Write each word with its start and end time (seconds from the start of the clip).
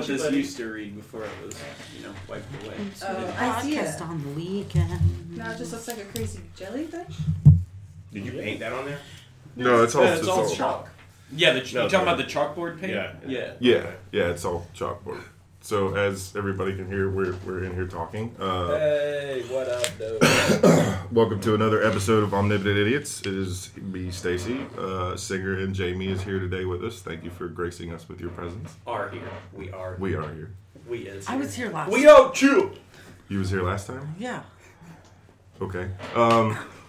what 0.00 0.08
you, 0.08 0.14
this 0.16 0.22
buddy. 0.24 0.36
used 0.38 0.56
to 0.56 0.72
read 0.72 0.96
before 0.96 1.24
it 1.24 1.30
was, 1.44 1.56
you 1.96 2.04
know, 2.06 2.14
wiped 2.28 2.64
away. 2.64 2.74
Oh, 3.02 3.34
I 3.38 3.62
see 3.62 3.76
Podcast 3.76 3.96
it. 3.96 4.02
on 4.02 4.22
the 4.22 4.28
weekend. 4.30 5.36
Now 5.36 5.50
it 5.52 5.58
just 5.58 5.72
looks 5.72 5.88
like 5.88 5.98
a 5.98 6.04
crazy 6.04 6.40
jellyfish. 6.56 7.16
Did 8.12 8.26
you 8.26 8.32
paint 8.32 8.60
that 8.60 8.72
on 8.72 8.84
there? 8.86 8.98
No, 9.56 9.82
it's 9.84 9.94
all. 9.94 10.02
Yeah, 10.04 10.10
it's 10.12 10.20
it's 10.20 10.28
all 10.28 10.40
all 10.44 10.54
chalk. 10.54 10.88
Yeah, 11.32 11.52
the, 11.52 11.64
you 11.64 11.74
No, 11.74 11.88
talking 11.88 12.04
the- 12.06 12.12
about 12.12 12.16
the 12.18 12.24
chalkboard 12.24 12.80
paint? 12.80 12.92
Yeah. 12.92 13.12
Yeah. 13.26 13.52
Yeah, 13.60 13.90
yeah, 14.10 14.28
it's 14.30 14.44
all 14.44 14.66
chalkboard. 14.74 15.22
So 15.62 15.94
as 15.94 16.34
everybody 16.36 16.74
can 16.74 16.86
hear, 16.88 17.10
we're 17.10 17.34
we're 17.44 17.64
in 17.64 17.74
here 17.74 17.86
talking. 17.86 18.34
Uh, 18.40 18.68
Hey, 18.78 19.42
what 19.48 19.68
up, 19.68 19.86
though? 19.98 20.18
welcome 21.12 21.38
to 21.42 21.54
another 21.54 21.82
episode 21.84 22.22
of 22.22 22.32
Omnipotent 22.32 22.78
Idiots. 22.78 23.20
It 23.20 23.34
is 23.34 23.70
me, 23.76 24.10
Stacy. 24.10 24.60
Uh, 24.78 25.16
Singer 25.16 25.58
and 25.58 25.74
Jamie 25.74 26.08
is 26.08 26.22
here 26.22 26.38
today 26.38 26.64
with 26.64 26.82
us. 26.82 27.00
Thank 27.02 27.24
you 27.24 27.30
for 27.30 27.46
gracing 27.48 27.92
us 27.92 28.08
with 28.08 28.20
your 28.20 28.30
presence. 28.30 28.74
Are 28.86 29.10
here. 29.10 29.28
We 29.52 29.70
are. 29.70 29.96
We 29.98 30.14
are 30.14 30.32
here. 30.32 30.54
We 30.88 31.00
is. 31.00 31.28
I 31.28 31.36
was 31.36 31.54
here 31.54 31.70
last. 31.70 31.92
We 31.92 32.02
don't 32.02 32.34
chew. 32.34 32.72
You 33.28 33.38
was 33.38 33.50
here 33.50 33.62
last 33.62 33.86
time. 33.86 34.14
Yeah. 34.18 34.42
Okay. 35.60 35.90
Um, 36.14 36.56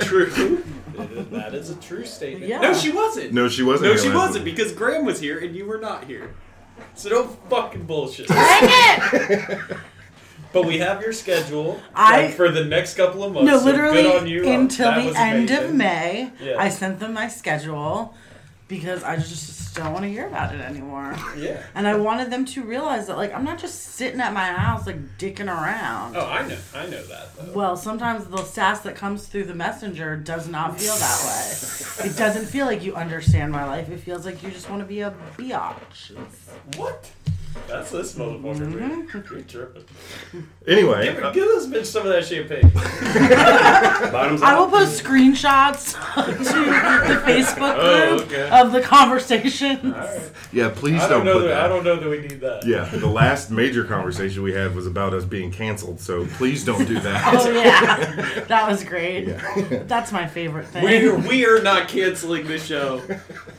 True. 0.00 0.30
that 1.30 1.52
is 1.52 1.70
a 1.70 1.74
true 1.76 2.04
statement. 2.04 2.46
Yeah. 2.46 2.60
No, 2.60 2.74
she 2.74 2.92
wasn't. 2.92 3.32
no, 3.32 3.48
she 3.48 3.62
wasn't. 3.64 3.90
No, 3.92 3.96
she 4.00 4.08
wasn't 4.10 4.44
because 4.44 4.72
Graham 4.72 5.04
was 5.04 5.18
here 5.18 5.38
and 5.38 5.56
you 5.56 5.66
were 5.66 5.78
not 5.78 6.04
here. 6.04 6.34
So 6.94 7.08
don't 7.08 7.48
fucking 7.48 7.84
bullshit. 7.84 8.28
Dang 8.28 8.38
it! 8.62 9.60
But 10.52 10.66
we 10.66 10.78
have 10.78 11.00
your 11.00 11.12
schedule 11.12 11.80
I- 11.94 12.24
like, 12.26 12.34
for 12.34 12.50
the 12.50 12.64
next 12.64 12.94
couple 12.94 13.22
of 13.22 13.32
months. 13.32 13.48
No, 13.48 13.58
so 13.58 13.64
literally 13.66 14.02
good 14.02 14.16
on 14.20 14.26
you. 14.26 14.48
Until 14.48 14.92
the 15.12 15.16
end 15.16 15.50
of. 15.50 15.72
May. 15.72 16.32
Yeah. 16.42 16.56
I 16.58 16.68
sent 16.70 16.98
them 16.98 17.12
my 17.14 17.28
schedule 17.28 18.14
because 18.66 19.04
I 19.04 19.16
just 19.16 19.59
don't 19.74 19.92
want 19.92 20.04
to 20.04 20.10
hear 20.10 20.26
about 20.26 20.54
it 20.54 20.60
anymore. 20.60 21.16
Yeah. 21.36 21.62
And 21.74 21.86
I 21.86 21.94
wanted 21.94 22.30
them 22.30 22.44
to 22.46 22.62
realize 22.62 23.06
that, 23.06 23.16
like, 23.16 23.32
I'm 23.32 23.44
not 23.44 23.58
just 23.58 23.80
sitting 23.94 24.20
at 24.20 24.32
my 24.32 24.46
house, 24.46 24.86
like, 24.86 25.16
dicking 25.16 25.46
around. 25.46 26.16
Oh, 26.16 26.26
I 26.26 26.46
know. 26.46 26.58
I 26.74 26.86
know 26.86 27.02
that 27.04 27.36
though. 27.36 27.52
Well, 27.52 27.76
sometimes 27.76 28.26
the 28.26 28.42
sass 28.44 28.80
that 28.80 28.96
comes 28.96 29.26
through 29.26 29.44
the 29.44 29.54
messenger 29.54 30.16
does 30.16 30.48
not 30.48 30.78
feel 30.78 30.94
that 30.94 32.00
way. 32.02 32.08
It 32.10 32.16
doesn't 32.16 32.46
feel 32.46 32.66
like 32.66 32.82
you 32.84 32.94
understand 32.96 33.52
my 33.52 33.64
life. 33.64 33.88
It 33.90 34.00
feels 34.00 34.26
like 34.26 34.42
you 34.42 34.50
just 34.50 34.68
want 34.68 34.82
to 34.82 34.86
be 34.86 35.00
a 35.00 35.14
biatch. 35.38 36.16
What? 36.76 37.10
That's 37.66 37.90
this 37.90 38.14
motherfucker, 38.14 38.72
man. 38.74 39.06
Mm-hmm. 39.08 39.34
You're 39.34 39.42
tripping. 39.42 39.84
Anyway, 40.66 41.04
Give, 41.04 41.22
uh, 41.22 41.30
give 41.32 41.44
this 41.46 41.66
bitch 41.66 41.86
some 41.86 42.02
of 42.06 42.12
that 42.12 42.24
champagne. 42.24 42.68
Bottoms 44.12 44.42
I 44.42 44.54
will 44.56 44.64
up. 44.64 44.70
post 44.70 45.02
screenshots 45.02 45.92
to 46.14 46.32
the 46.34 47.20
Facebook 47.20 47.74
Oh, 47.78 48.16
group 48.18 48.26
okay. 48.32 48.50
of 48.50 48.72
the 48.72 48.80
conversation. 48.80 49.92
Alright. 49.94 50.30
yeah, 50.52 50.70
please 50.70 51.00
I 51.00 51.08
don't, 51.08 51.24
don't 51.24 51.26
know 51.26 51.32
put 51.34 51.48
that. 51.48 51.54
that. 51.54 51.64
I 51.64 51.68
don't 51.68 51.84
know 51.84 51.96
that 51.96 52.08
we 52.08 52.20
need 52.20 52.40
that. 52.40 52.66
Yeah, 52.66 52.84
the 52.86 53.06
last 53.06 53.50
major 53.50 53.84
conversation 53.84 54.42
we 54.42 54.52
had 54.52 54.74
was 54.74 54.86
about 54.86 55.14
us 55.14 55.24
being 55.24 55.50
canceled. 55.52 56.00
So 56.00 56.26
please 56.26 56.64
don't 56.64 56.86
do 56.86 56.98
that. 57.00 57.34
Oh 57.34 57.50
yeah, 57.50 58.40
that 58.48 58.68
was 58.68 58.84
great. 58.84 59.28
Yeah. 59.28 59.82
That's 59.86 60.12
my 60.12 60.26
favorite 60.26 60.66
thing. 60.66 60.84
We're, 60.84 61.16
we 61.18 61.46
are 61.46 61.62
not 61.62 61.88
canceling 61.88 62.46
the 62.46 62.58
show. 62.58 63.02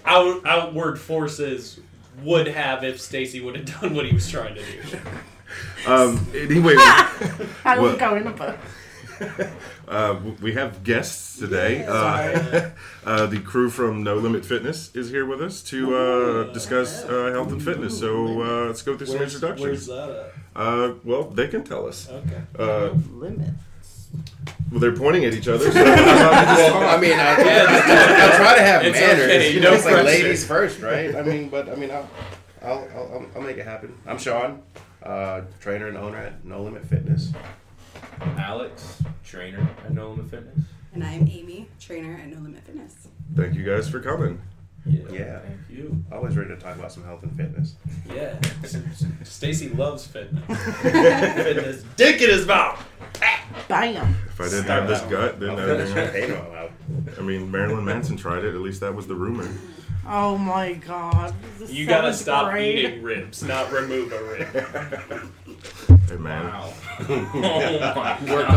Out, 0.05 0.45
outward 0.45 0.99
forces 0.99 1.79
would 2.21 2.47
have 2.47 2.83
if 2.83 2.99
Stacy 3.01 3.39
would 3.41 3.55
have 3.55 3.65
done 3.81 3.93
what 3.95 4.05
he 4.05 4.13
was 4.13 4.29
trying 4.29 4.55
to 4.55 4.61
do. 4.61 4.97
Um, 5.87 6.25
anyway, 6.35 6.75
I 7.65 7.75
will 7.77 7.83
Well- 7.89 7.97
go 7.97 8.15
in 8.15 8.27
a 8.27 8.31
book. 8.31 8.57
uh, 9.87 10.19
we 10.41 10.53
have 10.53 10.83
guests 10.83 11.37
today. 11.37 11.85
Uh, 11.85 12.69
uh, 13.05 13.25
the 13.27 13.39
crew 13.39 13.69
from 13.69 14.01
No 14.01 14.15
Limit 14.15 14.43
Fitness 14.43 14.95
is 14.95 15.11
here 15.11 15.27
with 15.27 15.41
us 15.43 15.61
to 15.63 15.95
uh, 15.95 16.53
discuss 16.53 17.03
uh, 17.05 17.29
health 17.31 17.51
and 17.51 17.61
fitness. 17.63 17.99
So 17.99 18.41
uh, 18.41 18.65
let's 18.65 18.81
go 18.81 18.97
through 18.97 19.05
some 19.07 19.19
Where's 19.19 19.35
introductions. 19.35 19.85
that 19.87 20.31
Uh, 20.55 20.93
well, 21.03 21.25
they 21.25 21.47
can 21.47 21.63
tell 21.63 21.87
us. 21.87 22.09
at? 22.09 22.15
Okay. 22.15 22.41
Uh, 22.57 22.95
Limit. 23.13 23.51
Well, 24.71 24.79
they're 24.79 24.95
pointing 24.95 25.25
at 25.25 25.33
each 25.33 25.47
other. 25.47 25.69
So 25.71 25.79
I'm 25.85 25.85
not 25.85 26.57
just 26.57 26.73
Well, 26.73 26.89
I 26.89 26.99
mean, 26.99 27.13
I, 27.13 27.15
Yeah, 27.15 27.65
I, 27.67 28.33
I 28.33 28.37
try 28.37 28.55
to 28.55 28.61
have 28.61 28.83
it's 28.85 28.97
manners. 28.99 29.23
okay, 29.25 29.53
You 29.53 29.59
know, 29.59 29.73
it's 29.73 29.85
like 29.85 30.03
ladies 30.05 30.45
first, 30.45 30.81
right? 30.81 31.13
I 31.15 31.21
mean, 31.21 31.49
but 31.49 31.69
I 31.69 31.75
mean, 31.75 31.91
I'll, 31.91 32.09
I'll, 32.63 32.77
I'll, 32.95 33.11
I'll- 33.13 33.25
I'll 33.35 33.41
make 33.41 33.57
it 33.57 33.65
happen. 33.65 33.95
I'm 34.07 34.17
Sean, 34.17 34.61
uh, 35.03 35.41
trainer 35.59 35.87
and 35.87 35.97
owner 35.97 36.17
at 36.17 36.45
No 36.45 36.61
Limit 36.63 36.85
Fitness. 36.85 37.31
Alex, 38.37 39.01
trainer 39.23 39.67
at 39.85 39.93
No 39.93 40.11
Limit 40.11 40.29
Fitness. 40.29 40.65
And 40.93 41.03
I'm 41.03 41.27
Amy, 41.27 41.67
trainer 41.79 42.13
at 42.21 42.27
No 42.27 42.37
Limit 42.39 42.63
Fitness. 42.63 43.07
Thank 43.35 43.55
you 43.55 43.63
guys 43.63 43.89
for 43.89 43.99
coming. 43.99 44.41
Yeah. 44.85 45.39
Thank 45.39 45.59
you. 45.69 46.03
Always 46.11 46.35
ready 46.35 46.49
to 46.49 46.57
talk 46.57 46.75
about 46.75 46.91
some 46.91 47.03
health 47.03 47.23
and 47.23 47.35
fitness. 47.37 47.75
Yeah. 48.13 48.39
Stacy 49.23 49.69
loves 49.69 50.07
fitness. 50.07 50.43
fitness. 50.81 51.83
Dick 51.95 52.21
in 52.21 52.29
his 52.29 52.47
mouth. 52.47 52.83
Bam. 53.67 54.15
If 54.27 54.41
I 54.41 54.45
didn't 54.45 54.65
have 54.65 54.87
this 54.87 55.01
gut, 55.01 55.39
then 55.39 55.51
I'll 55.51 55.57
finish 55.57 56.31
out. 56.31 56.71
I 57.17 57.21
mean, 57.21 57.51
Marilyn 57.51 57.85
Manson 57.85 58.17
tried 58.17 58.43
it. 58.43 58.55
At 58.55 58.61
least 58.61 58.79
that 58.81 58.95
was 58.95 59.07
the 59.07 59.15
rumor. 59.15 59.47
Oh 60.07 60.37
my 60.37 60.73
god. 60.73 61.33
You 61.67 61.85
gotta 61.85 62.13
stop 62.13 62.51
grade. 62.51 62.79
eating 62.79 63.03
ribs, 63.03 63.43
not 63.43 63.71
remove 63.71 64.11
a 64.11 64.23
rib. 64.23 65.31
Hey 65.63 66.17
man, 66.17 66.45
Wow. 66.45 66.73
Oh 67.09 67.93
my 67.95 68.33
Work 68.33 68.49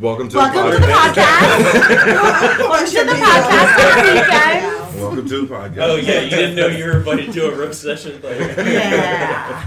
welcome 0.00 0.28
to 0.28 0.36
Welcome 0.36 0.70
the 0.70 0.70
to 0.72 0.78
the 0.78 0.86
podcast. 0.86 1.40
podcast. 1.64 2.58
Welcome 2.58 2.86
to 2.86 3.04
the 3.04 3.12
podcast 3.24 3.68
for 3.74 4.02
the 4.02 4.12
weekend. 4.14 5.00
welcome 5.02 5.28
to 5.28 5.46
the 5.46 5.54
podcast. 5.54 5.78
Oh 5.88 5.96
yeah, 5.96 6.20
you 6.20 6.30
didn't 6.30 6.56
know 6.56 6.66
you 6.68 6.84
were 6.84 6.98
invited 6.98 7.32
to 7.32 7.52
a 7.52 7.56
roast 7.56 7.82
session. 7.82 8.20
Like, 8.22 8.38
Yeah. 8.56 9.64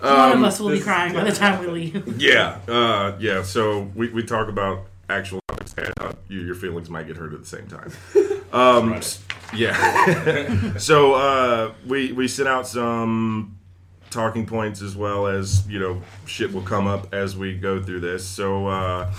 One 0.00 0.12
of 0.12 0.32
Um, 0.36 0.44
us 0.44 0.60
will 0.60 0.70
be 0.70 0.80
crying 0.80 1.14
by 1.14 1.24
the 1.24 1.32
time 1.32 1.60
we 1.60 1.66
leave. 1.68 2.20
Yeah, 2.20 2.58
uh, 2.68 3.16
yeah. 3.20 3.42
So 3.42 3.90
we, 3.94 4.08
we 4.10 4.22
talk 4.22 4.48
about 4.48 4.80
actual 5.08 5.40
topics, 5.48 5.74
and 5.78 5.92
uh, 6.00 6.12
you, 6.28 6.40
your 6.40 6.54
feelings 6.56 6.90
might 6.90 7.06
get 7.06 7.16
hurt 7.16 7.32
at 7.32 7.40
the 7.40 7.46
same 7.46 7.66
time. 7.68 7.90
Um, 8.52 8.92
Right. 8.92 9.18
yeah. 9.54 10.76
so 10.78 11.14
uh, 11.14 11.72
we 11.86 12.12
we 12.12 12.28
sent 12.28 12.48
out 12.48 12.66
some 12.68 13.53
talking 14.14 14.46
points 14.46 14.80
as 14.80 14.96
well 14.96 15.26
as 15.26 15.66
you 15.68 15.78
know 15.78 16.00
shit 16.24 16.52
will 16.52 16.62
come 16.62 16.86
up 16.86 17.12
as 17.12 17.36
we 17.36 17.54
go 17.54 17.82
through 17.82 18.00
this. 18.00 18.24
So 18.26 18.68
uh, 18.68 19.12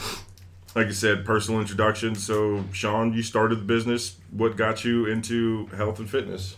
like 0.74 0.88
I 0.88 0.92
said, 0.92 1.26
personal 1.26 1.62
introduction. 1.62 2.16
So 2.16 2.64
Sean, 2.72 3.14
you 3.14 3.22
started 3.22 3.60
the 3.60 3.66
business. 3.66 4.16
What 4.32 4.56
got 4.58 4.84
you 4.84 5.06
into 5.06 5.68
health 5.68 6.00
and 6.00 6.10
fitness? 6.10 6.58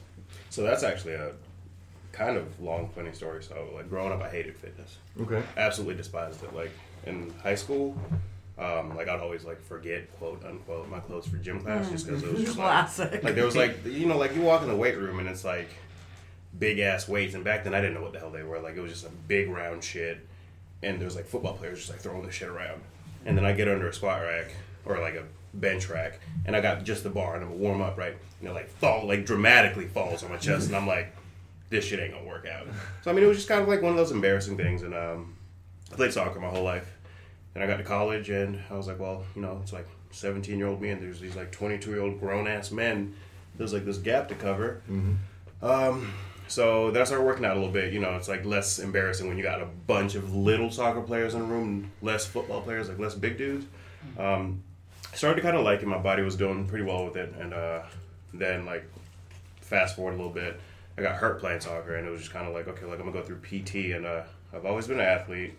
So 0.49 0.63
that's 0.63 0.83
actually 0.83 1.13
a 1.15 1.31
kind 2.11 2.37
of 2.37 2.59
long, 2.59 2.89
funny 2.95 3.11
story. 3.11 3.43
So, 3.43 3.69
like, 3.75 3.89
growing 3.89 4.11
up, 4.11 4.21
I 4.21 4.29
hated 4.29 4.55
fitness. 4.57 4.97
Okay. 5.21 5.43
absolutely 5.55 5.95
despised 5.95 6.43
it. 6.43 6.53
Like 6.55 6.71
in 7.05 7.31
high 7.43 7.55
school, 7.55 7.95
um, 8.57 8.95
like 8.95 9.07
I'd 9.07 9.19
always 9.19 9.45
like 9.45 9.61
forget 9.61 10.11
quote 10.17 10.43
unquote 10.43 10.89
my 10.89 10.99
clothes 10.99 11.27
for 11.27 11.37
gym 11.37 11.59
class 11.59 11.89
just 11.89 12.07
because 12.07 12.23
it 12.23 12.33
was 12.33 12.41
just 12.45 12.57
like, 12.57 12.67
Classic. 12.67 13.23
like 13.23 13.35
there 13.35 13.45
was 13.45 13.55
like 13.55 13.85
you 13.85 14.07
know 14.07 14.17
like 14.17 14.35
you 14.35 14.41
walk 14.41 14.63
in 14.63 14.67
the 14.67 14.75
weight 14.75 14.97
room 14.97 15.19
and 15.19 15.27
it's 15.29 15.43
like 15.45 15.69
big 16.59 16.79
ass 16.79 17.07
weights 17.07 17.33
and 17.35 17.43
back 17.43 17.63
then 17.63 17.73
I 17.73 17.81
didn't 17.81 17.95
know 17.95 18.01
what 18.01 18.13
the 18.13 18.19
hell 18.19 18.31
they 18.31 18.43
were 18.43 18.59
like 18.59 18.75
it 18.75 18.81
was 18.81 18.91
just 18.91 19.05
a 19.05 19.11
big 19.27 19.49
round 19.49 19.83
shit 19.83 20.25
and 20.83 20.99
there 20.99 21.05
was 21.05 21.15
like 21.15 21.25
football 21.25 21.53
players 21.53 21.79
just 21.79 21.89
like 21.89 21.99
throwing 21.99 22.25
this 22.25 22.35
shit 22.35 22.49
around 22.49 22.81
and 23.25 23.37
then 23.37 23.45
I 23.45 23.51
get 23.53 23.67
under 23.67 23.87
a 23.87 23.93
squat 23.93 24.21
rack 24.21 24.51
or 24.85 24.99
like 24.99 25.15
a 25.15 25.23
bench 25.53 25.89
rack 25.89 26.19
and 26.45 26.55
I 26.55 26.61
got 26.61 26.83
just 26.83 27.03
the 27.03 27.09
bar 27.09 27.35
and 27.35 27.43
I'm 27.43 27.49
gonna 27.49 27.61
warm 27.61 27.81
up 27.81 27.97
right 27.97 28.15
and 28.39 28.49
it 28.49 28.53
like 28.53 28.69
fall 28.69 29.07
like 29.07 29.25
dramatically 29.25 29.87
falls 29.87 30.23
on 30.23 30.29
my 30.29 30.37
chest 30.37 30.67
and 30.67 30.75
I'm 30.75 30.87
like 30.95 31.15
this 31.69 31.85
shit 31.85 31.99
ain't 31.99 32.13
gonna 32.13 32.27
work 32.27 32.47
out 32.47 32.67
so 33.03 33.11
I 33.11 33.13
mean 33.13 33.23
it 33.23 33.27
was 33.27 33.37
just 33.37 33.49
kind 33.49 33.61
of 33.61 33.67
like 33.67 33.81
one 33.81 33.91
of 33.91 33.97
those 33.97 34.11
embarrassing 34.11 34.57
things 34.57 34.83
and 34.83 34.93
um 34.93 35.35
I 35.91 35.95
played 35.95 36.13
soccer 36.13 36.39
my 36.39 36.49
whole 36.49 36.63
life. 36.63 36.91
and 37.55 37.63
I 37.63 37.67
got 37.67 37.77
to 37.77 37.83
college 37.83 38.29
and 38.29 38.59
I 38.69 38.75
was 38.75 38.87
like, 38.87 38.99
well, 38.99 39.23
you 39.35 39.41
know, 39.41 39.59
it's 39.63 39.71
like 39.73 39.87
17 40.11 40.57
year 40.57 40.67
old 40.67 40.81
me 40.81 40.89
and 40.89 41.01
there's 41.01 41.19
these 41.19 41.35
like 41.35 41.51
22 41.51 41.89
year 41.91 42.01
old 42.01 42.19
grown 42.19 42.47
ass 42.47 42.71
men. 42.71 43.15
There's 43.55 43.73
like 43.73 43.85
this 43.85 43.97
gap 43.97 44.27
to 44.29 44.35
cover. 44.35 44.81
Um, 45.61 46.13
so 46.47 46.89
I 46.89 47.03
started 47.03 47.23
working 47.23 47.45
out 47.45 47.53
a 47.53 47.59
little 47.59 47.73
bit. 47.73 47.93
You 47.93 47.99
know, 47.99 48.15
it's 48.15 48.27
like 48.27 48.45
less 48.45 48.79
embarrassing 48.79 49.27
when 49.27 49.37
you 49.37 49.43
got 49.43 49.61
a 49.61 49.65
bunch 49.65 50.15
of 50.15 50.33
little 50.33 50.71
soccer 50.71 51.01
players 51.01 51.33
in 51.33 51.41
the 51.41 51.45
room, 51.45 51.91
less 52.01 52.25
football 52.25 52.61
players, 52.61 52.89
like 52.89 52.99
less 52.99 53.15
big 53.15 53.37
dudes. 53.37 53.65
Um, 54.17 54.63
started 55.13 55.35
to 55.37 55.41
kind 55.41 55.57
of 55.57 55.63
like 55.63 55.81
it. 55.81 55.87
My 55.87 55.97
body 55.97 56.23
was 56.23 56.35
doing 56.35 56.67
pretty 56.67 56.85
well 56.85 57.05
with 57.05 57.17
it. 57.17 57.33
And 57.39 57.53
uh, 57.53 57.83
then, 58.33 58.65
like, 58.65 58.85
fast 59.61 59.95
forward 59.95 60.13
a 60.13 60.17
little 60.17 60.31
bit, 60.31 60.59
I 60.97 61.01
got 61.01 61.15
hurt 61.15 61.39
playing 61.39 61.59
soccer 61.59 61.95
and 61.95 62.07
it 62.07 62.09
was 62.09 62.21
just 62.21 62.31
kind 62.31 62.47
of 62.47 62.53
like, 62.53 62.67
okay, 62.67 62.85
like 62.85 62.99
I'm 62.99 63.05
to 63.05 63.11
go 63.11 63.23
through 63.23 63.39
PT. 63.39 63.95
And 63.95 64.05
uh, 64.05 64.23
I've 64.53 64.65
always 64.65 64.87
been 64.87 64.99
an 64.99 65.05
athlete 65.05 65.53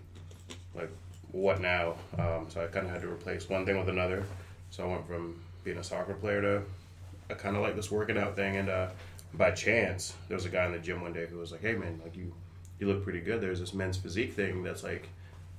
like 0.75 0.91
what 1.33 1.61
now? 1.61 1.95
Um, 2.19 2.47
so 2.49 2.65
I 2.65 2.67
kind 2.67 2.87
of 2.87 2.93
had 2.93 3.03
to 3.03 3.09
replace 3.09 3.49
one 3.49 3.67
thing 3.67 3.79
with 3.79 3.89
another. 3.89 4.25
So 4.71 4.85
I 4.85 4.87
went 4.87 5.07
from 5.07 5.41
being 5.65 5.79
a 5.79 5.85
soccer 5.85 6.15
player 6.15 6.41
to 6.41 6.63
I 7.31 7.35
kind 7.35 7.57
of 7.57 7.63
like 7.63 7.77
this 7.77 7.91
working 7.91 8.17
out 8.17 8.37
thing. 8.37 8.57
And 8.57 8.69
uh, 8.69 8.89
by 9.35 9.51
chance, 9.51 10.15
there 10.29 10.37
was 10.37 10.47
a 10.47 10.49
guy 10.49 10.67
in 10.67 10.73
the 10.73 10.79
gym 10.79 11.01
one 11.01 11.13
day 11.13 11.27
who 11.27 11.39
was 11.39 11.53
like, 11.53 11.61
"Hey 11.61 11.75
man, 11.75 12.01
like 12.03 12.17
you, 12.17 12.33
you 12.79 12.87
look 12.87 13.03
pretty 13.05 13.21
good. 13.21 13.41
There's 13.41 13.61
this 13.61 13.75
men's 13.75 13.97
physique 13.97 14.35
thing 14.35 14.63
that's 14.63 14.83
like 14.83 15.09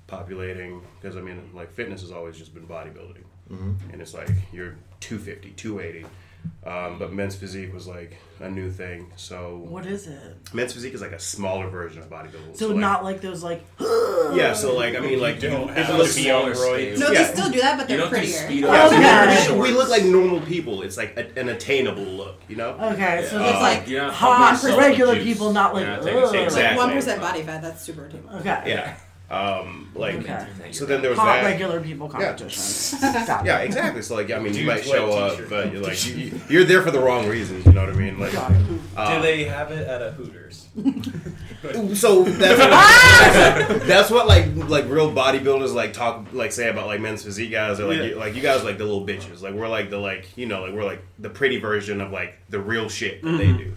populating 0.08 0.82
because 1.00 1.18
I 1.18 1.22
mean, 1.22 1.50
like 1.54 1.72
fitness 1.72 2.02
has 2.02 2.12
always 2.12 2.38
just 2.38 2.54
been 2.54 2.68
bodybuilding, 2.68 3.24
mm-hmm. 3.52 3.74
and 3.92 4.02
it's 4.02 4.14
like 4.14 4.30
you're 4.52 4.76
250, 5.00 5.52
280." 5.52 6.06
Um, 6.66 7.00
but 7.00 7.14
men's 7.14 7.36
physique 7.36 7.74
was 7.74 7.88
like 7.88 8.18
a 8.42 8.50
new 8.50 8.70
thing. 8.70 9.12
So 9.16 9.62
What 9.70 9.86
is 9.86 10.08
it? 10.08 10.36
men's 10.54 10.74
physique 10.74 10.94
is 10.94 11.02
like 11.02 11.14
a 11.14 11.20
smaller 11.20 11.70
version 11.70 12.02
of 12.02 12.10
bodybuilding. 12.10 12.56
So 12.58 12.68
like- 12.68 12.78
not 12.78 13.04
like 13.04 13.22
those 13.22 13.42
like 13.42 13.66
yeah. 13.80 14.54
So 14.54 14.76
like 14.76 14.96
I 14.96 15.00
mean 15.00 15.20
like 15.22 15.42
You 15.42 15.50
don't 15.50 15.70
have 15.70 15.88
you 15.88 15.94
to 15.94 15.98
look- 16.04 16.16
be 16.16 16.30
on 16.30 16.52
steroids. 16.52 16.56
steroids. 16.56 17.00
No, 17.00 17.12
Yeah. 17.12 17.24
they 17.24 17.34
still 17.34 17.50
do 17.50 17.60
that, 17.62 17.78
but 17.78 17.88
they're 17.88 17.98
don't 17.98 18.10
do 18.10 18.16
prettier. 18.18 18.38
speed 18.46 18.62
Yeah, 18.64 18.90
so 18.90 19.54
Okay. 19.54 19.54
we, 19.62 19.72
we 19.72 19.78
look 19.78 19.90
like 19.90 20.04
normal 20.04 20.42
people. 20.42 20.82
It's 20.84 20.98
like 20.98 21.18
a, 21.18 21.40
an 21.40 21.50
attainable 21.50 22.04
look, 22.04 22.42
you 22.50 22.58
know. 22.58 22.72
okay, 22.94 23.26
so 23.30 23.42
it's 23.42 23.58
Uh, 23.58 23.62
like 23.62 23.88
You're 23.88 24.02
not 24.02 24.14
hot 24.14 24.64
regular 24.78 25.16
juice. 25.16 25.24
people, 25.24 25.54
not 25.54 25.74
like 25.74 25.86
You're 25.86 25.96
not 25.96 26.04
taking 26.04 26.20
ugh. 26.24 26.32
shakes. 26.32 26.54
Exactly. 26.54 26.78
One 26.78 26.92
percent 26.92 27.22
body 27.22 27.42
fat. 27.44 27.62
That's 27.62 27.82
super 27.82 28.06
attainable. 28.06 28.36
Okay. 28.40 28.64
Yeah. 28.68 28.96
Um, 29.32 29.92
like 29.94 30.16
Okay. 30.16 30.48
so 30.72 30.86
then 30.86 31.02
there 31.02 31.12
was 31.12 31.20
Hot 31.20 31.42
that. 31.42 31.44
regular 31.46 31.80
people 31.80 32.10
competition. 32.10 33.00
Got 33.02 33.42
it. 33.42 33.46
Yeah, 33.46 33.60
exactly. 33.60 34.02
So 34.02 34.16
like, 34.16 34.32
I 34.32 34.40
mean, 34.40 34.56
you 34.56 34.66
might 34.66 34.84
show 34.84 35.12
up, 35.12 35.34
t-shirts. 35.34 35.50
but 35.52 35.72
you're 35.72 35.84
like, 35.84 36.04
you, 36.16 36.40
you're 36.50 36.64
there 36.64 36.82
for 36.82 36.90
the 36.90 37.00
wrong 37.00 37.28
reasons. 37.28 37.64
You 37.68 37.74
know 37.74 37.82
what 37.86 37.94
I 37.94 37.98
mean? 37.98 38.18
Like, 38.20 38.34
uh, 38.34 39.16
Do 39.16 39.22
they 39.22 39.44
have 39.44 39.72
it 39.72 39.88
at 39.88 40.02
a 40.02 40.12
Hooters? 40.12 40.68
So 41.94 42.24
that's 42.24 42.58
what, 42.58 43.82
that's 43.86 44.10
what 44.10 44.28
like 44.28 44.46
like 44.70 44.86
real 44.88 45.12
bodybuilders 45.12 45.74
like 45.74 45.92
talk 45.92 46.28
like 46.32 46.54
say 46.54 46.70
about 46.70 46.88
like 46.88 47.02
men's 47.02 47.22
physique 47.24 47.52
guys. 47.52 47.82
Are 47.82 47.86
like 47.88 47.98
Yeah. 47.98 48.04
you, 48.04 48.16
like 48.16 48.34
you 48.36 48.42
guys 48.42 48.62
are, 48.62 48.64
like 48.64 48.78
the 48.78 48.86
little 48.86 49.06
bitches. 49.06 49.42
Like 49.42 49.54
we're 49.54 49.68
like 49.68 49.90
the 49.90 49.98
like 49.98 50.38
you 50.38 50.46
know 50.46 50.62
like 50.62 50.74
we're 50.74 50.86
like 50.86 51.04
the 51.20 51.30
pretty 51.30 51.60
version 51.60 52.00
of 52.00 52.12
like 52.12 52.36
the 52.48 52.60
real 52.62 52.88
shit 52.88 53.22
that 53.24 53.38
they 53.38 53.52
do. 53.52 53.74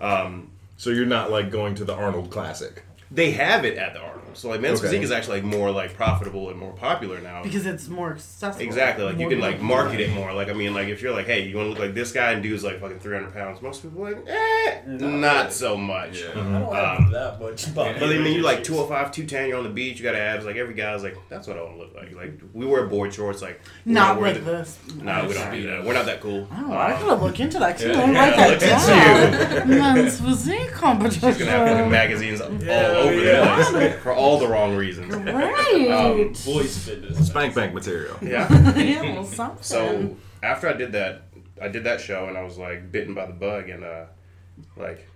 Um, 0.00 0.50
So 0.76 0.90
you're 0.90 1.06
not 1.06 1.30
like 1.30 1.50
going 1.50 1.74
to 1.76 1.84
the 1.86 1.94
Arnold 1.94 2.30
Classic. 2.30 2.82
they 3.10 3.30
have 3.30 3.64
it 3.64 3.78
at 3.78 3.94
the 3.94 4.00
Arnold. 4.00 4.21
So 4.34 4.48
like 4.48 4.60
men's 4.60 4.78
Okay. 4.80 4.88
physique 4.88 5.02
is 5.02 5.10
actually 5.10 5.40
like 5.40 5.44
more 5.44 5.70
like 5.70 5.94
profitable 5.94 6.50
and 6.50 6.58
more 6.58 6.72
popular 6.72 7.20
now. 7.20 7.42
Because 7.42 7.66
it's 7.66 7.88
more 7.88 8.12
accessible. 8.12 8.64
Exactly, 8.64 9.04
like 9.04 9.18
you 9.18 9.28
can 9.28 9.40
like 9.40 9.60
market 9.60 10.00
it 10.00 10.10
more. 10.12 10.32
Like 10.32 10.48
I 10.48 10.52
mean, 10.52 10.74
like 10.74 10.88
if 10.88 11.02
you're 11.02 11.12
like, 11.12 11.26
hey, 11.26 11.46
you 11.46 11.56
want 11.56 11.66
to 11.66 11.70
look 11.70 11.78
like 11.78 11.94
this 11.94 12.12
guy 12.12 12.32
and 12.32 12.42
dude's 12.42 12.64
like 12.64 12.80
fucking 12.80 12.98
300 13.00 13.32
pounds, 13.32 13.60
most 13.62 13.82
people 13.82 14.06
are 14.06 14.12
like, 14.14 14.24
eh, 14.28 14.80
not 14.86 15.52
so 15.52 15.76
much. 15.76 16.20
Yeah. 16.22 16.30
I 16.30 16.34
don't 16.34 16.74
have 16.74 16.98
Um, 17.00 17.10
that 17.12 17.40
much 17.40 17.74
body. 17.74 17.98
But 17.98 18.08
I 18.10 18.18
mean, 18.18 18.34
you 18.34 18.42
like 18.42 18.62
205, 18.64 19.12
210, 19.12 19.48
you're 19.48 19.58
on 19.58 19.64
the 19.64 19.70
beach, 19.70 19.98
you 19.98 20.04
got 20.04 20.14
abs. 20.14 20.44
Like 20.44 20.56
every 20.56 20.74
guy's 20.74 21.02
like, 21.02 21.16
that's 21.28 21.46
what 21.46 21.56
I 21.56 21.62
want 21.62 21.74
to 21.74 21.78
look 21.80 21.94
like. 21.94 22.14
Like 22.14 22.40
we 22.52 22.66
wear 22.66 22.86
board 22.86 23.12
shorts, 23.14 23.42
like 23.42 23.60
Not 23.84 24.14
don't 24.14 24.22
like 24.22 24.34
the- 24.34 24.40
this. 24.40 24.78
No, 24.96 25.26
we 25.26 25.34
don't 25.34 25.52
do 25.52 25.66
that. 25.68 25.84
We're 25.84 25.94
not 25.94 26.06
that 26.06 26.20
cool. 26.20 26.48
Oh, 26.52 26.72
I 26.72 26.92
Um, 26.94 27.02
gotta 27.02 27.22
look 27.24 27.40
into 27.40 27.58
that. 27.58 27.72
'cause 27.76 27.82
you 27.84 27.90
Yeah, 27.92 28.00
don't 28.00 28.14
yeah, 28.14 28.20
write 28.28 28.36
that 28.36 28.50
look 28.50 29.52
into 29.58 29.58
down. 29.60 29.68
Men's 29.94 30.20
physique 30.24 30.70
competition. 30.72 31.28
He's 31.28 31.38
gonna 31.38 31.50
have 31.50 31.68
fucking 31.76 31.90
magazines 31.90 32.40
all 32.40 32.48
over 32.48 33.14
yeah. 33.24 33.56
the 33.56 33.64
place 33.70 33.94
for 34.02 34.12
all 34.12 34.21
the 34.38 34.48
wrong 34.48 34.76
reasons. 34.76 35.14
Right. 35.14 35.58
Um, 35.92 36.34
Voice 36.34 36.78
fitness. 36.78 37.26
Spank 37.26 37.54
bank 37.54 37.74
material. 37.74 38.16
Yeah. 38.22 38.50
yeah, 38.76 39.02
well, 39.14 39.24
something. 39.24 39.62
So 39.62 40.16
after 40.42 40.68
I 40.68 40.74
did 40.74 40.92
that, 40.92 41.22
I 41.60 41.68
did 41.68 41.84
that 41.84 42.00
show 42.00 42.26
and 42.26 42.36
I 42.36 42.42
was 42.42 42.58
like 42.58 42.92
bitten 42.92 43.14
by 43.14 43.26
the 43.26 43.32
bug 43.32 43.68
and 43.68 43.84
uh, 43.84 44.04
like 44.76 45.08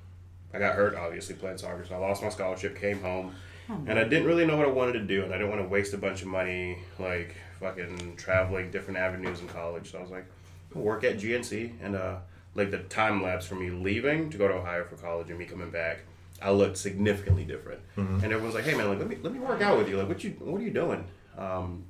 I 0.52 0.58
got 0.58 0.74
hurt 0.74 0.94
obviously 0.96 1.34
playing 1.34 1.58
soccer, 1.58 1.84
so 1.86 1.94
I 1.94 1.98
lost 1.98 2.22
my 2.22 2.30
scholarship, 2.30 2.78
came 2.78 3.00
home, 3.00 3.34
and 3.68 3.98
I 3.98 4.04
didn't 4.04 4.26
really 4.26 4.46
know 4.46 4.56
what 4.56 4.66
I 4.66 4.70
wanted 4.70 4.94
to 4.94 5.00
do, 5.02 5.24
and 5.24 5.32
I 5.32 5.36
didn't 5.36 5.50
want 5.50 5.62
to 5.62 5.68
waste 5.68 5.92
a 5.92 5.98
bunch 5.98 6.22
of 6.22 6.28
money 6.28 6.78
like 6.98 7.34
fucking 7.60 8.16
traveling 8.16 8.70
different 8.70 8.98
avenues 8.98 9.40
in 9.40 9.48
college. 9.48 9.92
So 9.92 9.98
I 9.98 10.02
was 10.02 10.10
like, 10.10 10.26
work 10.74 11.04
at 11.04 11.18
GNC 11.18 11.74
and 11.82 11.96
uh, 11.96 12.16
like 12.54 12.70
the 12.70 12.78
time 12.78 13.22
lapse 13.22 13.46
for 13.46 13.54
me 13.54 13.70
leaving 13.70 14.30
to 14.30 14.38
go 14.38 14.48
to 14.48 14.54
Ohio 14.54 14.84
for 14.84 14.96
college 14.96 15.30
and 15.30 15.38
me 15.38 15.44
coming 15.44 15.70
back. 15.70 16.00
I 16.42 16.50
looked 16.50 16.76
significantly 16.76 17.44
different, 17.44 17.80
and 17.96 18.24
everyone's 18.24 18.54
like, 18.54 18.64
"Hey 18.64 18.74
man, 18.74 18.88
like 18.88 18.98
let 18.98 19.08
me 19.08 19.16
let 19.22 19.32
me 19.32 19.38
work 19.38 19.62
out 19.62 19.78
with 19.78 19.88
you. 19.88 19.96
Like, 19.96 20.08
what 20.08 20.22
you 20.22 20.30
what 20.40 20.60
are 20.60 20.64
you 20.64 20.70
doing?" 20.70 21.04
Um, 21.38 21.84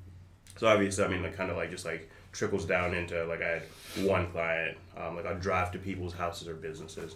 so 0.57 0.69
obviously, 0.69 1.05
I 1.05 1.09
mean, 1.09 1.23
like 1.23 1.37
kind 1.37 1.51
of 1.51 1.57
like 1.57 1.71
just 1.71 1.85
like 1.85 2.09
trickles 2.33 2.65
down 2.65 2.95
into 2.95 3.25
like 3.27 3.43
I 3.43 3.49
had 3.49 3.63
one 4.05 4.31
client. 4.31 4.77
Um, 4.97 5.17
like 5.17 5.27
I 5.27 5.35
drive 5.35 5.73
to 5.73 5.79
people's 5.79 6.15
houses 6.15 6.49
or 6.49 6.55
businesses. 6.55 7.15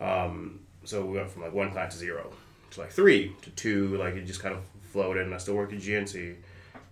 Um, 0.00 0.60
so 0.84 1.04
we 1.04 1.16
went 1.18 1.30
from 1.30 1.42
like 1.42 1.52
one 1.52 1.70
client 1.70 1.92
to 1.92 1.98
zero 1.98 2.30
to 2.72 2.80
like 2.80 2.90
three 2.90 3.34
to 3.42 3.50
two. 3.50 3.96
Like 3.96 4.14
it 4.14 4.24
just 4.24 4.42
kind 4.42 4.54
of 4.54 4.62
floated, 4.82 5.24
and 5.26 5.34
I 5.34 5.38
still 5.38 5.54
worked 5.54 5.72
at 5.72 5.80
GNC. 5.80 6.36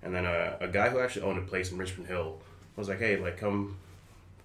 And 0.02 0.14
then 0.14 0.24
a, 0.24 0.56
a 0.60 0.68
guy 0.68 0.88
who 0.90 1.00
actually 1.00 1.22
owned 1.22 1.38
a 1.38 1.42
place 1.42 1.72
in 1.72 1.78
Richmond 1.78 2.08
Hill 2.08 2.40
was 2.76 2.88
like, 2.88 2.98
"Hey, 2.98 3.16
like 3.16 3.36
come 3.36 3.78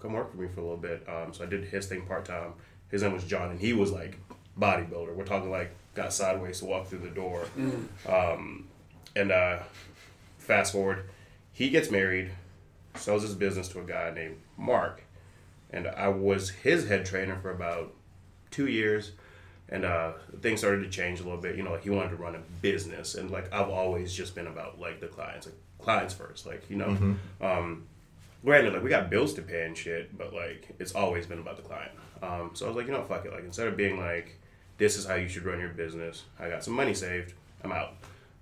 come 0.01 0.13
work 0.13 0.31
for 0.31 0.37
me 0.37 0.47
for 0.47 0.61
a 0.61 0.63
little 0.63 0.77
bit." 0.77 1.07
Um, 1.07 1.33
so 1.33 1.43
I 1.43 1.47
did 1.47 1.65
his 1.65 1.85
thing 1.85 2.05
part 2.05 2.25
time. 2.25 2.53
His 2.89 3.03
name 3.03 3.13
was 3.13 3.23
John, 3.23 3.51
and 3.51 3.59
he 3.59 3.73
was 3.73 3.91
like 3.91 4.17
bodybuilder. 4.59 5.15
We're 5.15 5.25
talking 5.25 5.51
like 5.51 5.71
got 5.95 6.13
sideways 6.13 6.59
to 6.59 6.65
walk 6.65 6.87
through 6.87 6.99
the 6.99 7.09
door. 7.09 7.45
Um, 8.07 8.67
and 9.15 9.31
uh, 9.31 9.59
fast 10.37 10.71
forward, 10.71 11.09
he 11.53 11.69
gets 11.69 11.91
married, 11.91 12.31
sells 12.95 13.23
his 13.23 13.35
business 13.35 13.67
to 13.69 13.79
a 13.79 13.83
guy 13.83 14.11
named 14.13 14.37
Mark, 14.57 15.03
and 15.71 15.87
I 15.87 16.07
was 16.09 16.49
his 16.49 16.87
head 16.87 17.05
trainer 17.05 17.37
for 17.41 17.51
about 17.51 17.93
two 18.51 18.67
years. 18.67 19.11
And 19.69 19.85
uh, 19.85 20.11
things 20.41 20.59
started 20.59 20.83
to 20.83 20.89
change 20.89 21.21
a 21.21 21.23
little 21.23 21.39
bit. 21.39 21.55
You 21.55 21.63
know, 21.63 21.71
like 21.71 21.83
he 21.83 21.89
wanted 21.89 22.09
to 22.09 22.17
run 22.17 22.35
a 22.35 22.41
business, 22.61 23.15
and 23.15 23.31
like 23.31 23.53
I've 23.53 23.69
always 23.69 24.13
just 24.13 24.35
been 24.35 24.47
about 24.47 24.81
like 24.81 24.99
the 24.99 25.07
clients, 25.07 25.45
like 25.45 25.55
clients 25.79 26.13
first. 26.13 26.45
Like 26.45 26.69
you 26.69 26.75
know, 26.75 27.15
um, 27.39 27.87
granted, 28.43 28.73
like 28.73 28.83
we 28.83 28.89
got 28.89 29.09
bills 29.09 29.33
to 29.35 29.41
pay 29.41 29.65
and 29.65 29.77
shit, 29.77 30.17
but 30.17 30.33
like 30.33 30.75
it's 30.77 30.91
always 30.91 31.25
been 31.25 31.39
about 31.39 31.55
the 31.55 31.63
client. 31.63 31.91
Um, 32.21 32.51
so 32.53 32.65
I 32.65 32.67
was 32.67 32.75
like, 32.75 32.87
you 32.87 32.91
know, 32.91 33.03
fuck 33.03 33.25
it. 33.25 33.31
Like 33.31 33.45
instead 33.45 33.67
of 33.67 33.77
being 33.77 33.97
like, 33.97 34.37
this 34.81 34.97
is 34.97 35.05
how 35.05 35.13
you 35.13 35.27
should 35.27 35.45
run 35.45 35.59
your 35.59 35.69
business. 35.69 36.23
I 36.39 36.49
got 36.49 36.63
some 36.63 36.73
money 36.73 36.95
saved. 36.95 37.33
I'm 37.63 37.71
out. 37.71 37.93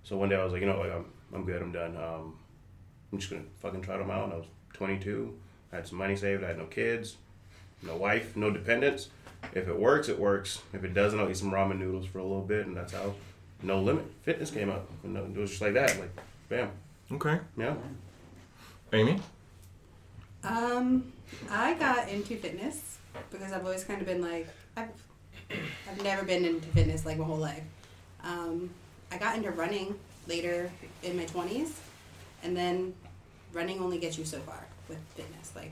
So 0.03 0.15
one 0.15 0.30
day 0.30 0.38
I 0.38 0.44
was 0.45 0.53
like, 0.53 0.62
you 0.62 0.68
know, 0.68 0.80
like 0.80 0.91
I'm 0.91 1.06
I'm 1.33 1.44
good. 1.45 1.62
I'm 1.62 1.74
done. 1.74 1.97
Um, 1.97 2.38
I'm 3.12 3.19
just 3.19 3.30
gonna 3.30 3.44
fucking 3.59 3.81
try 3.81 3.97
them 3.97 4.09
out. 4.09 4.24
And 4.24 4.33
I 4.33 4.38
was 4.38 4.45
22. 4.71 5.38
I 5.74 5.75
had 5.75 5.88
some 5.88 5.97
money 5.97 6.15
saved. 6.15 6.41
I 6.45 6.47
had 6.47 6.57
no 6.57 6.65
kids, 6.65 7.18
no 7.83 7.97
wife, 7.97 8.38
no 8.38 8.50
dependents. 8.51 9.09
If 9.53 9.68
it 9.68 9.77
works, 9.77 10.07
it 10.07 10.18
works. 10.18 10.62
If 10.74 10.86
it 10.86 10.94
doesn't, 10.94 11.19
I'll 11.19 11.30
eat 11.30 11.36
some 11.38 11.51
ramen 11.51 11.77
noodles 11.77 12.06
for 12.06 12.19
a 12.19 12.24
little 12.24 12.42
bit, 12.42 12.68
and 12.68 12.75
that's 12.75 12.94
how 12.94 13.13
No 13.61 13.81
Limit 13.81 14.06
Fitness 14.23 14.49
came 14.52 14.69
up. 14.69 14.90
And 15.04 15.18
it 15.18 15.35
was 15.37 15.49
just 15.49 15.61
like 15.61 15.73
that, 15.73 15.99
like, 15.99 16.11
bam, 16.47 16.69
Okay. 17.11 17.40
yeah. 17.57 17.75
Amy? 18.94 19.19
Um, 20.44 21.11
I 21.49 21.73
got 21.73 22.07
into 22.09 22.37
fitness 22.37 22.97
because 23.30 23.52
I've 23.52 23.66
always 23.66 23.83
kind 23.83 23.99
of 24.02 24.07
been 24.07 24.21
like 24.21 24.47
I've 24.78 24.90
I've 25.51 26.03
never 26.03 26.23
been 26.25 26.45
into 26.45 26.68
fitness 26.69 27.06
like 27.06 27.18
my 27.18 27.25
whole 27.25 27.37
life. 27.37 27.63
Um, 28.23 28.69
I 29.11 29.18
got 29.18 29.35
into 29.35 29.51
running 29.51 29.97
later 30.27 30.71
in 31.03 31.18
my 31.18 31.25
twenties, 31.25 31.79
and 32.44 32.56
then 32.56 32.94
running 33.53 33.79
only 33.79 33.97
gets 33.97 34.18
you 34.18 34.25
so 34.25 34.39
far 34.39 34.65
with 34.87 34.99
fitness. 35.15 35.51
Like, 35.56 35.71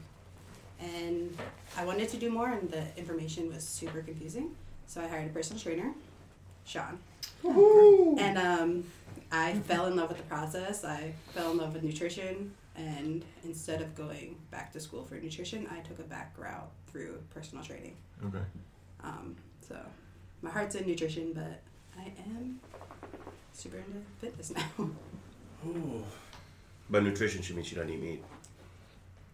and 0.80 1.38
I 1.78 1.86
wanted 1.86 2.10
to 2.10 2.18
do 2.18 2.30
more, 2.30 2.50
and 2.50 2.70
the 2.70 2.84
information 2.98 3.50
was 3.54 3.64
super 3.64 4.02
confusing. 4.02 4.56
So 4.88 5.02
I 5.02 5.08
hired 5.08 5.28
a 5.28 5.34
personal 5.34 5.62
trainer, 5.62 5.94
Sean, 6.66 6.98
and 7.44 8.38
um, 8.38 8.84
I 9.32 9.54
fell 9.54 9.86
in 9.88 9.96
love 9.96 10.10
with 10.10 10.18
the 10.18 10.24
process. 10.24 10.84
I 10.84 11.14
fell 11.34 11.52
in 11.52 11.58
love 11.58 11.74
with 11.74 11.84
nutrition, 11.84 12.54
and 12.76 13.24
instead 13.44 13.82
of 13.82 13.96
going 13.96 14.38
back 14.50 14.72
to 14.74 14.80
school 14.80 15.04
for 15.04 15.16
nutrition, 15.16 15.68
I 15.70 15.82
took 15.82 16.00
a 16.00 16.04
back 16.04 16.34
route 16.38 16.72
through 16.90 17.22
personal 17.34 17.64
training. 17.64 17.96
Okay. 18.26 18.44
Um, 19.04 19.36
so 19.68 19.78
my 20.42 20.50
heart's 20.50 20.76
in 20.76 20.88
nutrition, 20.88 21.34
but 21.34 21.62
I 21.98 22.12
am 22.26 22.60
super 23.54 23.78
into 23.78 24.00
fitness 24.20 24.52
now. 24.56 24.90
But 26.90 27.04
nutrition 27.04 27.42
should 27.42 27.56
mean 27.56 27.66
she 27.66 27.76
doesn't 27.76 27.92
eat 27.92 28.02
meat. 28.02 28.24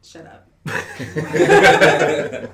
Shut 0.02 0.26
up. 0.26 0.48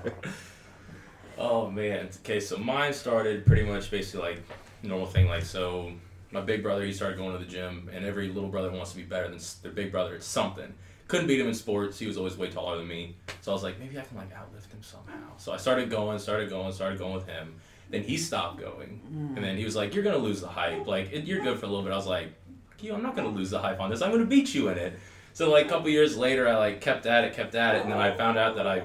Oh 1.39 1.71
man. 1.71 2.09
Okay, 2.19 2.41
so 2.41 2.57
mine 2.57 2.91
started 2.91 3.45
pretty 3.45 3.63
much 3.63 3.89
basically 3.89 4.31
like 4.31 4.43
normal 4.83 5.07
thing. 5.07 5.29
Like 5.29 5.43
so, 5.43 5.93
my 6.31 6.41
big 6.41 6.61
brother 6.61 6.83
he 6.83 6.91
started 6.91 7.17
going 7.17 7.31
to 7.31 7.39
the 7.39 7.49
gym, 7.49 7.89
and 7.93 8.05
every 8.05 8.27
little 8.27 8.49
brother 8.49 8.69
wants 8.71 8.91
to 8.91 8.97
be 8.97 9.03
better 9.03 9.29
than 9.29 9.39
their 9.63 9.71
big 9.71 9.89
brother 9.89 10.15
at 10.15 10.23
something. 10.23 10.71
Couldn't 11.07 11.27
beat 11.27 11.39
him 11.39 11.47
in 11.47 11.53
sports. 11.53 11.97
He 11.97 12.05
was 12.05 12.17
always 12.17 12.37
way 12.37 12.49
taller 12.49 12.77
than 12.77 12.87
me. 12.87 13.15
So 13.41 13.51
I 13.51 13.53
was 13.53 13.63
like, 13.63 13.79
maybe 13.79 13.97
I 13.97 14.01
can 14.01 14.17
like 14.17 14.31
outlift 14.33 14.71
him 14.71 14.83
somehow. 14.83 15.37
So 15.37 15.53
I 15.53 15.57
started 15.57 15.89
going, 15.89 16.19
started 16.19 16.49
going, 16.49 16.71
started 16.73 16.99
going 16.99 17.13
with 17.13 17.25
him. 17.25 17.55
Then 17.89 18.03
he 18.03 18.17
stopped 18.17 18.59
going, 18.59 19.01
and 19.07 19.37
hmm. 19.37 19.41
then 19.41 19.57
he 19.57 19.65
was 19.65 19.75
like, 19.75 19.95
"You're 19.95 20.03
gonna 20.03 20.17
lose 20.17 20.41
the 20.41 20.47
hype. 20.47 20.85
Like 20.85 21.11
it, 21.11 21.25
you're 21.25 21.41
good 21.41 21.59
for 21.59 21.65
a 21.65 21.69
little 21.69 21.83
bit." 21.83 21.91
I 21.91 21.95
was 21.95 22.07
like, 22.07 22.33
"You, 22.79 22.93
I'm 22.93 23.01
not 23.01 23.15
gonna 23.15 23.29
lose 23.29 23.49
the 23.49 23.59
hype 23.59 23.79
on 23.79 23.89
this. 23.89 24.01
I'm 24.01 24.11
gonna 24.11 24.25
beat 24.25 24.53
you 24.53 24.69
in 24.69 24.77
it." 24.77 24.99
So 25.33 25.49
like 25.49 25.65
a 25.65 25.69
couple 25.69 25.89
years 25.89 26.17
later, 26.17 26.47
I 26.47 26.55
like 26.57 26.81
kept 26.81 27.05
at 27.05 27.23
it, 27.23 27.33
kept 27.33 27.55
at 27.55 27.75
it, 27.75 27.83
and 27.83 27.91
then 27.91 27.97
I 27.97 28.15
found 28.15 28.37
out 28.37 28.55
that 28.57 28.67
I 28.67 28.83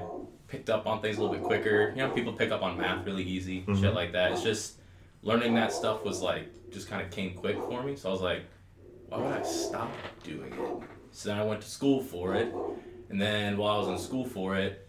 picked 0.49 0.71
up 0.71 0.87
on 0.87 1.03
things 1.03 1.19
a 1.19 1.21
little 1.21 1.35
bit 1.35 1.45
quicker. 1.45 1.91
You 1.91 2.03
know, 2.03 2.11
people 2.11 2.33
pick 2.33 2.51
up 2.51 2.63
on 2.63 2.79
math 2.79 3.05
really 3.05 3.25
easy, 3.25 3.61
mm-hmm. 3.61 3.81
shit 3.81 3.93
like 3.93 4.13
that. 4.13 4.33
It's 4.33 4.43
just 4.43 4.77
learning 5.23 5.55
that 5.55 5.73
stuff 5.73 6.05
was 6.05 6.21
like 6.21 6.49
just 6.71 6.89
kind 6.89 7.03
of 7.03 7.11
came 7.11 7.35
quick 7.35 7.57
for 7.57 7.83
me. 7.83 7.97
So 7.97 8.09
I 8.09 8.13
was 8.13 8.21
like, 8.21 8.43
why 9.09 9.19
would 9.19 9.33
I 9.33 9.43
stop 9.43 9.91
doing 10.23 10.53
it? 10.53 10.89
So 11.13 11.29
then 11.29 11.39
I 11.39 11.45
went 11.45 11.61
to 11.61 11.69
school 11.69 12.01
for 12.01 12.35
it, 12.35 12.55
and 13.11 13.21
then 13.21 13.57
while 13.57 13.77
I 13.77 13.79
was 13.79 13.89
in 13.89 13.99
school 13.99 14.25
for 14.25 14.57
it, 14.57 14.89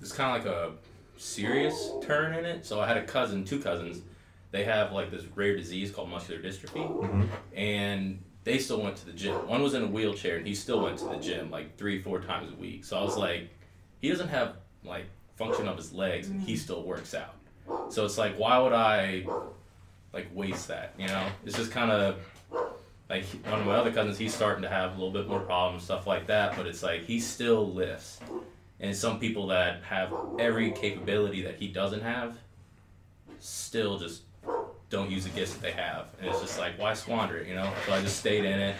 it's 0.00 0.12
kind 0.12 0.36
of 0.36 0.44
like 0.44 0.54
a 0.54 0.72
serious 1.16 1.90
turn 2.02 2.34
in 2.34 2.44
it. 2.44 2.66
So 2.66 2.80
I 2.80 2.86
had 2.86 2.96
a 2.96 3.04
cousin, 3.04 3.44
two 3.44 3.60
cousins. 3.60 4.02
They 4.50 4.64
have 4.64 4.92
like 4.92 5.10
this 5.10 5.24
rare 5.34 5.56
disease 5.56 5.90
called 5.90 6.08
muscular 6.08 6.40
dystrophy, 6.40 6.88
mm-hmm. 6.88 7.24
and 7.54 8.22
they 8.44 8.58
still 8.58 8.80
went 8.80 8.96
to 8.96 9.06
the 9.06 9.12
gym. 9.12 9.34
One 9.48 9.62
was 9.62 9.74
in 9.74 9.82
a 9.82 9.86
wheelchair, 9.86 10.36
and 10.36 10.46
he 10.46 10.54
still 10.54 10.80
went 10.82 10.98
to 10.98 11.06
the 11.06 11.16
gym 11.16 11.50
like 11.50 11.76
three, 11.76 12.00
four 12.00 12.20
times 12.20 12.52
a 12.52 12.56
week. 12.56 12.84
So 12.84 12.96
I 12.96 13.02
was 13.02 13.16
like, 13.16 13.50
he 14.00 14.08
doesn't 14.08 14.28
have 14.28 14.56
like 14.84 15.06
function 15.36 15.68
of 15.68 15.76
his 15.76 15.92
legs, 15.92 16.28
and 16.28 16.40
he 16.40 16.54
mm-hmm. 16.54 16.62
still 16.62 16.82
works 16.82 17.14
out. 17.14 17.34
So 17.90 18.04
it's 18.04 18.16
like, 18.16 18.38
why 18.38 18.58
would 18.58 18.72
I 18.72 19.26
like 20.12 20.28
waste 20.34 20.68
that? 20.68 20.94
You 20.98 21.08
know, 21.08 21.26
it's 21.44 21.56
just 21.56 21.72
kind 21.72 21.90
of 21.90 22.18
like 23.10 23.24
one 23.44 23.60
of 23.60 23.66
my 23.66 23.74
other 23.74 23.92
cousins. 23.92 24.18
He's 24.18 24.34
starting 24.34 24.62
to 24.62 24.68
have 24.68 24.92
a 24.92 24.94
little 24.94 25.12
bit 25.12 25.28
more 25.28 25.40
problems, 25.40 25.84
stuff 25.84 26.06
like 26.06 26.26
that. 26.28 26.56
But 26.56 26.66
it's 26.66 26.82
like 26.82 27.02
he 27.02 27.20
still 27.20 27.72
lifts, 27.72 28.20
and 28.80 28.94
some 28.94 29.18
people 29.18 29.48
that 29.48 29.82
have 29.84 30.12
every 30.38 30.70
capability 30.72 31.42
that 31.42 31.56
he 31.56 31.68
doesn't 31.68 32.02
have, 32.02 32.36
still 33.40 33.98
just 33.98 34.22
don't 34.88 35.10
use 35.10 35.24
the 35.24 35.30
gifts 35.30 35.54
that 35.54 35.62
they 35.62 35.72
have, 35.72 36.06
and 36.20 36.28
it's 36.28 36.40
just 36.40 36.58
like, 36.58 36.78
why 36.78 36.94
squander 36.94 37.38
it? 37.38 37.48
You 37.48 37.54
know. 37.54 37.70
So 37.86 37.92
I 37.92 38.00
just 38.00 38.18
stayed 38.18 38.44
in 38.44 38.58
it, 38.58 38.76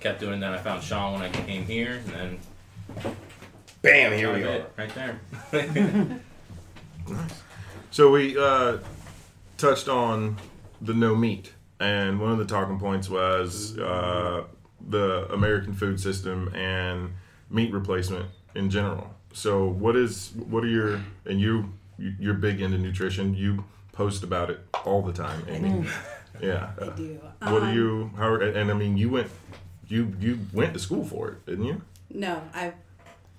kept 0.00 0.20
doing 0.20 0.34
it. 0.34 0.40
Then 0.40 0.52
I 0.52 0.58
found 0.58 0.82
Sean 0.82 1.14
when 1.14 1.22
I 1.22 1.30
came 1.30 1.64
here, 1.64 2.00
and 2.04 2.06
then 2.06 3.12
Bam! 3.82 4.12
Here 4.12 4.32
we 4.32 4.42
tried 4.42 4.60
are. 4.60 4.66
right 4.76 4.94
there. 4.94 5.20
nice. 7.08 7.42
So 7.90 8.10
we 8.10 8.36
uh, 8.36 8.78
touched 9.58 9.88
on 9.88 10.36
the 10.80 10.94
no 10.94 11.14
meat, 11.14 11.52
and 11.80 12.20
one 12.20 12.32
of 12.32 12.38
the 12.38 12.44
talking 12.44 12.78
points 12.78 13.08
was 13.08 13.78
uh, 13.78 14.44
the 14.88 15.26
American 15.32 15.72
food 15.72 16.00
system 16.00 16.52
and 16.54 17.14
meat 17.48 17.72
replacement 17.72 18.26
in 18.56 18.70
general. 18.70 19.14
So 19.32 19.66
what 19.68 19.96
is 19.96 20.32
what 20.48 20.64
are 20.64 20.68
your 20.68 21.00
and 21.26 21.40
you 21.40 21.72
you- 21.98 22.14
you're 22.18 22.34
big 22.34 22.60
into 22.60 22.78
nutrition. 22.78 23.34
You 23.34 23.64
post 23.92 24.22
about 24.24 24.50
it 24.50 24.60
all 24.84 25.02
the 25.02 25.12
time, 25.12 25.42
Amy. 25.48 25.86
Yeah. 26.42 26.72
I 26.78 26.88
do. 26.94 27.18
what 27.40 27.60
do 27.60 27.66
Um, 27.66 27.74
you 27.74 28.10
how 28.18 28.34
and, 28.34 28.54
and 28.56 28.70
I 28.70 28.74
mean 28.74 28.98
you 28.98 29.08
went 29.08 29.30
you 29.88 30.14
you 30.20 30.38
went 30.52 30.74
to 30.74 30.78
school 30.78 31.02
for 31.04 31.30
it, 31.30 31.46
didn't 31.46 31.64
you? 31.64 31.80
No, 32.10 32.42
I 32.52 32.74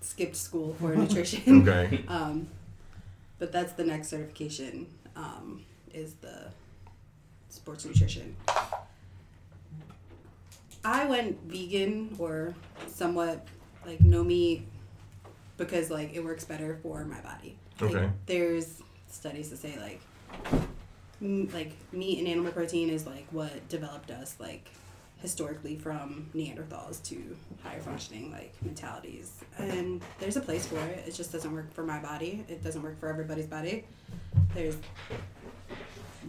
skipped 0.02 0.36
school 0.36 0.74
for 0.80 0.96
nutrition. 1.02 1.62
Okay. 1.62 2.04
Um, 2.08 2.48
but 3.40 3.52
that's 3.52 3.74
the 3.74 3.84
next 3.84 4.08
certification. 4.08 4.88
Um, 5.16 5.62
is 5.94 6.16
the 6.22 6.50
sports 7.50 7.86
nutrition. 7.86 8.36
I 10.84 11.06
went 11.06 11.38
vegan 11.44 12.16
or 12.18 12.56
somewhat 12.88 13.46
like 13.86 14.02
no 14.02 14.24
meat 14.24 14.66
because 15.58 15.90
like 15.90 16.14
it 16.14 16.24
works 16.24 16.44
better 16.46 16.80
for 16.82 17.04
my 17.06 17.20
body. 17.22 17.58
Like, 17.82 17.96
Okay. 17.96 18.10
There's 18.26 18.82
studies 19.10 19.50
that 19.50 19.58
say 19.58 19.78
like 19.80 20.02
m- 21.22 21.50
like 21.54 21.72
meat 21.92 22.20
and 22.20 22.28
animal 22.28 22.52
protein 22.52 22.90
is 22.90 23.06
like 23.06 23.26
what 23.32 23.68
developed 23.70 24.12
us 24.12 24.36
like 24.40 24.70
historically 25.20 25.76
from 25.76 26.30
Neanderthals 26.36 27.02
to 27.04 27.36
higher 27.64 27.80
functioning 27.82 28.32
like 28.32 28.54
mentalities. 28.64 29.32
And 29.58 30.02
there's 30.20 30.38
a 30.38 30.42
place 30.42 30.68
for 30.68 30.78
it. 30.78 31.06
It 31.08 31.16
just 31.16 31.32
doesn't 31.32 31.52
work 31.52 31.74
for 31.74 31.84
my 31.84 32.00
body. 32.00 32.46
It 32.48 32.64
doesn't 32.64 32.84
work 32.84 33.00
for 33.00 33.10
everybody's 33.10 33.48
body. 33.48 33.86
There's 34.54 34.78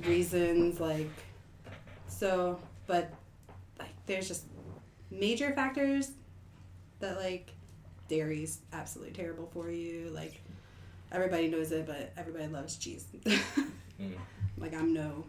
reasons 0.05 0.79
like 0.81 1.11
so 2.07 2.59
but 2.87 3.13
like 3.79 3.91
there's 4.07 4.29
just 4.29 4.45
major 5.11 5.53
factors 5.53 6.13
that 7.01 7.17
like 7.19 7.51
dairy's 8.09 8.61
absolutely 8.73 9.15
terrible 9.15 9.49
for 9.53 9.71
you. 9.71 10.11
Like 10.15 10.41
everybody 11.13 11.49
knows 11.49 11.73
it, 11.73 11.87
but 11.87 12.13
everybody 12.17 12.49
loves 12.49 12.77
cheese. 12.77 13.07
Mm. 14.01 14.13
Like 14.59 14.75
I'm 14.75 14.95
no 14.95 15.25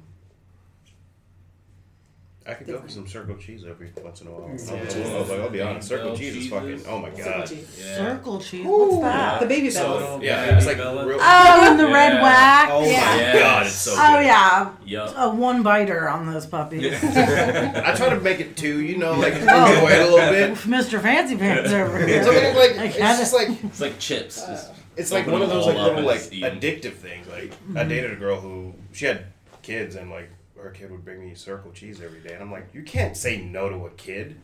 I 2.47 2.53
could 2.53 2.67
go 2.67 2.79
for 2.79 2.89
some 2.89 3.05
circle 3.05 3.35
cheese 3.35 3.63
every 3.67 3.91
once 4.01 4.21
in 4.21 4.27
a 4.27 4.31
while. 4.31 4.41
Yeah. 4.41 4.73
I 4.73 5.19
was 5.19 5.29
like, 5.29 5.39
I'll 5.39 5.49
be 5.49 5.61
honest, 5.61 5.87
circle 5.87 6.17
cheese 6.17 6.35
is 6.35 6.47
fucking. 6.47 6.83
Oh 6.87 6.97
my 6.99 7.13
circle 7.13 7.31
god. 7.31 7.47
cheese. 7.47 7.77
Yeah. 7.79 7.95
Circle 7.97 8.39
cheese. 8.39 8.65
What's 8.65 9.01
that? 9.01 9.39
The 9.41 9.45
baby 9.45 9.69
So- 9.69 9.99
bells. 9.99 10.23
Yeah, 10.23 10.57
it's 10.57 10.65
like 10.65 10.77
Bella. 10.77 11.05
real. 11.05 11.17
Oh, 11.19 11.69
and 11.69 11.79
the 11.79 11.87
red 11.87 12.13
Yeah. 12.13 12.21
wax. 12.21 12.71
Oh 12.71 12.81
Yeah. 12.81 12.99
my 12.99 13.17
Yes. 13.17 13.39
god, 13.39 13.65
it's 13.67 13.75
so 13.75 13.91
oh, 13.91 13.95
good. 13.95 14.03
Oh 14.03 14.19
yeah, 14.21 14.69
Yup. 14.85 15.13
a 15.17 15.29
one 15.29 15.63
biter 15.63 16.09
on 16.09 16.31
those 16.31 16.45
puppies. 16.45 17.03
I 17.03 17.93
try 17.95 18.09
to 18.09 18.19
make 18.21 18.39
it 18.39 18.55
two, 18.55 18.81
you 18.81 18.97
know, 18.97 19.13
like 19.13 19.33
oh. 19.35 19.37
enjoy 19.37 19.89
it 19.91 20.01
a 20.01 20.09
little 20.09 20.29
bit. 20.29 20.53
Mr. 20.59 21.01
Fancy 21.01 21.35
Pants 21.35 21.71
over 21.71 21.99
here. 21.99 22.19
It's 22.19 22.27
like, 22.27 22.77
like 22.77 22.95
it's 22.95 22.97
just 22.97 23.33
like 23.33 23.63
It's 23.63 23.81
like 23.81 23.99
chips. 23.99 24.41
Uh, 24.41 24.47
just 24.47 24.71
it's 24.95 25.11
like 25.11 25.27
one 25.27 25.41
of 25.41 25.49
those 25.49 25.65
like 25.67 25.77
little 25.77 26.03
like 26.03 26.19
just 26.19 26.33
eat 26.33 26.43
'em. 26.43 26.59
addictive 26.59 26.95
things. 26.95 27.27
Like 27.27 27.41
I 27.41 27.81
mm-hmm. 27.81 27.89
dated 27.89 28.13
a 28.13 28.15
girl 28.15 28.39
who 28.39 28.73
she 28.91 29.05
had 29.05 29.25
kids 29.61 29.95
and 29.95 30.09
like 30.09 30.29
her 30.61 30.69
kid 30.71 30.91
would 30.91 31.03
bring 31.03 31.21
me 31.21 31.33
circle 31.35 31.71
cheese 31.71 32.01
every 32.01 32.19
day, 32.19 32.33
and 32.33 32.43
I'm 32.43 32.51
like, 32.51 32.69
you 32.73 32.83
can't 32.83 33.15
say 33.15 33.41
no 33.41 33.69
to 33.69 33.85
a 33.85 33.89
kid, 33.91 34.39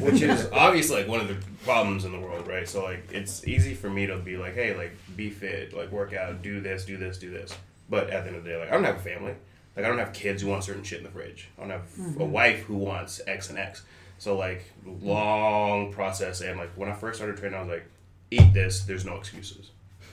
which 0.00 0.22
is 0.22 0.48
obviously 0.52 0.98
like 0.98 1.08
one 1.08 1.20
of 1.20 1.28
the 1.28 1.36
problems 1.64 2.04
in 2.04 2.12
the 2.12 2.20
world, 2.20 2.46
right? 2.46 2.68
So 2.68 2.84
like 2.84 3.10
it's 3.12 3.46
easy 3.46 3.74
for 3.74 3.90
me 3.90 4.06
to 4.06 4.18
be 4.18 4.36
like, 4.36 4.54
hey, 4.54 4.76
like 4.76 4.96
be 5.16 5.30
fit, 5.30 5.76
like 5.76 5.90
work 5.90 6.12
out, 6.12 6.42
do 6.42 6.60
this, 6.60 6.84
do 6.84 6.96
this, 6.96 7.18
do 7.18 7.30
this. 7.30 7.54
But 7.90 8.10
at 8.10 8.24
the 8.24 8.28
end 8.28 8.36
of 8.36 8.44
the 8.44 8.50
day, 8.50 8.56
like 8.56 8.68
I 8.68 8.72
don't 8.72 8.84
have 8.84 8.96
a 8.96 9.00
family. 9.00 9.34
Like 9.76 9.84
I 9.84 9.88
don't 9.88 9.98
have 9.98 10.12
kids 10.12 10.42
who 10.42 10.48
want 10.48 10.64
certain 10.64 10.82
shit 10.82 10.98
in 10.98 11.04
the 11.04 11.10
fridge. 11.10 11.48
I 11.56 11.62
don't 11.62 11.70
have 11.70 11.82
a 11.82 12.00
mm-hmm. 12.00 12.30
wife 12.30 12.60
who 12.64 12.76
wants 12.76 13.20
X 13.26 13.50
and 13.50 13.58
X. 13.58 13.82
So 14.18 14.36
like 14.36 14.64
long 14.84 15.92
process 15.92 16.40
and 16.40 16.58
like 16.58 16.70
when 16.76 16.88
I 16.88 16.94
first 16.94 17.18
started 17.18 17.36
training, 17.36 17.56
I 17.58 17.62
was 17.62 17.70
like, 17.70 17.86
eat 18.30 18.52
this. 18.52 18.82
There's 18.82 19.04
no 19.04 19.16
excuses. 19.16 19.70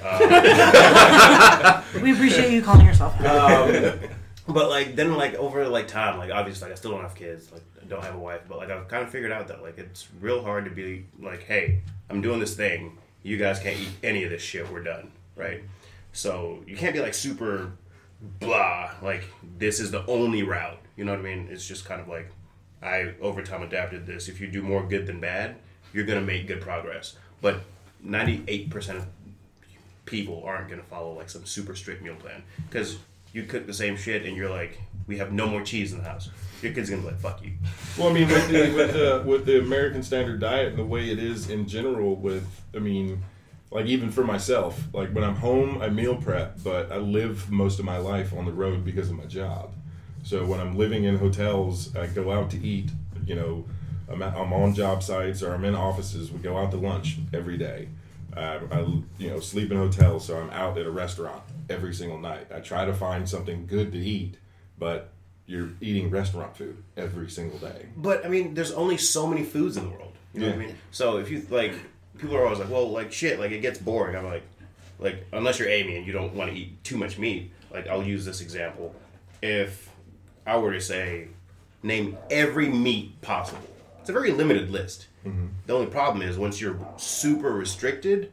And 0.00 0.30
that 0.30 0.44
was 0.44 0.94
fucking 0.94 1.16
hit 1.16 1.42
the 1.42 1.50
table. 1.92 2.02
We 2.02 2.12
appreciate 2.12 2.52
you 2.52 2.62
calling 2.62 2.86
yourself. 2.86 3.18
Um, 3.20 3.98
but 4.48 4.68
like 4.68 4.96
then 4.96 5.14
like 5.16 5.34
over 5.34 5.66
like 5.68 5.88
time, 5.88 6.18
like 6.18 6.30
obviously 6.30 6.68
like, 6.68 6.72
I 6.72 6.76
still 6.76 6.90
don't 6.92 7.02
have 7.02 7.14
kids, 7.14 7.52
like 7.52 7.62
I 7.80 7.84
don't 7.86 8.02
have 8.04 8.14
a 8.14 8.18
wife, 8.18 8.42
but 8.48 8.58
like 8.58 8.70
I've 8.70 8.88
kind 8.88 9.02
of 9.02 9.10
figured 9.10 9.32
out 9.32 9.48
that 9.48 9.62
like 9.62 9.78
it's 9.78 10.08
real 10.20 10.42
hard 10.42 10.64
to 10.64 10.70
be 10.70 11.06
like, 11.20 11.44
hey, 11.44 11.82
I'm 12.08 12.20
doing 12.20 12.40
this 12.40 12.54
thing. 12.54 12.98
You 13.22 13.36
guys 13.36 13.58
can't 13.58 13.78
eat 13.78 13.90
any 14.02 14.24
of 14.24 14.30
this 14.30 14.42
shit. 14.42 14.70
We're 14.70 14.82
done, 14.82 15.12
right? 15.36 15.62
So 16.12 16.62
you 16.66 16.76
can't 16.76 16.94
be 16.94 17.00
like 17.00 17.14
super 17.14 17.72
blah. 18.40 18.92
Like 19.02 19.24
this 19.58 19.80
is 19.80 19.90
the 19.90 20.04
only 20.06 20.42
route. 20.42 20.80
You 20.96 21.04
know 21.04 21.12
what 21.12 21.20
I 21.20 21.22
mean? 21.22 21.48
It's 21.50 21.66
just 21.66 21.84
kind 21.84 22.00
of 22.00 22.08
like 22.08 22.30
I 22.82 23.14
over 23.20 23.42
time 23.42 23.62
adapted 23.62 24.06
this. 24.06 24.28
If 24.28 24.40
you 24.40 24.48
do 24.48 24.62
more 24.62 24.82
good 24.86 25.06
than 25.06 25.20
bad, 25.20 25.56
you're 25.92 26.06
gonna 26.06 26.20
make 26.20 26.46
good 26.46 26.60
progress. 26.60 27.16
But 27.40 27.60
98% 28.04 28.96
of 28.96 29.06
people 30.10 30.42
aren't 30.44 30.68
going 30.68 30.80
to 30.80 30.86
follow 30.86 31.12
like 31.14 31.30
some 31.30 31.46
super 31.46 31.74
strict 31.74 32.02
meal 32.02 32.16
plan 32.16 32.42
because 32.68 32.98
you 33.32 33.44
cook 33.44 33.66
the 33.66 33.72
same 33.72 33.96
shit 33.96 34.26
and 34.26 34.36
you're 34.36 34.50
like 34.50 34.80
we 35.06 35.18
have 35.18 35.32
no 35.32 35.46
more 35.46 35.62
cheese 35.62 35.92
in 35.92 35.98
the 35.98 36.04
house 36.04 36.28
your 36.62 36.72
kid's 36.72 36.90
gonna 36.90 37.00
be 37.00 37.08
like 37.08 37.20
fuck 37.20 37.42
you 37.42 37.52
Well, 37.96 38.08
I 38.08 38.12
mean, 38.12 38.28
with 38.28 38.48
the, 38.48 38.72
with 38.74 38.92
the 38.92 39.22
with 39.24 39.46
the 39.46 39.60
American 39.60 40.02
standard 40.02 40.40
diet 40.40 40.68
and 40.68 40.78
the 40.78 40.84
way 40.84 41.10
it 41.10 41.18
is 41.18 41.48
in 41.48 41.66
general, 41.66 42.16
with 42.16 42.46
I 42.74 42.78
mean, 42.80 43.22
like 43.70 43.86
even 43.86 44.10
for 44.10 44.24
myself, 44.24 44.78
like 44.92 45.10
when 45.12 45.24
I'm 45.24 45.36
home, 45.36 45.80
I 45.80 45.88
meal 45.88 46.16
prep, 46.16 46.58
but 46.62 46.90
I 46.92 46.96
live 46.96 47.50
most 47.50 47.78
of 47.78 47.84
my 47.84 47.98
life 47.98 48.32
on 48.34 48.44
the 48.44 48.52
road 48.52 48.84
because 48.84 49.08
of 49.10 49.16
my 49.16 49.24
job. 49.24 49.72
So 50.22 50.44
when 50.44 50.60
I'm 50.60 50.76
living 50.76 51.04
in 51.04 51.16
hotels, 51.18 51.96
I 51.96 52.06
go 52.08 52.30
out 52.30 52.50
to 52.50 52.58
eat. 52.58 52.90
You 53.24 53.36
know, 53.36 53.64
I'm, 54.10 54.20
I'm 54.22 54.52
on 54.52 54.74
job 54.74 55.02
sites 55.02 55.42
or 55.42 55.54
I'm 55.54 55.64
in 55.64 55.74
offices. 55.74 56.30
We 56.30 56.40
go 56.40 56.58
out 56.58 56.72
to 56.72 56.76
lunch 56.76 57.16
every 57.32 57.56
day. 57.56 57.88
Uh, 58.36 58.60
I 58.70 58.80
you 59.18 59.30
know 59.30 59.40
sleep 59.40 59.70
in 59.70 59.76
hotels, 59.76 60.26
so 60.26 60.38
I'm 60.38 60.50
out 60.50 60.78
at 60.78 60.86
a 60.86 60.90
restaurant 60.90 61.42
every 61.68 61.92
single 61.94 62.18
night. 62.18 62.46
I 62.54 62.60
try 62.60 62.84
to 62.84 62.94
find 62.94 63.28
something 63.28 63.66
good 63.66 63.92
to 63.92 63.98
eat, 63.98 64.36
but 64.78 65.10
you're 65.46 65.70
eating 65.80 66.10
restaurant 66.10 66.56
food 66.56 66.76
every 66.96 67.28
single 67.28 67.58
day. 67.58 67.86
but 67.96 68.24
i 68.24 68.28
mean 68.28 68.54
there's 68.54 68.70
only 68.70 68.96
so 68.96 69.26
many 69.26 69.42
foods 69.42 69.76
in 69.76 69.82
the 69.82 69.90
world 69.90 70.12
you 70.32 70.40
know 70.40 70.46
what 70.46 70.54
i 70.54 70.58
mean? 70.58 70.76
So 70.92 71.16
if 71.16 71.28
you 71.28 71.44
like 71.50 71.74
people 72.18 72.36
are 72.36 72.44
always 72.44 72.60
like 72.60 72.70
well 72.70 72.88
like 72.88 73.10
shit 73.12 73.40
like 73.40 73.50
it 73.50 73.60
gets 73.60 73.78
boring. 73.80 74.14
I'm 74.14 74.26
like 74.26 74.44
like 75.00 75.26
unless 75.32 75.58
you're 75.58 75.68
amy 75.68 75.96
and 75.96 76.06
you 76.06 76.12
don't 76.12 76.34
want 76.34 76.52
to 76.52 76.56
eat 76.56 76.84
too 76.84 76.96
much 76.96 77.18
meat 77.18 77.50
like 77.72 77.88
i'll 77.88 78.02
use 78.04 78.24
this 78.24 78.40
example. 78.40 78.94
If 79.42 79.90
i 80.46 80.56
were 80.56 80.72
to 80.72 80.80
say 80.80 81.28
name 81.82 82.16
every 82.30 82.68
meat 82.68 83.20
possible 83.20 83.66
it's 84.00 84.08
a 84.08 84.12
very 84.12 84.30
limited 84.30 84.70
list 84.70 85.08
Mm-hmm. 85.24 85.46
the 85.66 85.74
only 85.74 85.86
problem 85.86 86.22
is 86.22 86.38
once 86.38 86.60
you're 86.60 86.78
super 86.96 87.52
restricted 87.52 88.32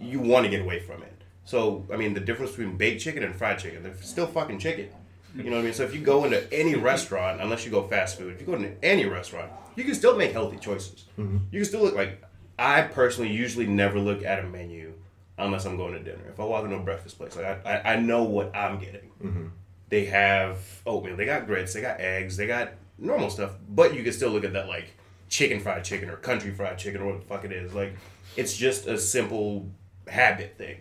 you 0.00 0.20
want 0.20 0.44
to 0.44 0.50
get 0.50 0.60
away 0.60 0.80
from 0.80 1.02
it. 1.02 1.12
So, 1.44 1.86
I 1.92 1.96
mean, 1.96 2.14
the 2.14 2.20
difference 2.20 2.52
between 2.52 2.76
baked 2.76 3.00
chicken 3.00 3.22
and 3.22 3.34
fried 3.34 3.58
chicken, 3.58 3.82
they're 3.82 3.96
still 4.02 4.26
fucking 4.26 4.58
chicken. 4.58 4.88
You 5.34 5.44
know 5.44 5.52
what 5.52 5.60
I 5.60 5.64
mean? 5.64 5.72
So, 5.74 5.84
if 5.84 5.94
you 5.94 6.00
go 6.00 6.24
into 6.24 6.52
any 6.52 6.74
restaurant, 6.92 7.40
unless 7.40 7.64
you 7.64 7.70
go 7.70 7.86
fast 7.86 8.18
food, 8.18 8.34
if 8.34 8.40
you 8.40 8.46
go 8.46 8.54
into 8.54 8.72
any 8.82 9.06
restaurant, 9.06 9.50
you 9.76 9.84
can 9.84 9.94
still 9.94 10.16
make 10.16 10.32
healthy 10.32 10.58
choices. 10.58 11.06
Mm-hmm. 11.18 11.38
You 11.50 11.60
can 11.60 11.68
still 11.68 11.82
look 11.82 11.94
like, 11.94 12.22
I 12.58 12.82
personally 12.82 13.32
usually 13.32 13.66
never 13.66 13.98
look 13.98 14.24
at 14.24 14.40
a 14.40 14.42
menu 14.42 14.94
unless 15.38 15.64
I'm 15.64 15.76
going 15.76 15.92
to 15.92 16.00
dinner. 16.00 16.28
If 16.28 16.40
I 16.40 16.44
walk 16.44 16.64
into 16.64 16.76
a 16.76 16.80
breakfast 16.80 17.16
place, 17.16 17.36
like 17.36 17.64
I, 17.64 17.80
I, 17.80 17.92
I 17.94 17.96
know 18.00 18.24
what 18.24 18.54
I'm 18.56 18.80
getting. 18.80 19.10
Mm-hmm. 19.22 19.46
They 19.88 20.06
have 20.06 20.58
oatmeal, 20.84 21.16
they 21.16 21.24
got 21.24 21.46
grits, 21.46 21.72
they 21.72 21.80
got 21.80 22.00
eggs, 22.00 22.36
they 22.36 22.46
got 22.46 22.72
normal 22.98 23.30
stuff, 23.30 23.52
but 23.70 23.94
you 23.94 24.02
can 24.02 24.12
still 24.12 24.30
look 24.30 24.44
at 24.44 24.52
that 24.52 24.68
like 24.68 24.92
chicken 25.28 25.60
fried 25.60 25.84
chicken 25.84 26.10
or 26.10 26.16
country 26.16 26.50
fried 26.50 26.78
chicken 26.78 27.00
or 27.00 27.06
what 27.06 27.20
the 27.20 27.26
fuck 27.26 27.44
it 27.44 27.52
is. 27.52 27.74
Like, 27.74 27.94
it's 28.36 28.56
just 28.56 28.86
a 28.86 28.98
simple 28.98 29.68
habit 30.06 30.56
thing. 30.56 30.80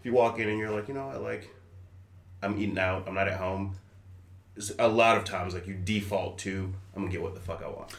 If 0.00 0.06
you 0.06 0.12
walk 0.12 0.38
in 0.38 0.48
and 0.48 0.58
you're 0.58 0.70
like, 0.70 0.88
you 0.88 0.94
know 0.94 1.06
what, 1.06 1.22
like, 1.22 1.50
I'm 2.42 2.60
eating 2.60 2.78
out, 2.78 3.04
I'm 3.06 3.14
not 3.14 3.28
at 3.28 3.38
home. 3.38 3.76
it's 4.56 4.72
A 4.78 4.88
lot 4.88 5.16
of 5.16 5.24
times, 5.24 5.54
like, 5.54 5.66
you 5.66 5.74
default 5.74 6.38
to, 6.40 6.72
I'm 6.94 7.02
gonna 7.02 7.12
get 7.12 7.22
what 7.22 7.34
the 7.34 7.40
fuck 7.40 7.62
I 7.62 7.68
want. 7.68 7.90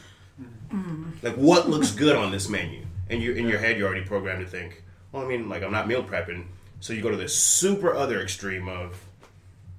Mm-hmm. 0.72 1.10
Like, 1.22 1.34
what 1.36 1.68
looks 1.68 1.92
good 1.92 2.14
on 2.14 2.30
this 2.30 2.48
menu? 2.48 2.84
And 3.08 3.22
you, 3.22 3.32
in 3.32 3.48
your 3.48 3.58
head, 3.58 3.78
you're 3.78 3.86
already 3.86 4.04
programmed 4.04 4.44
to 4.44 4.50
think, 4.50 4.82
well, 5.12 5.24
I 5.24 5.28
mean, 5.28 5.48
like 5.48 5.62
I'm 5.62 5.72
not 5.72 5.88
meal 5.88 6.02
prepping, 6.02 6.44
so 6.80 6.92
you 6.92 7.00
go 7.00 7.10
to 7.10 7.16
this 7.16 7.34
super 7.34 7.94
other 7.94 8.20
extreme 8.20 8.68
of 8.68 9.02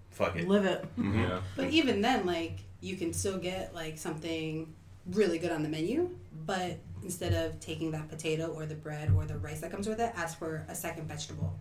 fuck 0.09 0.35
it. 0.35 0.47
Live 0.47 0.65
it. 0.65 0.83
Mm-hmm. 0.97 1.19
Yeah. 1.19 1.39
But 1.55 1.69
even 1.69 2.01
then, 2.01 2.25
like 2.25 2.59
you 2.81 2.95
can 2.95 3.13
still 3.13 3.37
get 3.37 3.73
like 3.73 3.97
something 3.97 4.73
really 5.11 5.37
good 5.37 5.51
on 5.51 5.63
the 5.63 5.69
menu, 5.69 6.09
but 6.45 6.77
instead 7.03 7.33
of 7.33 7.59
taking 7.59 7.91
that 7.91 8.09
potato 8.09 8.47
or 8.47 8.65
the 8.65 8.75
bread 8.75 9.11
or 9.15 9.25
the 9.25 9.37
rice 9.37 9.61
that 9.61 9.71
comes 9.71 9.87
with 9.87 9.99
it, 9.99 10.11
ask 10.15 10.37
for 10.37 10.65
a 10.69 10.75
second 10.75 11.07
vegetable. 11.07 11.53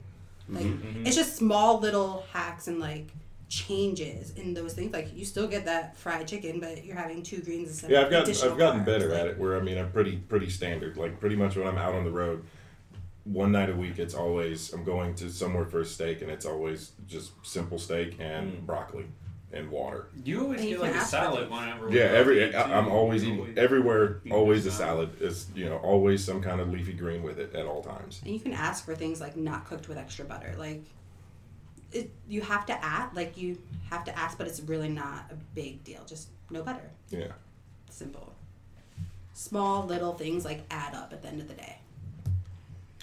Like 0.48 0.64
mm-hmm. 0.64 0.86
Mm-hmm. 0.86 1.06
it's 1.06 1.16
just 1.16 1.36
small 1.36 1.80
little 1.80 2.24
hacks 2.32 2.68
and 2.68 2.78
like 2.78 3.08
changes 3.48 4.32
in 4.32 4.54
those 4.54 4.74
things. 4.74 4.92
Like 4.92 5.14
you 5.14 5.24
still 5.24 5.48
get 5.48 5.64
that 5.64 5.96
fried 5.96 6.28
chicken, 6.28 6.60
but 6.60 6.84
you're 6.84 6.96
having 6.96 7.22
two 7.22 7.40
greens 7.40 7.68
instead 7.68 7.90
Yeah, 7.90 8.02
I've 8.02 8.10
gotten 8.10 8.30
I've 8.30 8.58
gotten 8.58 8.80
carbs. 8.82 8.86
better 8.86 9.08
Like, 9.08 9.18
at 9.18 9.26
it. 9.26 9.38
Where 9.38 9.56
I 9.56 9.60
mean, 9.60 9.78
I'm 9.78 9.90
pretty 9.90 10.16
pretty 10.16 10.50
standard. 10.50 10.96
Like 10.96 11.20
pretty 11.20 11.36
much 11.36 11.56
when 11.56 11.66
I'm 11.66 11.78
out 11.78 11.94
on 11.94 12.04
the 12.04 12.10
road, 12.10 12.44
one 13.24 13.52
night 13.52 13.70
a 13.70 13.74
week, 13.74 13.98
it's 13.98 14.14
always 14.14 14.72
I'm 14.72 14.84
going 14.84 15.14
to 15.16 15.30
somewhere 15.30 15.64
for 15.64 15.80
a 15.80 15.84
steak, 15.84 16.22
and 16.22 16.30
it's 16.30 16.46
always 16.46 16.92
just 17.06 17.32
simple 17.44 17.78
steak 17.78 18.16
and 18.20 18.52
mm. 18.52 18.66
broccoli 18.66 19.06
and 19.56 19.70
water. 19.70 20.08
You 20.24 20.42
always 20.42 20.60
And 20.60 20.70
you 20.70 20.76
get 20.76 20.82
like 20.82 20.94
a 20.94 21.04
salad 21.04 21.50
whenever. 21.50 21.90
Yeah, 21.90 22.04
every 22.04 22.54
I, 22.54 22.78
I'm 22.78 22.88
always 22.88 23.24
eating 23.24 23.54
everywhere. 23.56 24.20
Always 24.30 24.66
a 24.66 24.70
salad. 24.70 25.18
salad 25.18 25.22
is 25.22 25.46
you 25.54 25.66
know 25.66 25.76
always 25.78 26.24
some 26.24 26.42
kind 26.42 26.60
of 26.60 26.70
leafy 26.70 26.92
green 26.92 27.22
with 27.22 27.38
it 27.38 27.54
at 27.54 27.66
all 27.66 27.82
times. 27.82 28.20
And 28.24 28.32
you 28.32 28.40
can 28.40 28.52
ask 28.52 28.84
for 28.84 28.94
things 28.94 29.20
like 29.20 29.36
not 29.36 29.64
cooked 29.64 29.88
with 29.88 29.98
extra 29.98 30.24
butter. 30.24 30.54
Like 30.58 30.84
it, 31.92 32.10
you 32.28 32.40
have 32.42 32.66
to 32.66 32.84
ask, 32.84 33.14
like 33.14 33.36
you 33.36 33.58
have 33.90 34.04
to 34.04 34.18
ask, 34.18 34.38
but 34.38 34.46
it's 34.46 34.60
really 34.60 34.88
not 34.88 35.30
a 35.30 35.34
big 35.54 35.82
deal. 35.84 36.02
Just 36.06 36.28
no 36.50 36.62
butter. 36.62 36.90
Yeah. 37.10 37.32
Simple. 37.90 38.34
Small 39.32 39.86
little 39.86 40.14
things 40.14 40.44
like 40.44 40.64
add 40.70 40.94
up 40.94 41.12
at 41.12 41.22
the 41.22 41.28
end 41.28 41.40
of 41.40 41.48
the 41.48 41.54
day. 41.54 41.78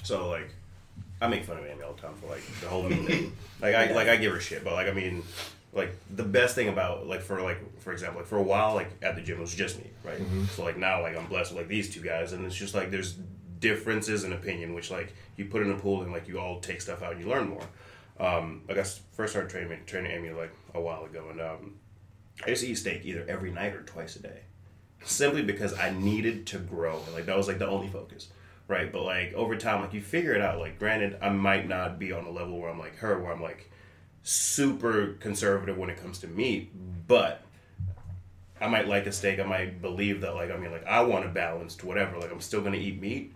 So 0.04 0.30
like, 0.30 0.50
I 1.22 1.28
make 1.28 1.46
fun 1.46 1.58
of 1.58 1.66
Amy 1.66 1.82
all 1.84 1.94
the 1.94 2.02
time 2.02 2.16
for 2.16 2.28
like 2.28 2.44
the 2.62 2.68
whole 2.68 2.84
meat 2.84 3.06
thing. 3.06 3.36
Like 3.62 3.76
I 3.76 3.92
like 3.94 4.08
I 4.10 4.18
give 4.18 4.34
her 4.34 4.40
shit, 4.40 4.64
but 4.64 4.74
like 4.74 4.88
I 4.88 4.92
mean, 4.92 5.24
like 5.76 5.96
the 6.16 6.24
best 6.24 6.54
thing 6.56 6.68
about 6.70 7.08
like 7.08 7.22
for 7.22 7.42
like 7.42 7.80
for 7.80 7.92
example 7.92 8.20
like 8.20 8.28
for 8.28 8.38
a 8.38 8.44
while 8.44 8.76
like 8.76 8.92
at 9.02 9.16
the 9.16 9.22
gym 9.22 9.38
it 9.38 9.42
was 9.42 9.54
just 9.54 9.80
me, 9.80 9.90
right? 10.04 10.20
So 10.52 10.64
like 10.64 10.78
now 10.78 11.02
like 11.02 11.18
I'm 11.18 11.26
blessed 11.26 11.52
with 11.52 11.62
like 11.62 11.68
these 11.68 11.94
two 11.94 12.02
guys, 12.02 12.34
and 12.34 12.46
it's 12.46 12.56
just 12.56 12.76
like 12.76 12.92
there's 12.92 13.18
differences 13.60 14.24
in 14.24 14.34
opinion, 14.34 14.74
which 14.74 14.92
like 14.92 15.14
you 15.38 15.46
put 15.46 15.62
in 15.64 15.72
a 15.72 15.76
pool 15.78 16.04
and 16.04 16.12
like 16.12 16.28
you 16.28 16.40
all 16.40 16.60
take 16.60 16.82
stuff 16.82 17.02
out 17.02 17.14
and 17.14 17.22
you 17.24 17.30
learn 17.30 17.50
more. 17.50 17.64
Um, 18.20 18.62
like 18.68 18.78
I 18.78 18.84
first 19.14 19.34
started 19.34 19.50
training 19.50 19.80
training 19.86 20.12
Amy 20.12 20.30
like 20.30 20.54
a 20.76 20.82
while 20.82 21.06
ago, 21.06 21.28
and 21.32 21.42
um, 21.42 21.76
I 22.46 22.50
used 22.50 22.64
to 22.64 22.70
eat 22.70 22.76
steak 22.76 23.02
either 23.06 23.26
every 23.28 23.52
night 23.52 23.74
or 23.74 23.82
twice 23.82 24.16
a 24.16 24.22
day, 24.22 24.42
simply 25.04 25.42
because 25.42 25.78
I 25.78 25.90
needed 25.92 26.46
to 26.48 26.60
grow. 26.60 27.02
Like 27.14 27.26
that 27.26 27.36
was 27.36 27.48
like 27.48 27.58
the 27.58 27.68
only 27.68 27.88
focus, 27.88 28.28
right? 28.68 28.92
But 28.92 29.04
like 29.04 29.34
over 29.34 29.56
time, 29.56 29.82
like 29.82 29.94
you 29.94 30.02
figure 30.02 30.34
it 30.36 30.42
out. 30.42 30.60
Like 30.60 30.78
granted, 30.78 31.18
I 31.22 31.30
might 31.30 31.68
not 31.68 31.98
be 31.98 32.12
on 32.12 32.26
a 32.26 32.32
level 32.32 32.60
where 32.60 32.70
I'm 32.70 32.78
like 32.78 32.98
her, 32.98 33.20
where 33.20 33.32
I'm 33.32 33.42
like 33.42 33.72
super 34.24 35.14
conservative 35.20 35.78
when 35.78 35.90
it 35.90 36.02
comes 36.02 36.20
to 36.20 36.28
meat, 36.28 36.72
but 37.08 37.44
I 38.60 38.68
might 38.68 38.88
like 38.88 39.06
a 39.06 39.12
steak. 39.12 39.40
I 39.40 39.44
might 39.44 39.82
believe 39.82 40.22
that 40.22 40.34
like 40.36 40.50
I 40.50 40.58
mean 40.58 40.72
like 40.72 40.86
I 40.88 41.02
want 41.02 41.26
a 41.26 41.30
balanced 41.30 41.84
whatever. 41.84 42.18
Like 42.18 42.32
I'm 42.32 42.42
still 42.42 42.62
gonna 42.62 42.78
eat 42.78 43.00
meat. 43.00 43.36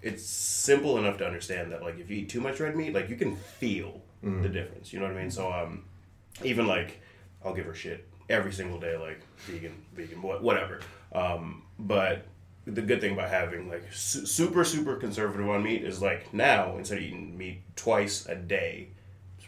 It's 0.00 0.24
simple 0.24 0.98
enough 0.98 1.18
to 1.18 1.26
understand 1.26 1.72
that 1.72 1.82
like 1.82 1.98
if 1.98 2.10
you 2.10 2.18
eat 2.18 2.28
too 2.28 2.40
much 2.40 2.60
red 2.60 2.76
meat, 2.76 2.94
like 2.94 3.08
you 3.08 3.16
can 3.16 3.36
feel 3.36 4.00
the 4.42 4.48
difference. 4.48 4.92
You 4.92 5.00
know 5.00 5.06
what 5.06 5.16
I 5.16 5.20
mean? 5.20 5.30
So 5.30 5.52
um, 5.52 5.84
even 6.44 6.66
like 6.66 7.00
I'll 7.44 7.54
give 7.54 7.66
her 7.66 7.74
shit 7.74 8.06
every 8.30 8.52
single 8.52 8.78
day, 8.78 8.96
like 8.96 9.20
vegan, 9.38 9.74
vegan, 9.94 10.22
whatever. 10.22 10.80
Um, 11.12 11.62
but 11.78 12.24
the 12.64 12.82
good 12.82 13.00
thing 13.00 13.14
about 13.14 13.28
having 13.28 13.68
like 13.68 13.92
su- 13.92 14.24
super 14.24 14.62
super 14.64 14.94
conservative 14.94 15.48
on 15.48 15.64
meat 15.64 15.82
is 15.82 16.00
like 16.00 16.32
now 16.32 16.76
instead 16.76 16.98
of 16.98 17.04
eating 17.04 17.36
meat 17.36 17.62
twice 17.74 18.26
a 18.26 18.36
day, 18.36 18.90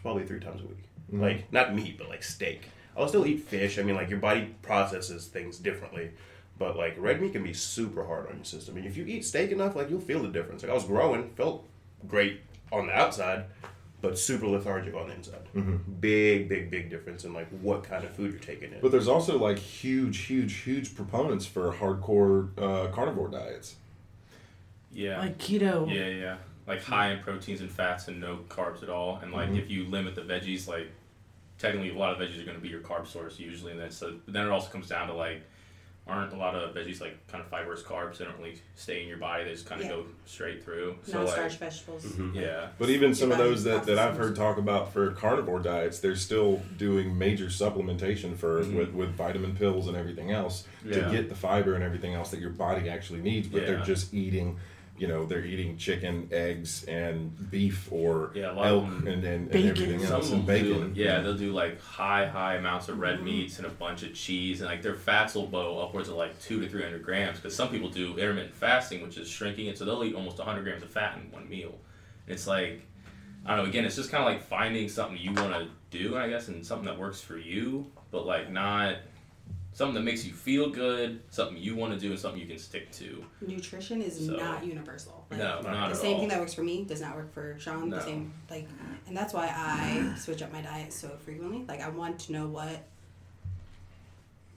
probably 0.05 0.25
three 0.25 0.39
times 0.39 0.61
a 0.61 0.67
week. 0.67 0.85
Like 1.11 1.53
not 1.53 1.75
meat, 1.75 1.99
but 1.99 2.09
like 2.09 2.23
steak. 2.23 2.63
I'll 2.97 3.09
still 3.09 3.27
eat 3.27 3.41
fish. 3.41 3.79
I 3.79 3.83
mean, 3.83 3.97
like 3.97 4.11
your 4.11 4.19
body 4.19 4.55
processes 4.63 5.27
things 5.27 5.59
differently. 5.59 6.11
But 6.59 6.77
like 6.77 6.95
red 6.99 7.21
meat 7.21 7.33
can 7.33 7.43
be 7.43 7.53
super 7.53 8.05
hard 8.05 8.29
on 8.29 8.37
your 8.37 8.45
system. 8.45 8.77
And 8.77 8.87
if 8.87 8.97
you 8.97 9.05
eat 9.07 9.25
steak 9.25 9.51
enough, 9.51 9.75
like 9.75 9.91
you'll 9.91 10.01
feel 10.01 10.23
the 10.23 10.29
difference. 10.29 10.63
Like 10.63 10.71
I 10.71 10.75
was 10.75 10.85
growing, 10.85 11.31
felt 11.31 11.67
great 12.07 12.41
on 12.71 12.87
the 12.87 12.93
outside, 12.93 13.47
but 14.01 14.19
super 14.19 14.47
lethargic 14.47 14.95
on 14.95 15.09
the 15.09 15.15
inside. 15.15 15.49
Big, 16.01 16.49
big, 16.49 16.71
big 16.71 16.91
difference 16.91 17.25
in 17.25 17.33
like 17.33 17.49
what 17.61 17.83
kind 17.85 18.05
of 18.05 18.11
food 18.11 18.33
you're 18.33 18.41
taking 18.41 18.73
in. 18.73 18.81
But 18.81 18.93
there's 18.93 19.09
also 19.09 19.39
like 19.39 19.59
huge, 19.59 20.19
huge, 20.19 20.55
huge 20.59 20.95
proponents 20.95 21.47
for 21.47 21.73
hardcore 21.73 22.51
uh, 22.59 22.93
carnivore 22.93 23.29
diets. 23.29 23.77
Yeah. 24.93 25.19
Like 25.19 25.39
keto. 25.39 25.93
Yeah, 25.93 26.09
yeah. 26.09 26.37
Like 26.67 26.83
hmm. 26.83 26.93
high 26.93 27.13
in 27.13 27.21
proteins 27.21 27.61
and 27.61 27.71
fats 27.71 28.09
and 28.09 28.21
no 28.21 28.39
carbs 28.49 28.83
at 28.83 28.89
all. 28.89 29.19
And 29.23 29.33
like 29.33 29.51
hmm. 29.51 29.57
if 29.57 29.71
you 29.71 29.85
limit 29.85 30.15
the 30.15 30.23
veggies, 30.23 30.67
like 30.67 30.89
technically 31.59 31.91
a 31.91 31.99
lot 31.99 32.13
of 32.13 32.19
veggies 32.19 32.41
are 32.41 32.45
going 32.45 32.57
to 32.57 32.63
be 32.63 32.69
your 32.69 32.81
carb 32.81 33.07
source 33.07 33.39
usually. 33.39 33.73
And 33.73 33.81
then 33.81 33.91
so 33.91 34.15
but 34.25 34.35
then 34.35 34.47
it 34.47 34.51
also 34.51 34.71
comes 34.71 34.89
down 34.89 35.09
to 35.09 35.15
like 35.15 35.43
aren't 36.07 36.35
a 36.35 36.37
lot 36.37 36.55
of 36.55 36.75
veggies 36.75 37.01
like 37.01 37.27
kind 37.29 37.43
of 37.43 37.49
fibrous 37.49 37.83
carbs? 37.83 38.19
They 38.19 38.27
don't 38.27 38.37
really 38.39 38.61
stay 38.75 39.03
in 39.03 39.09
your 39.09 39.17
body. 39.17 39.45
They 39.45 39.53
just 39.53 39.67
kind 39.67 39.81
of 39.81 39.87
Yeah. 39.87 39.95
go 39.95 40.07
straight 40.27 40.63
through. 40.63 40.99
So 41.05 41.19
Non-starch 41.19 41.53
like 41.53 41.61
vegetables. 41.61 42.05
Mm-hmm. 42.05 42.37
yeah. 42.37 42.69
But 42.79 42.91
even 42.91 43.15
some 43.15 43.33
of 43.33 43.39
those 43.39 43.65
that, 43.65 43.85
that 43.85 43.99
I've 43.99 44.17
heard 44.17 44.37
talk 44.37 44.59
about 44.59 44.93
for 44.93 45.13
carnivore 45.13 45.61
diets, 45.61 46.01
they're 46.01 46.17
still 46.17 46.61
doing 46.77 47.17
major 47.17 47.47
supplementation 47.47 48.37
for 48.37 48.63
mm-hmm. 48.63 48.77
with, 48.77 48.93
with 48.93 49.11
vitamin 49.15 49.57
pills 49.57 49.89
and 49.89 49.97
everything 49.97 50.31
else 50.31 50.67
Yeah. 50.85 51.07
to 51.07 51.11
get 51.11 51.31
the 51.31 51.35
fiber 51.35 51.75
and 51.75 51.83
everything 51.83 52.13
else 52.13 52.31
that 52.33 52.41
your 52.41 52.51
body 52.51 52.89
actually 52.91 53.21
needs. 53.21 53.49
But 53.49 53.67
they're 53.67 53.79
just 53.81 54.13
eating, 54.13 54.59
you 54.97 55.09
know, 55.09 55.27
they're 55.27 55.45
eating 55.45 55.77
chicken, 55.77 56.29
eggs, 56.31 56.85
and 56.85 57.51
beef 57.51 57.89
or 57.91 58.31
Yeah, 58.35 58.53
a 58.53 58.63
elk 58.63 58.85
and, 58.85 59.09
and, 59.09 59.25
and 59.25 59.55
everything 59.55 60.03
else 60.05 60.29
of 60.29 60.35
and 60.35 60.47
them 60.47 60.57
do, 60.63 60.75
bacon. 60.75 60.93
yeah, 60.95 61.21
they'll 61.21 61.37
do 61.37 61.53
like 61.53 61.81
high, 61.81 62.27
high 62.27 62.55
amounts 62.57 62.89
of 62.89 62.99
red 62.99 63.23
meats 63.23 63.59
and 63.59 63.67
a 63.67 63.71
bunch 63.71 64.05
of 64.05 64.15
cheese, 64.15 64.61
and 64.61 64.71
like 64.71 64.83
their 64.83 64.95
fats 64.95 65.35
will 65.35 65.47
blow 65.49 65.81
upwards 65.81 66.09
of 66.09 66.15
like 66.15 66.41
two 66.41 66.61
to 66.61 66.69
three 66.69 66.83
hundred 66.83 67.03
grams. 67.03 67.39
Because 67.39 67.57
some 67.57 67.69
people 67.71 67.89
do 67.89 68.17
intermittent 68.17 68.55
fasting, 68.55 69.03
which 69.03 69.17
is 69.19 69.29
shrinking 69.29 69.67
it, 69.67 69.77
so 69.79 69.85
they'll 69.85 70.05
eat 70.05 70.15
almost 70.15 70.39
hundred 70.39 70.63
grams 70.65 70.83
of 70.85 70.91
fat 70.91 71.19
in 71.19 71.31
one 71.33 71.49
meal. 71.49 71.75
It's 72.29 72.47
like, 72.47 72.83
I 73.45 73.57
don't 73.57 73.65
know. 73.65 73.71
Again, 73.71 73.85
it's 73.85 73.97
just 73.97 74.11
kind 74.11 74.23
of 74.23 74.31
like 74.33 74.43
finding 74.43 74.89
something 74.89 75.19
you 75.19 75.33
want 75.33 75.53
to 75.55 75.69
do, 75.91 76.17
I 76.17 76.29
guess, 76.29 76.49
and 76.49 76.65
something 76.65 76.87
that 76.87 76.99
works 76.99 77.21
for 77.21 77.37
you, 77.37 77.91
but 78.13 78.27
like 78.27 78.51
not 78.51 78.97
something 79.75 79.95
that 79.97 80.03
makes 80.03 80.25
you 80.25 80.33
feel 80.33 80.71
good, 80.71 81.21
something 81.31 81.57
you 81.59 81.75
want 81.77 81.93
to 81.93 81.99
do, 81.99 82.11
and 82.11 82.19
something 82.19 82.41
you 82.41 82.47
can 82.47 82.59
stick 82.59 82.91
to. 82.93 83.23
Nutrition 83.47 84.01
is 84.01 84.25
So- 84.27 84.37
not 84.37 84.65
universal. 84.65 85.27
Like, 85.31 85.41
No, 85.41 85.61
not 85.61 85.91
the 85.91 85.97
same 85.97 86.15
all. 86.15 86.21
thing 86.21 86.29
that 86.31 86.41
works 86.41 86.55
for 86.55 86.63
me 86.63 86.85
does 86.85 87.01
not 87.01 87.15
work 87.17 87.33
for 87.35 87.59
Sean. 87.59 87.91
No. 87.91 87.97
The 87.97 88.03
same 88.03 88.33
like, 88.51 88.67
and 89.07 89.17
that's 89.17 89.35
why 89.35 89.53
I 89.55 90.17
switch 90.19 90.41
up 90.43 90.53
my 90.53 90.63
diet 90.63 90.93
so 90.93 91.09
frequently. 91.25 91.65
Like 91.69 91.81
I 91.83 91.89
want 91.91 92.19
to 92.21 92.33
know 92.33 92.47
what 92.47 92.85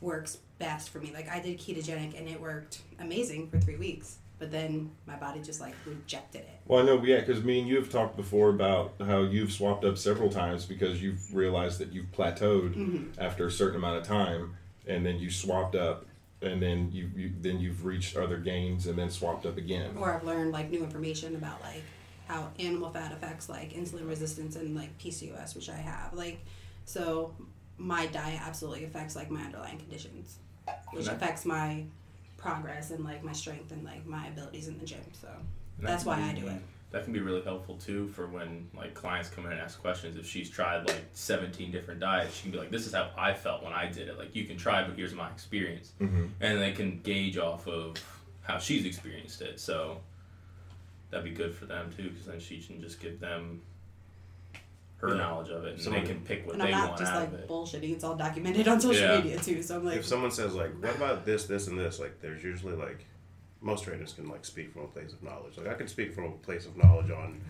works 0.01 0.37
best 0.59 0.89
for 0.89 0.99
me. 0.99 1.11
Like 1.13 1.29
I 1.29 1.39
did 1.39 1.57
ketogenic 1.59 2.17
and 2.17 2.27
it 2.27 2.39
worked 2.39 2.81
amazing 2.99 3.49
for 3.49 3.59
three 3.59 3.77
weeks, 3.77 4.17
but 4.37 4.51
then 4.51 4.91
my 5.07 5.15
body 5.15 5.41
just 5.41 5.59
like 5.59 5.73
rejected 5.85 6.41
it. 6.41 6.59
Well, 6.67 6.81
I 6.83 6.85
know, 6.85 7.01
yeah, 7.03 7.21
because 7.21 7.43
me 7.43 7.59
and 7.59 7.67
you 7.67 7.77
have 7.77 7.89
talked 7.89 8.15
before 8.15 8.49
about 8.49 8.93
how 8.99 9.21
you've 9.23 9.51
swapped 9.51 9.83
up 9.85 9.97
several 9.97 10.29
times 10.29 10.65
because 10.65 11.01
you've 11.01 11.33
realized 11.33 11.79
that 11.79 11.91
you've 11.93 12.11
plateaued 12.11 12.75
Mm-hmm. 12.75 13.19
after 13.21 13.47
a 13.47 13.51
certain 13.51 13.77
amount 13.77 13.97
of 13.97 14.03
time, 14.03 14.56
and 14.87 15.05
then 15.05 15.19
you 15.19 15.29
swapped 15.29 15.75
up, 15.75 16.05
and 16.41 16.61
then 16.61 16.91
you, 16.91 17.09
you 17.15 17.31
then 17.41 17.59
you've 17.59 17.85
reached 17.85 18.17
other 18.17 18.37
gains, 18.37 18.87
and 18.87 18.97
then 18.97 19.09
swapped 19.09 19.45
up 19.45 19.57
again. 19.57 19.95
Or 19.97 20.13
I've 20.13 20.23
learned 20.23 20.51
like 20.51 20.69
new 20.69 20.83
information 20.83 21.35
about 21.35 21.61
like 21.61 21.83
how 22.27 22.49
animal 22.59 22.89
fat 22.89 23.11
affects 23.11 23.49
like 23.49 23.73
insulin 23.73 24.07
resistance 24.07 24.55
and 24.55 24.75
like 24.75 24.97
PCOS, 24.99 25.55
which 25.55 25.69
I 25.69 25.77
have. 25.77 26.13
Like, 26.13 26.39
so 26.85 27.33
my 27.77 28.07
diet 28.07 28.41
absolutely 28.41 28.85
affects 28.85 29.15
like 29.15 29.29
my 29.29 29.41
underlying 29.41 29.77
conditions, 29.77 30.37
which 30.91 31.07
affects 31.07 31.45
my 31.45 31.83
progress 32.37 32.91
and 32.91 33.03
like 33.03 33.23
my 33.23 33.31
strength 33.33 33.71
and 33.71 33.83
like 33.83 34.05
my 34.05 34.27
abilities 34.27 34.67
in 34.67 34.77
the 34.79 34.85
gym. 34.85 35.01
So 35.19 35.27
that's 35.79 36.05
why 36.05 36.21
I 36.21 36.33
do 36.33 36.47
it. 36.47 36.61
That 36.91 37.03
can 37.03 37.11
be 37.11 37.19
really 37.19 37.41
helpful 37.41 37.75
too 37.75 38.07
for 38.07 38.27
when 38.27 38.69
like 38.73 38.93
clients 38.93 39.29
come 39.29 39.45
in 39.45 39.51
and 39.51 39.59
ask 39.59 39.79
questions. 39.81 40.15
If 40.15 40.25
she's 40.25 40.49
tried 40.49 40.87
like 40.87 41.03
seventeen 41.13 41.69
different 41.71 41.99
diets, 41.99 42.35
she 42.35 42.43
can 42.43 42.51
be 42.51 42.57
like, 42.57 42.71
"This 42.71 42.87
is 42.87 42.93
how 42.93 43.11
I 43.17 43.33
felt 43.33 43.61
when 43.61 43.73
I 43.73 43.87
did 43.87 44.07
it." 44.07 44.17
Like 44.17 44.33
you 44.35 44.45
can 44.45 44.55
try, 44.57 44.83
but 44.87 44.95
here's 44.95 45.13
my 45.13 45.29
experience, 45.29 45.91
Mhm. 45.99 46.29
and 46.39 46.61
they 46.61 46.71
can 46.71 47.01
gauge 47.01 47.37
off 47.37 47.67
of 47.67 47.97
how 48.41 48.57
she's 48.57 48.85
experienced 48.85 49.41
it. 49.41 49.59
So 49.59 49.99
that'd 51.09 51.25
be 51.25 51.31
good 51.31 51.53
for 51.53 51.65
them 51.65 51.91
too, 51.95 52.09
because 52.09 52.25
then 52.25 52.39
she 52.39 52.59
can 52.61 52.81
just 52.81 53.01
give 53.01 53.19
them 53.19 53.61
her 54.99 55.09
Yeah. 55.09 55.15
knowledge 55.15 55.49
of 55.49 55.65
it, 55.65 55.73
and 55.73 55.81
Someone- 55.81 56.03
they 56.03 56.07
can 56.09 56.21
pick 56.21 56.45
what 56.45 56.53
And 56.53 56.61
they 56.61 56.65
I'm 56.67 56.71
not 56.71 56.87
want 56.91 56.99
just 57.01 57.11
out 57.11 57.19
like 57.19 57.27
of 57.33 57.39
it. 57.41 57.47
bullshitting. 57.49 57.91
It's 57.91 58.03
all 58.05 58.15
documented 58.15 58.65
on 58.67 58.79
social 58.79 59.01
Yeah. 59.09 59.17
media 59.17 59.37
too. 59.39 59.61
So 59.61 59.75
I'm 59.75 59.85
like, 59.85 59.97
if 59.97 60.05
someone 60.05 60.31
says 60.31 60.55
like, 60.55 60.71
"What 60.81 60.95
about 60.95 61.25
this, 61.25 61.45
this, 61.45 61.67
and 61.67 61.77
this?" 61.77 61.99
Like, 61.99 62.21
there's 62.21 62.43
usually 62.43 62.75
like 62.77 63.05
most 63.61 63.83
trainers 63.85 64.13
can 64.13 64.29
like 64.29 64.45
speak 64.45 64.71
from 64.73 64.83
a 64.83 64.87
place 64.87 65.13
of 65.13 65.21
knowledge. 65.23 65.57
Like, 65.57 65.67
I 65.67 65.73
can 65.73 65.87
speak 65.87 66.13
from 66.13 66.25
a 66.25 66.31
place 66.31 66.65
of 66.65 66.77
knowledge 66.77 67.09
on 67.11 67.41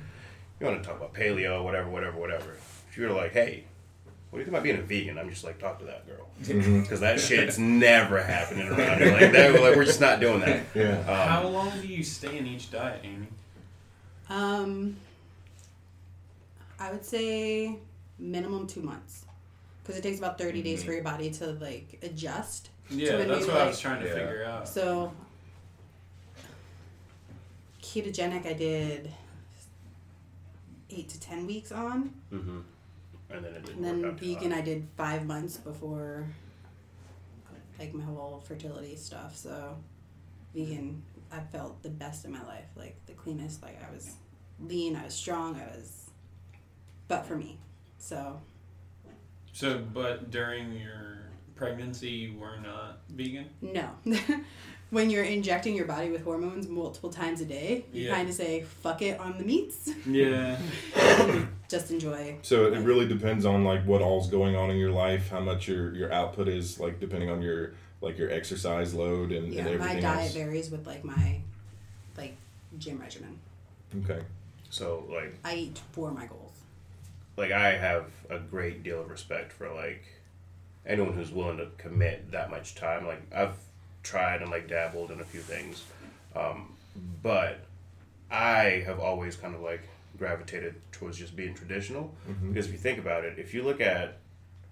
you 0.59 0.65
want 0.65 0.81
to 0.81 0.87
talk 0.87 0.97
about 0.97 1.13
paleo, 1.13 1.63
whatever, 1.63 1.89
whatever, 1.89 2.17
whatever. 2.17 2.53
If 2.89 2.97
you're 2.97 3.11
like, 3.11 3.33
"Hey, 3.33 3.65
what 4.29 4.37
do 4.37 4.39
you 4.39 4.45
think 4.45 4.49
about 4.55 4.63
being 4.63 4.77
a 4.77 4.81
vegan?" 4.81 5.17
I'm 5.19 5.29
just 5.29 5.43
like, 5.43 5.59
talk 5.59 5.77
to 5.79 5.85
that 5.85 6.07
girl 6.07 6.27
because 6.81 6.99
that 7.01 7.19
shit's 7.19 7.59
never 7.59 8.21
happening 8.23 8.67
around 8.67 8.99
here. 8.99 9.11
Like, 9.11 9.31
they're 9.31 9.51
like, 9.53 9.75
we're 9.75 9.85
just 9.85 10.01
not 10.01 10.19
doing 10.19 10.39
that. 10.39 10.63
Yeah. 10.73 10.97
Um, 10.99 11.05
How 11.05 11.47
long 11.47 11.71
do 11.81 11.87
you 11.87 12.03
stay 12.03 12.37
in 12.37 12.47
each 12.47 12.71
diet, 12.71 13.01
Amy? 13.03 13.27
Um, 14.29 14.95
I 16.79 16.91
would 16.91 17.05
say 17.05 17.75
minimum 18.19 18.67
two 18.67 18.81
months, 18.81 19.25
because 19.83 19.97
it 19.97 20.01
takes 20.01 20.17
about 20.17 20.37
30 20.37 20.61
days 20.63 20.83
for 20.83 20.91
your 20.91 21.03
body 21.03 21.29
to 21.31 21.47
like 21.53 21.99
adjust. 22.03 22.69
Yeah, 22.89 23.11
to 23.17 23.21
a 23.23 23.25
that's 23.25 23.45
new, 23.45 23.51
what 23.53 23.61
I 23.61 23.67
was 23.67 23.79
trying 23.79 24.01
to 24.01 24.07
Yeah. 24.07 24.13
figure 24.13 24.45
out. 24.45 24.67
So 24.67 25.11
ketogenic, 27.87 28.45
I 28.45 28.53
did 28.53 29.11
eight 30.89 31.09
to 31.09 31.19
ten 31.19 31.45
weeks 31.47 31.71
on, 31.71 32.13
Mm-hmm. 32.33 32.59
And 33.29 33.43
then 33.43 33.53
it 33.55 33.65
didn't 33.65 33.85
and 33.85 34.03
then 34.03 34.05
out 34.11 34.19
vegan. 34.19 34.53
I 34.53 34.61
did 34.61 34.87
five 34.95 35.25
months 35.25 35.57
before 35.57 36.27
like 37.77 37.93
my 37.93 38.03
whole 38.03 38.41
fertility 38.47 38.95
stuff. 38.95 39.35
So 39.35 39.75
vegan, 40.55 41.03
I 41.31 41.39
felt 41.41 41.83
the 41.83 41.89
best 41.89 42.23
in 42.25 42.31
my 42.31 42.43
life, 42.45 42.65
like 42.77 42.95
the 43.05 43.13
cleanest. 43.13 43.61
Like 43.61 43.77
I 43.83 43.93
was 43.93 44.15
lean, 44.61 44.95
I 44.95 45.03
was 45.05 45.13
strong, 45.13 45.55
I 45.55 45.75
was, 45.75 46.09
but 47.09 47.25
for 47.25 47.35
me. 47.35 47.57
So 47.97 48.39
So, 49.51 49.79
but 49.93 50.31
during 50.31 50.71
your 50.73 51.17
pregnancy, 51.55 52.09
you 52.09 52.37
were 52.39 52.57
not 52.57 52.99
vegan. 53.09 53.49
no. 53.61 53.89
when 54.89 55.09
you're 55.09 55.23
injecting 55.23 55.75
your 55.75 55.85
body 55.85 56.09
with 56.09 56.23
hormones 56.23 56.67
multiple 56.67 57.09
times 57.11 57.41
a 57.41 57.45
day, 57.45 57.85
you 57.91 58.05
Yeah. 58.05 58.15
kind 58.15 58.29
of 58.29 58.35
say 58.35 58.61
fuck 58.63 59.01
it 59.01 59.19
on 59.19 59.37
the 59.37 59.43
meats. 59.43 59.89
Yeah. 60.07 60.57
Just 61.69 61.91
enjoy. 61.91 62.37
So 62.43 62.71
it 62.71 62.79
really 62.79 63.07
depends 63.07 63.45
on 63.45 63.63
like 63.65 63.83
what 63.85 64.01
all's 64.01 64.29
going 64.29 64.55
on 64.55 64.69
in 64.71 64.77
your 64.77 64.91
life, 64.91 65.29
how 65.29 65.41
much 65.41 65.67
your 65.67 65.93
your 65.93 66.11
output 66.13 66.47
is, 66.47 66.79
like 66.79 66.99
depending 66.99 67.29
on 67.29 67.41
your 67.41 67.73
like 67.99 68.17
your 68.17 68.31
exercise 68.31 68.93
load 68.93 69.31
and, 69.31 69.51
Yeah, 69.53 69.59
and 69.61 69.69
everything 69.69 69.95
my 69.95 70.01
diet 70.01 70.23
else. 70.25 70.33
varies 70.33 70.69
with 70.69 70.87
like 70.87 71.03
my 71.03 71.41
like 72.17 72.37
gym 72.77 72.99
regimen. 72.99 73.37
Okay. 74.03 74.21
So 74.69 75.05
like 75.11 75.37
I 75.43 75.55
eat 75.55 75.81
for 75.91 76.11
my 76.11 76.25
goals. 76.27 76.53
like 77.35 77.51
I 77.51 77.75
have 77.75 78.05
a 78.29 78.39
great 78.39 78.83
deal 78.83 79.01
of 79.01 79.09
respect 79.09 79.51
for 79.51 79.69
like 79.73 80.03
anyone 80.85 81.13
who's 81.13 81.31
willing 81.31 81.57
to 81.57 81.67
commit 81.77 82.31
that 82.31 82.49
much 82.49 82.75
time. 82.75 83.05
Like 83.05 83.21
I've 83.35 83.55
tried 84.07 84.41
and 84.41 84.49
like 84.49 84.67
dabbled 84.67 85.11
in 85.11 85.19
a 85.19 85.23
few 85.23 85.41
things, 85.41 85.83
um, 86.35 86.73
but 87.21 87.59
I 88.31 88.83
have 88.85 88.99
always 88.99 89.35
kind 89.35 89.53
of 89.53 89.61
like 89.61 89.81
gravitated 90.17 90.75
towards 90.91 91.17
just 91.17 91.35
being 91.35 91.53
traditional 91.53 92.11
because 92.47 92.65
if 92.65 92.71
you 92.71 92.77
think 92.77 92.99
about 92.99 93.23
it, 93.23 93.37
if 93.37 93.53
you 93.53 93.63
look 93.63 93.81
at 93.81 94.17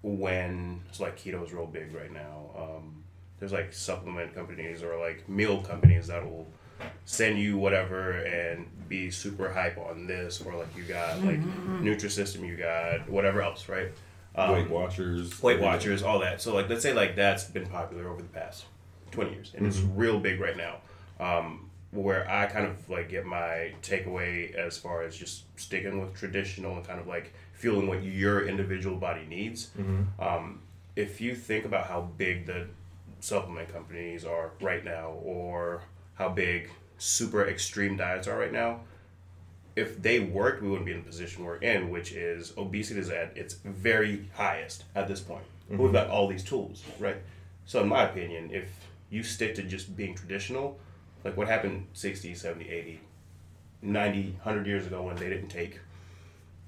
when 0.02 0.80
it's 0.88 1.00
like 1.00 1.18
keto 1.18 1.44
is 1.44 1.52
real 1.52 1.66
big 1.66 1.94
right 1.94 2.12
now, 2.12 2.50
um, 2.56 3.04
there's 3.38 3.52
like 3.52 3.72
supplement 3.72 4.34
companies 4.34 4.82
or 4.82 4.98
like 4.98 5.28
meal 5.28 5.60
companies 5.62 6.06
that 6.08 6.24
will 6.24 6.46
send 7.04 7.38
you 7.38 7.56
whatever 7.56 8.12
and 8.12 8.66
be 8.88 9.10
super 9.10 9.50
hype 9.52 9.78
on 9.78 10.06
this 10.06 10.42
or 10.42 10.54
like 10.54 10.74
you 10.76 10.82
got 10.84 11.22
like 11.22 11.40
Nutrisystem, 11.80 12.46
you 12.46 12.56
got 12.56 13.08
whatever 13.08 13.42
else, 13.42 13.68
right? 13.68 13.90
Um, 14.34 14.52
Weight 14.52 14.70
Watchers. 14.70 15.42
Weight. 15.42 15.60
Watchers, 15.60 16.02
all 16.02 16.18
that. 16.20 16.42
So 16.42 16.54
like, 16.54 16.68
let's 16.68 16.82
say 16.82 16.92
like 16.92 17.16
that's 17.16 17.44
been 17.44 17.66
popular 17.66 18.08
over 18.08 18.20
the 18.20 18.28
past 18.28 18.64
twenty 19.10 19.32
years, 19.32 19.52
and 19.56 19.66
it's 19.66 19.78
real 19.80 20.18
big 20.18 20.40
right 20.40 20.56
now. 20.56 20.76
Um, 21.18 21.70
where 21.92 22.28
I 22.30 22.46
kind 22.46 22.66
of 22.66 22.90
like 22.90 23.08
get 23.08 23.24
my 23.24 23.72
takeaway 23.82 24.54
as 24.54 24.76
far 24.76 25.02
as 25.02 25.16
just 25.16 25.44
sticking 25.58 26.00
with 26.00 26.14
traditional 26.14 26.76
and 26.76 26.86
kind 26.86 27.00
of 27.00 27.06
like 27.06 27.32
feeling 27.54 27.86
what 27.88 28.02
your 28.02 28.46
individual 28.46 28.96
body 28.96 29.24
needs. 29.28 29.70
Um, 30.18 30.60
if 30.94 31.20
you 31.20 31.34
think 31.34 31.64
about 31.64 31.86
how 31.86 32.02
big 32.18 32.46
the 32.46 32.66
supplement 33.20 33.72
companies 33.72 34.24
are 34.24 34.50
right 34.60 34.84
now, 34.84 35.10
or 35.22 35.82
how 36.14 36.28
big 36.28 36.70
super 36.98 37.46
extreme 37.46 37.96
diets 37.96 38.26
are 38.28 38.38
right 38.38 38.52
now, 38.52 38.80
if 39.74 40.00
they 40.02 40.20
worked, 40.20 40.62
we 40.62 40.68
wouldn't 40.68 40.86
be 40.86 40.92
in 40.92 40.98
the 40.98 41.04
position 41.04 41.44
we're 41.44 41.56
in, 41.56 41.90
which 41.90 42.12
is 42.12 42.52
obesity 42.56 43.00
is 43.00 43.10
at 43.10 43.36
its 43.36 43.54
very 43.64 44.28
highest 44.34 44.84
at 44.94 45.06
this 45.08 45.20
point. 45.20 45.44
But 45.70 45.78
we've 45.78 45.92
got 45.92 46.08
all 46.08 46.28
these 46.28 46.44
tools, 46.44 46.82
right? 46.98 47.16
So, 47.66 47.82
in 47.82 47.88
my 47.88 48.04
opinion, 48.04 48.50
if 48.52 48.68
you 49.10 49.22
stick 49.22 49.54
to 49.56 49.62
just 49.62 49.96
being 49.96 50.14
traditional, 50.14 50.78
like 51.24 51.36
what 51.36 51.48
happened 51.48 51.86
60, 51.92 52.34
70, 52.34 52.68
80, 52.68 53.00
90, 53.82 54.22
100 54.22 54.66
years 54.66 54.86
ago 54.86 55.02
when 55.02 55.16
they 55.16 55.28
didn't 55.28 55.48
take 55.48 55.80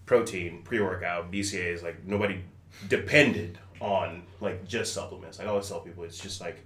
protein, 0.06 0.62
pre 0.62 0.80
workout, 0.80 1.30
BCAAs, 1.30 1.82
like 1.82 2.04
nobody 2.04 2.42
depended 2.88 3.58
on 3.80 4.22
like 4.40 4.66
just 4.66 4.92
supplements. 4.92 5.38
Like 5.38 5.46
I 5.46 5.50
always 5.50 5.68
tell 5.68 5.80
people, 5.80 6.04
it's 6.04 6.18
just 6.18 6.40
like 6.40 6.64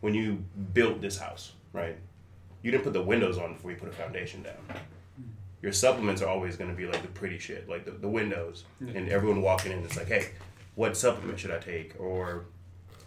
when 0.00 0.14
you 0.14 0.44
built 0.72 1.00
this 1.00 1.18
house, 1.18 1.52
right? 1.72 1.96
You 2.62 2.70
didn't 2.70 2.84
put 2.84 2.92
the 2.92 3.02
windows 3.02 3.38
on 3.38 3.54
before 3.54 3.70
you 3.70 3.76
put 3.76 3.88
a 3.88 3.92
foundation 3.92 4.42
down. 4.42 4.54
Hmm. 5.16 5.22
Your 5.62 5.72
supplements 5.72 6.22
are 6.22 6.28
always 6.28 6.56
going 6.56 6.70
to 6.70 6.76
be 6.76 6.86
like 6.86 7.02
the 7.02 7.08
pretty 7.08 7.38
shit, 7.38 7.68
like 7.68 7.84
the, 7.84 7.92
the 7.92 8.08
windows, 8.08 8.64
and 8.80 9.08
everyone 9.08 9.42
walking 9.42 9.72
in, 9.72 9.78
it's 9.80 9.96
like, 9.96 10.08
hey, 10.08 10.30
what 10.74 10.96
supplement 10.96 11.38
should 11.38 11.50
I 11.50 11.58
take, 11.58 11.94
or 11.98 12.44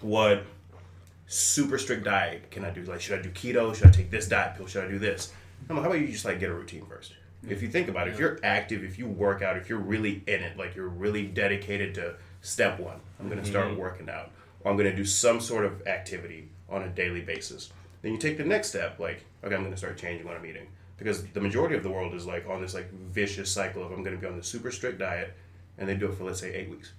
what 0.01 0.43
super 1.31 1.77
strict 1.77 2.03
diet 2.03 2.51
can 2.51 2.65
I 2.65 2.71
do? 2.71 2.83
Like, 2.83 3.01
should 3.01 3.19
I 3.19 3.21
do 3.21 3.29
keto? 3.29 3.73
Should 3.73 3.87
I 3.87 3.91
take 3.91 4.11
this 4.11 4.27
diet 4.27 4.57
pill? 4.57 4.67
Should 4.67 4.85
I 4.85 4.87
do 4.89 4.99
this? 4.99 5.31
I'm 5.69 5.75
like, 5.75 5.83
how 5.83 5.89
about 5.89 6.01
you 6.01 6.07
just 6.07 6.25
like 6.25 6.39
get 6.39 6.49
a 6.49 6.53
routine 6.53 6.85
first? 6.85 7.13
If 7.47 7.61
you 7.61 7.69
think 7.69 7.87
about 7.87 8.07
it, 8.07 8.13
if 8.13 8.19
you're 8.19 8.39
active, 8.43 8.83
if 8.83 8.99
you 8.99 9.07
work 9.07 9.41
out, 9.41 9.57
if 9.57 9.67
you're 9.67 9.79
really 9.79 10.23
in 10.27 10.41
it, 10.41 10.57
like 10.57 10.75
you're 10.75 10.89
really 10.89 11.25
dedicated 11.25 11.95
to 11.95 12.15
step 12.41 12.79
one, 12.79 12.99
I'm 13.19 13.29
going 13.29 13.41
to 13.41 13.47
start 13.47 13.67
mm-hmm. 13.67 13.79
working 13.79 14.09
out, 14.09 14.31
or 14.59 14.71
I'm 14.71 14.77
going 14.77 14.89
to 14.89 14.95
do 14.95 15.05
some 15.05 15.39
sort 15.39 15.65
of 15.65 15.87
activity 15.87 16.49
on 16.69 16.83
a 16.83 16.89
daily 16.89 17.21
basis. 17.21 17.71
Then 18.01 18.11
you 18.11 18.17
take 18.17 18.37
the 18.37 18.43
next 18.43 18.69
step, 18.69 18.99
like, 18.99 19.23
okay, 19.43 19.55
I'm 19.55 19.61
going 19.61 19.71
to 19.71 19.77
start 19.77 19.97
changing 19.97 20.27
what 20.27 20.35
I'm 20.35 20.45
eating 20.45 20.67
because 20.97 21.23
the 21.23 21.41
majority 21.41 21.75
of 21.75 21.81
the 21.81 21.89
world 21.89 22.13
is 22.13 22.27
like 22.27 22.47
on 22.47 22.61
this 22.61 22.75
like 22.75 22.91
vicious 22.93 23.51
cycle 23.51 23.83
of 23.83 23.91
I'm 23.91 24.03
going 24.03 24.15
to 24.15 24.21
be 24.21 24.27
on 24.27 24.37
the 24.37 24.43
super 24.43 24.69
strict 24.69 24.99
diet, 24.99 25.33
and 25.79 25.89
they 25.89 25.95
do 25.95 26.07
it 26.07 26.15
for 26.15 26.25
let's 26.25 26.39
say 26.39 26.53
eight 26.53 26.69
weeks, 26.69 26.91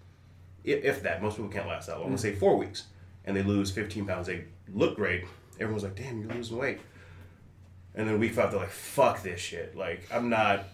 if, 0.64 0.83
if 0.83 1.03
that. 1.05 1.23
Most 1.23 1.37
people 1.37 1.51
can't 1.51 1.68
last 1.68 1.87
that 1.87 2.01
long. 2.01 2.11
Let's 2.11 2.23
mm. 2.23 2.33
say 2.33 2.35
four 2.35 2.57
weeks, 2.57 2.87
and 3.24 3.37
they 3.37 3.42
lose 3.42 3.70
15 3.70 4.06
pounds. 4.06 4.26
They 4.26 4.44
look 4.72 4.96
great. 4.96 5.24
Everyone's 5.61 5.85
like, 5.85 5.96
"Damn, 5.96 6.20
you're 6.20 6.32
losing 6.32 6.56
weight." 6.56 6.80
And 7.94 8.08
then 8.08 8.18
week 8.18 8.32
five, 8.32 8.50
they're 8.50 8.61
like, 8.61 8.70
"Fuck 8.70 9.22
this 9.22 9.40
shit! 9.40 9.76
Like, 9.76 10.08
I'm 10.12 10.28
not 10.28 10.64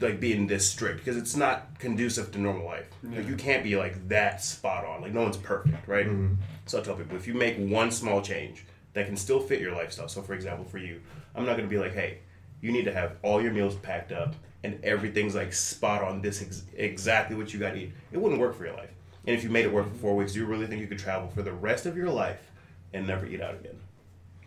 like 0.00 0.18
being 0.18 0.46
this 0.46 0.68
strict 0.68 0.98
because 0.98 1.16
it's 1.16 1.36
not 1.36 1.78
conducive 1.78 2.32
to 2.32 2.38
normal 2.38 2.64
life. 2.64 2.88
Like, 3.02 3.28
you 3.28 3.36
can't 3.36 3.62
be 3.62 3.76
like 3.76 4.08
that 4.08 4.42
spot 4.42 4.84
on. 4.84 5.02
Like, 5.02 5.12
no 5.12 5.22
one's 5.22 5.36
perfect, 5.36 5.86
right? 5.86 6.06
Mm-hmm. 6.06 6.34
So 6.66 6.80
I 6.80 6.82
tell 6.82 6.96
people 6.96 7.16
if 7.16 7.26
you 7.26 7.34
make 7.34 7.56
one 7.58 7.90
small 7.90 8.22
change 8.22 8.64
that 8.94 9.06
can 9.06 9.16
still 9.16 9.40
fit 9.40 9.60
your 9.60 9.72
lifestyle. 9.72 10.08
So, 10.08 10.22
for 10.22 10.34
example, 10.34 10.64
for 10.64 10.78
you, 10.78 11.00
I'm 11.34 11.44
not 11.44 11.56
going 11.56 11.68
to 11.68 11.74
be 11.74 11.78
like, 11.78 11.92
"Hey, 11.92 12.18
you 12.60 12.72
need 12.72 12.84
to 12.86 12.92
have 12.92 13.16
all 13.22 13.42
your 13.42 13.52
meals 13.52 13.74
packed 13.76 14.12
up 14.12 14.34
and 14.62 14.82
everything's 14.82 15.34
like 15.34 15.52
spot 15.52 16.02
on. 16.02 16.22
This 16.22 16.40
ex- 16.40 16.62
exactly 16.74 17.36
what 17.36 17.52
you 17.52 17.60
got 17.60 17.72
to 17.72 17.78
eat." 17.78 17.92
It 18.12 18.18
wouldn't 18.18 18.40
work 18.40 18.56
for 18.56 18.64
your 18.64 18.74
life. 18.74 18.90
And 19.26 19.36
if 19.36 19.42
you 19.42 19.50
made 19.50 19.64
it 19.64 19.72
work 19.72 19.88
for 19.90 19.94
four 19.94 20.16
weeks, 20.16 20.32
do 20.32 20.40
you 20.40 20.46
really 20.46 20.66
think 20.66 20.80
you 20.80 20.86
could 20.86 20.98
travel 20.98 21.28
for 21.28 21.42
the 21.42 21.52
rest 21.52 21.86
of 21.86 21.96
your 21.96 22.10
life 22.10 22.50
and 22.92 23.06
never 23.06 23.26
eat 23.26 23.40
out 23.40 23.54
again? 23.54 23.78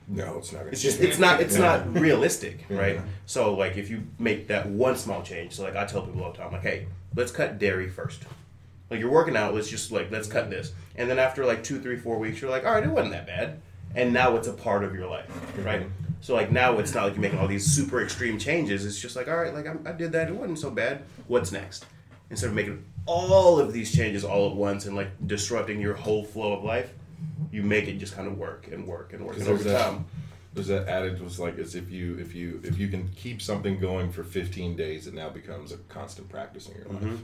No, 0.07 0.37
it's 0.37 0.53
not. 0.53 0.67
It's 0.67 0.81
just 0.81 1.01
it's 1.01 1.19
not 1.19 1.41
it's 1.41 1.57
not 1.57 1.93
realistic, 1.93 2.65
right? 2.69 2.95
Yeah. 2.95 3.01
So 3.25 3.53
like 3.53 3.75
if 3.75 3.89
you 3.89 4.03
make 4.19 4.47
that 4.47 4.67
one 4.67 4.95
small 4.95 5.21
change, 5.21 5.53
so 5.53 5.63
like 5.63 5.75
I 5.75 5.85
tell 5.85 6.03
people 6.03 6.23
all 6.23 6.31
the 6.31 6.37
time, 6.37 6.53
like, 6.53 6.61
hey, 6.61 6.87
let's 7.15 7.31
cut 7.31 7.59
dairy 7.59 7.89
first. 7.89 8.23
Like 8.89 9.01
you're 9.01 9.11
working 9.11 9.35
out, 9.35 9.53
let's 9.53 9.67
just 9.67 9.91
like 9.91 10.09
let's 10.09 10.29
cut 10.29 10.43
mm-hmm. 10.43 10.51
this, 10.51 10.71
and 10.95 11.09
then 11.09 11.19
after 11.19 11.45
like 11.45 11.61
two, 11.61 11.81
three, 11.81 11.97
four 11.97 12.17
weeks, 12.19 12.41
you're 12.41 12.49
like, 12.49 12.65
all 12.65 12.73
right, 12.73 12.83
it 12.83 12.89
wasn't 12.89 13.11
that 13.11 13.27
bad, 13.27 13.59
and 13.95 14.13
now 14.13 14.37
it's 14.37 14.47
a 14.47 14.53
part 14.53 14.85
of 14.85 14.95
your 14.95 15.09
life, 15.09 15.27
mm-hmm. 15.27 15.63
right? 15.63 15.87
So 16.21 16.33
like 16.33 16.53
now 16.53 16.77
it's 16.77 16.93
not 16.93 17.03
like 17.03 17.13
you're 17.13 17.21
making 17.21 17.39
all 17.39 17.47
these 17.47 17.65
super 17.65 18.01
extreme 18.01 18.39
changes. 18.39 18.85
It's 18.85 18.99
just 18.99 19.17
like, 19.17 19.27
all 19.27 19.35
right, 19.35 19.53
like 19.53 19.67
I'm, 19.67 19.85
I 19.85 19.91
did 19.91 20.13
that, 20.13 20.29
it 20.29 20.35
wasn't 20.35 20.59
so 20.59 20.71
bad. 20.71 21.03
What's 21.27 21.51
next? 21.51 21.85
Instead 22.29 22.47
of 22.47 22.55
making 22.55 22.83
all 23.07 23.59
of 23.59 23.73
these 23.73 23.95
changes 23.95 24.23
all 24.23 24.49
at 24.49 24.55
once 24.55 24.85
and 24.85 24.95
like 24.95 25.09
disrupting 25.25 25.79
your 25.81 25.95
whole 25.95 26.23
flow 26.23 26.53
of 26.53 26.63
life, 26.63 26.91
you 27.51 27.63
make 27.63 27.87
it 27.87 27.97
just 27.97 28.15
kind 28.15 28.27
of 28.27 28.37
work 28.37 28.67
and 28.71 28.85
work 28.85 29.13
and 29.13 29.25
work. 29.25 29.37
And 29.37 29.45
There's 29.45 29.61
over 29.61 29.69
that- 29.69 29.85
time, 29.85 30.05
There's 30.53 30.67
that 30.67 30.87
adage 30.87 31.19
was 31.19 31.39
like 31.39 31.57
as 31.57 31.73
if 31.75 31.89
you 31.91 32.17
if 32.19 32.33
you 32.35 32.59
if 32.63 32.77
you 32.77 32.87
can 32.87 33.09
keep 33.15 33.41
something 33.41 33.79
going 33.79 34.11
for 34.11 34.23
15 34.23 34.75
days, 34.75 35.07
it 35.07 35.13
now 35.13 35.29
becomes 35.29 35.71
a 35.71 35.77
constant 35.89 36.29
practice 36.29 36.67
in 36.67 36.75
your 36.75 36.85
life. 36.85 37.03
Mm-hmm. 37.03 37.15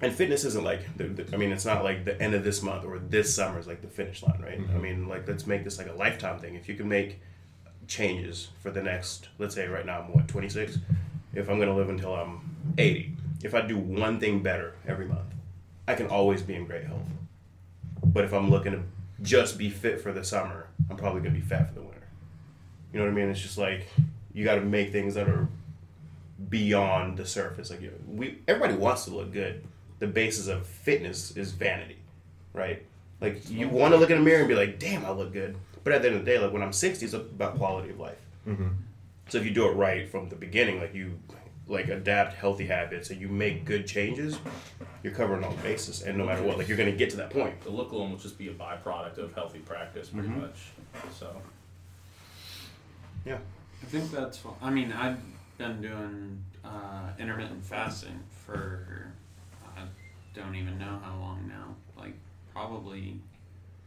and 0.00 0.12
fitness 0.12 0.44
isn't 0.44 0.64
like 0.64 0.82
the, 0.96 1.04
the- 1.04 1.34
I 1.34 1.36
mean 1.38 1.52
it's 1.52 1.64
not 1.64 1.82
like 1.84 2.04
the 2.04 2.20
end 2.20 2.34
of 2.34 2.44
this 2.44 2.62
month 2.62 2.84
or 2.84 2.98
this 2.98 3.34
summer 3.34 3.58
is 3.58 3.66
like 3.66 3.80
the 3.82 3.88
finish 3.88 4.22
line, 4.22 4.40
right? 4.42 4.60
Mm-hmm. 4.60 4.76
I 4.76 4.78
mean 4.80 5.08
like 5.08 5.26
let's 5.28 5.46
make 5.46 5.64
this 5.64 5.78
like 5.78 5.88
a 5.88 5.92
lifetime 5.94 6.38
thing. 6.40 6.54
If 6.54 6.68
you 6.68 6.74
can 6.74 6.88
make 6.88 7.20
changes 7.86 8.48
for 8.62 8.70
the 8.70 8.82
next 8.82 9.28
let's 9.38 9.54
say 9.54 9.66
right 9.68 9.86
now 9.86 10.00
I'm 10.00 10.12
what 10.12 10.28
26. 10.28 10.78
If 11.34 11.48
I'm 11.48 11.56
going 11.56 11.68
to 11.68 11.74
live 11.74 11.88
until 11.90 12.14
I'm 12.14 12.40
80, 12.78 13.14
if 13.42 13.54
I 13.54 13.62
do 13.62 13.78
one 13.78 14.18
thing 14.20 14.42
better 14.42 14.74
every 14.86 15.06
month, 15.06 15.34
I 15.86 15.94
can 15.94 16.06
always 16.06 16.42
be 16.42 16.54
in 16.54 16.66
great 16.66 16.84
health. 16.84 17.06
But 18.04 18.24
if 18.24 18.32
I'm 18.32 18.50
looking 18.50 18.72
to 18.72 18.82
just 19.22 19.58
be 19.58 19.70
fit 19.70 20.00
for 20.00 20.12
the 20.12 20.24
summer, 20.24 20.68
I'm 20.90 20.96
probably 20.96 21.20
going 21.20 21.34
to 21.34 21.40
be 21.40 21.46
fat 21.46 21.68
for 21.68 21.74
the 21.74 21.82
winter. 21.82 22.06
You 22.92 22.98
know 22.98 23.06
what 23.06 23.12
I 23.12 23.14
mean? 23.14 23.28
It's 23.28 23.40
just 23.40 23.58
like 23.58 23.86
you 24.32 24.44
got 24.44 24.56
to 24.56 24.60
make 24.60 24.92
things 24.92 25.14
that 25.14 25.28
are 25.28 25.48
beyond 26.48 27.16
the 27.16 27.26
surface. 27.26 27.70
Like 27.70 27.80
you 27.80 27.92
we, 28.06 28.38
everybody 28.46 28.74
wants 28.74 29.04
to 29.04 29.10
look 29.10 29.32
good. 29.32 29.64
The 29.98 30.06
basis 30.06 30.46
of 30.46 30.66
fitness 30.66 31.36
is 31.36 31.52
vanity, 31.52 31.98
right? 32.52 32.84
Like 33.20 33.50
you 33.50 33.68
want 33.68 33.92
to 33.94 33.98
look 33.98 34.10
in 34.10 34.18
the 34.18 34.24
mirror 34.24 34.40
and 34.40 34.48
be 34.48 34.54
like, 34.54 34.78
"Damn, 34.78 35.04
I 35.04 35.10
look 35.10 35.32
good." 35.32 35.56
But 35.82 35.92
at 35.92 36.02
the 36.02 36.08
end 36.08 36.16
of 36.16 36.24
the 36.24 36.30
day, 36.30 36.38
like 36.38 36.52
when 36.52 36.62
I'm 36.62 36.72
60, 36.72 37.04
it's 37.04 37.14
about 37.14 37.56
quality 37.56 37.90
of 37.90 37.98
life. 37.98 38.18
Mm-hmm. 38.46 38.68
So 39.28 39.38
if 39.38 39.44
you 39.44 39.50
do 39.50 39.68
it 39.68 39.72
right 39.72 40.08
from 40.08 40.28
the 40.28 40.36
beginning, 40.36 40.80
like 40.80 40.94
you 40.94 41.18
like 41.68 41.88
adapt 41.88 42.34
healthy 42.34 42.66
habits 42.66 43.10
and 43.10 43.20
you 43.20 43.28
make 43.28 43.64
good 43.64 43.86
changes, 43.86 44.38
you're 45.02 45.12
covering 45.12 45.44
all 45.44 45.52
the 45.52 45.62
bases. 45.62 46.02
And 46.02 46.16
no 46.16 46.24
matter 46.24 46.42
what, 46.42 46.56
like 46.58 46.66
you're 46.68 46.78
gonna 46.78 46.92
get 46.92 47.10
to 47.10 47.16
that 47.18 47.30
point. 47.30 47.60
The 47.60 47.70
look 47.70 47.92
alone 47.92 48.10
will 48.10 48.18
just 48.18 48.38
be 48.38 48.48
a 48.48 48.54
byproduct 48.54 49.18
of 49.18 49.34
healthy 49.34 49.58
practice, 49.60 50.08
pretty 50.08 50.28
Mhm. 50.28 50.40
much. 50.40 50.70
So 51.12 51.40
Yeah. 53.24 53.38
I 53.82 53.86
think 53.86 54.10
that's. 54.10 54.38
fu- 54.38 54.54
I 54.60 54.70
mean, 54.70 54.92
I've 54.92 55.20
been 55.58 55.80
doing 55.82 56.44
uh, 56.64 57.12
intermittent 57.18 57.64
fasting 57.64 58.18
for 58.44 59.12
I 59.76 59.82
don't 60.34 60.54
even 60.56 60.78
know 60.78 60.98
how 61.02 61.16
long 61.18 61.46
now. 61.48 61.74
Like 61.96 62.14
probably 62.52 63.20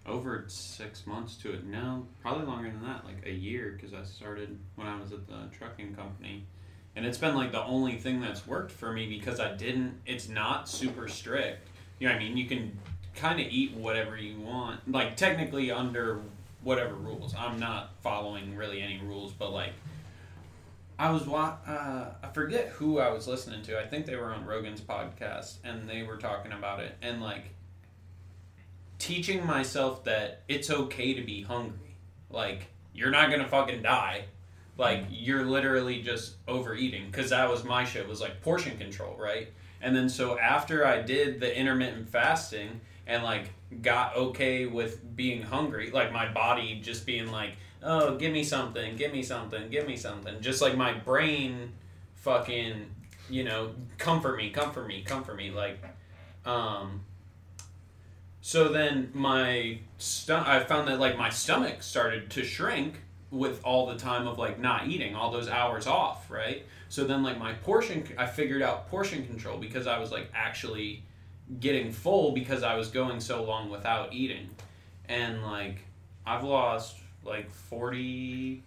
over 0.06 0.46
six 0.48 1.06
months 1.06 1.36
to 1.38 1.54
it. 1.54 1.63
now, 1.65 2.04
probably 2.22 2.46
longer 2.46 2.70
than 2.72 2.84
that. 2.84 3.06
Like 3.06 3.26
a 3.26 3.32
year 3.32 3.72
because 3.76 3.94
I 3.94 4.04
started 4.04 4.58
when 4.76 4.88
I 4.88 5.00
was 5.00 5.12
at 5.12 5.28
the 5.28 5.48
trucking 5.52 5.94
company, 5.96 6.46
and 6.95 7.06
it's 7.06 7.17
been 7.17 7.36
like 7.36 7.51
the 7.51 7.63
only 7.63 7.95
thing 7.97 8.21
that's 8.21 8.45
worked 8.45 8.71
for 8.71 8.91
me 8.91 9.08
because 9.08 9.39
I 9.39 9.54
didn't. 9.56 9.99
It's 10.06 10.27
not 10.27 10.67
super 10.67 11.08
strict. 11.08 11.67
You 11.99 12.08
know 12.08 12.13
what 12.13 12.21
I 12.21 12.23
mean? 12.25 12.38
You 12.38 12.47
can 12.47 12.77
kind 13.15 13.39
of 13.39 13.47
eat 13.47 13.73
whatever 13.75 14.17
you 14.17 14.39
want. 14.39 14.91
Like 14.91 15.15
technically 15.15 15.71
under 15.71 16.21
whatever 16.63 16.93
rules. 16.95 17.34
I'm 17.38 17.60
not 17.60 17.91
following 18.01 18.56
really 18.56 18.82
any 18.82 18.99
rules, 18.99 19.32
but 19.32 19.51
like 19.51 19.73
I 20.99 21.10
was 21.12 21.25
wa- 21.25 21.58
uh, 21.65 22.12
I 22.21 22.27
forget 22.34 22.67
who 22.69 22.99
I 22.99 23.10
was 23.12 23.27
listening 23.27 23.63
to. 23.63 23.80
I 23.80 23.88
think 23.88 24.06
they 24.06 24.15
were 24.15 24.34
on 24.34 24.45
Rogan's 24.45 24.82
podcast 24.82 25.56
and 25.63 25.89
they 25.89 26.04
were 26.04 26.17
talking 26.17 26.51
about 26.51 26.80
it 26.80 26.95
and 27.01 27.21
like 27.21 27.54
teaching 28.99 29.45
myself 29.45 30.04
that 30.04 30.43
it's 30.47 30.69
okay 30.69 31.13
to 31.15 31.23
be 31.23 31.41
hungry. 31.41 31.95
Like 32.30 32.67
you're 32.93 33.10
not 33.10 33.30
going 33.30 33.41
to 33.41 33.47
fucking 33.47 33.82
die. 33.82 34.25
Like 34.77 35.05
you're 35.10 35.45
literally 35.45 36.01
just 36.01 36.36
overeating 36.47 37.12
cuz 37.12 37.29
that 37.29 37.49
was 37.49 37.63
my 37.63 37.84
shit 37.84 38.07
was 38.07 38.21
like 38.21 38.41
portion 38.41 38.77
control, 38.77 39.15
right? 39.17 39.51
And 39.81 39.95
then 39.95 40.10
so 40.10 40.39
after 40.39 40.86
I 40.86 41.01
did 41.01 41.39
the 41.39 41.55
intermittent 41.55 42.10
fasting 42.10 42.81
and 43.07 43.23
like 43.23 43.51
got 43.81 44.15
okay 44.15 44.65
with 44.65 45.15
being 45.15 45.41
hungry, 45.41 45.91
like 45.91 46.12
my 46.12 46.31
body 46.31 46.79
just 46.81 47.05
being 47.05 47.31
like, 47.31 47.53
"Oh, 47.84 48.15
give 48.15 48.31
me 48.31 48.43
something, 48.43 48.95
give 48.95 49.12
me 49.12 49.23
something, 49.23 49.69
give 49.69 49.88
me 49.88 49.95
something." 49.97 50.41
Just 50.41 50.62
like 50.62 50.77
my 50.77 50.93
brain 50.93 51.73
fucking, 52.15 52.86
you 53.29 53.43
know, 53.43 53.73
comfort 53.97 54.38
me, 54.38 54.49
comfort 54.51 54.88
me, 54.88 55.01
comfort 55.01 55.36
me 55.36 55.51
like 55.51 55.79
um 56.45 57.01
so 58.41 58.69
then 58.69 59.12
my 59.13 59.77
stomach 59.99 60.47
I 60.47 60.63
found 60.63 60.88
that 60.88 60.99
like 60.99 61.17
my 61.17 61.29
stomach 61.29 61.84
started 61.84 62.29
to 62.31 62.43
shrink 62.43 63.01
with 63.32 63.63
all 63.63 63.88
the 63.88 63.96
time 63.96 64.28
of 64.28 64.38
like 64.38 64.60
not 64.60 64.88
eating, 64.88 65.15
all 65.15 65.32
those 65.32 65.48
hours 65.48 65.88
off, 65.88 66.30
right? 66.30 66.65
So 66.89 67.06
then 67.06 67.24
like 67.24 67.39
my 67.39 67.54
portion 67.54 68.04
I 68.17 68.28
figured 68.28 68.62
out 68.62 68.89
portion 68.89 69.26
control 69.26 69.58
because 69.58 69.88
I 69.88 69.98
was 70.00 70.12
like 70.12 70.30
actually 70.36 71.04
getting 71.60 71.91
full 71.91 72.34
because 72.34 72.62
I 72.62 72.76
was 72.76 72.89
going 72.89 73.22
so 73.22 73.44
long 73.44 73.70
without 73.70 74.13
eating. 74.13 74.50
And 75.08 75.41
like 75.44 75.80
I've 76.26 76.44
lost 76.44 76.98
like 77.24 77.50
40 77.50 78.63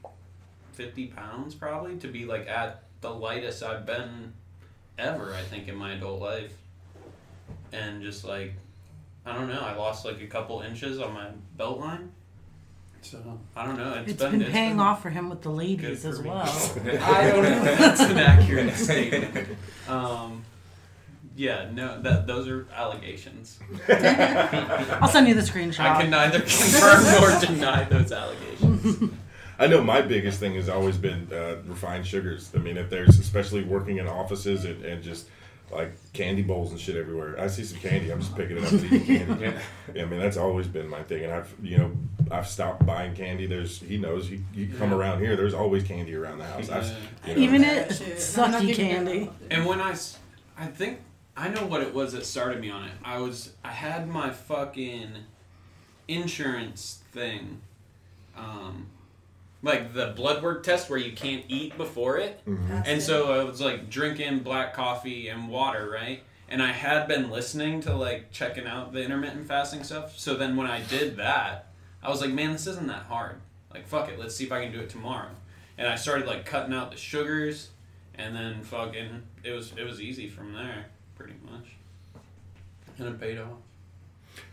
50 0.73 1.07
pounds 1.09 1.55
probably 1.55 1.97
to 1.99 2.09
be 2.09 2.25
like 2.25 2.49
at 2.49 2.85
the 3.01 3.11
lightest 3.11 3.63
I've 3.63 3.87
been 3.87 4.33
ever 4.99 5.35
I 5.35 5.43
think 5.43 5.69
in 5.69 5.77
my 5.77 5.93
adult 5.93 6.21
life. 6.23 6.55
And 7.73 8.03
just 8.03 8.25
like 8.25 8.55
I 9.27 9.35
don't 9.35 9.49
know, 9.49 9.61
I 9.61 9.75
lost 9.75 10.07
like 10.07 10.23
a 10.23 10.27
couple 10.27 10.63
inches 10.63 11.01
on 11.01 11.13
my 11.13 11.29
belt 11.59 11.81
line. 11.81 12.13
So 13.05 13.39
I 13.55 13.67
don't 13.67 13.77
know. 13.77 13.93
it's 13.95 14.13
it's 14.13 14.23
been 14.23 14.41
it's 14.43 14.51
paying 14.51 14.73
been- 14.73 14.81
off 14.81 15.03
for 15.03 15.11
him 15.11 15.29
with 15.29 15.43
the 15.43 15.51
ladies 15.51 16.05
as 16.05 16.21
me. 16.23 16.31
well. 16.31 16.41
I 17.03 17.31
don't 17.31 17.43
know 17.45 17.65
that's 17.77 18.01
an 18.01 18.17
accurate 18.19 18.75
statement. 18.77 19.49
Um, 19.89 20.45
yeah, 21.37 21.69
no, 21.73 22.01
that 22.01 22.27
those 22.27 22.49
are 22.49 22.67
allegations. 22.75 23.59
I'll 23.89 25.09
send 25.09 25.29
you 25.29 25.35
the 25.35 25.43
screenshot. 25.43 25.81
I 25.81 26.01
can 26.03 26.11
neither 26.11 26.41
confirm 26.41 27.05
nor 27.05 27.41
deny 27.41 27.85
those 27.85 28.11
allegations. 28.13 29.13
I 29.59 29.67
know 29.67 29.83
my 29.85 30.01
biggest 30.01 30.41
thing 30.41 30.55
has 30.55 30.69
always 30.69 30.97
been 30.97 31.29
uh, 31.33 31.57
refined 31.67 32.07
sugars. 32.07 32.51
I 32.55 32.59
mean, 32.59 32.77
if 32.77 32.89
there's 32.91 33.19
especially 33.19 33.63
working 33.65 33.99
in 33.99 34.09
offices 34.09 34.65
and, 34.65 34.85
and 34.85 35.03
just 35.03 35.29
like 35.75 36.13
candy 36.13 36.43
bowls 36.43 36.71
and 36.71 36.81
shit 36.81 36.97
everywhere. 36.97 37.39
I 37.41 37.47
see 37.49 37.65
some 37.65 37.79
candy, 37.81 38.11
I'm 38.13 38.21
just 38.21 38.35
picking 38.37 38.57
it 38.59 38.65
up 38.65 38.73
and 38.73 38.85
eating 38.93 39.27
candy. 39.27 39.53
Yeah, 39.95 40.03
I 40.03 40.07
mean, 40.07 40.21
that's 40.21 40.37
always 40.37 40.67
been 40.67 40.89
my 40.89 41.03
thing. 41.03 41.25
And 41.25 41.33
I've, 41.33 41.53
you 41.63 41.79
know, 41.79 41.93
I've 42.31 42.47
stopped 42.49 42.85
buying 42.87 43.15
candy. 43.15 43.47
There's, 43.47 43.81
he 43.81 43.97
knows, 43.99 44.29
you, 44.31 44.43
you 44.55 44.69
come 44.79 44.91
Yeah. 44.91 44.97
around 44.97 45.21
here, 45.21 45.37
there's 45.37 45.55
always 45.55 45.85
candy 45.85 46.15
around 46.15 46.39
the 46.39 46.47
house. 46.47 46.69
I've, 46.71 46.87
you 47.27 47.35
know, 47.35 47.41
Even 47.41 47.63
Yeah, 47.63 47.73
it 47.75 47.95
shit. 47.95 48.17
Sucky 48.17 48.67
giving 48.69 48.75
candy. 48.75 49.31
And 49.51 49.67
when 49.67 49.81
I, 49.81 49.91
I 50.59 50.67
think 50.67 51.01
I 51.37 51.49
know 51.49 51.67
what 51.67 51.83
it 51.83 51.93
was 51.95 52.13
that 52.13 52.25
started 52.27 52.61
me 52.61 52.71
on 52.71 52.85
it. 52.85 52.93
I 53.05 53.19
was 53.19 53.53
I 53.65 53.71
had 53.73 54.09
my 54.09 54.31
fucking 54.31 55.11
insurance 56.09 57.03
thing, 57.13 57.61
um, 58.37 58.87
like 59.65 59.95
the 59.95 60.13
blood 60.15 60.43
work 60.43 60.63
test 60.63 60.91
where 60.91 60.99
you 60.99 61.13
can't 61.13 61.45
eat 61.49 61.77
before 61.77 62.19
it. 62.19 62.41
mhm. 62.47 62.83
And 62.87 62.99
it. 62.99 63.03
so 63.03 63.33
I 63.33 63.43
was 63.43 63.61
like 63.61 63.89
drinking 63.91 64.41
black 64.41 64.75
coffee 64.75 65.29
and 65.29 65.49
water, 65.49 65.91
right? 65.91 66.23
And 66.49 66.63
I 66.63 66.71
had 66.71 67.09
been 67.09 67.31
listening 67.31 67.81
to 67.83 67.95
like 67.97 68.31
checking 68.31 68.67
out 68.67 68.93
the 68.93 69.03
intermittent 69.03 69.49
fasting 69.49 69.83
stuff. 69.83 70.19
So 70.19 70.35
then 70.35 70.55
when 70.57 70.67
I 70.67 70.83
did 70.83 71.17
that, 71.17 71.69
I 72.03 72.11
was 72.11 72.21
like, 72.21 72.31
man, 72.31 72.53
this 72.53 72.67
isn't 72.67 72.87
that 72.89 73.05
hard. 73.05 73.41
Like, 73.73 73.89
fuck 73.89 74.09
it, 74.11 74.19
let's 74.19 74.37
see 74.37 74.45
if 74.45 74.53
I 74.53 74.63
can 74.63 74.71
do 74.71 74.81
it 74.81 74.91
tomorrow. 74.91 75.31
And 75.79 75.89
I 75.89 75.97
started 75.97 76.27
like 76.27 76.45
cutting 76.45 76.75
out 76.75 76.91
the 76.93 76.97
sugars, 76.97 77.71
and 78.15 78.37
then 78.37 78.63
fucking 78.63 79.23
it 79.43 79.51
was 79.51 79.73
it 79.77 79.85
was 79.85 80.01
easy 80.01 80.29
from 80.29 80.53
there, 80.53 80.87
pretty 81.17 81.35
much. 81.51 81.75
And 82.99 83.09
it 83.09 83.21
paid 83.21 83.39
off. 83.39 83.49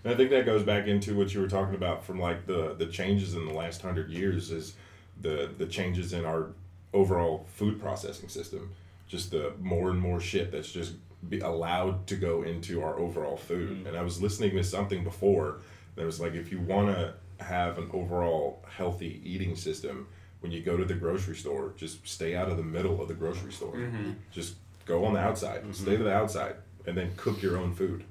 And 0.03 0.13
I 0.13 0.17
think 0.17 0.31
that 0.31 0.45
goes 0.45 0.63
back 0.63 0.87
into 0.87 1.15
what 1.15 1.33
you 1.33 1.41
were 1.41 1.47
talking 1.47 1.75
about 1.75 2.03
from 2.03 2.19
like 2.19 2.47
the 2.47 2.73
the 2.73 2.87
changes 2.87 3.35
in 3.35 3.45
the 3.45 3.53
last 3.53 3.81
hundred 3.81 4.09
years 4.09 4.49
is 4.49 4.73
the 5.21 5.51
the 5.57 5.65
changes 5.65 6.13
in 6.13 6.25
our 6.25 6.47
overall 6.93 7.45
food 7.53 7.79
processing 7.79 8.29
system. 8.29 8.71
Just 9.07 9.31
the 9.31 9.53
more 9.59 9.89
and 9.89 9.99
more 9.99 10.19
shit 10.19 10.51
that's 10.51 10.71
just 10.71 10.93
be 11.27 11.39
allowed 11.39 12.07
to 12.07 12.15
go 12.15 12.43
into 12.43 12.81
our 12.81 12.97
overall 12.97 13.37
food. 13.37 13.85
And 13.85 13.95
I 13.95 14.01
was 14.01 14.21
listening 14.21 14.51
to 14.55 14.63
something 14.63 15.03
before 15.03 15.59
that 15.95 16.05
was 16.05 16.19
like 16.19 16.33
if 16.33 16.51
you 16.51 16.59
want 16.59 16.87
to 16.87 17.13
have 17.43 17.77
an 17.77 17.89
overall 17.93 18.63
healthy 18.67 19.21
eating 19.23 19.55
system, 19.55 20.07
when 20.39 20.51
you 20.51 20.61
go 20.61 20.77
to 20.77 20.85
the 20.85 20.93
grocery 20.93 21.35
store, 21.35 21.73
just 21.77 22.07
stay 22.07 22.35
out 22.35 22.49
of 22.49 22.57
the 22.57 22.63
middle 22.63 23.01
of 23.01 23.07
the 23.07 23.13
grocery 23.13 23.51
store. 23.51 23.75
Mm-hmm. 23.75 24.11
Just 24.31 24.55
go 24.85 25.05
on 25.05 25.13
the 25.13 25.19
outside, 25.19 25.63
stay 25.75 25.97
to 25.97 26.03
the 26.03 26.13
outside, 26.13 26.55
and 26.85 26.97
then 26.97 27.11
cook 27.17 27.41
your 27.41 27.57
own 27.57 27.73
food. 27.73 28.03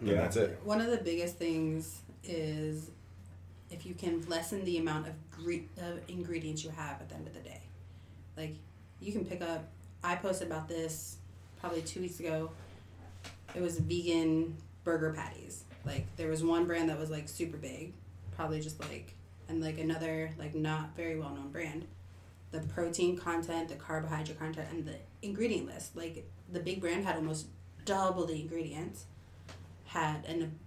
And 0.00 0.10
that's 0.10 0.36
it. 0.36 0.58
One 0.64 0.80
of 0.80 0.90
the 0.90 0.96
biggest 0.96 1.36
things 1.36 2.00
is 2.24 2.90
if 3.70 3.84
you 3.84 3.94
can 3.94 4.26
lessen 4.28 4.64
the 4.64 4.78
amount 4.78 5.08
of, 5.08 5.12
gre- 5.42 5.82
of 5.82 5.98
uh, 5.98 6.00
ingredients 6.08 6.64
you 6.64 6.70
have 6.70 7.00
at 7.00 7.08
the 7.08 7.14
end 7.14 7.26
of 7.26 7.34
the 7.34 7.40
day. 7.40 7.60
Like, 8.36 8.56
you 9.00 9.12
can 9.12 9.24
pick 9.24 9.42
up, 9.42 9.68
I 10.02 10.16
posted 10.16 10.46
about 10.46 10.68
this 10.68 11.16
probably 11.60 11.82
two 11.82 12.00
weeks 12.00 12.20
ago. 12.20 12.50
It 13.54 13.62
was 13.62 13.78
vegan 13.78 14.56
burger 14.84 15.12
patties. 15.12 15.64
Like, 15.84 16.06
there 16.16 16.28
was 16.28 16.42
one 16.42 16.66
brand 16.66 16.88
that 16.90 16.98
was 16.98 17.10
like 17.10 17.28
super 17.28 17.56
big, 17.56 17.92
probably 18.36 18.60
just 18.60 18.80
like, 18.80 19.14
and 19.48 19.62
like 19.62 19.78
another, 19.78 20.30
like, 20.38 20.54
not 20.54 20.94
very 20.96 21.18
well 21.18 21.30
known 21.30 21.50
brand. 21.50 21.86
The 22.52 22.60
protein 22.60 23.16
content, 23.16 23.68
the 23.68 23.76
carbohydrate 23.76 24.38
content, 24.38 24.68
and 24.72 24.84
the 24.84 24.96
ingredient 25.22 25.66
list. 25.66 25.96
Like, 25.96 26.28
the 26.52 26.60
big 26.60 26.80
brand 26.80 27.04
had 27.04 27.16
almost 27.16 27.46
double 27.84 28.26
the 28.26 28.40
ingredients 28.40 29.06
had 29.86 30.24
an, 30.26 30.58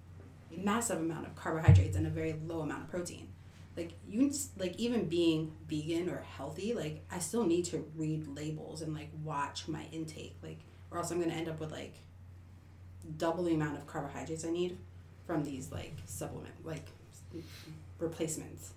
a 0.54 0.60
massive 0.60 1.00
amount 1.00 1.28
of 1.28 1.36
carbohydrates 1.36 1.96
and 1.96 2.06
a 2.06 2.10
very 2.10 2.36
low 2.46 2.62
amount 2.62 2.84
of 2.84 2.90
protein. 2.90 3.28
Like 3.76 3.94
you, 4.08 4.32
like 4.58 4.76
even 4.78 5.06
being 5.10 5.52
vegan 5.68 6.10
or 6.10 6.24
healthy, 6.38 6.74
like 6.74 7.04
I 7.12 7.20
still 7.20 7.46
need 7.46 7.66
to 7.66 7.84
read 7.96 8.28
labels 8.28 8.82
and 8.82 8.94
like 8.94 9.10
watch 9.24 9.68
my 9.68 9.86
intake, 9.92 10.36
like 10.44 10.60
or 10.92 11.00
else 11.00 11.10
I'm 11.12 11.20
gonna 11.20 11.34
end 11.34 11.50
up 11.50 11.60
with 11.60 11.72
like 11.72 11.96
double 13.18 13.44
the 13.44 13.54
amount 13.56 13.78
of 13.78 13.88
carbohydrates 13.88 14.46
I 14.46 14.52
need 14.52 14.78
from 15.26 15.44
these 15.44 15.72
like 15.72 15.96
supplement 16.06 16.54
like 16.64 16.86
replacements. 18.00 18.72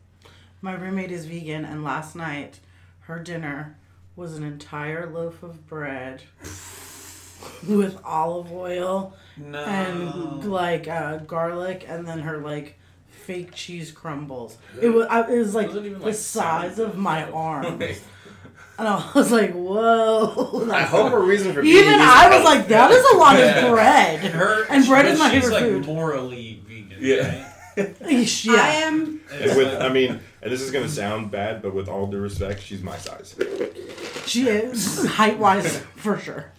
My 0.63 0.75
roommate 0.75 1.11
is 1.13 1.27
vegan, 1.27 1.65
and 1.65 1.85
last 1.85 2.17
night 2.17 2.61
her 3.01 3.19
dinner 3.19 3.77
was 4.17 4.37
an 4.37 4.43
entire 4.45 5.11
loaf 5.11 5.43
of 5.43 5.67
bread 5.67 6.23
with 7.69 7.99
olive 8.05 8.51
oil 8.51 9.15
No. 9.37 9.63
and 9.65 10.45
like 10.51 10.89
uh, 10.89 11.19
garlic, 11.19 11.85
and 11.87 12.07
then 12.09 12.21
her 12.21 12.39
like 12.39 12.79
fake 13.27 13.53
cheese 13.55 13.91
crumbles. 13.91 14.57
It 14.81 14.89
was 14.89 15.07
I, 15.09 15.29
it 15.31 15.39
was 15.39 15.55
like 15.55 15.69
Wasn't 15.69 15.99
the 15.99 16.05
like, 16.07 16.15
size 16.15 16.79
of 16.79 16.97
my 16.97 17.25
good. 17.27 17.35
arm, 17.35 17.83
and 18.79 18.89
I 18.89 19.11
was 19.15 19.31
like, 19.33 19.53
"Whoa!" 19.53 20.69
I 20.73 20.83
hope 20.83 21.13
not- 21.13 21.19
a 21.19 21.25
reason 21.25 21.53
for 21.53 21.63
being 21.63 21.77
Even 21.77 21.95
I 22.01 22.29
was 22.37 22.45
like, 22.45 22.69
"That 22.69 22.91
is 22.91 23.05
a 23.15 23.17
lot 23.17 23.37
Yeah. 23.39 23.67
of 23.67 23.73
bread." 23.73 24.21
her 24.33 24.65
and 24.71 24.87
bread 24.87 25.07
is 25.07 25.19
my 25.19 25.31
she's 25.31 25.43
favorite 25.45 25.53
like 25.55 25.63
food. 25.65 25.87
morally 25.87 26.61
vegan. 26.67 26.99
Yeah. 27.01 27.53
right? 27.77 28.43
Yeah. 28.47 28.53
I 28.55 28.69
am. 28.87 29.21
And 29.33 29.57
with, 29.57 29.83
I 29.83 29.89
mean, 29.91 30.21
and 30.41 30.51
this 30.53 30.63
is 30.63 30.71
gonna 30.71 30.89
sound 30.89 31.31
bad, 31.31 31.61
but 31.63 31.75
with 31.75 31.89
all 31.89 32.07
due 32.07 32.19
respect, 32.21 32.63
she's 32.63 32.83
my 32.83 32.97
size. 32.97 33.35
She 34.27 34.49
is 34.49 35.05
height 35.07 35.39
wise 35.39 35.79
for 35.97 36.19
sure. 36.19 36.53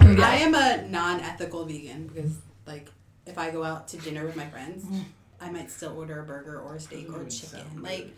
We-. 0.00 0.22
I 0.22 0.36
am 0.36 0.54
a 0.54 0.86
non-ethical 0.88 1.64
vegan 1.64 2.06
because, 2.06 2.36
like, 2.66 2.88
if 3.26 3.38
I 3.38 3.50
go 3.50 3.64
out 3.64 3.88
to 3.88 3.96
dinner 3.98 4.24
with 4.24 4.36
my 4.36 4.46
friends, 4.46 4.84
mm-hmm. 4.84 5.00
I 5.40 5.50
might 5.50 5.70
still 5.70 5.96
order 5.98 6.20
a 6.20 6.24
burger 6.24 6.60
or 6.60 6.76
a 6.76 6.80
steak 6.80 7.08
or 7.12 7.24
chicken. 7.24 7.82
Like, 7.82 8.14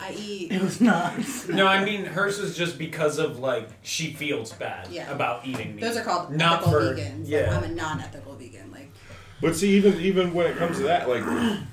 I 0.00 0.12
eat. 0.18 0.52
It 0.52 0.62
was 0.62 0.80
not. 0.80 1.14
No, 1.48 1.66
I 1.66 1.84
mean 1.84 2.04
hers 2.04 2.38
is 2.38 2.56
just 2.56 2.78
because 2.78 3.18
of 3.18 3.38
like 3.38 3.68
she 3.82 4.12
feels 4.12 4.52
bad 4.52 4.88
Yeah. 4.90 5.10
about 5.10 5.46
eating 5.46 5.74
meat. 5.76 5.82
Those 5.82 5.96
are 5.96 6.04
called 6.04 6.32
not 6.32 6.62
ethical 6.62 6.72
for 6.72 6.94
vegans. 6.94 7.20
Like, 7.20 7.28
yeah. 7.28 7.56
I'm 7.56 7.64
a 7.64 7.74
non-ethical 7.74 8.34
vegan. 8.36 8.70
Like, 8.70 8.91
But 9.42 9.56
see, 9.56 9.70
even 9.76 10.00
even 10.00 10.32
when 10.32 10.46
it 10.46 10.56
comes 10.56 10.76
to 10.78 10.84
that, 10.84 11.08
like 11.08 11.24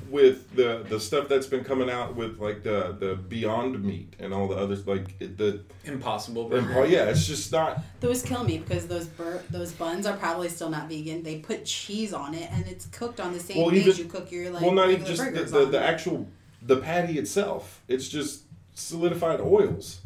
with 0.09 0.53
the 0.55 0.83
the 0.89 0.99
stuff 0.99 1.27
that's 1.29 1.45
been 1.45 1.63
coming 1.63 1.87
out 1.89 2.15
with 2.15 2.39
like 2.39 2.63
the 2.63 2.97
the 2.99 3.15
Beyond 3.15 3.83
Meat 3.83 4.15
and 4.19 4.33
all 4.33 4.47
the 4.47 4.55
others, 4.57 4.87
like 4.87 5.15
it- 5.21 5.37
the 5.37 5.61
Impossible. 5.85 6.49
the- 6.49 6.61
burger. 6.63 6.87
yeah, 6.87 7.05
it's 7.05 7.27
just 7.27 7.51
not. 7.51 7.79
those 7.99 8.23
kill 8.23 8.43
me 8.43 8.57
because 8.57 8.87
those 8.87 9.05
bur- 9.05 9.43
those 9.51 9.71
buns 9.71 10.07
are 10.07 10.17
probably 10.17 10.49
still 10.49 10.69
not 10.71 10.89
vegan. 10.89 11.21
They 11.21 11.37
put 11.37 11.63
cheese 11.65 12.11
on 12.11 12.33
it 12.33 12.49
and 12.51 12.65
it's 12.67 12.87
cooked 12.87 13.19
on 13.19 13.33
the 13.33 13.39
same 13.39 13.57
Well, 13.61 13.69
things 13.69 13.87
even- 13.87 13.97
you 13.99 14.05
cook 14.05 14.31
your 14.31 14.49
like 14.49 14.63
well, 14.63 14.71
not 14.73 14.89
even 14.89 15.05
just 15.05 15.23
the, 15.23 15.43
the, 15.43 15.65
the 15.67 15.79
actual 15.81 16.27
the 16.63 16.77
patty 16.77 17.19
itself. 17.19 17.81
It's 17.87 18.09
just 18.09 18.41
solidified 18.73 19.39
oils. 19.41 20.01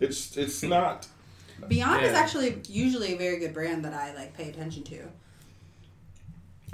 It's 0.00 0.36
it's 0.38 0.62
not. 0.62 1.06
Beyond 1.68 2.02
is 2.04 2.12
actually 2.14 2.62
usually 2.68 3.12
a 3.14 3.18
very 3.18 3.38
good 3.38 3.52
brand 3.52 3.84
that 3.84 3.92
I 3.94 4.14
like 4.14 4.34
pay 4.34 4.48
attention 4.48 4.82
to. 4.84 5.02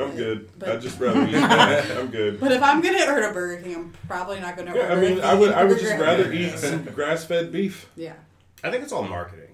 I'm 0.02 0.16
good. 0.16 0.48
But- 0.58 0.68
I'd 0.70 0.80
just 0.82 0.98
rather 1.00 1.26
eat. 1.26 1.34
I'm 1.34 2.08
good. 2.08 2.40
But 2.40 2.52
if 2.52 2.62
I'm 2.62 2.80
gonna 2.80 3.04
order 3.06 3.28
a 3.28 3.32
Burger 3.32 3.62
King, 3.62 3.74
I'm 3.76 3.94
probably 4.08 4.40
not 4.40 4.56
gonna 4.56 4.74
Yeah, 4.74 4.88
order. 4.90 4.92
I 4.92 5.00
mean, 5.00 5.18
a 5.18 5.22
I 5.22 5.34
would 5.34 5.52
I 5.52 5.64
would 5.64 5.78
just 5.78 5.98
rather 5.98 6.32
eat 6.32 6.58
some 6.58 6.84
grass 6.84 7.24
fed 7.24 7.52
beef. 7.52 7.88
Yeah. 7.96 8.14
I 8.64 8.70
think 8.70 8.82
it's 8.82 8.92
all 8.92 9.04
marketing. 9.04 9.46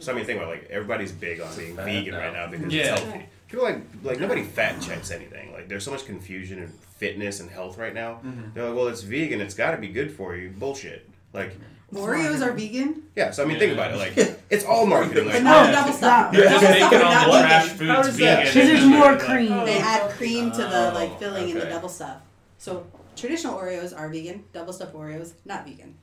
So 0.00 0.12
I 0.12 0.14
mean, 0.14 0.24
think 0.24 0.40
about 0.40 0.48
it, 0.54 0.60
like 0.62 0.70
everybody's 0.70 1.12
big 1.12 1.40
on 1.40 1.54
being 1.56 1.76
Fat 1.76 1.84
vegan 1.84 2.12
now. 2.14 2.18
right 2.20 2.32
now 2.32 2.46
because 2.46 2.72
Yeah. 2.72 2.92
it's 2.94 3.02
healthy. 3.02 3.26
People 3.48 3.64
like 3.64 3.80
like 4.02 4.20
nobody 4.20 4.42
fat 4.44 4.80
checks 4.80 5.10
anything. 5.10 5.52
Like 5.52 5.68
there's 5.68 5.84
so 5.84 5.90
much 5.90 6.06
confusion 6.06 6.58
in 6.58 6.68
fitness 6.98 7.40
and 7.40 7.50
health 7.50 7.76
right 7.78 7.92
now. 7.94 8.20
They're 8.54 8.66
like, 8.66 8.74
well, 8.76 8.88
it's 8.88 9.02
vegan. 9.02 9.40
It's 9.40 9.54
got 9.54 9.72
to 9.72 9.78
be 9.78 9.88
good 9.88 10.12
for 10.14 10.36
you. 10.36 10.50
Bullshit. 10.50 11.08
Like 11.32 11.56
Oreos 11.94 12.40
are 12.46 12.52
vegan. 12.52 13.02
yeah. 13.16 13.30
So 13.32 13.42
I 13.42 13.46
mean, 13.46 13.58
think 13.58 13.72
about 13.72 13.92
it. 13.92 13.96
Like 13.96 14.36
it's 14.50 14.64
all 14.64 14.86
marketing. 14.86 15.24
Like 15.26 15.34
But 15.34 15.42
not 15.42 15.66
Yeah. 15.66 15.72
double 15.72 15.92
stuff. 15.92 16.32
They're 16.32 16.48
just 16.48 16.54
Double 16.62 16.68
making 16.74 16.86
stuff 16.88 16.92
are 16.92 17.04
all 17.04 17.10
not 17.12 17.26
the 17.26 17.32
vegan. 17.32 17.46
trash 17.48 17.68
How 17.88 18.02
foods 18.02 18.08
is 18.08 18.16
that? 18.18 18.36
vegan. 18.38 18.44
Because 18.54 18.68
there's 18.68 18.82
and 18.82 18.90
more 18.92 19.12
like- 19.12 19.20
cream. 19.20 19.64
They 19.66 19.78
add 19.78 20.10
cream 20.12 20.50
to 20.52 20.56
the 20.58 20.90
Oh, 20.90 20.94
like 20.94 21.18
filling 21.18 21.48
in 21.48 21.54
the 21.56 21.62
okay. 21.62 21.70
double 21.70 21.88
stuff. 21.88 22.16
So 22.58 22.86
traditional 23.16 23.58
Oreos 23.58 23.96
are 23.98 24.08
vegan. 24.08 24.44
Double 24.52 24.72
stuff 24.72 24.92
Oreos 24.92 25.32
not 25.44 25.66
vegan. 25.66 25.94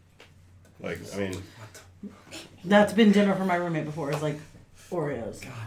like 0.81 0.99
I 1.15 1.17
mean, 1.19 1.41
That's 2.65 2.93
been 2.93 3.11
dinner 3.11 3.33
for 3.35 3.45
my 3.45 3.55
roommate 3.55 3.85
before. 3.85 4.11
Is 4.11 4.21
like 4.21 4.39
Oreos. 4.91 5.41
God 5.41 5.51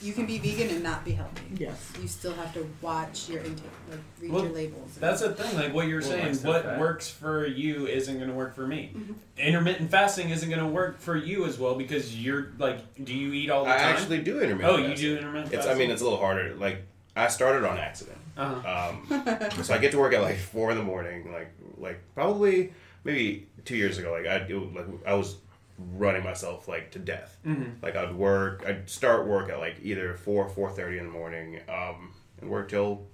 You 0.00 0.12
can 0.12 0.26
be 0.26 0.38
vegan 0.38 0.68
and 0.70 0.82
not 0.82 1.04
be 1.04 1.12
healthy. 1.12 1.42
Yes. 1.56 1.92
You 2.00 2.06
still 2.06 2.32
have 2.34 2.54
to 2.54 2.68
watch 2.80 3.28
your 3.28 3.40
intake, 3.40 3.64
like 3.90 3.98
read 4.20 4.30
Well, 4.30 4.44
your 4.44 4.52
labels. 4.52 4.94
That's 5.00 5.20
the 5.22 5.32
thing, 5.34 5.56
like 5.56 5.74
what 5.74 5.88
you're 5.88 6.00
Well, 6.00 6.08
saying, 6.10 6.36
what 6.38 6.62
fat. 6.62 6.78
works 6.78 7.10
for 7.10 7.46
you 7.46 7.86
isn't 7.88 8.16
going 8.16 8.28
to 8.28 8.34
work 8.34 8.54
for 8.54 8.66
me. 8.66 8.92
Mm-hmm. 8.96 9.12
Intermittent 9.38 9.90
fasting 9.90 10.30
isn't 10.30 10.48
going 10.48 10.62
to 10.62 10.68
work 10.68 11.00
for 11.00 11.16
you 11.16 11.46
as 11.46 11.58
well 11.58 11.74
because 11.74 12.16
you're 12.16 12.52
like, 12.58 12.78
do 13.04 13.12
you 13.12 13.32
eat 13.32 13.50
all 13.50 13.64
the 13.64 13.70
I 13.72 13.78
time? 13.78 13.96
actually 13.96 14.18
do 14.22 14.40
intermittent. 14.40 14.72
oh, 14.72 14.86
you 14.88 14.94
do 14.94 15.16
intermittent 15.18 15.52
It's 15.52 15.66
I 15.66 15.74
mean, 15.74 15.90
it's 15.90 16.00
a 16.00 16.04
little 16.04 16.20
harder. 16.20 16.54
Like 16.54 16.82
I 17.16 17.26
started 17.28 17.66
on 17.68 17.78
accident. 17.78 18.18
uh-huh. 18.36 18.90
Um, 19.10 19.42
so 19.64 19.74
I 19.74 19.78
get 19.78 19.90
to 19.92 19.98
work 19.98 20.12
at 20.14 20.22
like 20.22 20.36
four 20.38 20.70
in 20.70 20.76
the 20.76 20.84
morning, 20.84 21.32
like 21.32 21.50
like 21.76 22.00
probably 22.14 22.72
maybe 23.02 23.48
two 23.64 23.76
years 23.76 23.98
ago. 23.98 24.12
Like 24.12 24.26
I 24.26 24.46
do, 24.46 24.70
like 24.74 24.86
I 25.04 25.14
was 25.14 25.36
running 25.78 26.24
myself 26.24 26.66
like 26.68 26.90
to 26.92 26.98
death. 26.98 27.36
Mhm. 27.46 27.80
Like 27.82 27.96
I'd 27.96 28.14
work, 28.14 28.64
I'd 28.66 28.88
start 28.90 29.26
work 29.26 29.48
at 29.50 29.58
like 29.58 29.76
either 29.82 30.14
four 30.14 30.48
four 30.48 30.70
thirty 30.70 30.98
in 30.98 31.04
the 31.06 31.12
morning, 31.12 31.60
um, 31.68 32.12
and 32.40 32.50
work 32.50 32.68
till 32.68 33.06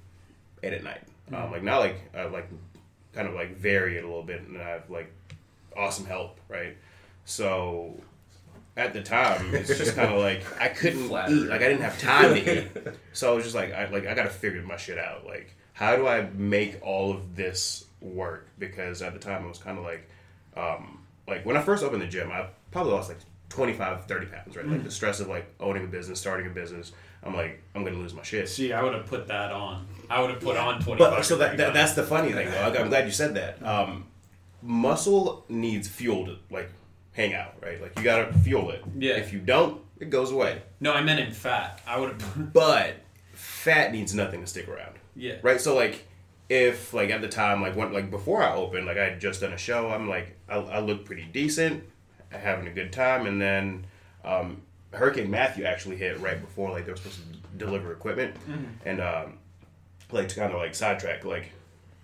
eight 0.62 0.72
at 0.72 0.82
night. 0.82 1.02
Um, 1.32 1.50
like 1.50 1.62
now, 1.62 1.78
like 1.78 1.96
I 2.16 2.24
like 2.24 2.48
kind 3.12 3.28
of 3.28 3.34
like 3.34 3.56
vary 3.56 3.96
it 3.98 4.04
a 4.04 4.06
little 4.06 4.22
bit, 4.22 4.42
and 4.42 4.56
I 4.60 4.68
have 4.70 4.90
like 4.90 5.12
awesome 5.76 6.06
help, 6.06 6.38
right? 6.48 6.76
So 7.24 8.00
at 8.76 8.92
the 8.92 9.02
time, 9.02 9.54
it's 9.54 9.68
just 9.78 9.94
kind 9.96 10.12
of 10.12 10.20
like 10.20 10.44
I 10.60 10.68
couldn't 10.68 11.08
Flattery. 11.08 11.34
eat, 11.38 11.48
like 11.48 11.60
I 11.62 11.68
didn't 11.68 11.82
have 11.82 11.98
time 12.00 12.34
to 12.34 12.58
eat. 12.64 12.70
So 13.12 13.32
I 13.32 13.34
was 13.34 13.44
just 13.44 13.54
like, 13.56 13.72
I 13.72 13.88
like 13.90 14.06
I 14.06 14.14
gotta 14.14 14.30
figure 14.30 14.62
my 14.62 14.76
shit 14.76 14.98
out. 14.98 15.26
Like, 15.26 15.54
how 15.74 15.96
do 15.96 16.06
I 16.06 16.22
make 16.34 16.78
all 16.82 17.10
of 17.12 17.36
this 17.36 17.84
work? 18.00 18.48
Because 18.58 19.00
at 19.02 19.12
the 19.12 19.18
time, 19.20 19.44
I 19.44 19.48
was 19.48 19.58
kind 19.58 19.78
of 19.78 19.84
like, 19.84 20.08
um, 20.56 21.03
like 21.28 21.44
when 21.44 21.56
I 21.56 21.62
first 21.62 21.82
opened 21.84 22.02
the 22.02 22.06
gym, 22.06 22.30
I 22.30 22.48
probably 22.70 22.92
lost 22.92 23.08
like 23.08 23.18
25, 23.48 24.06
30 24.06 24.26
pounds. 24.26 24.56
Right, 24.56 24.66
like 24.66 24.84
the 24.84 24.90
stress 24.90 25.20
of 25.20 25.28
like 25.28 25.46
owning 25.60 25.84
a 25.84 25.86
business, 25.88 26.20
starting 26.20 26.46
a 26.46 26.50
business. 26.50 26.92
I'm 27.22 27.34
like, 27.34 27.62
I'm 27.74 27.84
gonna 27.84 27.96
lose 27.96 28.12
my 28.14 28.22
shit. 28.22 28.48
See, 28.48 28.72
I 28.72 28.82
would 28.82 28.94
have 28.94 29.06
put 29.06 29.28
that 29.28 29.52
on. 29.52 29.86
I 30.10 30.20
would 30.20 30.30
have 30.30 30.40
put 30.40 30.56
on 30.56 30.82
25. 30.82 30.98
But 30.98 31.22
so 31.24 31.36
that, 31.36 31.56
that 31.56 31.72
that's 31.72 31.94
the 31.94 32.02
funny 32.02 32.32
thing 32.32 32.50
though. 32.50 32.62
I'm 32.62 32.88
glad 32.88 33.06
you 33.06 33.12
said 33.12 33.34
that. 33.34 33.62
Um, 33.64 34.06
muscle 34.62 35.44
needs 35.48 35.88
fuel 35.88 36.26
to 36.26 36.36
like 36.50 36.70
hang 37.12 37.34
out, 37.34 37.54
right? 37.62 37.80
Like 37.80 37.96
you 37.96 38.04
gotta 38.04 38.32
fuel 38.38 38.70
it. 38.70 38.82
Yeah. 38.98 39.14
If 39.14 39.32
you 39.32 39.38
don't, 39.38 39.80
it 40.00 40.10
goes 40.10 40.32
away. 40.32 40.62
No, 40.80 40.92
I 40.92 41.02
meant 41.02 41.20
in 41.20 41.32
fat. 41.32 41.80
I 41.86 41.98
would 41.98 42.20
have. 42.20 42.52
But 42.52 42.96
fat 43.32 43.92
needs 43.92 44.14
nothing 44.14 44.40
to 44.40 44.46
stick 44.46 44.68
around. 44.68 44.96
Yeah. 45.16 45.36
Right. 45.42 45.60
So 45.60 45.74
like, 45.74 46.06
if 46.48 46.92
like 46.92 47.10
at 47.10 47.20
the 47.20 47.28
time, 47.28 47.62
like 47.62 47.76
when 47.76 47.92
like 47.92 48.10
before 48.10 48.42
I 48.42 48.54
opened, 48.54 48.86
like 48.86 48.96
I 48.98 49.04
had 49.04 49.20
just 49.20 49.40
done 49.40 49.52
a 49.52 49.58
show, 49.58 49.90
I'm 49.90 50.08
like 50.08 50.36
I, 50.48 50.56
I 50.56 50.80
look 50.80 51.04
pretty 51.04 51.24
decent, 51.32 51.84
having 52.30 52.66
a 52.66 52.70
good 52.72 52.92
time, 52.92 53.26
and 53.26 53.40
then 53.40 53.86
um, 54.24 54.62
Hurricane 54.92 55.30
Matthew 55.30 55.64
actually 55.64 55.96
hit 55.96 56.20
right 56.20 56.40
before 56.40 56.70
like 56.70 56.84
they 56.86 56.92
were 56.92 56.96
supposed 56.96 57.20
to 57.20 57.38
deliver 57.58 57.92
equipment, 57.92 58.34
and 58.84 59.00
um, 59.00 59.38
like 60.12 60.28
to 60.28 60.34
kind 60.36 60.52
of 60.52 60.58
like 60.58 60.74
sidetrack, 60.74 61.24
like 61.24 61.52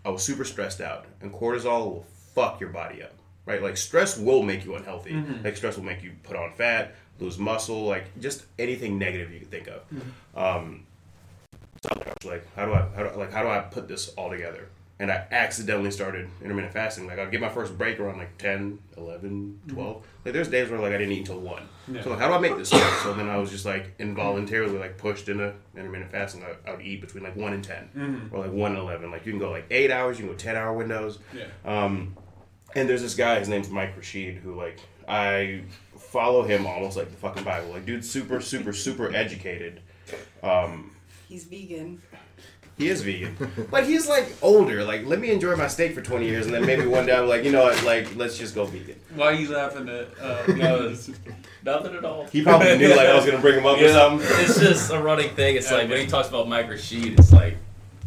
I 0.05 0.09
was 0.11 0.23
super 0.23 0.45
stressed 0.45 0.81
out, 0.81 1.05
and 1.21 1.33
cortisol 1.33 1.85
will 1.85 2.07
fuck 2.35 2.61
your 2.61 2.71
body 2.71 3.03
up, 3.03 3.13
right? 3.45 3.63
Like 3.63 3.77
stress 3.77 4.17
will 4.17 4.43
make 4.43 4.65
you 4.65 4.75
unhealthy. 4.77 5.13
Like 5.45 5.57
stress 5.57 5.77
will 5.77 5.85
make 5.85 6.03
you 6.03 6.13
put 6.23 6.37
on 6.37 6.53
fat, 6.55 6.95
lose 7.19 7.39
muscle, 7.39 7.85
like 7.85 8.19
just 8.21 8.45
anything 8.59 8.99
negative 8.99 9.31
you 9.33 9.41
can 9.41 9.49
think 9.49 9.69
of. 9.69 9.83
Um, 10.35 10.87
so 11.83 11.89
I 11.93 12.13
was 12.23 12.25
like, 12.25 12.55
how 12.57 12.67
do 12.67 12.73
I, 12.75 12.87
how 12.95 13.03
do, 13.05 13.19
like, 13.19 13.33
how 13.33 13.43
do 13.43 13.49
I 13.49 13.61
put 13.61 13.89
this 13.89 14.11
all 14.11 14.31
together? 14.31 14.69
And 14.99 15.11
I 15.11 15.27
accidentally 15.31 15.91
started 15.91 16.29
intermittent 16.43 16.75
fasting. 16.75 17.07
Like, 17.07 17.19
I'd 17.19 17.31
get 17.31 17.41
my 17.41 17.49
first 17.49 17.79
break 17.79 17.99
around 17.99 18.19
like 18.19 18.37
10, 18.37 18.79
11, 18.99 19.61
12. 19.69 20.07
Like, 20.27 20.35
there's 20.35 20.49
days 20.49 20.69
where 20.69 20.79
like 20.79 20.93
I 20.93 20.99
didn't 20.99 21.13
eat 21.13 21.21
until 21.21 21.41
1. 21.41 21.63
Yeah. 21.91 22.03
So, 22.03 22.11
like, 22.11 22.19
how 22.19 22.29
do 22.29 22.35
I 22.35 22.39
make 22.39 22.55
this 22.59 22.71
work? 22.71 22.93
So 23.03 23.15
then 23.15 23.31
I 23.31 23.39
was 23.39 23.51
just 23.51 23.65
like 23.65 23.95
involuntarily 23.99 24.77
like 24.77 24.99
pushed 24.99 25.31
into 25.31 25.55
intermittent 25.75 26.11
fasting. 26.11 26.45
I, 26.45 26.69
I 26.69 26.77
would 26.77 26.85
eat 26.85 27.01
between 27.01 27.25
like 27.25 27.35
1 27.35 27.53
and 27.55 27.65
10 27.65 28.29
or 28.31 28.41
like 28.41 28.53
1 28.53 28.73
and 28.73 28.79
11. 28.79 29.11
Like, 29.11 29.25
you 29.25 29.33
can 29.33 29.39
go 29.39 29.51
like 29.51 29.65
8 29.71 29.91
hours, 29.91 30.19
you 30.19 30.27
can 30.27 30.35
go 30.35 30.39
10 30.39 30.55
hour 30.57 30.75
windows. 30.75 31.19
Yeah. 31.35 31.47
Um, 31.65 32.15
and 32.77 32.87
there's 32.87 33.01
this 33.01 33.15
guy, 33.15 33.39
his 33.39 33.49
name's 33.49 33.71
Mike 33.71 33.97
Rashid, 33.97 34.37
who 34.37 34.55
like 34.55 34.81
I 35.09 35.63
follow 35.99 36.43
him 36.43 36.67
almost 36.67 36.99
like 36.99 37.11
the 37.11 37.17
fucking 37.17 37.43
Bible. 37.43 37.71
Like, 37.71 37.87
dude's 37.87 38.11
super, 38.11 38.43
super, 38.43 38.75
super 38.75 39.15
educated. 39.15 39.81
Um, 40.43 40.91
He's 41.31 41.45
vegan. 41.45 42.03
he 42.77 42.89
is 42.89 43.03
vegan, 43.03 43.37
but 43.71 43.87
he's 43.87 44.09
like 44.09 44.35
older. 44.43 44.83
Like, 44.83 45.07
let 45.07 45.21
me 45.21 45.31
enjoy 45.31 45.55
my 45.55 45.69
steak 45.69 45.95
for 45.95 46.03
20 46.03 46.27
years, 46.27 46.47
and 46.47 46.55
then 46.55 46.67
maybe 46.67 46.87
one 46.87 47.07
day 47.07 47.15
I'm 47.17 47.29
like, 47.29 47.45
you 47.45 47.53
know 47.53 47.63
what? 47.63 47.81
Like, 47.85 48.17
let's 48.17 48.37
just 48.37 48.53
go 48.55 48.65
vegan. 48.65 48.97
Why 49.15 49.27
are 49.27 49.33
you 49.35 49.49
laughing 49.55 49.89
at? 49.89 50.09
Uh, 50.21 50.43
No, 50.57 50.93
nothing 51.63 51.95
at 51.95 52.05
all. 52.05 52.25
He 52.33 52.43
probably 52.43 52.77
knew 52.79 52.89
like 52.91 53.07
I 53.09 53.15
was 53.15 53.25
gonna 53.27 53.39
bring 53.39 53.59
him 53.61 53.67
up 53.67 53.79
or 53.79 53.83
Yeah, 53.83 53.93
something. 53.93 54.27
it's 54.33 54.59
just 54.59 54.91
a 54.91 54.99
running 55.01 55.31
thing. 55.37 55.55
It's 55.57 55.71
like 55.71 55.89
when 55.89 56.01
he 56.01 56.07
talks 56.09 56.29
about 56.29 56.49
Mike 56.49 56.69
Rashid, 56.69 57.19
it's 57.21 57.33
like. 57.33 57.57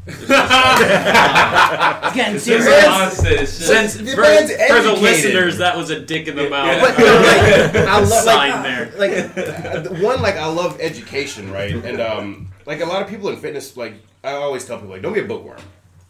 It's 0.06 0.18
just 0.20 0.32
It's 0.32 2.16
getting 2.16 2.36
it's 2.36 2.44
serious. 2.44 2.66
just. 2.84 3.26
It's 3.26 3.58
just, 3.58 3.68
Since 3.68 3.94
The 3.96 4.16
for, 4.16 4.22
man's 4.22 4.52
for 4.52 4.82
the 4.82 4.94
listeners, 5.02 5.58
that 5.60 5.78
was 5.78 5.92
a 5.92 6.00
dick 6.02 6.28
in 6.28 6.36
the 6.36 6.50
mouth. 6.50 6.82
But, 6.82 6.98
like, 6.98 7.88
I 7.88 8.00
love 8.00 8.08
Sign 8.10 8.52
like, 8.52 8.64
there. 8.64 8.92
like 8.98 9.94
uh, 9.98 10.04
one 10.04 10.22
like 10.22 10.36
I 10.36 10.48
love 10.48 10.78
education, 10.82 11.50
right? 11.52 11.74
And 11.74 12.02
um, 12.02 12.50
like 12.66 12.82
a 12.82 12.86
lot 12.86 13.02
of 13.02 13.08
people 13.10 13.30
in 13.30 13.38
fitness, 13.38 13.76
like 13.78 13.96
I 14.24 14.34
always 14.34 14.66
tell 14.66 14.78
people, 14.78 14.92
like 14.92 15.02
don't 15.02 15.14
be 15.14 15.20
a 15.22 15.26
bookworm. 15.26 15.60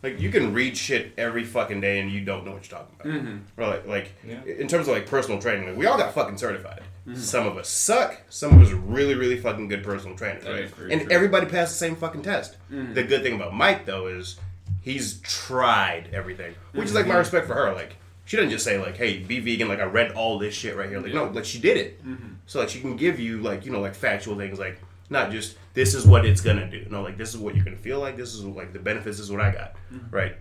Like 0.02 0.20
you 0.20 0.30
can 0.32 0.54
read 0.54 0.76
shit 0.76 1.14
every 1.18 1.46
fucking 1.46 1.80
day 1.80 2.02
and 2.02 2.12
you 2.12 2.26
don't 2.26 2.44
know 2.46 2.52
what 2.52 2.70
you're 2.70 2.78
talking 2.80 2.96
about. 3.00 3.14
Mm-hmm. 3.14 3.62
Or 3.62 3.68
like, 3.68 3.88
like 3.88 4.12
Yeah. 4.28 4.44
in 4.44 4.68
terms 4.68 4.88
of 4.90 4.94
like 4.94 5.08
personal 5.08 5.40
training, 5.42 5.66
like 5.68 5.78
we 5.78 5.86
all 5.86 5.98
got 5.98 6.14
fucking 6.14 6.38
certified. 6.38 6.82
Mm-hmm. 7.08 7.18
Some 7.20 7.48
of 7.48 7.58
us 7.58 7.70
suck. 7.70 8.22
Some 8.30 8.54
of 8.54 8.62
us 8.68 8.74
are 8.74 8.78
really, 8.78 9.16
really 9.16 9.38
fucking 9.40 9.70
good 9.70 9.82
personal 9.84 10.18
trainers, 10.18 10.44
That 10.44 10.52
right? 10.52 10.92
And 10.92 11.02
true. 11.04 11.10
everybody 11.12 11.46
passed 11.46 11.72
the 11.74 11.78
same 11.78 11.96
fucking 11.96 12.22
test. 12.22 12.58
Mm-hmm. 12.72 12.94
The 12.96 13.04
good 13.04 13.24
thing 13.24 13.36
about 13.36 13.54
Mike 13.54 13.86
though 13.86 14.08
is 14.08 14.38
he's 14.82 15.20
tried 15.22 16.10
everything, 16.14 16.54
which 16.74 16.86
is 16.90 16.94
like 16.94 17.04
Mm-hmm. 17.06 17.14
my 17.14 17.20
respect 17.20 17.48
for 17.48 17.54
her. 17.54 17.74
Like 17.74 17.96
she 18.26 18.36
didn't 18.38 18.52
just 18.52 18.64
say 18.66 18.78
like, 18.78 18.98
"Hey, 18.98 19.20
be 19.20 19.40
vegan." 19.40 19.68
Like 19.70 19.80
I 19.80 19.84
read 19.86 20.12
all 20.14 20.38
this 20.40 20.54
shit 20.54 20.76
right 20.76 20.90
here. 20.90 21.00
Like 21.00 21.14
no, 21.14 21.26
like 21.26 21.46
she 21.46 21.60
did 21.60 21.78
it. 21.78 22.06
Mm-hmm. 22.06 22.34
So 22.46 22.60
like 22.60 22.70
she 22.70 22.80
can 22.82 22.96
give 22.98 23.20
you 23.20 23.40
like 23.42 23.66
you 23.66 23.72
know 23.72 23.80
like 23.82 23.96
factual 23.96 24.36
things 24.38 24.60
like 24.60 24.80
not 25.10 25.32
just 25.32 25.58
this 25.74 25.94
is 25.94 26.06
what 26.06 26.26
it's 26.26 26.42
gonna 26.42 26.70
do. 26.70 26.86
No, 26.90 27.02
like 27.02 27.18
this 27.18 27.34
is 27.34 27.38
what 27.38 27.56
you're 27.56 27.64
gonna 27.64 27.78
feel 27.78 28.00
like. 28.00 28.18
This 28.18 28.34
is 28.34 28.44
like 28.44 28.74
the 28.74 28.80
benefits. 28.80 29.18
This 29.18 29.26
is 29.26 29.32
what 29.32 29.42
I 29.42 29.52
got, 29.52 29.76
mm-hmm. 29.94 30.16
right? 30.16 30.36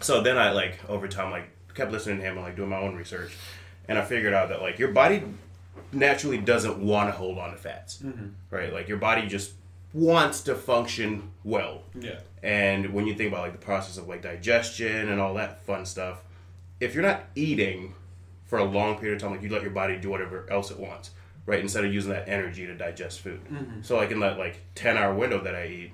So 0.00 0.22
then 0.22 0.38
I 0.38 0.52
like 0.52 0.78
over 0.88 1.08
time 1.08 1.30
like 1.30 1.48
kept 1.74 1.92
listening 1.92 2.18
to 2.18 2.22
him 2.22 2.36
and 2.36 2.44
like 2.44 2.56
doing 2.56 2.68
my 2.68 2.78
own 2.78 2.94
research, 2.94 3.34
and 3.88 3.98
I 3.98 4.04
figured 4.04 4.34
out 4.34 4.48
that 4.50 4.60
like 4.62 4.78
your 4.78 4.92
body 4.92 5.22
naturally 5.92 6.38
doesn't 6.38 6.78
want 6.78 7.08
to 7.08 7.12
hold 7.12 7.38
on 7.38 7.50
to 7.50 7.56
fats, 7.56 7.98
mm-hmm. 8.02 8.28
right? 8.50 8.72
Like 8.72 8.88
your 8.88 8.98
body 8.98 9.26
just 9.26 9.52
wants 9.92 10.42
to 10.42 10.54
function 10.54 11.30
well. 11.44 11.82
Yeah. 11.98 12.20
And 12.42 12.92
when 12.92 13.06
you 13.06 13.14
think 13.14 13.32
about 13.32 13.42
like 13.42 13.52
the 13.52 13.58
process 13.58 13.98
of 13.98 14.08
like 14.08 14.22
digestion 14.22 15.08
and 15.08 15.20
all 15.20 15.34
that 15.34 15.64
fun 15.64 15.86
stuff, 15.86 16.22
if 16.80 16.94
you're 16.94 17.04
not 17.04 17.24
eating 17.34 17.94
for 18.44 18.58
a 18.58 18.64
long 18.64 18.98
period 18.98 19.16
of 19.16 19.22
time, 19.22 19.30
like 19.30 19.42
you 19.42 19.48
let 19.48 19.62
your 19.62 19.70
body 19.70 19.96
do 19.96 20.10
whatever 20.10 20.50
else 20.50 20.70
it 20.70 20.78
wants, 20.78 21.10
right? 21.46 21.60
Instead 21.60 21.84
of 21.84 21.92
using 21.92 22.12
that 22.12 22.28
energy 22.28 22.66
to 22.66 22.74
digest 22.74 23.20
food. 23.20 23.44
Mm-hmm. 23.44 23.82
So 23.82 23.96
like 23.96 24.10
in 24.10 24.20
that 24.20 24.38
like 24.38 24.60
ten 24.74 24.96
hour 24.96 25.14
window 25.14 25.40
that 25.42 25.54
I 25.54 25.66
eat, 25.66 25.92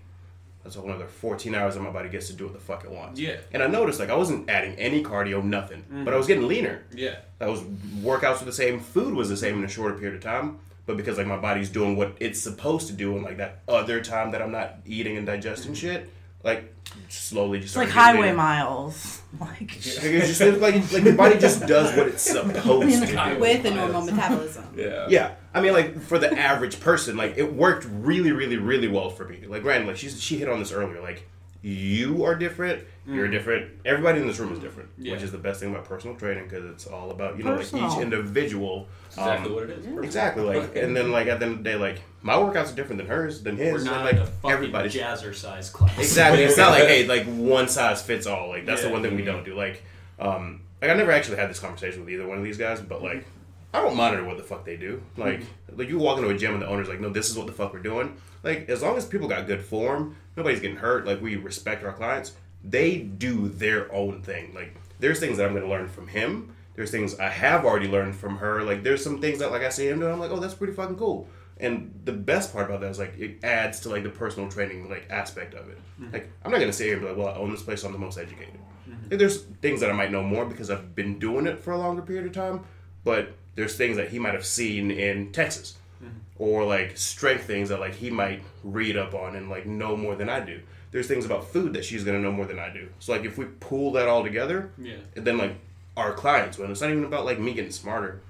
that's 0.62 0.76
a 0.76 0.80
whole 0.80 0.90
another 0.90 1.07
fourteen 1.07 1.55
hours 1.55 1.74
that 1.74 1.80
my 1.80 1.90
body 1.90 2.09
gets 2.09 2.26
to 2.28 2.32
do 2.32 2.44
what 2.44 2.53
the 2.53 2.61
fuck 2.61 2.84
it 2.84 2.90
wants. 2.90 3.20
Yeah. 3.20 3.36
And 3.53 3.62
I 3.62 3.66
noticed 3.66 4.01
like 4.01 4.11
I 4.11 4.16
wasn't 4.16 4.51
adding 4.51 4.74
any 4.76 5.03
cardio, 5.03 5.42
nothing, 5.42 5.84
but 5.88 5.96
I 5.96 6.01
mm-hmm. 6.01 6.16
was 6.16 6.26
getting 6.26 6.46
leaner. 6.46 6.84
Yeah. 6.94 7.16
I 7.40 7.46
was 7.46 7.61
workouts 7.62 8.40
were 8.40 8.46
the 8.46 8.53
same, 8.53 8.80
food 8.80 9.14
was 9.14 9.28
the 9.28 9.36
same 9.36 9.59
in 9.59 9.64
a 9.64 9.68
shorter 9.68 9.94
period 9.94 10.16
of 10.16 10.22
time. 10.22 10.59
But 10.86 10.96
because 10.96 11.18
like 11.18 11.26
my 11.26 11.36
body's 11.36 11.68
doing 11.68 11.96
what 11.96 12.16
it's 12.18 12.40
supposed 12.40 12.86
to 12.86 12.94
do 12.94 13.14
in 13.14 13.22
like 13.22 13.36
that 13.36 13.61
other 13.68 14.01
time 14.01 14.30
that 14.30 14.40
I'm 14.40 14.53
not 14.53 14.76
eating 14.86 15.18
and 15.18 15.26
digesting 15.26 15.72
mm-hmm. 15.72 15.86
shit, 15.86 16.11
like 16.43 16.74
slowly 17.09 17.61
just 17.61 17.76
like 17.76 17.89
highway 17.89 18.22
leaner. 18.22 18.36
miles. 18.36 19.14
Like 19.39 19.61
Like, 19.61 19.70
it's 19.74 20.39
just 20.39 20.41
like 20.41 20.91
like 20.91 21.05
your 21.05 21.14
body 21.14 21.39
just 21.39 21.66
does 21.66 21.95
what 21.95 22.09
it's 22.09 22.22
supposed 22.30 22.55
to 22.55 23.07
do. 23.07 23.39
With 23.39 23.66
a 23.66 23.70
normal 23.70 24.01
metabolism. 24.01 24.64
Yeah. 24.74 25.07
Yeah, 25.11 25.34
I 25.53 25.61
mean, 25.61 25.74
like 25.74 26.01
for 26.01 26.18
the 26.18 26.32
average 26.32 26.80
person, 26.80 27.18
like 27.18 27.36
it 27.36 27.53
worked 27.53 27.84
really, 27.91 28.32
really, 28.32 28.57
really 28.57 28.89
well 28.89 29.11
for 29.11 29.28
me. 29.28 29.45
Like, 29.47 29.61
granted, 29.61 29.86
like 29.86 29.99
she's 29.99 30.18
she 30.20 30.39
hit 30.39 30.49
on 30.49 30.59
this 30.61 30.72
earlier. 30.72 31.03
Like, 31.03 31.28
you 31.61 32.24
are 32.24 32.34
different. 32.34 32.84
You're 33.07 33.28
mm. 33.28 33.32
different. 33.32 33.70
Everybody 33.84 34.20
in 34.20 34.26
this 34.26 34.39
room 34.39 34.53
is 34.53 34.61
different, 34.61 34.89
Yeah. 34.97 35.12
which 35.12 35.22
is 35.22 35.30
the 35.30 35.39
best 35.39 35.61
thing 35.61 35.70
about 35.70 35.84
personal 35.84 36.16
training 36.16 36.45
because 36.45 36.64
it's 36.64 36.86
all 36.86 37.11
about 37.11 37.36
you 37.36 37.45
know 37.45 37.55
like 37.57 37.66
each 37.66 37.99
individual. 38.01 38.89
Exactly 39.19 39.49
um, 39.49 39.55
what 39.55 39.64
it 39.64 39.71
is. 39.71 40.05
Exactly, 40.05 40.43
like, 40.43 40.77
and 40.77 40.97
then 40.97 41.11
like 41.11 41.27
at 41.27 41.41
the 41.41 41.47
end 41.47 41.59
of 41.59 41.64
the 41.64 41.71
day, 41.71 41.77
like 41.77 42.03
my 42.23 42.35
workouts 42.35 42.73
are 42.73 42.77
different 42.77 42.99
than 42.99 43.07
hers, 43.07 43.43
than 43.43 43.57
his, 43.57 43.73
We're 43.73 43.79
and 43.79 43.87
not 43.87 44.05
like 44.05 44.16
a 44.16 44.27
fucking 44.27 44.51
everybody's. 44.51 44.95
jazzercise 44.95 45.73
class. 45.73 45.99
Exactly. 45.99 46.45
It's 46.45 46.57
not 46.57 46.71
like 46.71 46.85
hey, 46.85 47.07
like 47.09 47.25
one 47.27 47.69
size 47.69 48.03
fits 48.03 48.27
all. 48.27 48.49
Like 48.49 48.66
that's 48.66 48.83
the 48.83 48.91
one 48.91 49.03
thing 49.03 49.16
we 49.16 49.25
don't 49.25 49.45
do. 49.45 49.55
Like, 49.55 49.83
um, 50.19 50.62
like 50.81 50.91
I 50.91 50.95
never 50.95 51.12
actually 51.12 51.37
had 51.37 51.51
this 51.51 51.61
conversation 51.61 52.01
with 52.01 52.11
either 52.11 52.27
one 52.27 52.39
of 52.39 52.45
these 52.45 52.59
guys, 52.59 52.81
but 52.81 53.03
like, 53.03 53.27
I 53.75 53.81
don't 53.81 53.97
monitor 53.97 54.25
what 54.25 54.37
the 54.37 54.45
fuck 54.45 54.64
they 54.64 54.77
do. 54.77 55.03
Like, 55.16 55.43
like 55.75 55.89
you 55.89 55.99
walk 55.99 56.19
into 56.19 56.31
a 56.31 56.37
gym 56.37 56.55
and 56.55 56.62
the 56.62 56.66
owner's 56.66 56.89
like, 56.89 57.01
no, 57.01 57.11
this 57.11 57.31
is 57.31 57.37
what 57.37 57.47
the 57.47 57.53
fuck 57.53 57.73
we're 57.73 57.81
doing. 57.81 58.16
Like, 58.43 58.69
as 58.69 58.83
long 58.83 58.97
as 58.97 59.05
people 59.05 59.29
got 59.29 59.47
good 59.47 59.62
form, 59.62 60.16
nobody's 60.37 60.61
getting 60.61 60.77
hurt. 60.77 61.07
Like, 61.07 61.21
we 61.21 61.37
respect 61.37 61.85
our 61.85 61.93
clients. 61.93 62.33
They 62.64 62.99
do 62.99 63.49
their 63.49 63.93
own 63.93 64.23
thing. 64.23 64.55
Like, 64.55 64.75
there's 65.01 65.21
things 65.21 65.37
that 65.39 65.47
I'm 65.47 65.55
gonna 65.55 65.69
learn 65.69 65.89
from 65.89 66.09
him. 66.09 66.55
There's 66.79 66.93
things 66.93 67.18
I 67.18 67.29
have 67.29 67.64
already 67.64 67.89
learned 67.89 68.14
from 68.14 68.37
her. 68.37 68.62
Like, 68.62 68.85
there's 68.85 69.03
some 69.03 69.20
things 69.20 69.41
that 69.41 69.51
like 69.51 69.62
I 69.62 69.68
see 69.68 69.89
him 69.89 69.99
doing. 69.99 70.12
I'm 70.12 70.20
like, 70.20 70.31
oh, 70.31 70.39
that's 70.39 70.55
pretty 70.55 70.74
fucking 70.74 70.95
cool. 70.95 71.26
And 71.57 71.93
the 72.05 72.12
best 72.12 72.53
part 72.53 72.66
about 72.66 72.83
that 72.83 72.91
is 72.93 73.01
like 73.01 73.18
it 73.18 73.43
adds 73.43 73.81
to 73.81 73.89
like 73.89 74.05
the 74.05 74.11
personal 74.11 74.49
training 74.49 74.89
like 74.89 75.05
aspect 75.11 75.55
of 75.55 75.68
it. 75.70 75.79
Mm-hmm. 76.01 76.12
Like 76.12 76.31
I'm 76.45 76.53
not 76.53 76.61
gonna 76.61 76.72
sit 76.72 76.85
here 76.85 76.93
and 76.93 77.03
be 77.03 77.09
like, 77.09 77.16
well, 77.16 77.26
I 77.26 77.35
own 77.37 77.51
this 77.51 77.64
place, 77.64 77.81
so 77.81 77.89
I'm 77.89 77.93
the 77.93 77.99
most 77.99 78.16
educated. 78.16 78.55
Mm-hmm. 78.89 79.11
Like, 79.11 79.18
there's 79.18 79.43
things 79.61 79.81
that 79.81 79.91
I 79.91 79.93
might 79.93 80.12
know 80.12 80.22
more 80.22 80.45
because 80.47 80.70
I've 80.70 80.95
been 80.95 81.18
doing 81.18 81.49
it 81.49 81.59
for 81.59 81.72
a 81.72 81.79
longer 81.79 82.01
period 82.01 82.26
of 82.26 82.33
time, 82.33 82.61
but 83.03 83.33
there's 83.57 83.74
things 83.74 83.97
that 83.97 84.11
he 84.11 84.20
might 84.20 84.35
have 84.35 84.47
seen 84.47 84.93
in 84.93 85.33
Texas, 85.33 85.79
mm-hmm. 86.01 86.16
or 86.39 86.64
like 86.64 86.97
strength 86.97 87.43
things 87.43 87.70
that 87.70 87.81
like 87.81 87.97
he 87.97 88.09
might 88.09 88.45
read 88.62 88.97
up 88.97 89.14
on 89.14 89.35
and 89.35 89.51
like 89.51 89.66
know 89.66 89.97
more 89.97 90.14
than 90.14 90.29
I 90.29 90.39
do. 90.39 90.61
There's 90.93 91.09
things 91.09 91.24
about 91.24 91.49
food 91.49 91.72
that 91.72 91.85
she's 91.85 92.05
gonna 92.05 92.20
know 92.20 92.31
more 92.31 92.47
than 92.47 92.61
I 92.61 92.72
do. 92.72 92.89
So 93.01 93.11
like 93.11 93.24
if 93.24 93.37
we 93.37 93.47
pull 93.47 93.91
that 93.95 94.07
all 94.07 94.22
together, 94.22 94.70
Yeah. 94.79 94.99
and 95.16 95.26
then 95.26 95.39
like 95.39 95.57
our 95.99 96.12
clients, 96.12 96.57
when 96.57 96.70
it's 96.70 96.80
not 96.80 96.90
even 96.90 97.05
about 97.05 97.24
like 97.24 97.40
me 97.40 97.53
getting 97.53 97.72
smarter, 97.72 98.20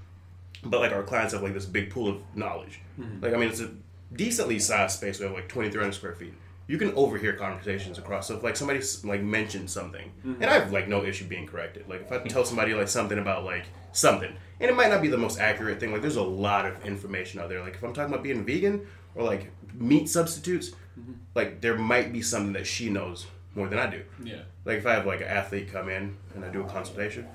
but 0.63 0.79
like 0.81 0.91
our 0.91 1.03
clients 1.03 1.33
have 1.33 1.43
like 1.43 1.53
this 1.53 1.65
big 1.65 1.91
pool 1.91 2.09
of 2.09 2.21
knowledge. 2.35 2.81
Mm-hmm. 2.99 3.23
Like 3.23 3.33
I 3.33 3.37
mean, 3.37 3.49
it's 3.49 3.61
a 3.61 3.69
decently 4.13 4.59
sized 4.59 4.97
space. 4.97 5.19
We 5.19 5.25
have 5.25 5.35
like 5.35 5.47
twenty 5.47 5.69
three 5.69 5.81
hundred 5.81 5.93
square 5.93 6.15
feet. 6.15 6.33
You 6.67 6.77
can 6.77 6.91
overhear 6.93 7.33
conversations 7.33 7.97
across. 7.97 8.27
So 8.27 8.37
if 8.37 8.43
like 8.43 8.55
somebody 8.55 8.81
like 9.03 9.21
mentions 9.21 9.71
something, 9.71 10.11
mm-hmm. 10.25 10.41
and 10.41 10.51
I 10.51 10.55
have 10.55 10.71
like 10.71 10.87
no 10.87 11.03
issue 11.03 11.25
being 11.25 11.45
corrected. 11.45 11.87
Like 11.87 12.01
if 12.01 12.11
I 12.11 12.17
tell 12.27 12.43
somebody 12.43 12.73
like 12.73 12.87
something 12.87 13.19
about 13.19 13.45
like 13.45 13.65
something, 13.91 14.33
and 14.59 14.69
it 14.69 14.75
might 14.75 14.89
not 14.89 15.01
be 15.01 15.07
the 15.07 15.17
most 15.17 15.39
accurate 15.39 15.79
thing. 15.79 15.91
Like 15.91 16.01
there's 16.01 16.15
a 16.15 16.23
lot 16.23 16.65
of 16.65 16.83
information 16.85 17.39
out 17.39 17.49
there. 17.49 17.61
Like 17.61 17.75
if 17.75 17.83
I'm 17.83 17.93
talking 17.93 18.11
about 18.11 18.23
being 18.23 18.43
vegan 18.43 18.85
or 19.13 19.23
like 19.23 19.51
meat 19.75 20.09
substitutes, 20.09 20.71
mm-hmm. 20.99 21.13
like 21.35 21.61
there 21.61 21.77
might 21.77 22.11
be 22.11 22.23
something 22.23 22.53
that 22.53 22.65
she 22.65 22.89
knows 22.89 23.27
more 23.55 23.67
than 23.67 23.79
I 23.79 23.87
do. 23.87 24.01
Yeah. 24.23 24.41
Like 24.65 24.79
if 24.79 24.85
I 24.85 24.93
have 24.93 25.05
like 25.05 25.21
an 25.21 25.27
athlete 25.27 25.71
come 25.71 25.89
in 25.89 26.15
and 26.33 26.45
I 26.45 26.49
do 26.49 26.61
a 26.61 26.67
consultation, 26.67 27.27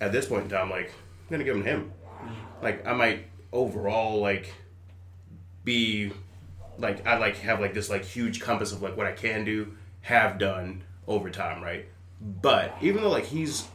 at 0.00 0.12
this 0.12 0.26
point 0.26 0.44
in 0.44 0.48
time, 0.50 0.70
like 0.70 0.86
I'm 0.90 1.30
gonna 1.30 1.44
give 1.44 1.56
him 1.56 1.64
him. 1.64 1.92
Like 2.62 2.86
I 2.86 2.92
might 2.94 3.26
overall 3.52 4.20
like 4.20 4.52
be 5.64 6.12
like 6.78 7.06
I 7.06 7.18
like 7.18 7.36
have 7.38 7.60
like 7.60 7.74
this 7.74 7.90
like 7.90 8.04
huge 8.04 8.40
compass 8.40 8.72
of 8.72 8.82
like 8.82 8.96
what 8.96 9.06
I 9.06 9.12
can 9.12 9.44
do, 9.44 9.74
have 10.02 10.38
done 10.38 10.82
over 11.06 11.30
time, 11.30 11.62
right? 11.62 11.86
But 12.20 12.74
even 12.80 13.02
though 13.02 13.10
like 13.10 13.24
he's 13.26 13.66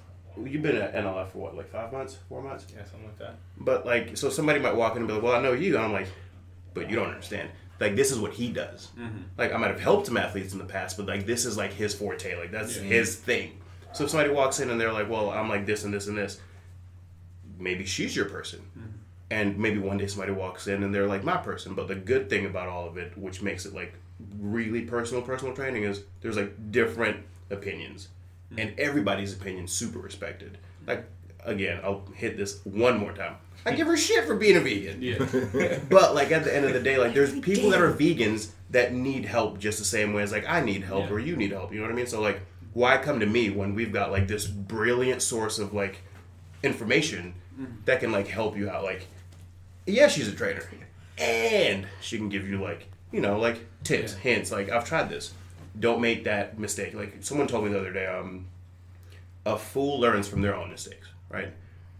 you've 0.43 0.61
been 0.63 0.75
at 0.77 0.95
NLF 0.95 1.29
for 1.31 1.37
what 1.39 1.55
like 1.55 1.69
five 1.69 1.91
months, 1.93 2.17
four 2.27 2.41
months, 2.41 2.65
Yeah, 2.75 2.83
something 2.85 3.05
like 3.07 3.19
that. 3.19 3.35
but 3.57 3.85
like 3.85 4.17
so 4.17 4.29
somebody 4.29 4.59
might 4.59 4.75
walk 4.75 4.93
in 4.93 4.99
and 4.99 5.07
be 5.07 5.13
like, 5.13 5.23
well 5.23 5.33
I 5.33 5.41
know 5.41 5.53
you, 5.53 5.75
and 5.75 5.85
I'm 5.85 5.93
like, 5.93 6.07
but 6.73 6.89
you 6.89 6.95
don't 6.95 7.09
understand. 7.09 7.49
Like 7.79 7.95
this 7.95 8.11
is 8.11 8.19
what 8.19 8.33
he 8.33 8.49
does. 8.51 8.89
Mm-hmm. 8.97 9.17
Like 9.37 9.53
I 9.53 9.57
might 9.57 9.67
have 9.71 9.79
helped 9.79 10.07
some 10.07 10.17
athletes 10.17 10.53
in 10.53 10.59
the 10.59 10.65
past, 10.65 10.97
but 10.97 11.05
like 11.05 11.25
this 11.25 11.45
is 11.45 11.57
like 11.57 11.73
his 11.73 11.93
forte. 11.93 12.37
Like 12.37 12.51
that's 12.51 12.75
his 12.75 13.15
thing. 13.15 13.59
So 13.93 14.05
if 14.05 14.09
somebody 14.09 14.31
walks 14.31 14.59
in 14.59 14.69
and 14.69 14.79
they're 14.79 14.93
like, 14.93 15.09
well 15.09 15.29
I'm 15.29 15.49
like 15.49 15.65
this 15.65 15.83
and 15.83 15.93
this 15.93 16.07
and 16.07 16.17
this, 16.17 16.39
maybe 17.57 17.85
she's 17.85 18.15
your 18.15 18.25
person. 18.25 18.59
Mm-hmm. 18.77 18.87
And 19.31 19.57
maybe 19.57 19.79
one 19.79 19.97
day 19.97 20.07
somebody 20.07 20.31
walks 20.31 20.67
in 20.67 20.83
and 20.83 20.93
they're 20.93 21.07
like 21.07 21.23
my 21.23 21.37
person. 21.37 21.73
But 21.73 21.87
the 21.87 21.95
good 21.95 22.29
thing 22.29 22.45
about 22.45 22.67
all 22.67 22.87
of 22.87 22.97
it, 22.97 23.17
which 23.17 23.41
makes 23.41 23.65
it 23.65 23.73
like 23.73 23.93
really 24.39 24.81
personal, 24.81 25.23
personal 25.23 25.55
training, 25.55 25.83
is 25.83 26.03
there's 26.21 26.37
like 26.37 26.71
different 26.71 27.25
opinions, 27.49 28.09
mm-hmm. 28.51 28.59
and 28.59 28.79
everybody's 28.79 29.33
opinion 29.33 29.67
super 29.67 29.99
respected. 29.99 30.57
Like 30.85 31.05
again, 31.45 31.79
I'll 31.83 32.03
hit 32.15 32.37
this 32.37 32.59
one 32.63 32.97
more 32.97 33.13
time. 33.13 33.35
I 33.65 33.71
give 33.73 33.87
her 33.87 33.97
shit 33.97 34.25
for 34.25 34.35
being 34.35 34.57
a 34.57 34.59
vegan. 34.59 35.01
Yeah. 35.01 35.79
But 35.89 36.15
like 36.15 36.31
at 36.31 36.43
the 36.43 36.55
end 36.55 36.65
of 36.65 36.73
the 36.73 36.81
day, 36.81 36.97
like 36.97 37.13
there's 37.13 37.37
people 37.39 37.69
that 37.71 37.81
are 37.81 37.91
vegans 37.93 38.49
that 38.71 38.93
need 38.93 39.25
help 39.25 39.59
just 39.59 39.79
the 39.79 39.85
same 39.85 40.13
way 40.13 40.21
as 40.23 40.31
like 40.31 40.45
I 40.47 40.61
need 40.61 40.83
help 40.83 41.05
Yeah. 41.05 41.13
or 41.13 41.19
you 41.19 41.35
need 41.35 41.51
help. 41.51 41.71
You 41.71 41.79
know 41.79 41.85
what 41.85 41.93
I 41.93 41.95
mean? 41.95 42.07
So 42.07 42.21
like, 42.21 42.41
why 42.73 42.97
come 42.97 43.19
to 43.19 43.25
me 43.25 43.49
when 43.49 43.75
we've 43.75 43.93
got 43.93 44.11
like 44.11 44.27
this 44.27 44.47
brilliant 44.47 45.21
source 45.21 45.59
of 45.59 45.73
like 45.73 46.01
information 46.63 47.35
that 47.85 47.99
can 47.99 48.11
like 48.11 48.27
help 48.27 48.57
you 48.57 48.69
out? 48.69 48.83
Like, 48.83 49.07
yeah, 49.85 50.07
she's 50.07 50.27
a 50.27 50.31
trainer, 50.31 50.63
and 51.17 51.87
she 52.01 52.17
can 52.17 52.29
give 52.29 52.47
you 52.47 52.61
like 52.61 52.87
you 53.11 53.21
know 53.21 53.37
like 53.37 53.65
tips, 53.83 54.13
hints. 54.13 54.51
Like 54.51 54.69
I've 54.69 54.85
tried 54.85 55.09
this. 55.09 55.33
Don't 55.79 56.01
make 56.01 56.23
that 56.25 56.59
mistake. 56.59 56.93
Like 56.93 57.17
someone 57.21 57.47
told 57.47 57.65
me 57.65 57.71
the 57.71 57.79
other 57.79 57.93
day, 57.93 58.05
um, 58.05 58.47
a 59.45 59.57
fool 59.57 59.99
learns 59.99 60.27
from 60.27 60.41
their 60.41 60.55
own 60.55 60.69
mistakes, 60.69 61.07
right? 61.29 61.53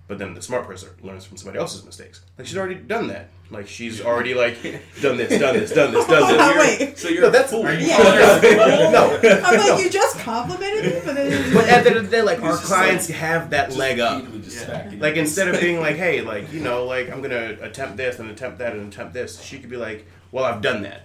But 0.07 0.19
then 0.19 0.34
the 0.34 0.41
smart 0.41 0.67
person 0.67 0.89
learns 1.01 1.26
from 1.26 1.38
somebody 1.38 1.59
else's 1.59 1.86
mistakes. 1.86 2.21
Like 2.38 2.47
she's 2.47 2.57
already 2.57 2.76
done 2.76 3.07
that. 3.07 3.30
Like 3.53 3.67
she's 3.67 4.01
already 4.01 4.33
like 4.33 4.61
done 4.99 5.15
this, 5.17 5.39
done 5.39 5.55
this, 5.55 5.71
done 5.71 5.93
this, 5.93 6.05
done 6.07 6.27
this. 6.37 6.37
Oh, 6.41 6.59
wait. 6.59 6.97
So 6.97 7.07
you're 7.07 7.21
No, 7.21 7.27
a 7.27 7.31
that's 7.31 7.51
fool. 7.51 7.71
Yeah. 7.71 7.97
no. 8.91 9.19
I'm 9.43 9.57
like, 9.59 9.83
you 9.83 9.89
just 9.91 10.17
complimented 10.19 10.85
me, 10.85 11.01
but 11.05 11.13
then 11.15 11.53
But 11.53 11.69
at 11.69 11.83
the 11.83 11.89
end 11.91 11.99
of 11.99 12.05
the 12.05 12.11
day, 12.11 12.21
like 12.23 12.41
our 12.41 12.53
just 12.53 12.63
clients 12.65 13.07
have 13.09 13.51
that 13.51 13.75
leg 13.75 13.99
up. 13.99 14.23
Repeatedly 14.23 14.97
Like 14.97 15.15
instead 15.17 15.47
of 15.53 15.61
being 15.61 15.79
like, 15.79 15.95
hey, 16.05 16.21
like 16.21 16.51
you 16.51 16.61
know, 16.61 16.85
like 16.85 17.11
I'm 17.11 17.21
gonna 17.21 17.55
attempt 17.61 17.95
this 17.97 18.17
and 18.19 18.29
attempt 18.31 18.57
that 18.57 18.73
and 18.73 18.91
attempt 18.91 19.13
this, 19.13 19.39
she 19.41 19.59
could 19.59 19.69
be 19.69 19.77
like, 19.77 20.07
well, 20.31 20.43
I've 20.45 20.61
done 20.61 20.81
that. 20.81 21.03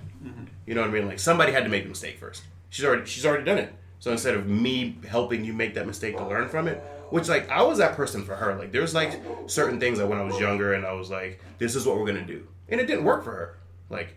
You 0.66 0.74
know 0.74 0.80
what 0.82 0.90
I 0.90 0.92
mean? 0.92 1.06
Like 1.06 1.18
somebody 1.18 1.52
had 1.52 1.64
to 1.64 1.70
make 1.70 1.82
the 1.82 1.88
mistake 1.90 2.18
first. 2.18 2.42
She's 2.70 2.84
already 2.84 3.04
she's 3.06 3.24
already 3.26 3.44
done 3.44 3.58
it. 3.58 3.74
So 4.00 4.10
instead 4.12 4.34
of 4.34 4.46
me 4.46 4.98
helping 5.06 5.44
you 5.44 5.52
make 5.52 5.74
that 5.74 5.86
mistake 5.86 6.16
to 6.16 6.26
learn 6.26 6.48
from 6.48 6.66
it, 6.68 6.82
which 7.10 7.28
like 7.28 7.48
I 7.50 7.62
was 7.62 7.78
that 7.78 7.96
person 7.96 8.24
for 8.24 8.34
her. 8.36 8.56
Like 8.56 8.72
there's 8.72 8.94
like 8.94 9.20
certain 9.46 9.80
things 9.80 9.98
that 9.98 10.06
when 10.08 10.18
I 10.18 10.22
was 10.24 10.38
younger 10.38 10.74
and 10.74 10.84
I 10.86 10.92
was 10.92 11.10
like, 11.10 11.40
this 11.58 11.74
is 11.74 11.86
what 11.86 11.96
we're 11.98 12.06
gonna 12.06 12.24
do, 12.26 12.46
and 12.68 12.80
it 12.80 12.86
didn't 12.86 13.04
work 13.04 13.24
for 13.24 13.32
her. 13.32 13.58
Like 13.90 14.16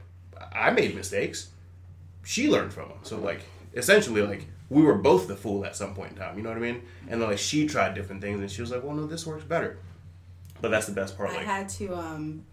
I 0.53 0.71
made 0.71 0.95
mistakes. 0.95 1.49
She 2.23 2.49
learned 2.49 2.73
from 2.73 2.89
them. 2.89 2.99
So 3.03 3.17
like 3.19 3.41
essentially 3.73 4.21
like 4.21 4.45
we 4.69 4.83
were 4.83 4.95
both 4.95 5.27
the 5.27 5.35
fool 5.35 5.65
at 5.65 5.75
some 5.75 5.93
point 5.93 6.11
in 6.11 6.17
time. 6.17 6.37
You 6.37 6.43
know 6.43 6.49
what 6.49 6.57
I 6.57 6.61
mean? 6.61 6.81
And 7.09 7.21
then 7.21 7.29
like 7.29 7.39
she 7.39 7.67
tried 7.67 7.93
different 7.93 8.21
things 8.21 8.39
and 8.39 8.49
she 8.51 8.61
was 8.61 8.71
like, 8.71 8.83
well 8.83 8.95
no, 8.95 9.05
this 9.07 9.25
works 9.25 9.43
better. 9.43 9.79
But 10.61 10.69
that's 10.71 10.85
the 10.85 10.93
best 10.93 11.17
part. 11.17 11.31
I 11.31 11.37
Like 11.37 11.45
had 11.45 11.69
to 11.69 11.95
um, 11.95 12.45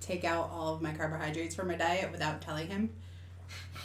take 0.00 0.24
out 0.24 0.50
all 0.52 0.74
of 0.74 0.82
my 0.82 0.92
carbohydrates 0.92 1.54
from 1.54 1.68
my 1.68 1.74
diet 1.76 2.12
without 2.12 2.42
telling 2.42 2.68
him 2.68 2.90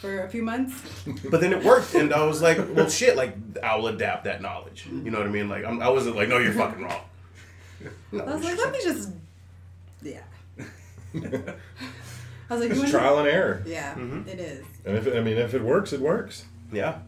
for 0.02 0.24
a 0.24 0.30
few 0.30 0.44
months. 0.44 0.74
But 1.30 1.42
then 1.42 1.54
it 1.54 1.64
worked, 1.64 1.94
and 1.96 2.14
I 2.14 2.24
was 2.26 2.42
like, 2.42 2.58
"Well, 2.76 2.90
shit! 2.90 3.16
Like, 3.16 3.36
I'll 3.64 3.88
adapt 3.88 4.24
that 4.26 4.42
knowledge." 4.42 4.88
You 4.92 5.12
know 5.12 5.18
what 5.20 5.28
I 5.28 5.32
mean? 5.32 5.50
Like, 5.50 5.66
I'm, 5.66 5.82
I 5.82 5.90
wasn't 5.90 6.16
like, 6.16 6.30
"No, 6.30 6.38
you're 6.38 6.54
fucking 6.54 6.84
wrong." 6.84 7.02
No, 8.12 8.24
I 8.26 8.34
was 8.36 8.44
like, 8.44 8.58
let 8.58 8.72
me 8.74 8.80
just, 8.84 9.10
yeah. 10.02 10.22
I 11.16 12.54
was 12.54 12.62
like, 12.62 12.72
It's 12.72 12.80
want 12.80 12.92
trial 12.92 13.20
and 13.20 13.28
error. 13.28 13.64
Yeah, 13.66 13.94
Mhm. 13.96 14.28
it 14.28 14.40
is. 14.40 14.66
And 14.86 14.98
if 14.98 15.08
it, 15.08 15.16
I 15.16 15.22
mean, 15.22 15.38
if 15.38 15.54
it 15.54 15.62
works, 15.62 15.94
it 15.94 16.02
works. 16.02 16.46
Yeah. 16.74 17.00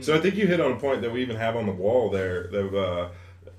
So 0.00 0.14
I 0.14 0.20
think 0.20 0.34
you 0.36 0.46
hit 0.46 0.60
on 0.60 0.72
a 0.72 0.76
point 0.76 1.02
that 1.02 1.12
we 1.12 1.22
even 1.22 1.36
have 1.36 1.54
on 1.56 1.66
the 1.66 1.72
wall 1.72 2.10
there, 2.10 2.42
of 2.44 2.74
uh, 2.74 3.08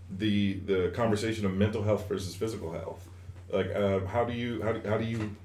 the 0.10 0.54
the 0.66 0.92
conversation 0.96 1.46
of 1.46 1.54
mental 1.54 1.84
health 1.84 2.08
versus 2.10 2.36
physical 2.36 2.72
health. 2.72 3.08
Like, 3.52 3.74
uh, 3.74 4.02
how 4.08 4.26
do 4.26 4.34
you 4.34 4.62
how 4.64 4.74
do, 4.74 4.88
how 4.90 4.98
do 4.98 5.06
you 5.06 5.36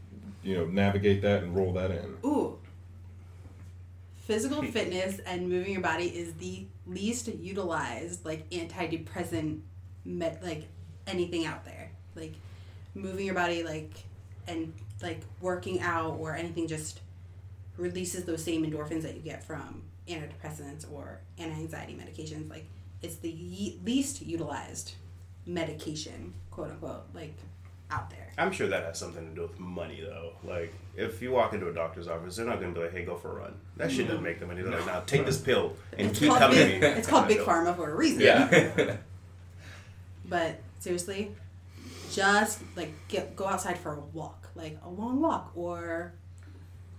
you 0.43 0.57
know 0.57 0.67
navigate 0.67 1.23
that 1.23 1.43
and 1.43 1.55
roll 1.55 1.73
that 1.75 1.91
in? 1.91 2.17
Ooh. 2.25 2.59
Physical 4.17 4.61
hmm. 4.61 4.69
fitness 4.69 5.21
and 5.21 5.49
moving 5.49 5.73
your 5.73 5.83
body 5.83 6.07
is 6.07 6.35
the 6.35 6.67
least 6.87 7.29
utilized 7.29 8.25
like 8.25 8.49
antidepressant 8.51 9.61
med 10.05 10.39
like 10.43 10.69
anything 11.07 11.47
out 11.47 11.65
there. 11.65 11.91
Like 12.15 12.35
moving 12.95 13.27
your 13.27 13.35
body 13.35 13.63
like 13.63 13.93
and 14.47 14.73
like 15.03 15.23
working 15.41 15.81
out 15.81 16.17
or 16.19 16.35
anything 16.35 16.67
just 16.67 17.01
releases 17.77 18.25
those 18.25 18.43
same 18.43 18.65
endorphins 18.69 19.03
that 19.03 19.15
you 19.15 19.23
get 19.23 19.45
from 19.45 19.83
antidepressants 20.09 20.91
or 20.91 21.21
anti-anxiety 21.39 21.95
medications 21.95 22.49
like 22.51 22.67
it's 23.03 23.17
the 23.17 23.31
ye- 23.31 23.79
least 23.85 24.23
utilized 24.23 24.95
medication 25.47 26.33
quote 26.51 26.71
unquote 26.71 27.05
like 27.15 27.35
out 27.91 28.11
there 28.11 28.29
I'm 28.39 28.53
sure 28.53 28.69
that 28.69 28.85
has 28.85 28.97
something 28.99 29.29
to 29.29 29.35
do 29.35 29.43
with 29.43 29.59
money, 29.59 30.01
though. 30.01 30.31
Like, 30.45 30.73
if 30.97 31.21
you 31.21 31.33
walk 31.33 31.55
into 31.55 31.69
a 31.69 31.75
doctor's 31.75 32.07
office, 32.07 32.37
they're 32.37 32.47
not 32.47 32.61
going 32.61 32.73
to 32.73 32.79
be 32.79 32.87
like, 32.87 32.95
"Hey, 32.95 33.05
go 33.05 33.17
for 33.17 33.33
a 33.33 33.41
run." 33.41 33.55
That 33.77 33.91
shit 33.91 34.07
doesn't 34.07 34.23
make 34.23 34.39
them 34.39 34.47
money. 34.49 34.63
They're 34.63 34.71
like, 34.71 34.87
"Now 34.87 35.01
take 35.01 35.27
this 35.27 35.39
pill 35.41 35.75
and 35.97 36.11
it's 36.11 36.21
keep 36.21 36.29
called 36.29 36.41
coming 36.41 36.57
big, 36.57 36.81
to 36.81 36.89
me." 36.89 36.95
it's 36.99 37.09
called 37.09 37.27
big 37.27 37.39
pharma 37.39 37.75
for 37.75 37.91
a 37.91 37.97
reason 37.97 38.21
Yeah. 38.21 38.97
But 40.29 40.61
seriously, 40.79 41.33
just 42.13 42.61
like 42.77 42.93
get 43.09 43.35
go 43.35 43.47
outside 43.47 43.79
for 43.79 43.95
a 43.95 44.01
walk, 44.01 44.51
like 44.55 44.79
a 44.85 44.89
long 44.89 45.21
walk, 45.21 45.51
or 45.57 46.13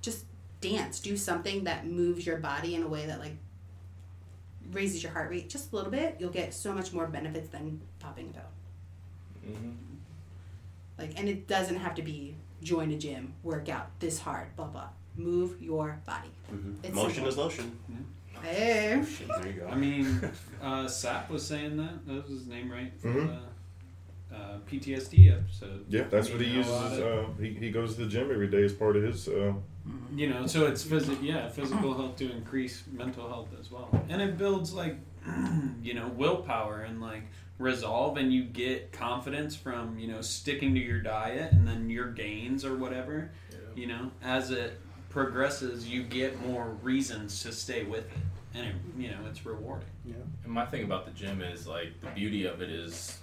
just 0.01 0.25
dance. 0.59 0.99
Do 0.99 1.15
something 1.15 1.63
that 1.63 1.87
moves 1.87 2.25
your 2.25 2.37
body 2.37 2.75
in 2.75 2.83
a 2.83 2.87
way 2.87 3.05
that 3.05 3.19
like 3.19 3.35
raises 4.71 5.03
your 5.03 5.11
heart 5.13 5.29
rate 5.29 5.47
just 5.49 5.71
a 5.71 5.75
little 5.75 5.91
bit. 5.91 6.17
You'll 6.19 6.31
get 6.31 6.53
so 6.53 6.73
much 6.73 6.91
more 6.91 7.07
benefits 7.07 7.47
than 7.49 7.79
popping 7.99 8.29
a 8.29 8.33
pill. 8.33 9.53
Mhm. 9.53 9.75
Like, 10.99 11.17
and 11.19 11.27
it 11.29 11.47
doesn't 11.47 11.77
have 11.77 11.95
to 11.95 12.01
be 12.01 12.35
join 12.61 12.91
a 12.91 12.97
gym, 12.97 13.33
work 13.43 13.69
out 13.69 13.87
this 13.99 14.19
hard, 14.19 14.55
blah 14.55 14.67
blah. 14.67 14.89
Move 15.15 15.61
your 15.61 15.99
body. 16.05 16.29
Mhm. 16.51 16.75
It's 16.83 16.93
Motion 16.95 17.13
simple. 17.15 17.29
is 17.29 17.37
lotion. 17.37 17.77
Hey. 18.41 19.01
There 19.27 19.47
you 19.47 19.53
go. 19.61 19.67
I 19.67 19.75
mean, 19.75 20.21
uh, 20.61 20.87
Sap 20.87 21.29
was 21.29 21.45
saying 21.45 21.75
that. 21.77 22.05
That 22.07 22.21
was 22.23 22.29
his 22.39 22.47
name, 22.47 22.71
right? 22.71 22.91
For 22.99 23.09
Mhm. 23.09 23.27
the 24.29 24.35
uh, 24.35 24.57
PTSD 24.65 25.29
episode. 25.31 25.85
Yeah, 25.89 26.03
that's 26.09 26.29
what 26.29 26.39
he 26.39 26.47
uses. 26.47 26.71
Uh, 26.71 27.25
he, 27.39 27.49
he 27.55 27.71
goes 27.71 27.95
to 27.95 28.01
the 28.03 28.07
gym 28.07 28.29
every 28.31 28.47
day 28.47 28.63
as 28.63 28.73
part 28.73 28.95
of 28.95 29.03
his. 29.03 29.27
Uh, 29.27 29.53
you 30.15 30.29
know 30.29 30.45
so 30.45 30.67
it's 30.67 30.83
phys- 30.85 31.17
yeah 31.23 31.47
physical 31.49 31.95
health 31.95 32.15
to 32.17 32.31
increase 32.31 32.83
mental 32.91 33.27
health 33.27 33.49
as 33.59 33.71
well 33.71 33.89
and 34.07 34.21
it 34.21 34.37
builds 34.37 34.71
like 34.71 34.95
you 35.81 35.95
know 35.95 36.07
willpower 36.09 36.81
and 36.81 37.01
like 37.01 37.23
resolve 37.59 38.17
and 38.17 38.33
you 38.33 38.43
get 38.43 38.91
confidence 38.91 39.55
from 39.55 39.99
you 39.99 40.07
know 40.07 40.21
sticking 40.21 40.73
to 40.73 40.79
your 40.79 41.01
diet 41.01 41.51
and 41.51 41.67
then 41.67 41.89
your 41.89 42.07
gains 42.11 42.65
or 42.65 42.75
whatever 42.75 43.29
you 43.75 43.85
know 43.85 44.09
as 44.23 44.49
it 44.51 44.79
progresses 45.09 45.87
you 45.87 46.03
get 46.03 46.39
more 46.47 46.69
reasons 46.81 47.43
to 47.43 47.51
stay 47.51 47.83
with 47.83 48.05
it 48.05 48.17
and 48.55 48.67
it, 48.67 48.75
you 48.97 49.09
know 49.09 49.17
it's 49.29 49.45
rewarding 49.45 49.87
And 50.43 50.53
my 50.53 50.65
thing 50.65 50.83
about 50.83 51.05
the 51.05 51.11
gym 51.11 51.41
is 51.41 51.67
like 51.67 51.99
the 52.01 52.07
beauty 52.07 52.45
of 52.45 52.61
it 52.61 52.69
is 52.71 53.19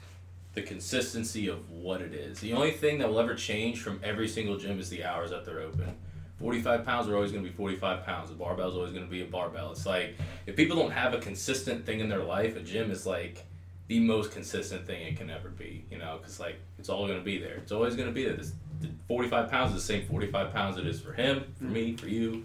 the 0.54 0.62
consistency 0.62 1.48
of 1.48 1.70
what 1.70 2.00
it 2.00 2.14
is. 2.14 2.40
The 2.40 2.54
only 2.54 2.70
thing 2.70 2.98
that 2.98 3.08
will 3.10 3.20
ever 3.20 3.34
change 3.34 3.82
from 3.82 4.00
every 4.02 4.26
single 4.26 4.56
gym 4.56 4.78
is 4.80 4.88
the 4.88 5.04
hours 5.04 5.30
that 5.30 5.44
they're 5.44 5.60
open. 5.60 5.94
45 6.38 6.84
pounds 6.84 7.08
are 7.08 7.14
always 7.14 7.30
going 7.30 7.44
to 7.44 7.50
be 7.50 7.54
45 7.54 8.06
pounds. 8.06 8.30
A 8.30 8.34
barbell 8.34 8.70
is 8.70 8.74
always 8.74 8.92
going 8.92 9.04
to 9.04 9.10
be 9.10 9.22
a 9.22 9.26
barbell. 9.26 9.70
It's 9.72 9.84
like 9.84 10.16
if 10.46 10.56
people 10.56 10.76
don't 10.76 10.92
have 10.92 11.12
a 11.12 11.18
consistent 11.18 11.84
thing 11.84 12.00
in 12.00 12.08
their 12.08 12.24
life, 12.24 12.56
a 12.56 12.60
gym 12.60 12.90
is 12.90 13.06
like 13.06 13.44
the 13.88 14.00
most 14.00 14.32
consistent 14.32 14.86
thing 14.86 15.06
it 15.06 15.16
can 15.16 15.30
ever 15.30 15.48
be, 15.48 15.84
you 15.90 15.98
know, 15.98 16.18
because 16.20 16.40
like 16.40 16.56
it's 16.78 16.88
all 16.88 17.06
going 17.06 17.18
to 17.18 17.24
be 17.24 17.38
there. 17.38 17.54
It's 17.54 17.72
always 17.72 17.94
going 17.94 18.08
to 18.08 18.14
be 18.14 18.24
there. 18.24 18.34
This, 18.36 18.52
the 18.80 18.88
45 19.08 19.50
pounds 19.50 19.74
is 19.74 19.86
the 19.86 19.92
same 19.92 20.06
45 20.06 20.52
pounds 20.52 20.76
it 20.76 20.86
is 20.86 21.00
for 21.00 21.12
him, 21.12 21.44
for 21.56 21.64
me, 21.64 21.96
for 21.96 22.08
you. 22.08 22.44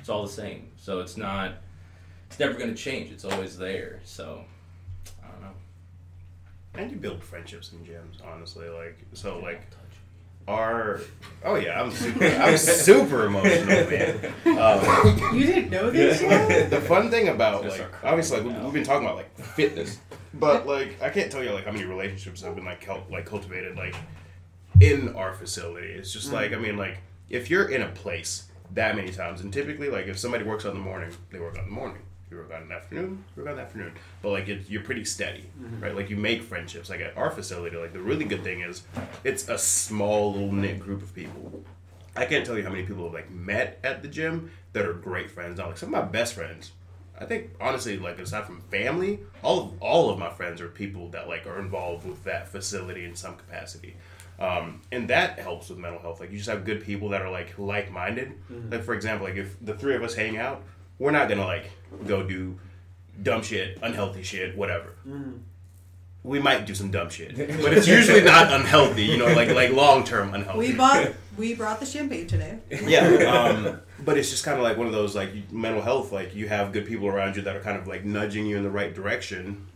It's 0.00 0.08
all 0.08 0.22
the 0.22 0.32
same. 0.32 0.68
So 0.76 1.00
it's 1.00 1.16
not, 1.16 1.52
it's 2.28 2.38
never 2.38 2.54
going 2.54 2.70
to 2.70 2.74
change. 2.74 3.10
It's 3.10 3.24
always 3.24 3.56
there. 3.58 4.00
So 4.04 4.44
I 5.22 5.28
don't 5.32 5.42
know. 5.42 5.48
And 6.74 6.90
you 6.90 6.96
build 6.96 7.22
friendships 7.22 7.72
in 7.72 7.78
gyms, 7.80 8.26
honestly. 8.26 8.68
Like, 8.68 8.98
so 9.12 9.38
like 9.38 9.62
our. 10.48 11.00
Oh 11.44 11.54
yeah, 11.56 11.80
I'm 11.80 11.90
super. 11.90 12.24
I'm 12.26 12.56
super 12.58 13.26
emotional, 13.26 13.66
man. 13.88 14.32
Um, 14.58 15.34
You 15.38 15.46
didn't 15.46 15.70
know 15.70 15.90
this 15.90 16.20
yet? 16.22 16.68
the 16.70 16.80
fun 16.82 17.10
thing 17.10 17.28
about 17.28 17.64
like 17.64 17.82
obviously 18.02 18.38
like, 18.38 18.46
we- 18.46 18.52
now. 18.52 18.64
we've 18.64 18.72
been 18.74 18.84
talking 18.84 19.06
about 19.06 19.16
like 19.16 19.38
fitness, 19.38 19.98
but 20.38 20.66
like 20.66 21.02
I 21.02 21.10
can't 21.10 21.30
tell 21.30 21.42
you 21.42 21.52
like 21.52 21.64
how 21.64 21.72
many 21.72 21.84
relationships 21.84 22.42
have 22.42 22.54
been 22.54 22.64
like 22.64 22.80
cult- 22.80 23.10
like 23.10 23.26
cultivated 23.26 23.76
like 23.76 23.94
in 24.80 25.14
our 25.14 25.32
facility. 25.32 25.92
It's 25.92 26.12
just 26.12 26.32
like 26.32 26.52
I 26.52 26.56
mm. 26.56 26.62
mean 26.62 26.76
like 26.76 26.98
if 27.28 27.50
you're 27.50 27.68
in 27.68 27.82
a 27.82 27.88
place 27.88 28.48
that 28.72 28.96
many 28.96 29.10
times, 29.10 29.40
and 29.40 29.52
typically 29.52 29.88
like 29.88 30.06
if 30.06 30.18
somebody 30.18 30.44
works 30.44 30.64
out 30.64 30.72
in 30.72 30.78
the 30.78 30.84
morning, 30.84 31.10
they 31.30 31.38
work 31.38 31.56
out 31.56 31.64
in 31.64 31.70
the 31.70 31.74
morning. 31.74 32.02
You 32.30 32.38
work 32.38 32.52
out 32.52 32.62
in 32.62 32.68
the 32.68 32.74
afternoon, 32.74 33.24
you 33.36 33.42
work 33.42 33.48
out 33.48 33.52
in 33.52 33.56
the 33.58 33.62
afternoon. 33.62 33.92
But 34.22 34.30
like 34.30 34.48
it, 34.48 34.68
you're 34.68 34.82
pretty 34.82 35.04
steady, 35.04 35.44
mm-hmm. 35.60 35.80
right? 35.82 35.94
Like 35.94 36.10
you 36.10 36.16
make 36.16 36.42
friendships. 36.42 36.90
Like 36.90 37.00
at 37.00 37.16
our 37.16 37.30
facility, 37.30 37.76
like 37.76 37.92
the 37.92 38.00
really 38.00 38.24
good 38.24 38.42
thing 38.42 38.62
is 38.62 38.82
it's 39.22 39.48
a 39.48 39.58
small 39.58 40.32
little 40.32 40.52
knit 40.52 40.80
group 40.80 41.02
of 41.02 41.14
people. 41.14 41.62
I 42.16 42.26
can't 42.26 42.46
tell 42.46 42.56
you 42.56 42.64
how 42.64 42.70
many 42.70 42.84
people 42.84 43.04
have 43.04 43.12
like 43.12 43.30
met 43.30 43.78
at 43.84 44.02
the 44.02 44.08
gym 44.08 44.50
that 44.72 44.86
are 44.86 44.92
great 44.92 45.30
friends. 45.30 45.58
Now, 45.58 45.68
like 45.68 45.78
some 45.78 45.94
of 45.94 46.04
my 46.04 46.10
best 46.10 46.34
friends, 46.34 46.72
I 47.20 47.26
think 47.26 47.50
honestly, 47.60 47.96
like 47.98 48.18
aside 48.18 48.44
from 48.44 48.60
family, 48.62 49.20
all 49.42 49.60
of 49.62 49.82
all 49.82 50.10
of 50.10 50.18
my 50.18 50.30
friends 50.30 50.60
are 50.60 50.68
people 50.68 51.08
that 51.10 51.28
like 51.28 51.46
are 51.46 51.58
involved 51.60 52.06
with 52.06 52.24
that 52.24 52.48
facility 52.48 53.04
in 53.04 53.14
some 53.14 53.36
capacity, 53.36 53.96
um, 54.40 54.80
and 54.90 55.08
that 55.10 55.38
helps 55.38 55.68
with 55.68 55.78
mental 55.78 56.00
health. 56.00 56.18
Like 56.20 56.32
you 56.32 56.38
just 56.38 56.50
have 56.50 56.64
good 56.64 56.82
people 56.82 57.10
that 57.10 57.22
are 57.22 57.30
like 57.30 57.56
like 57.58 57.92
minded. 57.92 58.32
Like 58.70 58.82
for 58.82 58.94
example, 58.94 59.26
like 59.28 59.36
if 59.36 59.56
the 59.64 59.74
three 59.74 59.94
of 59.94 60.02
us 60.02 60.14
hang 60.14 60.36
out, 60.38 60.62
we're 60.98 61.12
not 61.12 61.28
gonna 61.28 61.46
like 61.46 61.70
go 62.06 62.22
do 62.24 62.58
dumb 63.22 63.42
shit, 63.42 63.78
unhealthy 63.82 64.22
shit, 64.24 64.56
whatever. 64.56 64.94
We 66.24 66.40
might 66.40 66.64
do 66.66 66.74
some 66.74 66.90
dumb 66.90 67.10
shit, 67.10 67.36
but 67.62 67.72
it's 67.74 67.86
usually 67.86 68.22
not 68.22 68.52
unhealthy. 68.52 69.04
You 69.04 69.18
know, 69.18 69.26
like 69.26 69.50
like 69.50 69.70
long 69.72 70.02
term 70.04 70.34
unhealthy. 70.34 70.58
We 70.70 70.72
bought 70.74 71.12
we 71.36 71.54
brought 71.54 71.78
the 71.78 71.86
champagne 71.86 72.26
today. 72.26 72.58
yeah 72.84 73.06
um, 73.06 73.80
but 74.04 74.18
it's 74.18 74.30
just 74.30 74.44
kind 74.44 74.56
of 74.58 74.62
like 74.64 74.76
one 74.76 74.86
of 74.86 74.92
those 74.92 75.14
like 75.14 75.30
mental 75.52 75.82
health 75.82 76.12
like 76.12 76.34
you 76.34 76.48
have 76.48 76.72
good 76.72 76.86
people 76.86 77.06
around 77.08 77.36
you 77.36 77.42
that 77.42 77.56
are 77.56 77.60
kind 77.60 77.76
of 77.78 77.86
like 77.86 78.04
nudging 78.04 78.46
you 78.46 78.56
in 78.56 78.62
the 78.62 78.70
right 78.70 78.94
direction 78.94 79.66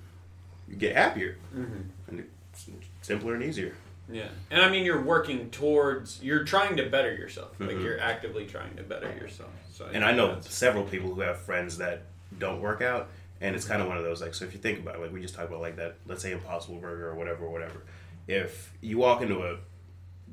you 0.68 0.76
get 0.76 0.94
happier 0.96 1.36
and 1.52 2.24
it's 2.52 2.66
simpler 3.02 3.34
and 3.34 3.42
easier 3.42 3.74
Yeah, 4.10 4.28
and 4.50 4.62
I 4.62 4.70
mean 4.70 4.84
you're 4.84 5.02
working 5.02 5.50
towards 5.50 6.22
you're 6.22 6.44
trying 6.44 6.76
to 6.78 6.86
better 6.88 7.12
yourself. 7.14 7.50
Like 7.60 7.70
Mhm. 7.76 7.84
you're 7.84 8.00
actively 8.00 8.46
trying 8.46 8.74
to 8.76 8.82
better 8.82 9.08
yourself. 9.20 9.50
So 9.72 9.86
and 9.92 10.02
i 10.04 10.12
know 10.12 10.38
several 10.40 10.84
people 10.84 11.14
who 11.14 11.20
have 11.20 11.38
friends 11.40 11.78
that 11.78 12.02
don't 12.38 12.60
work 12.60 12.80
out 12.82 13.08
and 13.40 13.54
it's 13.54 13.64
kind 13.66 13.80
of 13.82 13.86
one 13.88 13.96
of 13.96 14.04
those 14.04 14.20
like 14.20 14.34
so 14.34 14.44
if 14.44 14.52
you 14.52 14.58
think 14.58 14.78
about 14.80 14.94
it 14.96 15.00
like 15.00 15.12
we 15.12 15.20
just 15.22 15.34
talked 15.34 15.48
about 15.48 15.60
like 15.60 15.76
that 15.76 15.96
let's 16.06 16.22
say 16.22 16.32
impossible 16.32 16.76
burger 16.76 17.08
or 17.10 17.14
whatever 17.14 17.44
or 17.46 17.50
whatever 17.50 17.82
if 18.26 18.72
you 18.80 18.98
walk 18.98 19.22
into 19.22 19.42
a 19.42 19.56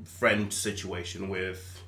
friend 0.04 0.52
situation 0.52 1.30
with 1.30 1.82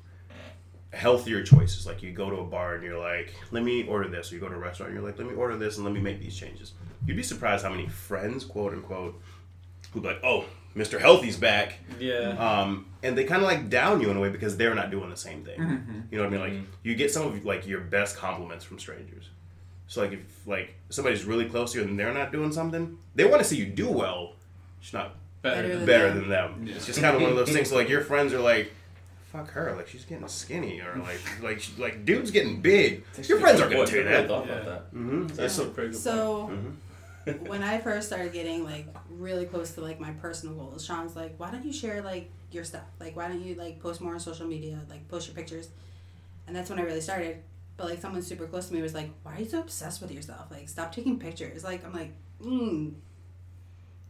healthier 0.97 1.43
choices 1.43 1.85
like 1.85 2.01
you 2.01 2.11
go 2.11 2.29
to 2.29 2.37
a 2.37 2.43
bar 2.43 2.75
and 2.75 2.83
you're 2.83 2.97
like 2.99 3.33
let 3.51 3.63
me 3.63 3.87
order 3.87 4.09
this 4.09 4.31
or 4.31 4.35
you 4.35 4.41
go 4.41 4.49
to 4.49 4.55
a 4.55 4.57
restaurant 4.57 4.91
and 4.91 4.99
you're 4.99 5.07
like 5.07 5.17
let 5.19 5.27
me 5.27 5.35
order 5.35 5.55
this 5.55 5.77
and 5.77 5.85
let 5.85 5.93
me 5.93 5.99
make 5.99 6.19
these 6.19 6.35
changes 6.35 6.73
you'd 7.05 7.15
be 7.15 7.23
surprised 7.23 7.63
how 7.63 7.69
many 7.69 7.87
friends 7.87 8.43
quote 8.43 8.73
unquote 8.73 9.21
who'd 9.91 10.01
be 10.03 10.09
like 10.09 10.23
oh 10.23 10.43
mr 10.75 10.99
healthy's 10.99 11.37
back 11.37 11.79
yeah. 11.99 12.35
um, 12.37 12.85
and 13.03 13.17
they 13.17 13.23
kind 13.23 13.41
of 13.41 13.47
like 13.47 13.69
down 13.69 14.01
you 14.01 14.09
in 14.09 14.17
a 14.17 14.19
way 14.19 14.29
because 14.29 14.57
they're 14.57 14.75
not 14.75 14.91
doing 14.91 15.09
the 15.09 15.17
same 15.17 15.43
thing. 15.43 16.05
You 16.11 16.17
know 16.17 16.23
what 16.23 16.33
I 16.33 16.37
mean? 16.37 16.59
Like 16.59 16.67
you 16.83 16.95
get 16.95 17.11
some 17.11 17.25
of 17.27 17.45
like 17.45 17.65
your 17.67 17.79
best 17.79 18.17
compliments 18.17 18.65
from 18.65 18.79
strangers. 18.79 19.29
So 19.87 20.01
like 20.01 20.13
if 20.13 20.47
like 20.47 20.75
somebody's 20.89 21.23
really 21.23 21.45
close 21.45 21.71
to 21.73 21.79
you 21.79 21.85
and 21.85 21.97
they're 21.97 22.13
not 22.13 22.31
doing 22.31 22.51
something, 22.51 22.97
they 23.15 23.25
want 23.25 23.41
to 23.41 23.47
see 23.47 23.55
you 23.57 23.65
do 23.65 23.89
well. 23.89 24.33
It's 24.81 24.93
not 24.93 25.15
better. 25.41 25.61
Better 25.85 26.09
than- 26.09 26.19
than 26.21 26.29
them. 26.29 26.51
than 26.53 26.65
them. 26.65 26.67
Yeah. 26.67 26.75
It's 26.75 26.85
just 26.85 26.99
kind 26.99 27.15
of 27.15 27.21
one 27.21 27.31
of 27.31 27.37
those 27.37 27.49
things. 27.53 27.69
So 27.69 27.75
like 27.75 27.89
your 27.89 28.01
friends 28.01 28.33
are 28.33 28.39
like, 28.39 28.71
"Fuck 29.32 29.51
her," 29.51 29.73
like 29.75 29.88
she's 29.88 30.05
getting 30.05 30.28
skinny, 30.28 30.82
or 30.82 30.97
like 30.99 31.19
like 31.41 31.59
she, 31.61 31.73
like 31.82 32.05
dude's 32.05 32.32
getting 32.32 32.61
big. 32.61 33.03
Your 33.23 33.39
friends 33.39 33.59
aren't 33.59 33.71
gonna 33.73 33.84
Boy, 33.86 33.89
tell 33.89 33.99
you 34.01 34.07
I 34.07 34.11
that. 34.11 34.28
thought 34.28 34.45
Yeah. 34.47 34.53
about 34.53 34.65
that. 34.65 34.95
Mm-hmm. 34.97 35.28
That's 35.28 35.57
a 35.59 35.65
pretty 35.65 35.91
good 35.91 35.99
So 35.99 36.49
Mhm. 37.25 37.47
when 37.47 37.61
I 37.63 37.78
first 37.80 38.07
started 38.07 38.32
getting 38.32 38.63
like 38.63 38.86
really 39.09 39.45
close 39.45 39.71
to 39.73 39.82
like 39.82 39.99
my 39.99 40.11
personal 40.11 40.55
goals, 40.55 40.86
Sean's 40.86 41.15
like, 41.15 41.36
"Why 41.38 41.51
don't 41.51 41.65
you 41.65 41.73
share 41.73 42.01
like 42.01 42.30
your 42.51 42.63
stuff? 42.63 42.86
Like, 42.99 43.15
why 43.17 43.28
don't 43.28 43.41
you 43.43 43.55
like 43.55 43.82
post 43.82 43.99
more 44.01 44.13
on 44.13 44.19
social 44.19 44.47
media? 44.47 44.80
Like, 44.89 45.07
post 45.09 45.28
your 45.28 45.36
pictures." 45.36 45.69
And 46.47 46.55
that's 46.55 46.69
when 46.69 46.80
I 46.80 46.84
really 46.84 47.01
started. 47.01 47.39
But 47.75 47.89
like 47.89 48.01
someone 48.01 48.21
super 48.21 48.47
close 48.47 48.67
to 48.69 48.73
me 48.73 48.82
was 48.82 48.93
like, 48.93 49.09
"Why 49.23 49.36
are 49.36 49.39
you 49.39 49.45
so 49.49 49.59
obsessed 49.59 50.01
with 50.01 50.11
yourself? 50.11 50.49
Like, 50.49 50.69
stop 50.69 50.93
taking 50.95 51.19
pictures." 51.19 51.63
Like, 51.65 51.84
I'm 51.86 51.93
like, 51.93 52.11
mm. 52.41 52.93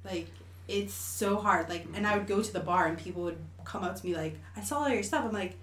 Like, 0.06 0.28
it's 0.68 0.94
so 0.94 1.38
hard. 1.38 1.70
Like, 1.70 1.86
and 1.96 2.06
I 2.06 2.18
would 2.18 2.28
go 2.28 2.42
to 2.42 2.54
the 2.54 2.60
bar 2.60 2.86
and 2.88 2.98
people 2.98 3.24
would 3.24 3.38
come 3.68 3.84
up 3.84 3.96
to 3.96 4.06
me 4.06 4.16
like, 4.16 4.40
"I 4.56 4.62
saw 4.62 4.80
all 4.80 4.90
your 4.90 5.04
stuff." 5.04 5.26
I'm 5.26 5.34
like, 5.34 5.56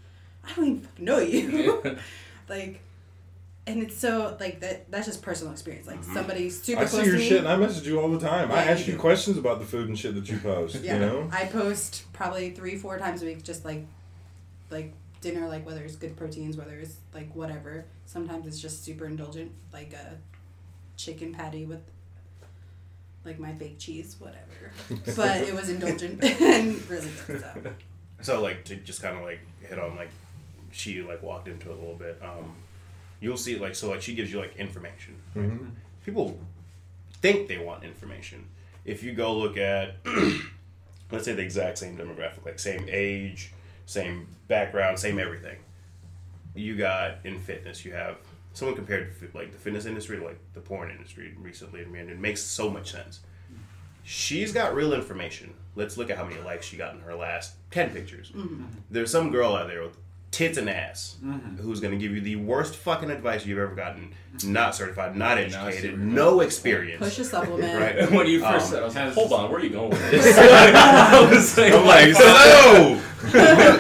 "I 0.45 0.53
don't 0.55 0.67
even 0.67 0.81
fucking 0.83 1.05
know 1.05 1.19
you." 1.19 1.99
like, 2.49 2.81
and 3.67 3.83
it's 3.83 3.97
so 3.97 4.37
like 4.39 4.61
that. 4.61 4.91
That's 4.91 5.07
just 5.07 5.23
personal 5.23 5.53
experience. 5.53 5.87
Like 5.87 6.01
mm-hmm. 6.03 6.15
somebody 6.15 6.51
super 6.51 6.83
I 6.83 6.85
close 6.85 7.05
see 7.05 7.11
your 7.11 7.19
shit 7.19 7.39
and 7.39 7.49
I 7.49 7.57
message 7.57 7.87
you 7.87 8.01
all 8.01 8.11
the 8.11 8.21
time. 8.21 8.53
I 8.53 8.65
ask 8.65 8.87
you 8.87 8.95
you 8.95 8.99
questions 8.99 9.39
about 9.39 9.59
the 9.59 9.65
food 9.65 9.89
and 9.89 9.99
shit 9.99 10.15
that 10.15 10.29
you 10.29 10.39
post. 10.43 10.77
Yeah, 10.83 10.95
You 10.95 11.01
know? 11.01 11.29
I 11.33 11.47
post 11.47 12.05
probably 12.13 12.51
three, 12.51 12.77
four 12.77 12.99
times 12.99 13.23
a 13.23 13.27
week, 13.27 13.43
just 13.43 13.65
like, 13.65 13.87
like 14.71 14.93
dinner, 15.23 15.49
like 15.49 15.65
whether 15.65 15.83
it's 15.83 15.97
good 15.97 16.17
proteins, 16.17 16.57
whether 16.57 16.79
it's 16.79 16.97
like 17.15 17.35
whatever. 17.35 17.87
Sometimes 18.05 18.47
it's 18.47 18.61
just 18.61 18.85
super 18.85 19.07
indulgent, 19.07 19.53
like 19.73 19.95
a 19.95 20.19
chicken 20.97 21.33
patty 21.33 21.65
with 21.65 21.81
like 23.25 23.39
my 23.39 23.55
fake 23.55 23.79
cheese, 23.79 24.17
whatever. 24.19 25.15
but 25.17 25.41
it 25.41 25.55
was 25.55 25.71
indulgent 25.71 26.23
and 26.23 26.91
really 26.91 27.09
good. 27.27 27.41
So 27.41 27.73
So 28.25 28.41
like 28.41 28.65
to 28.65 28.77
just 28.77 29.03
kind 29.03 29.17
of 29.19 29.23
like 29.23 29.41
hit 29.61 29.79
on 29.79 29.97
like 29.97 30.09
she 30.73 31.03
like 31.03 31.23
walked 31.23 31.47
into 31.47 31.71
it 31.71 31.75
a 31.77 31.79
little 31.79 31.95
bit. 31.95 32.19
Um, 32.23 32.55
you'll 33.21 33.37
see 33.37 33.59
like 33.59 33.75
so 33.75 33.91
like 33.91 34.01
she 34.01 34.15
gives 34.15 34.33
you 34.33 34.41
like 34.41 34.57
information. 34.57 35.15
Mhm. 35.37 35.71
People 36.07 36.39
think 37.21 37.49
they 37.49 37.59
want 37.59 37.85
information. 37.85 38.47
If 38.87 39.03
you 39.03 39.13
go 39.13 39.37
look 39.37 39.59
at 39.59 39.97
let's 41.13 41.27
say 41.27 41.35
the 41.35 41.43
exact 41.43 41.77
same 41.77 41.99
demographic, 41.99 42.47
like 42.47 42.59
same 42.59 42.87
age, 42.89 43.53
same 43.85 44.27
background, 44.49 44.99
same 44.99 45.19
everything. 45.19 45.59
You 46.55 46.77
got 46.77 47.17
in 47.25 47.39
fitness, 47.39 47.85
you 47.85 47.93
have 47.93 48.17
someone 48.55 48.75
compared 48.75 49.19
to 49.21 49.29
like 49.37 49.53
the 49.53 49.59
fitness 49.59 49.85
industry 49.85 50.17
to 50.17 50.25
like 50.25 50.39
the 50.55 50.61
porn 50.61 50.91
industry 50.91 51.35
recently, 51.39 51.83
and 51.83 51.93
man, 51.93 52.09
it 52.09 52.19
makes 52.19 52.41
so 52.41 52.71
much 52.71 52.91
sense. 52.93 53.21
She's 54.05 54.53
got 54.53 54.75
real 54.75 54.93
information. 54.93 55.55
Let's 55.77 55.97
look 55.97 56.11
at 56.11 56.17
how 56.17 56.25
many 56.25 56.41
likes 56.43 56.67
she 56.67 56.77
got 56.77 56.95
in 56.95 57.01
her 57.01 57.15
last 57.15 57.55
10 57.73 57.91
pictures. 57.91 58.31
Mm-hmm. 58.31 58.65
There's 58.91 59.11
some 59.11 59.31
girl 59.31 59.57
out 59.57 59.67
there 59.67 59.83
with 59.83 59.97
tits 60.31 60.59
and 60.59 60.69
ass 60.69 61.17
mm-hmm. 61.25 61.57
who's 61.63 61.81
going 61.81 61.93
to 61.93 61.99
give 61.99 62.13
you 62.15 62.21
the 62.21 62.37
worst 62.37 62.77
fucking 62.77 63.11
advice 63.11 63.47
you've 63.47 63.59
ever 63.59 63.75
gotten. 63.75 64.13
Mm-hmm. 64.37 64.53
Not 64.53 64.75
certified, 64.75 65.17
not 65.17 65.39
educated, 65.39 65.83
super- 65.93 65.97
no 65.97 66.41
experience. 66.41 66.99
push 67.03 67.19
a 67.19 67.25
supplement. 67.25 67.81
Right. 67.81 68.11
when 68.13 68.27
you 68.27 68.41
first 68.41 68.67
Um, 68.67 68.71
said, 68.73 68.83
I 68.83 68.87
was 68.87 68.95
like, 68.95 69.13
hold 69.15 69.33
on, 69.33 69.51
where 69.51 69.61
are 69.61 69.65
you 69.65 69.71
going 69.71 69.91
with 69.91 70.11
this? 70.11 70.37
I 70.39 71.29
was 71.31 71.57
like, 71.59 71.73
I'm 71.73 71.87
like, 71.87 72.15
hello! 72.17 73.01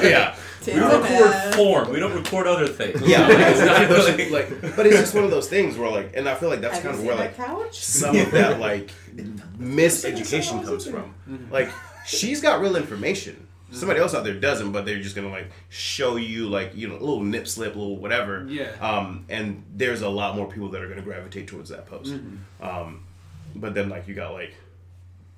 yeah. 0.08 0.36
Tits 0.64 0.76
we 0.76 0.82
record 0.82 1.54
form. 1.54 1.90
We 1.90 2.00
don't 2.00 2.14
record 2.14 2.46
other 2.46 2.66
things. 2.66 3.02
Yeah, 3.02 3.26
it's 3.30 3.60
not 3.60 3.88
but, 3.88 3.98
really 3.98 4.30
like, 4.30 4.76
but 4.76 4.86
it's 4.86 4.96
just 4.96 5.14
one 5.14 5.24
of 5.24 5.30
those 5.30 5.48
things 5.48 5.76
where, 5.76 5.90
like, 5.90 6.16
and 6.16 6.28
I 6.28 6.34
feel 6.34 6.48
like 6.48 6.60
that's 6.60 6.78
Have 6.78 6.84
kind 6.84 6.96
of 6.96 7.04
where, 7.04 7.16
like, 7.16 7.36
couch? 7.36 7.78
some 7.78 8.16
of 8.16 8.30
that 8.30 8.60
like 8.60 8.92
miseducation 9.58 10.64
comes 10.64 10.86
from. 10.86 11.14
Like 11.50 11.70
she's 12.06 12.40
got 12.40 12.60
real 12.60 12.76
information. 12.76 13.48
Somebody 13.70 13.98
else 13.98 14.14
out 14.14 14.22
there 14.22 14.38
doesn't, 14.38 14.70
but 14.70 14.86
they're 14.86 15.00
just 15.00 15.16
gonna 15.16 15.30
like 15.30 15.50
show 15.68 16.14
you 16.14 16.48
like 16.48 16.76
you 16.76 16.86
know 16.86 16.94
a 16.94 17.00
little 17.00 17.22
nip 17.24 17.48
slip, 17.48 17.74
a 17.74 17.78
little 17.78 17.96
whatever. 17.96 18.46
Yeah. 18.48 18.70
Um, 18.80 19.24
and 19.28 19.64
there's 19.74 20.02
a 20.02 20.08
lot 20.08 20.36
more 20.36 20.48
people 20.48 20.68
that 20.68 20.80
are 20.80 20.88
gonna 20.88 21.02
gravitate 21.02 21.48
towards 21.48 21.70
that 21.70 21.86
post. 21.86 22.14
Um, 22.60 23.04
but 23.56 23.74
then 23.74 23.88
like 23.88 24.06
you 24.06 24.14
got 24.14 24.32
like 24.32 24.54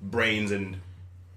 brains 0.01 0.51
and 0.51 0.77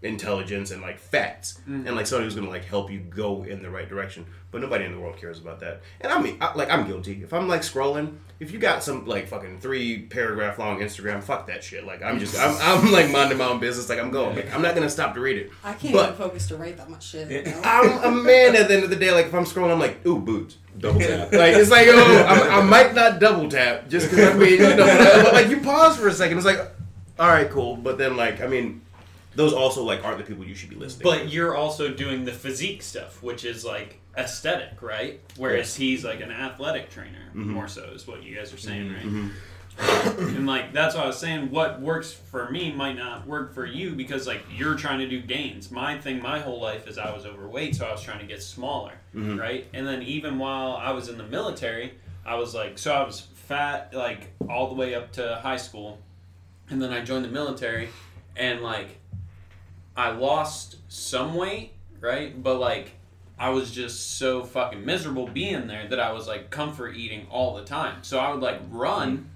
intelligence 0.03 0.71
and 0.71 0.81
like 0.81 0.99
facts. 0.99 1.61
Mm. 1.69 1.87
And 1.87 1.97
like 1.97 2.07
somebody 2.07 2.25
who's 2.25 2.35
gonna 2.35 2.49
like 2.49 2.65
help 2.65 2.91
you 2.91 3.01
go 3.01 3.43
in 3.45 3.63
the 3.63 3.71
right 3.71 3.89
direction. 3.89 4.27
But 4.51 4.63
nobody 4.63 4.85
in 4.85 4.93
the 4.93 4.99
world 4.99 5.17
cares 5.19 5.39
about 5.39 5.61
that. 5.61 5.83
And 6.01 6.13
i 6.13 6.21
mean 6.21 6.39
I, 6.41 6.55
like 6.55 6.71
i'm 6.71 6.87
guilty. 6.87 7.23
If 7.23 7.33
i'm 7.33 7.49
like 7.49 7.61
scrolling 7.61 8.17
if 8.39 8.51
you 8.53 8.59
got 8.59 8.83
some 8.83 9.07
like 9.07 9.29
fucking 9.29 9.61
three 9.61 10.07
paragraph 10.07 10.59
long 10.59 10.81
instagram 10.81 11.23
fuck 11.23 11.47
that 11.49 11.63
shit. 11.63 11.85
Like 11.85 12.03
i'm 12.03 12.19
just 12.19 12.39
i'm, 12.39 12.57
I'm 12.61 12.93
like 12.93 13.11
minding 13.11 13.39
my 13.39 13.45
own 13.45 13.61
business. 13.61 13.89
Like 13.89 13.99
i'm 13.99 14.11
going. 14.11 14.37
Like, 14.37 14.55
i'm 14.55 14.63
not 14.63 14.75
gonna 14.75 14.91
stop 14.91 15.15
to 15.15 15.21
read 15.21 15.37
it. 15.37 15.51
I 15.63 15.75
can't 15.75 15.93
But- 15.93 16.05
even 16.07 16.17
focus 16.17 16.49
to 16.49 16.57
write 16.57 16.79
that 16.79 16.89
much 16.89 17.07
shit. 17.07 17.31
you 17.31 17.53
know? 17.53 17.61
i'm 17.63 18.15
a 18.15 18.23
man 18.23 18.57
at 18.57 18.69
the 18.69 18.75
end 18.75 18.85
of 18.85 18.91
the 18.91 18.97
day. 18.97 19.13
Like 19.13 19.27
if 19.27 19.35
i'm 19.35 19.45
scrolling 19.45 19.73
i'm 19.73 19.81
like 19.81 20.05
ooh 20.07 20.19
boobs. 20.19 20.57
Double 20.79 21.01
tap. 21.01 21.33
Like 21.33 21.55
it's 21.57 21.71
like 21.71 21.89
oh 21.91 22.25
I'm, 22.27 22.65
i 22.65 22.67
might 22.67 22.95
not 22.95 23.21
double 23.21 23.51
tap 23.51 23.89
just 23.89 24.09
because 24.09 24.35
i 24.35 24.39
mean 24.39 24.53
you 24.53 24.77
know 24.77 25.23
but, 25.25 25.35
like 25.35 25.49
you 25.49 25.61
pause 25.61 25.99
for 25.99 26.09
a 26.09 26.13
second. 26.13 26.39
It's 26.39 26.47
like 26.47 26.61
all 27.19 27.29
right 27.29 27.51
cool. 27.51 27.77
But 27.77 27.99
then 27.99 28.17
like 28.17 28.41
i 28.41 28.47
mean 28.47 28.81
those 29.35 29.53
also 29.53 29.85
like 29.85 30.05
aren't 30.05 30.19
the 30.19 30.25
people 30.25 30.45
you 30.45 30.55
should 30.55 30.71
be 30.71 30.77
listening 30.77 31.01
to. 31.11 31.19
But 31.25 31.33
you're 31.33 31.55
also 31.57 31.89
doing 31.93 32.25
the 32.25 32.33
physique 32.33 32.83
stuff, 32.83 33.23
which 33.23 33.45
is 33.45 33.65
like 33.65 34.01
aesthetic, 34.19 34.83
right? 34.83 35.21
Whereas 35.37 35.77
he's 35.77 36.05
like 36.05 36.21
an 36.21 36.31
athletic 36.31 36.91
trainer, 36.91 37.17
Mm-hmm. 37.31 37.53
more 37.53 37.69
so 37.69 37.85
is 37.95 38.07
what 38.09 38.23
you 38.25 38.35
guys 38.37 38.53
are 38.53 38.59
saying, 38.59 38.93
right? 38.93 39.31
and 40.19 40.47
like 40.47 40.73
that's 40.73 40.95
what 40.95 41.05
I 41.05 41.07
was 41.07 41.19
saying. 41.19 41.51
What 41.51 41.81
works 41.81 42.13
for 42.13 42.51
me 42.51 42.73
might 42.73 42.97
not 42.97 43.27
work 43.27 43.55
for 43.55 43.65
you 43.65 43.93
because 43.95 44.27
like 44.27 44.43
you're 44.55 44.75
trying 44.75 44.99
to 44.99 45.09
do 45.09 45.21
gains. 45.23 45.71
My 45.71 45.97
thing, 45.99 46.21
my 46.21 46.39
whole 46.41 46.61
life 46.61 46.87
is 46.89 46.99
I 46.99 47.15
was 47.15 47.25
overweight, 47.25 47.77
so 47.77 47.87
I 47.87 47.93
was 47.93 48.03
trying 48.03 48.19
to 48.21 48.27
get 48.27 48.43
smaller, 48.43 48.93
Mm-hmm. 49.15 49.39
right? 49.39 49.67
And 49.73 49.87
then 49.87 50.03
even 50.03 50.39
while 50.39 50.73
I 50.77 50.91
was 50.91 51.09
in 51.09 51.17
the 51.19 51.25
military, 51.27 51.95
I 52.27 52.35
was 52.35 52.55
like, 52.55 52.79
so 52.79 52.93
I 52.93 53.05
was 53.05 53.21
fat 53.21 53.95
like 53.95 54.33
all 54.49 54.69
the 54.69 54.75
way 54.75 54.95
up 54.95 55.13
to 55.13 55.41
high 55.43 55.57
school, 55.57 55.99
and 56.69 56.83
then 56.83 56.93
I 56.93 57.01
joined 57.03 57.25
the 57.25 57.29
military, 57.31 57.89
and 58.37 58.61
like 58.63 58.99
I 59.97 60.11
lost 60.11 60.77
some 60.89 61.35
weight, 61.35 61.73
right? 62.01 62.43
But 62.43 62.59
like 62.59 62.93
I 63.41 63.49
was 63.49 63.71
just 63.71 64.19
so 64.19 64.45
fucking 64.45 64.85
miserable 64.85 65.27
being 65.27 65.67
there 65.67 65.89
that 65.89 65.99
I 65.99 66.13
was 66.13 66.29
like 66.29 66.51
comfort 66.51 66.95
eating 66.95 67.27
all 67.31 67.55
the 67.55 67.65
time. 67.65 68.03
So 68.03 68.19
I 68.19 68.31
would 68.31 68.43
like 68.43 68.61
run 68.71 69.31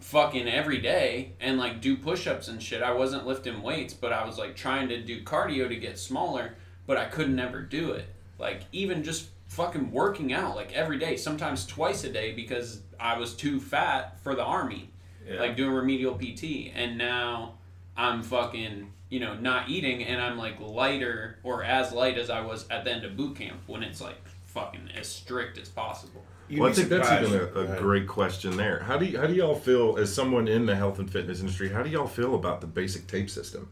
fucking 0.00 0.48
every 0.48 0.78
day 0.78 1.32
and 1.38 1.58
like 1.58 1.82
do 1.82 1.94
push-ups 1.94 2.48
and 2.48 2.62
shit. 2.62 2.82
I 2.82 2.92
wasn't 2.92 3.26
lifting 3.26 3.60
weights, 3.62 3.92
but 3.92 4.14
I 4.14 4.24
was 4.24 4.38
like 4.38 4.56
trying 4.56 4.88
to 4.88 5.02
do 5.02 5.22
cardio 5.22 5.68
to 5.68 5.76
get 5.76 5.98
smaller, 5.98 6.54
but 6.86 6.96
I 6.96 7.04
could 7.04 7.28
never 7.28 7.60
do 7.60 7.92
it. 7.92 8.06
Like 8.38 8.62
even 8.72 9.04
just 9.04 9.28
fucking 9.48 9.90
working 9.92 10.32
out 10.32 10.56
like 10.56 10.72
every 10.72 10.98
day, 10.98 11.18
sometimes 11.18 11.66
twice 11.66 12.04
a 12.04 12.10
day 12.10 12.32
because 12.32 12.80
I 12.98 13.18
was 13.18 13.34
too 13.34 13.60
fat 13.60 14.18
for 14.22 14.34
the 14.34 14.42
army. 14.42 14.90
Yeah. 15.28 15.40
Like 15.40 15.54
doing 15.54 15.72
remedial 15.72 16.14
PT 16.14 16.72
and 16.74 16.96
now 16.96 17.56
I'm 17.94 18.22
fucking, 18.22 18.90
you 19.10 19.20
know, 19.20 19.34
not 19.34 19.68
eating 19.68 20.04
and 20.04 20.20
I'm 20.20 20.36
like 20.38 20.60
lighter 20.60 21.38
or 21.42 21.64
as 21.64 21.92
light 21.92 22.18
as 22.18 22.30
I 22.30 22.40
was 22.40 22.66
at 22.68 22.84
the 22.84 22.92
end 22.92 23.04
of 23.04 23.16
boot 23.16 23.36
camp 23.36 23.60
when 23.66 23.82
it's 23.82 24.00
like 24.00 24.16
fucking 24.44 24.90
as 24.96 25.08
strict 25.08 25.58
as 25.58 25.68
possible. 25.68 26.24
You'd 26.48 26.60
well, 26.60 26.70
I 26.70 26.72
think 26.72 26.88
that's 26.88 27.10
even 27.12 27.34
a, 27.40 27.46
Go 27.46 27.60
a 27.60 27.64
ahead. 27.64 27.78
great 27.78 28.08
question 28.08 28.56
there. 28.56 28.80
How 28.80 28.96
do 28.96 29.04
you, 29.04 29.18
how 29.18 29.26
do 29.26 29.34
y'all 29.34 29.54
feel 29.54 29.98
as 29.98 30.14
someone 30.14 30.48
in 30.48 30.64
the 30.66 30.74
health 30.74 30.98
and 30.98 31.10
fitness 31.10 31.40
industry? 31.40 31.68
How 31.68 31.82
do 31.82 31.90
y'all 31.90 32.06
feel 32.06 32.34
about 32.34 32.60
the 32.62 32.66
basic 32.66 33.06
tape 33.06 33.28
system 33.28 33.68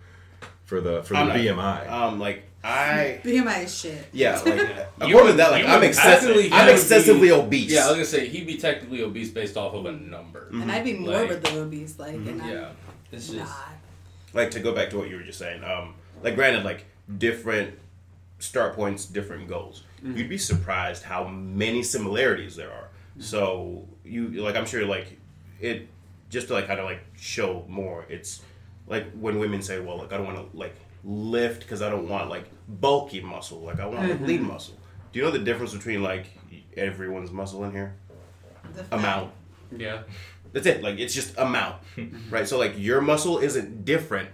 for 0.67 0.81
the 0.83 1.03
for 1.03 1.15
the 1.15 1.21
I'm 1.21 1.29
not- 1.29 1.37
BMI? 1.37 1.91
Um, 1.91 2.19
like 2.21 2.43
I, 2.63 3.21
BMI 3.25 3.65
is 3.65 3.79
shit. 3.79 4.07
yeah, 4.13 4.39
like 4.45 4.59
You 5.09 5.15
according 5.17 5.33
to 5.33 5.37
that, 5.39 5.53
like 5.53 5.65
I'm 5.67 5.83
excessively. 5.85 6.51
I'm 6.53 6.67
He 6.67 6.73
excessively 6.73 7.29
be- 7.29 7.33
obese. 7.33 7.71
Yeah, 7.73 7.85
I 7.85 7.89
was 7.89 7.95
gonna 7.95 8.05
say 8.05 8.29
he'd 8.29 8.47
be 8.47 8.59
technically 8.59 9.03
obese 9.03 9.31
based 9.31 9.57
off 9.57 9.73
of 9.73 9.87
a 9.87 9.93
number. 9.93 10.49
And 10.53 10.71
I'd 10.71 10.85
be 10.85 10.99
Like- 10.99 11.29
morbidly 11.31 11.59
obese, 11.59 11.99
like, 11.99 12.15
and 12.15 12.43
I'm 12.43 12.49
Yeah, 12.51 12.69
it's 13.13 13.29
just 13.29 13.39
not. 13.39 13.73
Like 14.37 14.51
to 14.53 14.61
go 14.61 14.75
back 14.75 14.91
to 14.91 14.99
what 14.99 15.09
you 15.09 15.17
were 15.17 15.23
just 15.23 15.39
saying. 15.39 15.65
Um, 15.65 15.95
like 16.23 16.35
granted, 16.35 16.65
like 16.65 16.87
different 17.19 17.79
start 18.39 18.75
points, 18.75 19.07
different 19.07 19.49
goals. 19.49 19.83
Mm-hmm. 19.99 20.17
You'd 20.17 20.29
be 20.29 20.39
surprised 20.39 21.03
how 21.03 21.27
many 21.29 21.83
similarities 21.83 22.57
there 22.57 22.71
are. 22.71 22.89
Mm-hmm. 23.11 23.23
So 23.23 23.89
you 24.05 24.29
like, 24.29 24.57
I'm 24.57 24.67
sure 24.67 24.85
like 24.85 25.19
it 25.61 25.89
just 26.29 26.49
to 26.49 26.55
like 26.55 26.67
kind 26.67 26.81
of 26.81 26.87
like 26.87 27.01
show 27.17 27.65
more. 27.69 28.05
It's 28.09 28.43
like 28.87 29.11
when 29.13 29.39
women 29.39 29.63
say, 29.63 29.81
"Well, 29.81 29.99
like 29.99 30.13
I 30.13 30.17
don't 30.17 30.27
want 30.27 30.51
to 30.51 30.57
like 30.57 30.77
lift 31.05 31.61
because 31.61 31.83
I 31.83 31.89
don't 31.89 32.09
want 32.09 32.29
like 32.29 32.45
bulky 32.69 33.21
muscle. 33.21 33.61
Like 33.61 33.81
I 33.81 33.87
want 33.87 34.09
like 34.09 34.21
lean 34.21 34.41
mm-hmm. 34.41 34.49
muscle." 34.49 34.75
Do 35.13 35.19
you 35.19 35.25
know 35.25 35.31
the 35.31 35.39
difference 35.39 35.73
between 35.73 36.03
like 36.03 36.27
everyone's 36.77 37.31
muscle 37.31 37.65
in 37.65 37.73
here? 37.73 37.95
The 38.75 38.95
Amount. 38.95 39.33
Yeah. 39.77 40.03
That's 40.57 40.67
it. 40.67 40.83
Like 40.83 40.99
it's 40.99 41.13
just 41.15 41.37
amount, 41.37 41.77
right? 42.31 42.49
So 42.49 42.57
like 42.59 42.73
your 42.79 43.03
muscle 43.03 43.37
isn't 43.37 43.85
different 43.85 44.31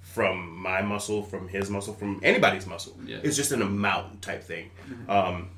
from 0.00 0.56
my 0.60 0.82
muscle, 0.82 1.22
from 1.22 1.46
his 1.46 1.70
muscle, 1.70 1.94
from 1.94 2.18
anybody's 2.24 2.66
muscle. 2.66 2.98
Yeah. 3.06 3.18
It's 3.22 3.36
just 3.36 3.52
an 3.52 3.62
amount 3.62 4.22
type 4.22 4.42
thing. 4.42 4.70
Um, 5.08 5.50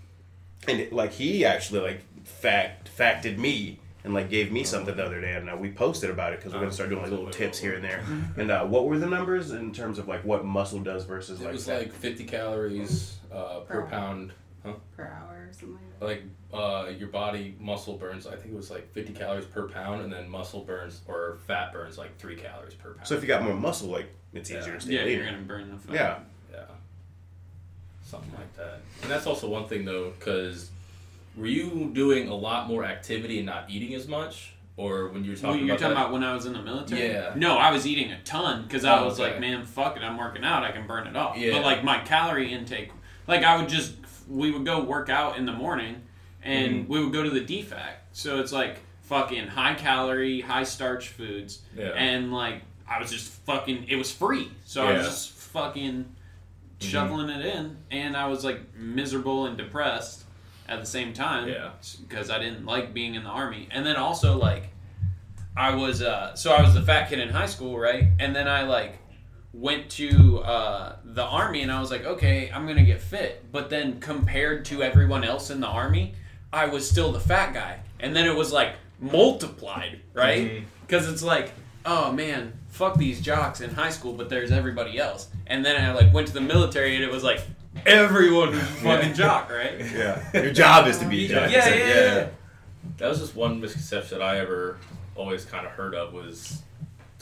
and 0.68 0.78
it, 0.80 0.92
like 0.92 1.12
he 1.12 1.46
actually 1.46 1.80
like 1.80 2.02
fact 2.26 2.90
facted 2.90 3.38
me 3.38 3.80
and 4.04 4.12
like 4.12 4.28
gave 4.28 4.52
me 4.52 4.62
something 4.62 4.94
the 4.94 5.02
other 5.06 5.22
day, 5.22 5.32
and 5.32 5.48
uh, 5.48 5.56
we 5.56 5.70
posted 5.70 6.10
about 6.10 6.34
it 6.34 6.40
because 6.40 6.52
we're 6.52 6.60
gonna 6.60 6.70
start 6.70 6.90
doing 6.90 7.00
like 7.00 7.10
little 7.10 7.30
tips 7.30 7.58
here 7.58 7.72
and 7.72 7.82
there. 7.82 8.04
And 8.36 8.50
uh, 8.50 8.66
what 8.66 8.84
were 8.84 8.98
the 8.98 9.06
numbers 9.06 9.52
in 9.52 9.72
terms 9.72 9.98
of 9.98 10.06
like 10.06 10.22
what 10.22 10.44
muscle 10.44 10.80
does 10.80 11.06
versus 11.06 11.40
it 11.40 11.44
like 11.44 11.54
was 11.54 11.64
that? 11.64 11.78
like 11.78 11.92
50 11.94 12.24
calories 12.24 13.16
uh, 13.32 13.60
per 13.60 13.80
Per- 13.80 13.86
pound. 13.86 14.32
Huh? 14.64 14.72
per 14.96 15.04
hour 15.04 15.48
or 15.48 15.52
something 15.52 15.78
like 16.00 16.00
that. 16.00 16.06
Like 16.06 16.22
uh, 16.52 16.88
your 16.98 17.08
body 17.08 17.54
muscle 17.60 17.96
burns, 17.98 18.26
I 18.26 18.34
think 18.36 18.54
it 18.54 18.56
was 18.56 18.70
like 18.70 18.90
50 18.92 19.12
calories 19.12 19.44
per 19.44 19.68
pound, 19.68 20.02
and 20.02 20.12
then 20.12 20.28
muscle 20.28 20.60
burns 20.64 21.02
or 21.06 21.38
fat 21.46 21.72
burns 21.72 21.98
like 21.98 22.16
three 22.18 22.36
calories 22.36 22.74
per 22.74 22.94
pound. 22.94 23.06
so 23.06 23.14
if 23.14 23.20
you 23.22 23.28
got 23.28 23.42
more 23.42 23.54
muscle, 23.54 23.88
like 23.90 24.12
it's 24.32 24.50
easier 24.50 24.74
to 24.74 24.80
stay 24.80 24.94
Yeah, 24.94 25.04
leaner. 25.04 25.22
you're 25.22 25.32
gonna 25.32 25.42
burn 25.42 25.70
the 25.70 25.76
fat. 25.76 25.94
Yeah. 25.94 26.18
Yeah. 26.52 26.64
Something 28.04 28.32
like 28.34 28.54
that. 28.56 28.80
And 29.02 29.10
that's 29.10 29.26
also 29.26 29.48
one 29.48 29.66
thing 29.66 29.84
though, 29.84 30.12
because 30.18 30.70
were 31.36 31.46
you 31.46 31.90
doing 31.92 32.28
a 32.28 32.34
lot 32.34 32.68
more 32.68 32.84
activity 32.84 33.38
and 33.38 33.46
not 33.46 33.68
eating 33.68 33.94
as 33.94 34.06
much, 34.06 34.54
or 34.76 35.08
when 35.08 35.24
you 35.24 35.30
were 35.32 35.34
Well, 35.42 35.52
talking 35.52 35.66
you're 35.66 35.74
about 35.76 35.80
talking 35.82 35.94
that? 35.96 36.00
about 36.02 36.12
when 36.12 36.24
I 36.24 36.34
was 36.34 36.46
in 36.46 36.52
the 36.52 36.62
military? 36.62 37.08
Yeah. 37.10 37.32
No, 37.36 37.56
I 37.58 37.70
was 37.70 37.86
eating 37.86 38.12
a 38.12 38.20
ton 38.22 38.62
because 38.62 38.84
I 38.84 38.98
Oh, 39.00 39.04
was 39.06 39.20
okay. 39.20 39.32
like, 39.32 39.40
man, 39.40 39.64
fuck 39.64 39.96
it, 39.96 40.02
I'm 40.02 40.16
working 40.16 40.44
out, 40.44 40.62
I 40.62 40.72
can 40.72 40.86
burn 40.86 41.06
it 41.06 41.16
off. 41.16 41.36
Yeah. 41.36 41.52
But 41.52 41.62
like 41.64 41.82
my 41.84 41.98
calorie 42.00 42.52
intake, 42.52 42.90
like 43.26 43.42
I 43.42 43.56
would 43.56 43.68
just 43.68 44.03
we 44.28 44.50
would 44.50 44.64
go 44.64 44.82
work 44.82 45.08
out 45.10 45.36
in 45.38 45.46
the 45.46 45.52
morning, 45.52 46.02
and 46.42 46.72
Mm-hmm. 46.82 46.92
we 46.92 47.02
would 47.04 47.12
go 47.12 47.22
to 47.22 47.30
the 47.30 47.40
DFAC. 47.40 47.92
So 48.12 48.38
it's 48.40 48.52
like 48.52 48.78
fucking 49.02 49.48
high 49.48 49.74
calorie, 49.74 50.40
high 50.40 50.64
starch 50.64 51.08
foods, 51.08 51.60
Yeah. 51.76 51.90
and 51.96 52.32
like 52.32 52.62
I 52.88 53.00
was 53.00 53.10
just 53.10 53.30
fucking. 53.46 53.86
It 53.88 53.96
was 53.96 54.10
free, 54.12 54.50
so 54.64 54.82
I 54.82 54.84
was 54.84 54.92
Yeah. 54.92 54.98
Mm-hmm. 55.00 55.08
just 55.10 55.30
fucking 55.30 56.04
shoveling 56.80 57.30
it 57.30 57.44
in, 57.46 57.76
and 57.90 58.16
I 58.16 58.26
was 58.26 58.44
like 58.44 58.74
miserable 58.76 59.46
and 59.46 59.56
depressed 59.56 60.24
at 60.68 60.80
the 60.80 60.86
same 60.86 61.12
time. 61.12 61.48
Yeah. 61.48 61.70
because 62.08 62.30
I 62.30 62.38
didn't 62.38 62.66
like 62.66 62.92
being 62.94 63.14
in 63.14 63.24
the 63.24 63.30
army, 63.30 63.68
and 63.70 63.84
then 63.86 63.96
also 63.96 64.36
like 64.36 64.68
I 65.56 65.74
was 65.74 66.02
uh 66.02 66.34
so 66.34 66.52
I 66.52 66.62
was 66.62 66.74
the 66.74 66.82
fat 66.82 67.08
kid 67.08 67.20
in 67.20 67.28
high 67.30 67.46
school, 67.46 67.78
right? 67.78 68.08
And 68.18 68.34
then 68.34 68.48
I 68.48 68.62
like 68.62 68.98
went 69.54 69.88
to 69.88 70.40
uh, 70.40 70.96
the 71.04 71.22
army 71.22 71.62
and 71.62 71.70
I 71.70 71.80
was 71.80 71.90
like, 71.90 72.04
okay, 72.04 72.50
I'm 72.52 72.66
gonna 72.66 72.82
get 72.84 73.00
fit. 73.00 73.44
But 73.52 73.70
then 73.70 74.00
compared 74.00 74.64
to 74.66 74.82
everyone 74.82 75.22
else 75.24 75.50
in 75.50 75.60
the 75.60 75.68
army, 75.68 76.14
I 76.52 76.66
was 76.66 76.88
still 76.88 77.12
the 77.12 77.20
fat 77.20 77.54
guy. 77.54 77.80
And 78.00 78.14
then 78.14 78.26
it 78.26 78.34
was 78.34 78.52
like 78.52 78.74
multiplied, 79.00 80.00
right? 80.12 80.64
Because 80.82 81.08
it's 81.08 81.22
like, 81.22 81.52
oh 81.86 82.12
man, 82.12 82.52
fuck 82.68 82.96
these 82.98 83.20
jocks 83.20 83.60
in 83.60 83.70
high 83.70 83.90
school, 83.90 84.12
but 84.12 84.28
there's 84.28 84.50
everybody 84.50 84.98
else. 84.98 85.28
And 85.46 85.64
then 85.64 85.82
I 85.82 85.92
like 85.92 86.12
went 86.12 86.26
to 86.28 86.34
the 86.34 86.40
military 86.40 86.96
and 86.96 87.04
it 87.04 87.10
was 87.10 87.22
like 87.22 87.40
everyone 87.86 88.50
was 88.50 88.58
a 88.58 88.64
fucking 88.64 89.14
jock, 89.14 89.50
right? 89.50 89.80
Yeah. 89.94 90.20
Your 90.34 90.52
job 90.52 90.86
is 90.88 90.98
to 90.98 91.06
be 91.06 91.26
a 91.26 91.28
Yeah, 91.28 91.34
jock. 91.46 91.50
yeah, 91.52 91.74
yeah. 91.74 91.86
yeah. 91.86 92.28
That 92.98 93.08
was 93.08 93.18
just 93.20 93.34
one 93.36 93.60
misconception 93.60 94.18
that 94.18 94.24
I 94.24 94.38
ever 94.40 94.78
always 95.14 95.44
kind 95.44 95.64
of 95.66 95.72
heard 95.72 95.94
of 95.94 96.12
was 96.12 96.62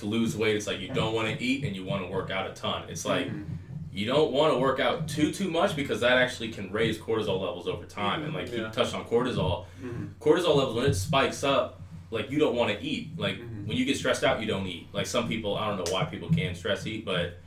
to 0.03 0.07
lose 0.09 0.36
weight. 0.36 0.57
It's 0.57 0.66
like 0.66 0.80
you 0.80 0.88
don't 0.88 1.14
want 1.14 1.28
to 1.28 1.42
eat 1.42 1.64
and 1.64 1.74
you 1.74 1.84
want 1.84 2.05
to 2.05 2.11
work 2.11 2.30
out 2.30 2.50
a 2.50 2.53
ton. 2.53 2.88
It's 2.88 3.05
like 3.05 3.26
mm-hmm. 3.28 3.55
you 3.92 4.07
don't 4.07 4.32
want 4.32 4.53
to 4.53 4.59
work 4.59 4.80
out 4.80 5.09
too 5.09 5.32
too 5.32 5.50
much 5.50 5.74
because 5.74 6.00
that 6.00 6.18
actually 6.18 6.48
can 6.50 6.70
raise 6.70 6.98
cortisol 6.98 7.40
levels 7.40 7.66
over 7.66 7.84
time. 7.84 8.24
And 8.24 8.34
like 8.34 8.53
you 8.53 8.62
Yeah. 8.62 8.70
touched 8.70 8.94
on 8.94 9.05
cortisol, 9.05 9.66
mm-hmm. 9.82 10.07
cortisol 10.20 10.57
levels 10.57 10.74
when 10.76 10.84
it 10.86 10.94
spikes 10.94 11.42
up, 11.42 11.80
like 12.11 12.30
you 12.30 12.38
don't 12.38 12.55
want 12.55 12.76
to 12.76 12.84
eat. 12.84 13.18
Like 13.18 13.36
mm-hmm. 13.36 13.66
when 13.66 13.76
you 13.76 13.84
get 13.84 13.96
stressed 13.96 14.24
out, 14.24 14.40
you 14.40 14.46
don't 14.46 14.66
eat. 14.66 14.88
Like 14.92 15.07
some 15.07 15.28
people, 15.28 15.57
I 15.57 15.66
don't 15.68 15.78
know 15.78 15.92
why 15.92 16.05
people 16.05 16.28
can't 16.28 16.57
stress 16.57 16.86
eat, 16.86 17.05
but 17.05 17.38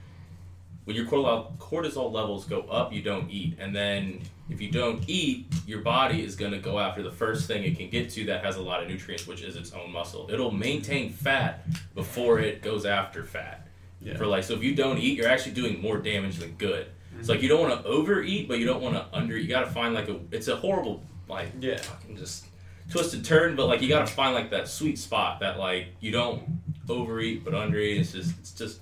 when 0.85 0.95
your 0.95 1.05
cortisol 1.05 1.57
cortisol 1.57 2.11
levels 2.11 2.45
go 2.45 2.61
up, 2.61 2.93
you 2.93 3.01
don't 3.01 3.29
eat, 3.29 3.57
and 3.59 3.75
then 3.75 4.21
if 4.49 4.61
you 4.61 4.69
don't 4.71 5.03
eat, 5.07 5.47
your 5.65 5.79
body 5.81 6.23
is 6.23 6.35
going 6.35 6.51
to 6.51 6.59
go 6.59 6.79
after 6.79 7.01
the 7.01 7.11
first 7.11 7.47
thing 7.47 7.63
it 7.63 7.77
can 7.77 7.89
get 7.89 8.09
to 8.11 8.25
that 8.25 8.43
has 8.43 8.57
a 8.57 8.61
lot 8.61 8.81
of 8.83 8.87
nutrients, 8.87 9.25
which 9.25 9.41
is 9.41 9.55
its 9.55 9.73
own 9.73 9.91
muscle. 9.91 10.29
It'll 10.31 10.51
maintain 10.51 11.11
fat 11.11 11.65
before 11.95 12.39
it 12.39 12.61
goes 12.61 12.85
after 12.85 13.23
fat. 13.23 13.67
Yeah. 14.01 14.17
For 14.17 14.27
like, 14.27 14.43
so 14.43 14.53
if 14.53 14.63
you 14.63 14.75
don't 14.75 14.99
eat, 14.99 15.17
you're 15.17 15.27
actually 15.27 15.53
doing 15.53 15.81
more 15.81 15.97
damage 15.97 16.37
than 16.37 16.51
good. 16.53 16.87
It's 17.17 17.27
like 17.29 17.37
mm-hmm. 17.37 17.43
you 17.43 17.49
don't 17.49 17.69
want 17.69 17.81
to 17.81 17.87
overeat, 17.87 18.47
but 18.47 18.59
you 18.59 18.65
don't 18.65 18.81
want 18.81 18.95
to 18.95 19.07
under. 19.13 19.37
You 19.37 19.47
got 19.47 19.61
to 19.61 19.71
find 19.71 19.93
like 19.95 20.09
a. 20.09 20.19
It's 20.31 20.47
a 20.47 20.55
horrible 20.55 21.01
like 21.27 21.47
Yeah. 21.59 21.77
fucking 21.77 22.17
just 22.17 22.45
twisted 22.91 23.25
turn, 23.25 23.55
but 23.55 23.67
like 23.67 23.81
you 23.81 23.89
got 23.89 24.05
to 24.05 24.13
find 24.13 24.35
like 24.35 24.51
that 24.51 24.67
sweet 24.67 24.99
spot 24.99 25.39
that 25.39 25.57
like 25.57 25.87
you 26.01 26.11
don't 26.11 26.43
overeat 26.89 27.43
but 27.43 27.53
undereat. 27.53 27.99
It's 27.99 28.11
just 28.11 28.37
it's 28.37 28.51
just 28.51 28.81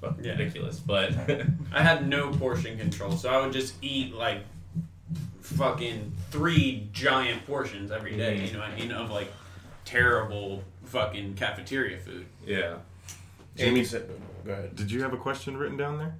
fucking 0.00 0.24
Yeah. 0.24 0.32
ridiculous. 0.32 0.78
But 0.78 1.14
I 1.72 1.82
had 1.82 2.06
no 2.06 2.30
portion 2.30 2.78
control, 2.78 3.12
so 3.12 3.28
I 3.30 3.40
would 3.44 3.52
just 3.52 3.74
eat 3.82 4.14
like 4.14 4.44
fucking 5.56 6.12
three 6.30 6.88
giant 6.92 7.46
portions 7.46 7.90
every 7.90 8.16
day. 8.16 8.44
You 8.46 8.52
know 8.54 8.60
what 8.60 8.70
I 8.70 8.76
mean? 8.76 8.92
Of 8.92 9.10
like 9.10 9.32
terrible 9.84 10.62
fucking 10.84 11.34
cafeteria 11.34 11.98
food. 11.98 12.26
yeah. 12.46 12.76
Amy 13.58 13.84
said, 13.84 14.08
go 14.46 14.52
ahead. 14.52 14.74
Did 14.76 14.90
you 14.90 15.02
have 15.02 15.12
a 15.12 15.16
question 15.18 15.56
written 15.56 15.76
down 15.76 15.98
there? 15.98 16.14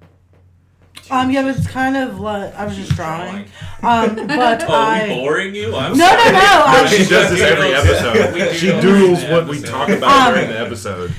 Um, 1.09 1.31
yeah, 1.31 1.41
but 1.41 1.57
it's 1.57 1.65
kind 1.67 1.95
of 1.97 2.19
like 2.19 2.53
I 2.55 2.65
was 2.65 2.75
just 2.75 2.91
drawing. 2.95 3.45
Um, 3.81 4.15
but 4.27 4.63
Oh, 4.63 4.73
are 4.73 4.75
I. 4.75 5.07
we 5.07 5.15
boring 5.15 5.55
you? 5.55 5.75
I'm 5.75 5.97
No, 5.97 6.05
no, 6.05 6.17
sorry. 6.17 6.31
no, 6.33 6.39
I- 6.39 6.87
she 6.89 7.05
does 7.09 7.31
this 7.31 7.41
every 7.41 7.73
episode. 7.73 8.33
We 8.33 8.39
do 8.41 8.53
she 8.53 8.67
those 8.67 8.81
doodles 8.83 9.23
in 9.23 9.29
the 9.29 9.35
what 9.35 9.47
we 9.47 9.57
episode. 9.57 9.71
talk 9.71 9.89
about 9.89 10.27
Um, 10.27 10.33
during 10.35 10.49
the 10.49 10.59
episode. 10.59 11.13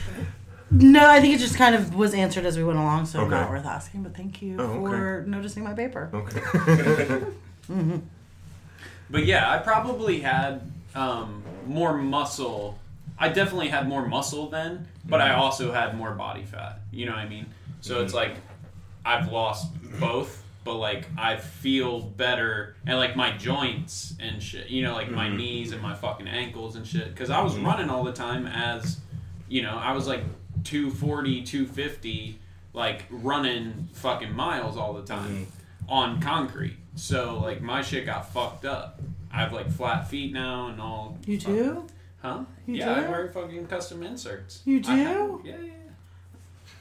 No, 0.71 1.09
I 1.11 1.21
think 1.21 1.35
it 1.35 1.39
just 1.39 1.57
kind 1.57 1.75
of 1.75 1.95
was 1.97 2.15
answered 2.15 2.45
as 2.47 2.57
we 2.57 2.65
went 2.65 2.79
along, 2.79 3.07
so 3.07 3.21
Okay. 3.23 3.31
not 3.31 3.51
worth 3.51 3.67
asking. 3.67 4.03
But 4.05 4.15
thank 4.17 4.41
you 4.43 4.57
Oh, 4.61 4.65
okay. 4.65 4.91
for 4.91 5.25
noticing 5.27 5.65
my 5.65 5.73
paper. 5.75 6.11
Okay. 6.15 7.21
Mm-hmm. 7.73 7.99
But 9.11 9.27
yeah, 9.27 9.51
I 9.51 9.59
probably 9.59 10.21
had 10.21 10.63
um, 10.95 11.43
more 11.67 11.97
muscle. 11.97 12.79
I 13.19 13.29
definitely 13.29 13.69
had 13.69 13.89
more 13.89 14.07
muscle 14.07 14.49
then, 14.49 14.89
but 15.05 15.21
I 15.21 15.31
mm-hmm. 15.31 15.41
also 15.41 15.73
had 15.73 15.97
more 15.97 16.13
body 16.13 16.45
fat. 16.45 16.81
You 16.91 17.07
know 17.07 17.13
what 17.13 17.21
I 17.21 17.29
mean? 17.29 17.47
So 17.81 18.03
it's 18.03 18.15
mm-hmm. 18.15 18.31
like 18.31 18.37
I've 19.05 19.31
lost 19.31 19.71
both, 20.01 20.43
but 20.65 20.77
like 20.77 21.07
I 21.19 21.37
feel 21.37 22.01
better 22.01 22.77
and 22.87 22.99
like 22.99 23.17
my 23.17 23.37
joints 23.37 24.15
and 24.21 24.43
shit. 24.43 24.69
You 24.69 24.83
know, 24.83 24.95
like 24.95 25.11
my 25.11 25.29
knees 25.35 25.73
and 25.73 25.83
my 25.83 25.95
fucking 25.95 26.29
ankles 26.29 26.77
and 26.77 26.87
shit. 26.87 27.09
Because 27.09 27.31
I 27.31 27.43
was 27.43 27.57
running 27.57 27.91
all 27.91 28.05
the 28.05 28.13
time 28.13 28.47
as, 28.47 28.99
you 29.49 29.63
know, 29.63 29.77
I 29.77 29.93
was 29.93 30.07
like 30.07 30.23
240, 30.65 31.43
250, 31.43 32.39
like 32.73 33.05
running 33.11 33.89
fucking 33.93 34.35
miles 34.35 34.77
all 34.77 34.95
the 34.95 35.03
time 35.03 35.47
on 35.89 36.21
concrete. 36.21 36.77
So 36.95 37.39
like 37.39 37.61
my 37.63 37.83
shit 37.83 38.07
got 38.07 38.33
fucked 38.33 38.65
up. 38.65 39.01
I 39.33 39.37
have 39.41 39.53
like 39.53 39.71
flat 39.71 40.09
feet 40.09 40.33
now 40.33 40.69
and 40.69 40.81
all. 40.81 41.19
You 41.27 41.39
do? 41.39 41.87
Huh? 42.21 42.45
You 42.67 42.77
yeah, 42.77 42.95
do? 42.95 43.07
I 43.07 43.09
wear 43.11 43.29
fucking 43.29 43.67
custom 43.67 44.03
inserts. 44.03 44.63
You 44.65 44.83
I 44.87 44.97
have- 44.97 45.17
do? 45.17 45.43
yeah, 45.45 45.57
yeah. 45.59 45.73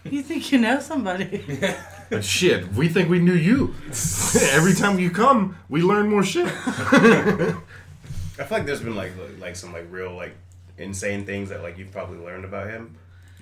You 0.04 0.24
think 0.24 0.52
you 0.52 0.58
know 0.58 0.80
somebody? 0.80 1.44
But 1.60 1.78
uh, 2.12 2.22
shit, 2.22 2.74
we 2.74 2.90
think 2.90 3.10
we 3.10 3.20
knew 3.20 3.34
you. 3.34 3.76
Every 4.52 4.74
time 4.74 5.00
you 5.00 5.12
come, 5.12 5.58
we 5.70 5.82
learn 5.84 6.10
more 6.10 6.24
shit. 6.24 6.48
I 6.48 7.54
feel 8.46 8.48
like 8.50 8.66
there's 8.66 8.82
been 8.82 8.96
like 8.96 9.12
like 9.40 9.56
some 9.56 9.74
like 9.74 9.86
real 9.92 10.16
like 10.16 10.36
insane 10.78 11.26
things 11.26 11.50
that 11.50 11.62
like 11.62 11.78
you've 11.78 11.92
probably 11.92 12.18
learned 12.18 12.46
about 12.46 12.68
him. 12.68 12.96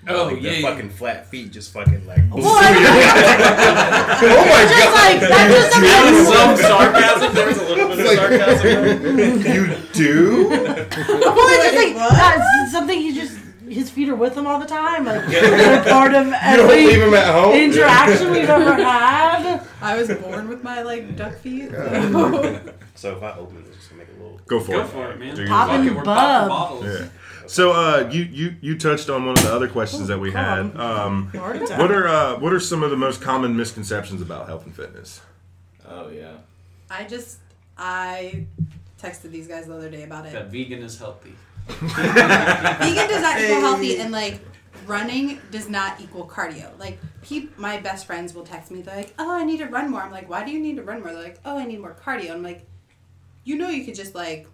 Oh 0.08 0.26
like 0.28 0.41
yeah, 0.41 0.50
the 0.52 0.60
yeah. 0.62 0.70
fucking 0.70 0.89
flat 0.89 1.28
feet 1.28 1.52
just 1.52 1.72
fucking 1.74 2.06
like. 2.08 2.20
Oh, 2.32 2.38
well, 2.38 2.47
oh 2.56 4.45
my 4.45 4.64
just 4.66 4.93
like 4.95 5.20
that 5.20 5.50
just 5.52 5.70
There 5.82 6.04
was 6.14 6.28
some 6.28 6.58
sarcasm. 6.58 7.34
There 7.36 7.47
was 7.47 7.58
a 7.58 7.64
little 7.66 7.88
bit 7.89 8.00
of 8.00 8.06
sarcasm. 8.18 8.68
you 9.54 9.76
do? 9.93 10.47
Well, 10.50 10.88
it's 10.89 11.64
just 11.64 11.76
like 11.78 11.95
that's 11.95 12.72
something 12.72 12.97
he 13.00 13.14
just 13.14 13.38
his 13.68 13.89
feet 13.91 14.10
are 14.10 14.16
with 14.16 14.36
him 14.36 14.47
all 14.47 14.60
the 14.60 14.66
time. 14.66 15.06
Like 15.06 15.28
they're 15.28 15.84
part 15.84 16.14
of 16.16 16.26
You 16.28 16.32
don't 16.32 16.41
every 16.72 16.86
leave 16.88 17.02
him 17.02 17.14
at 17.14 17.34
home. 17.34 17.54
interaction 17.56 18.32
we've 18.32 18.50
ever 18.50 18.74
had. 18.76 19.62
I 19.82 19.95
was 19.97 20.08
born 20.16 20.47
with 20.50 20.64
my 20.64 20.82
like 20.82 21.16
duck 21.16 21.38
feet. 21.39 21.70
So 22.95 23.16
if 23.16 23.24
I 23.24 23.38
open 23.38 23.64
this, 23.64 23.76
just 23.76 23.89
to 23.89 23.95
make 23.95 24.08
a 24.10 24.12
little. 24.14 24.39
Go 24.47 24.60
for 24.60 24.72
Go 24.72 24.80
it. 24.80 24.82
Go 24.84 24.88
for 24.88 25.12
it, 25.12 25.20
man. 25.20 25.36
Do 25.36 25.43
you- 25.43 25.47
Pop 25.47 25.68
Fuck 25.70 25.80
it, 25.86 25.88
popping 25.89 26.04
bub. 26.04 26.50
bottles. 26.50 27.10
Yeah. 27.50 27.54
So 27.56 27.72
uh, 27.72 28.10
you, 28.12 28.24
you 28.24 28.56
you 28.62 28.78
touched 28.78 29.10
on 29.10 29.26
one 29.26 29.38
of 29.38 29.43
the 29.43 29.54
other 29.54 29.68
questions 29.68 30.08
that 30.08 30.20
we 30.20 30.32
had. 30.32 30.76
Um, 30.78 31.30
what 31.34 31.91
are 31.91 32.08
uh, 32.08 32.39
what 32.39 32.54
are 32.54 32.60
some 32.60 32.84
of 32.84 32.91
the 32.91 32.97
most 32.97 33.22
common 33.22 33.58
misconceptions 33.58 34.22
about 34.22 34.47
health 34.47 34.66
and 34.66 34.76
fitness? 34.76 35.22
Oh 35.88 36.10
yeah. 36.10 36.34
I 36.89 37.04
just 37.06 37.39
I 37.78 38.45
texted 39.02 39.32
these 39.32 39.47
guys 39.47 39.68
the 39.68 39.76
other 39.76 39.89
day 39.89 40.04
about 40.04 40.26
it. 40.26 40.34
That 40.34 40.47
vegan 40.52 40.82
is 40.82 40.97
healthy. 40.97 41.34
Vegan 41.70 43.08
does 43.08 43.22
not 43.22 43.39
equal 43.39 43.62
healthy, 43.62 44.00
and 44.00 44.12
like 44.12 44.41
running 44.88 45.39
does 45.52 45.70
not 45.70 46.02
equal 46.02 46.28
cardio. 46.28 46.78
Like 46.80 47.00
peop, 47.22 47.58
my 47.60 47.78
best 47.78 48.08
friends 48.08 48.34
will 48.34 48.43
text 48.43 48.72
me. 48.72 48.82
They're 48.82 48.95
like, 48.95 49.14
"Oh, 49.20 49.32
I 49.32 49.43
need 49.43 49.58
to 49.58 49.68
run 49.68 49.91
more." 49.91 50.02
I'm 50.02 50.12
like, 50.12 50.30
"Why 50.30 50.43
do 50.43 50.52
you 50.52 50.60
need 50.60 50.78
to 50.78 50.84
run 50.84 51.02
more?" 51.02 51.14
They're 51.14 51.24
like, 51.24 51.39
"Oh, 51.45 51.58
I 51.58 51.66
need 51.66 51.80
more 51.80 51.95
cardio." 52.04 52.32
I'm 52.32 52.41
like, 52.41 52.66
"You 53.43 53.58
know, 53.58 53.70
you 53.70 53.86
could 53.86 53.95
just 53.95 54.16
like 54.16 54.47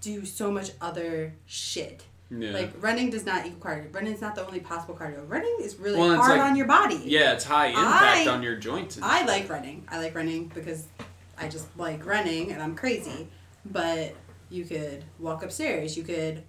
do 0.00 0.24
so 0.24 0.50
much 0.50 0.70
other 0.80 1.34
shit." 1.46 2.04
Yeah. 2.30 2.50
Like 2.50 2.72
running 2.80 3.10
does 3.10 3.24
not 3.24 3.46
equal 3.46 3.60
cardio. 3.70 3.94
Running 3.94 4.12
is 4.12 4.20
not 4.20 4.34
the 4.34 4.44
only 4.44 4.58
possible 4.58 4.96
cardio. 4.96 5.28
Running 5.28 5.56
is 5.60 5.76
really 5.76 5.98
Well, 6.00 6.16
hard 6.16 6.38
like- 6.38 6.40
on 6.40 6.56
your 6.56 6.66
body. 6.66 7.00
yeah, 7.04 7.34
it's 7.34 7.44
high 7.44 7.68
impact 7.68 8.26
I- 8.26 8.28
on 8.28 8.42
your 8.42 8.56
joints. 8.56 8.98
I 9.00 9.18
shit. 9.18 9.28
like 9.28 9.48
running. 9.48 9.84
I 9.88 9.98
like 9.98 10.14
running 10.16 10.48
because 10.48 10.86
I 11.38 11.46
just 11.48 11.66
like 11.78 12.04
running 12.04 12.50
and 12.52 12.60
I'm 12.60 12.74
crazy. 12.74 13.28
But 13.64 14.14
you 14.50 14.64
could 14.64 15.04
walk 15.20 15.44
upstairs. 15.44 15.96
You 15.96 16.02
could 16.02 16.42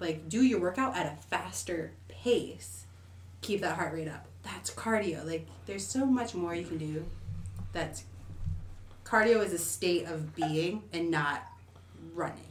like 0.00 0.26
do 0.28 0.42
your 0.42 0.60
workout 0.60 0.96
at 0.96 1.04
a 1.06 1.16
faster 1.28 1.92
pace. 2.08 2.84
Keep 3.42 3.60
that 3.60 3.76
heart 3.76 3.92
rate 3.92 4.08
up. 4.08 4.24
That's 4.42 4.70
cardio. 4.70 5.22
Like 5.26 5.46
there's 5.66 5.86
so 5.86 6.06
much 6.06 6.34
more 6.34 6.54
you 6.54 6.64
can 6.64 6.78
do. 6.78 7.04
That's 7.74 8.04
cardio 9.04 9.44
is 9.44 9.52
a 9.52 9.58
state 9.58 10.06
of 10.06 10.34
being 10.34 10.82
and 10.94 11.10
not 11.10 11.46
running. 12.14 12.47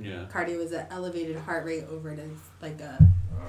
Yeah. 0.00 0.26
Cardio 0.32 0.60
is 0.60 0.72
an 0.72 0.86
elevated 0.90 1.36
heart 1.36 1.64
rate 1.64 1.84
over 1.90 2.10
it 2.10 2.18
as 2.18 2.30
like 2.60 2.80
a 2.80 2.98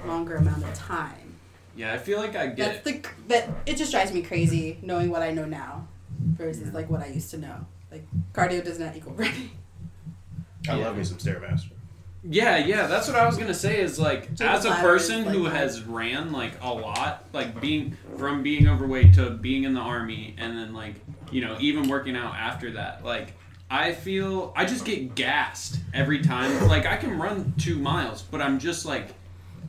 uh. 0.04 0.06
longer 0.06 0.36
amount 0.36 0.62
of 0.64 0.74
time. 0.74 1.34
Yeah, 1.76 1.92
I 1.94 1.98
feel 1.98 2.18
like 2.18 2.36
I 2.36 2.48
get 2.48 2.84
That's 2.84 2.84
the 2.84 3.08
that 3.28 3.48
it 3.66 3.76
just 3.76 3.90
drives 3.92 4.12
me 4.12 4.22
crazy 4.22 4.78
knowing 4.82 5.10
what 5.10 5.22
I 5.22 5.32
know 5.32 5.44
now 5.44 5.88
versus 6.36 6.72
like 6.72 6.88
what 6.90 7.00
I 7.00 7.06
used 7.06 7.30
to 7.30 7.38
know. 7.38 7.66
Like 7.90 8.06
cardio 8.32 8.62
does 8.64 8.78
not 8.78 8.94
equal 8.96 9.14
running. 9.14 9.50
I 10.68 10.76
Yeah. 10.78 10.84
love 10.86 10.96
me 10.96 11.04
some 11.04 11.18
stairmaster. 11.18 11.70
Yeah, 12.26 12.56
yeah, 12.56 12.86
that's 12.86 13.06
what 13.06 13.16
I 13.18 13.26
was 13.26 13.36
gonna 13.36 13.52
say. 13.52 13.80
Is 13.80 13.98
like 13.98 14.34
Jacob's 14.34 14.64
as 14.64 14.64
a 14.64 14.74
person 14.76 15.24
like, 15.26 15.34
who 15.34 15.42
my- 15.44 15.50
has 15.50 15.82
ran 15.82 16.32
like 16.32 16.52
a 16.62 16.72
lot, 16.72 17.26
like 17.32 17.60
being 17.60 17.96
from 18.16 18.42
being 18.42 18.66
overweight 18.66 19.14
to 19.14 19.30
being 19.30 19.64
in 19.64 19.74
the 19.74 19.80
army, 19.80 20.34
and 20.38 20.56
then 20.56 20.72
like 20.72 20.94
you 21.30 21.40
know, 21.42 21.56
even 21.60 21.88
working 21.88 22.16
out 22.16 22.34
after 22.34 22.70
that, 22.72 23.04
like 23.04 23.34
I 23.70 23.92
feel 23.92 24.52
I 24.56 24.64
just 24.64 24.84
get 24.84 25.14
gassed 25.14 25.78
every 25.92 26.20
time. 26.22 26.68
Like 26.68 26.86
I 26.86 26.96
can 26.96 27.18
run 27.18 27.54
two 27.58 27.78
miles, 27.78 28.22
but 28.22 28.40
I'm 28.40 28.58
just 28.58 28.84
like 28.84 29.14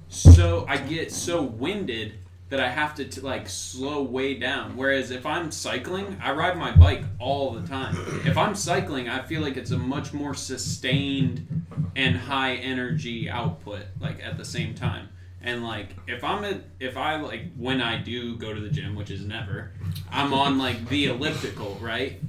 so 0.10 0.66
I 0.68 0.78
get 0.78 1.12
so 1.12 1.42
winded 1.42 2.20
that 2.50 2.60
I 2.60 2.70
have 2.70 2.94
to 2.96 3.06
t- 3.06 3.22
like 3.22 3.50
slow 3.50 4.04
way 4.04 4.36
down. 4.36 4.78
Whereas 4.78 5.12
if 5.12 5.26
I'm 5.26 5.52
cycling, 5.52 6.18
I 6.22 6.32
ride 6.32 6.58
my 6.58 6.76
bike 6.76 7.04
all 7.20 7.52
the 7.52 7.68
time. 7.68 7.98
If 8.26 8.38
I'm 8.38 8.56
cycling, 8.56 9.10
I 9.10 9.24
feel 9.24 9.42
like 9.42 9.58
it's 9.58 9.72
a 9.72 9.78
much 9.78 10.14
more 10.14 10.36
sustained 10.36 11.66
and 11.96 12.16
high 12.16 12.56
energy 12.56 13.30
output 13.30 13.84
like 14.00 14.24
at 14.24 14.38
the 14.38 14.46
same 14.46 14.76
time. 14.76 15.10
And 15.42 15.64
like 15.64 15.96
if 16.08 16.24
I'm 16.24 16.44
at 16.44 16.62
if 16.80 16.98
I 16.98 17.16
like 17.18 17.54
when 17.56 17.82
I 17.82 17.98
do 17.98 18.38
go 18.38 18.54
to 18.54 18.60
the 18.60 18.70
gym, 18.70 18.96
which 18.96 19.10
is 19.10 19.26
never, 19.26 19.72
I'm 20.12 20.34
on 20.34 20.58
like 20.58 20.88
the 20.90 21.08
elliptical, 21.08 21.78
right? 21.82 22.20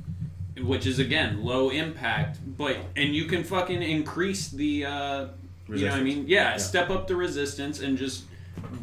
Which 0.63 0.87
is 0.87 0.99
again 0.99 1.45
low 1.45 1.69
impact, 1.71 2.39
but 2.57 2.79
and 2.97 3.15
you 3.15 3.27
can 3.27 3.45
fucking 3.45 3.83
increase 3.83 4.49
the 4.49 4.87
uh 4.87 4.89
you 4.89 4.95
know 4.95 5.29
what 5.29 5.29
I 5.69 5.73
Resistance. 5.73 6.05
mean? 6.05 6.25
Yeah, 6.29 6.57
step 6.57 6.91
up 6.91 7.07
the 7.09 7.17
resistance 7.17 7.81
and 7.81 7.99
just 7.99 8.25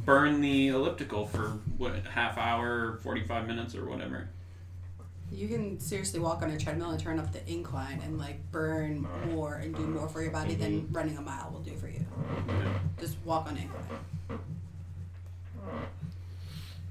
burn 0.05 0.41
the 0.41 0.67
elliptical 0.67 1.25
for 1.25 1.57
what 1.77 1.95
half 2.05 2.37
hour, 2.37 2.97
forty 3.01 3.23
five 3.23 3.47
minutes 3.47 3.73
or 3.75 3.85
whatever. 3.89 4.27
You 5.31 5.47
can 5.47 5.79
seriously 5.79 6.19
walk 6.19 6.43
on 6.43 6.51
a 6.51 6.59
treadmill 6.59 6.91
and 6.91 6.99
turn 6.99 7.17
up 7.17 7.31
the 7.33 7.39
incline 7.51 8.01
and 8.05 8.19
like 8.19 8.39
burn 8.51 9.07
more 9.31 9.55
and 9.55 9.75
do 9.75 9.81
more 9.87 10.07
for 10.07 10.21
your 10.21 10.31
body 10.31 10.53
than 10.53 10.87
running 10.91 11.17
a 11.17 11.21
mile 11.21 11.49
will 11.51 11.61
do 11.61 11.75
for 11.75 11.87
you. 11.87 12.05
Just 12.99 13.17
walk 13.25 13.47
on 13.47 13.57
incline. 13.57 14.39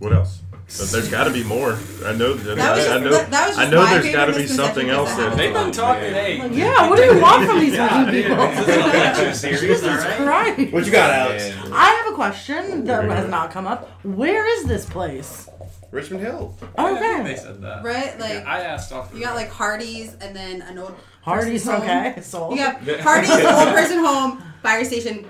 What 0.03 0.13
else? 0.13 0.41
But 0.79 0.89
there's 0.89 1.09
got 1.09 1.25
to 1.25 1.31
be 1.31 1.45
more. 1.45 1.79
I 2.05 2.13
know. 2.15 2.33
That 2.35 2.57
was 2.57 2.59
I, 2.65 2.77
just- 2.77 2.91
I 2.91 2.99
know. 2.99 3.11
that- 3.11 3.31
that 3.31 3.49
was 3.49 3.59
I 3.59 3.71
know. 3.71 3.83
my 3.83 3.91
There's 3.93 4.05
favorite 4.07 4.13
got 4.19 4.27
to 4.33 4.41
be 4.41 4.47
something 4.47 4.89
else. 4.91 5.11
I 5.13 5.17
That, 5.29 5.37
They've 5.37 5.53
been 5.55 5.71
talking, 5.71 6.03
Yeah. 6.05 6.11
hey. 6.23 6.39
Like, 6.43 6.53
yeah, 6.55 6.89
what 6.89 6.97
do 6.97 7.03
you 7.05 7.21
want 7.21 7.47
from 7.49 7.61
these 7.61 7.77
fucking 7.77 8.11
people? 8.13 8.37
This 8.57 8.69
is 8.69 8.77
a 8.77 8.81
lecture 8.89 9.35
series, 9.35 9.61
Jesus 9.61 9.85
alright? 9.85 10.17
Christ. 10.57 10.73
What 10.73 10.87
you 10.87 10.93
got, 10.93 11.11
Alex? 11.11 11.49
Man. 11.51 11.73
I 11.75 11.85
have 12.03 12.13
a 12.13 12.17
question 12.17 12.85
that 12.87 13.05
has 13.05 13.29
not 13.29 13.51
come 13.53 13.67
up. 13.67 13.91
Where 14.03 14.47
is 14.59 14.65
this 14.65 14.87
place? 14.87 15.49
Richmond 15.91 16.23
Hill. 16.25 16.57
I 16.79 16.99
think 16.99 17.25
they 17.27 17.37
said 17.37 17.61
that. 17.61 17.85
Right? 17.85 18.19
Like 18.19 18.31
Yeah, 18.33 18.45
I 18.47 18.61
asked 18.61 18.93
off. 18.93 19.11
The 19.13 19.19
You 19.19 19.25
got 19.25 19.35
like 19.37 19.51
Hardee's 19.51 20.15
and 20.23 20.35
then 20.35 20.63
an 20.63 20.79
old 20.79 20.97
Hardee's 21.21 21.65
person's 21.67 21.87
home. 21.87 22.07
okay. 22.07 22.21
Sold. 22.23 22.53
You 22.59 22.65
got 22.65 22.81
Hardee's, 23.01 23.31
old 23.31 23.75
person 23.77 23.99
home, 23.99 24.43
fire 24.63 24.85
station, 24.87 25.27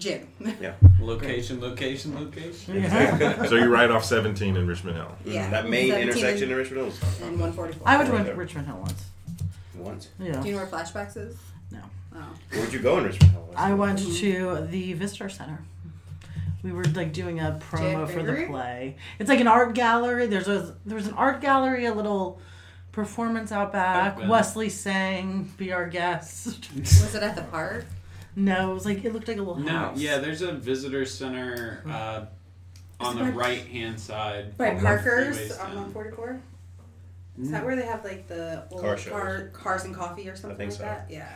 gym. 0.00 0.26
Yeah. 0.60 0.74
Location, 1.00 1.60
location, 1.60 2.14
location. 2.14 2.82
Yeah. 2.82 3.44
so 3.48 3.54
you're 3.54 3.68
right 3.68 3.90
off 3.90 4.04
17 4.04 4.56
in 4.56 4.66
Richmond 4.66 4.96
Hill. 4.96 5.16
yeah. 5.24 5.42
Mm-hmm. 5.42 5.50
That 5.52 5.68
main 5.68 5.92
intersection 5.92 6.44
and, 6.44 6.52
in 6.52 6.58
Richmond 6.58 6.82
Hill. 6.82 6.88
is 6.88 7.20
and 7.22 7.40
144. 7.40 7.88
I 7.88 7.96
went 7.96 8.08
to 8.08 8.16
Right. 8.16 8.36
Richmond 8.36 8.66
Hill 8.66 8.78
once. 8.78 9.04
Once. 9.76 10.08
Yeah. 10.18 10.40
Do 10.40 10.48
you 10.48 10.54
know 10.54 10.62
where 10.62 10.66
Flashbacks 10.66 11.16
is? 11.16 11.36
No. 11.70 11.80
Oh. 12.14 12.18
Where'd 12.52 12.72
you 12.72 12.80
go 12.80 12.98
in 12.98 13.04
Richmond 13.04 13.32
Hill? 13.32 13.54
I 13.56 13.72
went 13.74 13.98
mm-hmm. 13.98 14.14
to 14.16 14.66
the 14.66 14.92
Visitor 14.94 15.28
Center. 15.28 15.60
We 16.62 16.72
were 16.72 16.84
like 16.84 17.12
doing 17.12 17.40
a 17.40 17.58
promo 17.70 18.08
for 18.08 18.22
the 18.22 18.44
play. 18.46 18.96
It's 19.18 19.30
like 19.30 19.40
an 19.40 19.46
art 19.46 19.74
gallery. 19.74 20.26
There's 20.26 20.48
a 20.48 20.76
there's 20.84 21.06
an 21.06 21.14
art 21.14 21.40
gallery, 21.40 21.86
a 21.86 21.94
little 21.94 22.40
performance 22.92 23.52
out 23.52 23.72
back. 23.72 24.14
Oh, 24.14 24.16
Open. 24.18 24.28
Wesley 24.28 24.68
sang, 24.68 25.50
be 25.56 25.72
our 25.72 25.88
guest. 25.88 26.68
Was 26.76 27.14
it 27.14 27.22
at 27.22 27.34
the 27.34 27.42
park? 27.42 27.86
No, 28.36 28.70
it 28.70 28.74
was 28.74 28.84
like 28.84 29.04
it 29.04 29.12
looked 29.12 29.28
like 29.28 29.36
a 29.38 29.42
little 29.42 29.58
No, 29.58 29.72
house. 29.72 29.98
yeah, 29.98 30.18
there's 30.18 30.42
a 30.42 30.52
visitor 30.52 31.04
center 31.04 31.82
uh, 31.88 32.24
on 33.00 33.16
the 33.18 33.24
right 33.32 33.66
hand 33.66 33.98
side. 33.98 34.56
By 34.56 34.70
on 34.70 34.76
the 34.76 34.82
Parker's 34.82 35.36
on 35.38 35.44
stand. 35.48 35.58
144? 35.74 36.40
Is 37.42 37.50
that 37.50 37.64
where 37.64 37.74
they 37.76 37.86
have 37.86 38.04
like 38.04 38.28
the 38.28 38.64
old 38.70 38.80
Car 38.82 38.96
car, 38.96 39.48
cars 39.52 39.84
and 39.84 39.94
coffee 39.94 40.28
or 40.28 40.36
something 40.36 40.56
think 40.58 40.70
like 40.72 40.78
so. 40.78 40.84
that? 40.84 41.06
Yeah. 41.10 41.28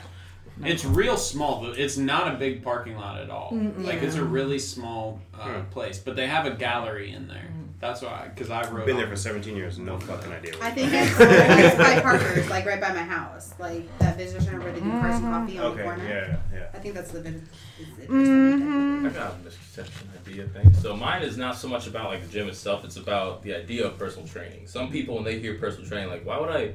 It's 0.63 0.85
real 0.85 1.17
small. 1.17 1.63
though. 1.63 1.73
It's 1.73 1.97
not 1.97 2.33
a 2.33 2.37
big 2.39 2.63
parking 2.63 2.95
lot 2.97 3.21
at 3.21 3.29
all. 3.31 3.51
Mm-mm. 3.53 3.85
Like 3.85 4.03
it's 4.03 4.15
a 4.17 4.25
really 4.25 4.59
small 4.61 5.21
uh, 5.35 5.39
Hmm. 5.63 5.71
place, 5.71 5.99
but 5.99 6.15
they 6.15 6.27
have 6.29 6.47
a 6.47 6.53
gallery 6.53 7.11
in 7.13 7.27
there. 7.27 7.49
That's 7.85 8.01
why, 8.01 8.31
because 8.35 8.49
I 8.49 8.63
wrote. 8.71 8.87
Been 8.87 8.95
on- 8.97 9.01
there 9.03 9.11
for 9.11 9.17
17 9.17 9.55
years. 9.55 9.79
No 9.79 9.99
fucking 10.01 10.33
idea. 10.33 10.55
I 10.63 10.71
think 10.71 10.91
it's, 10.91 11.21
I 11.21 11.27
think 11.49 11.61
it's 11.67 11.77
by 11.77 12.01
Parker's, 12.01 12.49
like 12.49 12.65
right 12.65 12.81
by 12.81 12.95
my 12.95 13.03
house. 13.03 13.53
Like 13.59 13.87
that 13.99 14.17
visitor 14.17 14.41
center 14.43 14.61
where 14.61 14.73
they 14.73 14.81
do 14.81 14.91
cars 14.91 15.17
and 15.17 15.25
coffee 15.25 15.59
on 15.59 15.65
the 15.65 15.71
Okay. 15.73 15.83
corner. 15.83 16.09
Yeah. 16.09 16.37
Yeah. 16.59 16.67
I 16.73 16.79
think 16.79 16.95
that's 16.95 17.11
the 17.13 17.21
vis- 17.21 17.43
visitor 17.77 18.11
Mhm. 18.15 19.07
I 19.07 19.09
got 19.13 19.35
a 19.35 19.37
misconception 19.45 20.09
idea 20.27 20.47
thing. 20.49 20.73
So 20.73 20.97
mine 20.97 21.23
is 21.25 21.37
not 21.37 21.57
so 21.59 21.69
much 21.69 21.87
about 21.87 22.09
like 22.09 22.23
the 22.23 22.29
gym 22.33 22.49
itself. 22.49 22.87
It's 22.87 22.97
about 22.97 23.43
the 23.43 23.55
idea 23.55 23.87
of 23.87 23.99
personal 23.99 24.27
training. 24.27 24.67
Some 24.67 24.91
people 24.91 25.17
when 25.17 25.25
they 25.25 25.39
hear 25.39 25.57
personal 25.59 25.87
training, 25.87 26.09
like 26.09 26.25
why 26.25 26.41
would 26.41 26.49
I 26.49 26.73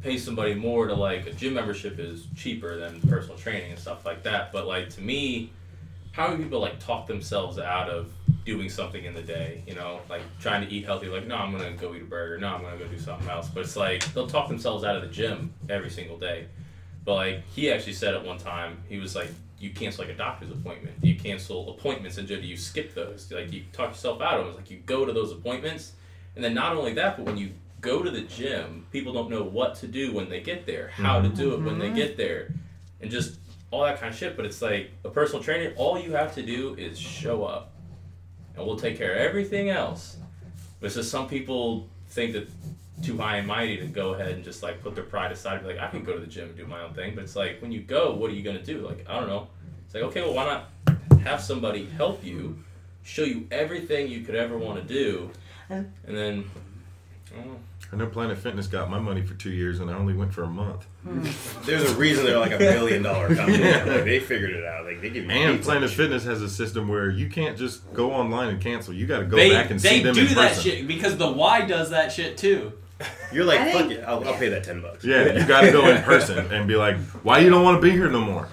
pay 0.00 0.16
somebody 0.16 0.54
more 0.54 0.86
to 0.86 0.94
like 0.94 1.26
a 1.26 1.32
gym 1.32 1.54
membership 1.54 1.98
is 1.98 2.26
cheaper 2.36 2.76
than 2.78 3.00
personal 3.00 3.36
training 3.36 3.72
and 3.72 3.80
stuff 3.80 4.06
like 4.06 4.22
that. 4.22 4.52
But 4.52 4.68
like 4.68 4.90
to 4.90 5.00
me, 5.00 5.50
how 6.12 6.28
do 6.28 6.40
people 6.40 6.60
like 6.60 6.78
talk 6.78 7.08
themselves 7.08 7.58
out 7.58 7.88
of 7.90 8.12
doing 8.44 8.68
something 8.68 9.04
in 9.04 9.14
the 9.14 9.22
day? 9.22 9.62
You 9.66 9.74
know, 9.74 10.00
like 10.08 10.22
trying 10.40 10.66
to 10.66 10.72
eat 10.72 10.84
healthy. 10.84 11.06
Like 11.06 11.26
no, 11.26 11.36
I'm 11.36 11.52
gonna 11.52 11.72
go 11.72 11.94
eat 11.94 12.02
a 12.02 12.04
burger. 12.06 12.38
No, 12.38 12.48
I'm 12.48 12.62
gonna 12.62 12.76
go 12.76 12.86
do 12.86 12.98
something 12.98 13.28
else. 13.28 13.48
But 13.48 13.60
it's 13.60 13.76
like 13.76 14.04
they'll 14.14 14.26
talk 14.26 14.48
themselves 14.48 14.84
out 14.84 14.96
of 14.96 15.02
the 15.02 15.08
gym 15.08 15.52
every 15.68 15.90
single 15.90 16.18
day. 16.18 16.46
But 17.04 17.14
like 17.14 17.42
he 17.54 17.70
actually 17.70 17.94
said 17.94 18.14
at 18.14 18.24
one 18.24 18.38
time, 18.38 18.78
he 18.88 18.98
was 18.98 19.14
like, 19.14 19.28
"You 19.58 19.70
cancel 19.70 20.04
like 20.04 20.14
a 20.14 20.16
doctor's 20.16 20.50
appointment. 20.50 20.96
You 21.02 21.16
cancel 21.16 21.70
appointments 21.70 22.18
and 22.18 22.28
do 22.28 22.36
you 22.36 22.56
skip 22.56 22.94
those? 22.94 23.30
Like 23.30 23.52
you 23.52 23.64
talk 23.72 23.90
yourself 23.90 24.20
out 24.20 24.40
of 24.40 24.46
it. 24.46 24.48
It's 24.50 24.58
like 24.58 24.70
you 24.70 24.78
go 24.78 25.04
to 25.04 25.12
those 25.12 25.32
appointments, 25.32 25.92
and 26.36 26.44
then 26.44 26.54
not 26.54 26.76
only 26.76 26.94
that, 26.94 27.16
but 27.16 27.26
when 27.26 27.36
you 27.36 27.52
go 27.82 28.02
to 28.02 28.10
the 28.10 28.22
gym, 28.22 28.86
people 28.92 29.12
don't 29.12 29.28
know 29.28 29.42
what 29.42 29.74
to 29.74 29.88
do 29.88 30.14
when 30.14 30.30
they 30.30 30.40
get 30.40 30.64
there, 30.64 30.88
how 30.88 31.20
to 31.20 31.28
do 31.28 31.54
it 31.54 31.60
when 31.60 31.78
they 31.78 31.86
mm-hmm. 31.86 31.96
get 31.96 32.16
there, 32.16 32.54
and 33.00 33.10
just 33.10 33.38
all 33.70 33.82
that 33.82 34.00
kind 34.00 34.12
of 34.12 34.18
shit. 34.18 34.36
But 34.36 34.46
it's 34.46 34.62
like 34.62 34.90
a 35.04 35.10
personal 35.10 35.42
trainer. 35.42 35.74
All 35.76 35.98
you 35.98 36.12
have 36.12 36.34
to 36.36 36.42
do 36.42 36.74
is 36.76 36.98
show 36.98 37.44
up, 37.44 37.71
and 38.56 38.66
we'll 38.66 38.76
take 38.76 38.96
care 38.98 39.12
of 39.12 39.18
everything 39.18 39.70
else. 39.70 40.16
But 40.80 40.86
it's 40.86 40.96
just 40.96 41.10
some 41.10 41.28
people 41.28 41.86
think 42.08 42.32
that 42.32 42.48
too 43.02 43.16
high 43.18 43.38
and 43.38 43.46
mighty 43.48 43.76
to 43.78 43.86
go 43.86 44.14
ahead 44.14 44.32
and 44.32 44.44
just 44.44 44.62
like 44.62 44.82
put 44.82 44.94
their 44.94 45.04
pride 45.04 45.32
aside 45.32 45.54
and 45.58 45.66
be 45.66 45.72
like, 45.74 45.82
I 45.82 45.88
can 45.88 46.04
go 46.04 46.12
to 46.12 46.20
the 46.20 46.26
gym 46.26 46.48
and 46.48 46.56
do 46.56 46.66
my 46.66 46.82
own 46.82 46.92
thing. 46.94 47.14
But 47.14 47.24
it's 47.24 47.34
like 47.36 47.60
when 47.60 47.72
you 47.72 47.80
go, 47.80 48.14
what 48.14 48.30
are 48.30 48.34
you 48.34 48.42
gonna 48.42 48.62
do? 48.62 48.78
Like 48.86 49.04
I 49.08 49.18
don't 49.18 49.28
know. 49.28 49.48
It's 49.86 49.94
like 49.94 50.04
okay, 50.04 50.20
well 50.22 50.34
why 50.34 50.44
not 50.44 51.20
have 51.20 51.40
somebody 51.40 51.86
help 51.86 52.24
you, 52.24 52.58
show 53.02 53.24
you 53.24 53.46
everything 53.50 54.08
you 54.08 54.20
could 54.22 54.34
ever 54.34 54.56
want 54.58 54.80
to 54.80 54.94
do, 54.94 55.30
and 55.68 55.90
And- 56.06 56.16
then. 56.16 56.44
I 57.32 57.36
don't 57.38 57.46
know. 57.46 57.58
I 57.92 57.96
know 57.96 58.06
Planet 58.06 58.38
Fitness 58.38 58.66
got 58.68 58.88
my 58.88 58.98
money 58.98 59.20
for 59.20 59.34
two 59.34 59.50
years, 59.50 59.80
and 59.80 59.90
I 59.90 59.94
only 59.94 60.14
went 60.14 60.32
for 60.32 60.44
a 60.44 60.48
month. 60.48 60.86
Hmm. 61.02 61.26
There's 61.66 61.90
a 61.90 61.94
reason 61.96 62.24
they're 62.24 62.38
like 62.38 62.52
a 62.52 62.58
billion 62.58 63.02
dollar 63.02 63.28
company. 63.36 63.58
Like, 63.62 64.04
they 64.04 64.18
figured 64.18 64.50
it 64.50 64.64
out. 64.64 64.86
Like 64.86 65.02
they 65.02 65.10
give 65.10 65.24
you. 65.24 65.30
And 65.30 65.60
Planet 65.62 65.90
shit. 65.90 65.96
Fitness 65.98 66.24
has 66.24 66.40
a 66.40 66.48
system 66.48 66.88
where 66.88 67.10
you 67.10 67.28
can't 67.28 67.56
just 67.58 67.92
go 67.92 68.12
online 68.12 68.48
and 68.48 68.60
cancel. 68.62 68.94
You 68.94 69.06
got 69.06 69.18
to 69.18 69.24
go 69.26 69.36
they 69.36 69.50
back 69.50 69.70
and 69.70 69.78
they 69.78 69.98
see 69.98 70.02
them 70.02 70.14
do 70.14 70.22
in 70.22 70.28
that 70.34 70.54
person. 70.54 70.62
shit 70.62 70.86
because 70.88 71.18
the 71.18 71.30
Y 71.30 71.66
does 71.66 71.90
that 71.90 72.10
shit 72.12 72.38
too. 72.38 72.72
You're 73.32 73.44
like, 73.44 73.60
I 73.60 73.72
fuck 73.72 73.80
think- 73.88 73.92
it. 74.00 74.04
I'll, 74.06 74.24
I'll 74.26 74.34
pay 74.38 74.48
that 74.50 74.64
ten 74.64 74.80
bucks. 74.80 75.04
Yeah, 75.04 75.38
you 75.38 75.46
got 75.46 75.62
to 75.62 75.72
go 75.72 75.86
in 75.88 76.02
person 76.02 76.50
and 76.52 76.66
be 76.68 76.76
like, 76.76 76.96
"Why 77.24 77.40
you 77.40 77.50
don't 77.50 77.64
want 77.64 77.76
to 77.76 77.82
be 77.82 77.90
here 77.90 78.08
no 78.08 78.20
more?" 78.20 78.48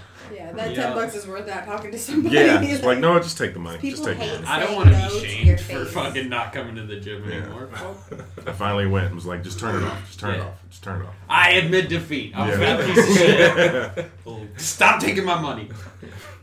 Yeah, 0.59 0.65
that 0.67 0.75
Yeah. 0.75 0.83
ten 0.83 0.95
bucks 0.95 1.15
is 1.15 1.27
worth 1.27 1.47
not 1.47 1.65
talking 1.65 1.91
to 1.91 1.99
somebody. 1.99 2.35
Yeah, 2.35 2.61
it's 2.61 2.83
like 2.89 2.99
no, 2.99 3.17
just 3.19 3.37
take 3.37 3.53
the 3.53 3.59
money. 3.59 3.77
People 3.79 4.03
Just 4.03 4.09
take 4.09 4.17
the 4.19 4.23
hate 4.25 4.41
money. 4.43 4.47
I 4.47 4.59
don't 4.59 4.75
want 4.75 4.89
to 4.89 4.97
no 4.97 5.07
be 5.09 5.19
to 5.21 5.27
shamed 5.27 5.47
your 5.47 5.57
for 5.57 5.85
fucking 5.85 6.29
not 6.29 6.53
coming 6.53 6.75
to 6.75 6.83
the 6.83 6.99
gym 6.99 7.23
Yeah. 7.27 7.35
anymore. 7.37 7.69
I 8.47 8.51
finally 8.53 8.87
went 8.87 9.07
and 9.07 9.15
was 9.15 9.25
like, 9.25 9.43
"Just 9.43 9.59
turn 9.59 9.81
it 9.81 9.85
off. 9.85 10.05
Just 10.07 10.19
turn 10.19 10.35
it 10.35 10.41
off. 10.41 10.53
Just 10.69 10.83
turn 10.83 11.01
it 11.01 11.05
off." 11.05 11.13
I 11.29 11.51
admit 11.51 11.89
defeat. 11.89 12.33
I'm 12.35 12.49
a 12.49 12.51
Yeah. 12.51 12.77
fat 12.77 12.85
piece 12.85 13.09
of 13.09 13.17
shit. 14.55 14.59
Stop 14.61 14.99
taking 15.01 15.25
my 15.25 15.39
money. 15.39 15.69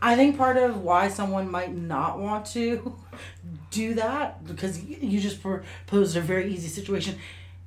I 0.01 0.15
think 0.15 0.37
part 0.37 0.57
of 0.57 0.81
why 0.83 1.07
someone 1.07 1.49
might 1.49 1.75
not 1.75 2.19
want 2.19 2.45
to 2.47 2.95
do 3.71 3.95
that 3.95 4.45
because 4.45 4.83
you 4.83 5.19
just 5.19 5.41
proposed 5.41 6.15
a 6.15 6.21
very 6.21 6.53
easy 6.53 6.67
situation 6.67 7.15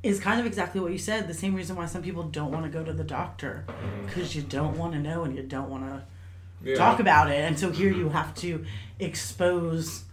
is 0.02 0.18
kind 0.20 0.40
of 0.40 0.46
exactly 0.46 0.80
what 0.80 0.92
you 0.92 0.98
said. 0.98 1.28
The 1.28 1.34
same 1.34 1.54
reason 1.54 1.76
why 1.76 1.86
some 1.86 2.02
people 2.02 2.22
don't 2.22 2.50
want 2.52 2.64
to 2.64 2.70
go 2.70 2.82
to 2.84 2.92
the 2.92 3.04
doctor 3.04 3.64
mm-hmm. 3.66 4.06
because 4.06 4.34
you 4.34 4.42
don't 4.42 4.78
want 4.78 4.92
to 4.94 4.98
know 4.98 5.24
and 5.24 5.36
you 5.36 5.42
don't 5.42 5.68
want 5.68 5.84
to 5.86 6.02
talk 6.76 7.00
about 7.00 7.30
it. 7.30 7.36
And 7.40 7.58
so 7.58 7.70
here 7.70 7.90
you 7.92 8.08
have 8.10 8.34
to 8.36 8.64
expose. 8.98 10.04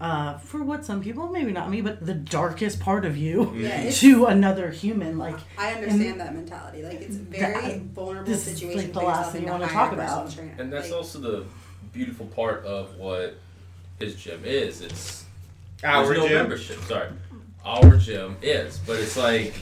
Uh, 0.00 0.36
for 0.38 0.62
what 0.62 0.84
some 0.84 1.00
people, 1.00 1.28
maybe 1.30 1.52
not 1.52 1.70
me, 1.70 1.80
but 1.80 2.04
the 2.04 2.12
darkest 2.12 2.80
part 2.80 3.04
of 3.04 3.16
you 3.16 3.54
Yeah, 3.54 3.88
to 3.90 4.26
another 4.26 4.70
human. 4.70 5.18
Like, 5.18 5.36
I 5.56 5.72
understand 5.74 6.20
that 6.20 6.34
mentality. 6.34 6.82
Like 6.82 7.00
it's 7.00 7.14
a 7.14 7.20
very 7.20 7.52
That- 7.54 7.80
vulnerable 7.94 8.26
this 8.26 8.46
is, 8.48 8.54
situation. 8.58 8.80
like, 8.80 8.92
the 8.92 9.00
last 9.00 9.32
thing 9.32 9.42
you 9.44 9.48
and 9.52 9.60
wanna 9.60 9.72
talk 9.72 9.92
about. 9.92 10.32
trainer. 10.34 10.52
And 10.58 10.70
that's 10.72 10.90
Like, 10.90 10.96
also 10.98 11.20
the 11.20 11.44
beautiful 11.92 12.26
part 12.26 12.64
of 12.66 12.96
what 12.96 13.38
his 14.00 14.16
gym 14.16 14.40
is. 14.44 14.80
It's 14.82 15.24
Our 15.84 16.04
there's 16.06 16.18
no 16.18 16.28
gym. 16.28 16.38
membership. 16.38 16.82
Sorry, 16.88 17.08
our 17.64 17.96
gym 17.96 18.36
is, 18.42 18.78
but 18.84 18.98
it's 18.98 19.16
like 19.16 19.54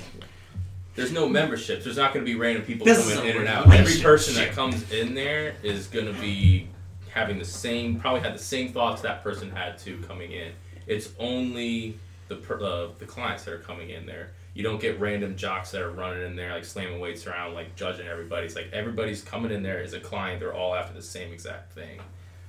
there's 0.95 1.13
no 1.13 1.29
memberships. 1.29 1.85
There's 1.85 1.97
not 1.97 2.13
going 2.13 2.25
to 2.25 2.31
be 2.31 2.39
random 2.39 2.65
people 2.65 2.85
This 2.85 3.15
coming 3.15 3.31
in 3.31 3.37
and 3.39 3.49
out. 3.49 3.73
Every 3.73 4.01
person 4.03 4.35
that 4.35 4.53
comes 4.53 4.91
in 4.93 5.15
there 5.15 5.55
is 5.63 5.87
going 5.87 6.07
to 6.07 6.21
be 6.21 6.69
having 7.11 7.39
the 7.39 7.45
same, 7.45 7.99
probably 7.99 8.21
had 8.21 8.35
the 8.35 8.43
same 8.43 8.73
thoughts 8.73 9.03
that 9.03 9.23
person 9.23 9.51
had 9.51 9.79
to 9.79 9.99
coming 10.03 10.33
in. 10.33 10.53
It's 10.87 11.11
only 11.19 11.99
the 12.29 12.37
per, 12.37 12.61
uh, 12.61 12.89
the 12.99 13.07
clients 13.07 13.45
that 13.45 13.55
are 13.55 13.59
coming 13.59 13.91
in 13.91 14.07
there. 14.07 14.31
You 14.55 14.63
don't 14.63 14.81
get 14.81 15.01
random 15.01 15.37
jocks 15.37 15.71
that 15.71 15.81
are 15.81 15.91
running 15.91 16.25
in 16.27 16.37
there 16.37 16.53
like 16.53 16.65
slamming 16.65 17.01
weights 17.01 17.27
around, 17.27 17.55
like 17.55 17.75
judging 17.75 18.07
everybody. 18.07 18.47
It's 18.47 18.57
like 18.57 18.71
everybody's 18.73 19.23
coming 19.23 19.51
in 19.51 19.63
there 19.63 19.83
as 19.83 19.95
a 19.95 20.01
client. 20.01 20.41
They're 20.41 20.55
all 20.55 20.75
after 20.75 20.93
the 20.93 21.03
same 21.03 21.33
exact 21.33 21.73
thing. 21.73 22.01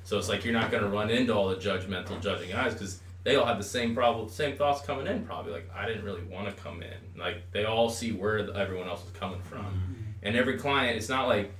So 0.03 0.17
it's 0.17 0.27
like 0.27 0.43
you're 0.43 0.53
not 0.53 0.69
gonna 0.69 0.89
run 0.89 1.09
into 1.09 1.33
all 1.33 1.47
the 1.47 1.55
judgmental, 1.55 2.21
judging 2.21 2.53
eyes 2.53 2.73
because 2.73 2.99
they 3.23 3.35
all 3.35 3.45
have 3.45 3.57
the 3.57 3.63
same 3.63 3.95
problem, 3.95 4.29
same 4.29 4.55
thoughts 4.57 4.85
coming 4.85 5.07
in. 5.07 5.25
Probably 5.25 5.53
like 5.53 5.69
I 5.75 5.85
didn't 5.85 6.03
really 6.03 6.23
want 6.23 6.47
to 6.47 6.63
come 6.63 6.81
in. 6.81 7.19
Like 7.19 7.51
they 7.51 7.65
all 7.65 7.89
see 7.89 8.11
where 8.11 8.43
the, 8.43 8.53
everyone 8.53 8.87
else 8.87 9.03
is 9.05 9.11
coming 9.11 9.41
from, 9.41 9.65
mm-hmm. 9.65 9.93
and 10.23 10.35
every 10.35 10.57
client. 10.57 10.97
It's 10.97 11.09
not 11.09 11.27
like 11.27 11.53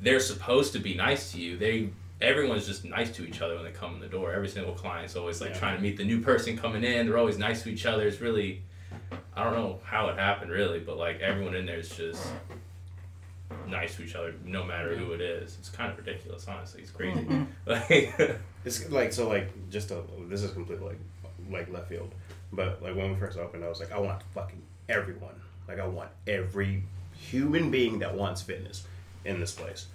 they're 0.00 0.20
supposed 0.20 0.72
to 0.74 0.78
be 0.78 0.94
nice 0.94 1.32
to 1.32 1.40
you. 1.40 1.56
They 1.56 1.90
everyone's 2.20 2.66
just 2.66 2.84
nice 2.84 3.10
to 3.12 3.26
each 3.26 3.40
other 3.40 3.56
when 3.56 3.64
they 3.64 3.72
come 3.72 3.94
in 3.94 4.00
the 4.00 4.06
door. 4.06 4.32
Every 4.32 4.48
single 4.48 4.72
client's 4.72 5.16
always 5.16 5.40
like 5.40 5.50
Yeah. 5.50 5.58
trying 5.58 5.76
to 5.76 5.82
meet 5.82 5.96
the 5.96 6.04
new 6.04 6.20
person 6.20 6.56
coming 6.56 6.84
in. 6.84 7.06
They're 7.06 7.18
always 7.18 7.38
nice 7.38 7.62
to 7.64 7.70
each 7.70 7.86
other. 7.86 8.06
It's 8.06 8.20
really 8.20 8.62
I 9.36 9.42
don't 9.42 9.54
know 9.54 9.80
how 9.84 10.08
it 10.08 10.18
happened 10.18 10.50
really, 10.50 10.78
but 10.78 10.96
like 10.96 11.20
everyone 11.20 11.54
in 11.54 11.66
there 11.66 11.78
is 11.78 11.90
just 11.90 12.24
nice 13.68 13.96
to 13.96 14.02
each 14.02 14.14
other 14.14 14.34
no 14.44 14.64
matter 14.64 14.96
who 14.96 15.12
it 15.12 15.20
is. 15.20 15.56
It's 15.58 15.68
kind 15.68 15.90
of 15.90 15.98
ridiculous, 15.98 16.46
honestly. 16.48 16.82
It's 16.82 16.90
crazy. 16.90 17.20
Mm-hmm. 17.20 17.44
Like 17.66 18.40
It's 18.64 18.90
like 18.90 19.12
so 19.12 19.28
like 19.28 19.48
just 19.70 19.90
a, 19.90 20.02
this 20.28 20.42
is 20.42 20.50
completely 20.52 20.86
like 20.86 20.98
like 21.50 21.70
left 21.70 21.88
field, 21.88 22.14
but 22.52 22.82
like 22.82 22.96
when 22.96 23.12
we 23.12 23.16
first 23.18 23.38
opened, 23.38 23.64
I 23.64 23.68
was 23.68 23.80
like, 23.80 23.92
I 23.92 23.98
want 23.98 24.22
fucking 24.34 24.62
everyone. 24.88 25.34
Like 25.68 25.78
I 25.78 25.86
want 25.86 26.10
every 26.26 26.82
human 27.12 27.70
being 27.70 27.98
that 28.00 28.14
wants 28.14 28.42
fitness 28.42 28.86
in 29.24 29.40
this 29.40 29.52
place. 29.52 29.86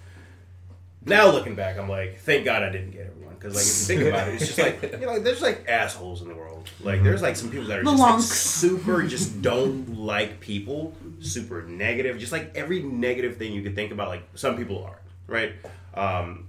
Now 1.04 1.30
looking 1.30 1.54
back, 1.54 1.78
I'm 1.78 1.88
like, 1.88 2.18
thank 2.20 2.44
God 2.44 2.62
I 2.62 2.70
didn't 2.70 2.90
get 2.90 3.06
everyone 3.06 3.34
because 3.34 3.54
like 3.54 3.62
if 3.62 3.68
you 3.68 4.04
think 4.04 4.14
about 4.14 4.28
it, 4.28 4.34
it's 4.34 4.46
just 4.46 4.58
like 4.58 4.82
you 5.00 5.06
know, 5.06 5.18
there's 5.18 5.40
like 5.40 5.64
assholes 5.66 6.22
in 6.22 6.28
the 6.28 6.34
world. 6.34 6.68
Like 6.80 6.96
mm-hmm. 6.96 7.04
there's 7.04 7.22
like 7.22 7.36
some 7.36 7.50
people 7.50 7.66
that 7.68 7.78
are 7.80 7.84
The 7.84 7.90
just 7.90 8.02
like, 8.02 8.20
super 8.20 9.02
just 9.04 9.40
don't 9.40 9.98
like 9.98 10.40
people, 10.40 10.92
super 11.20 11.62
negative, 11.62 12.18
just 12.18 12.32
like 12.32 12.52
every 12.54 12.82
negative 12.82 13.36
thing 13.36 13.52
you 13.52 13.62
could 13.62 13.74
think 13.74 13.92
about. 13.92 14.08
Like 14.08 14.22
some 14.34 14.56
people 14.56 14.84
are 14.84 15.00
right. 15.26 15.52
Um, 15.94 16.46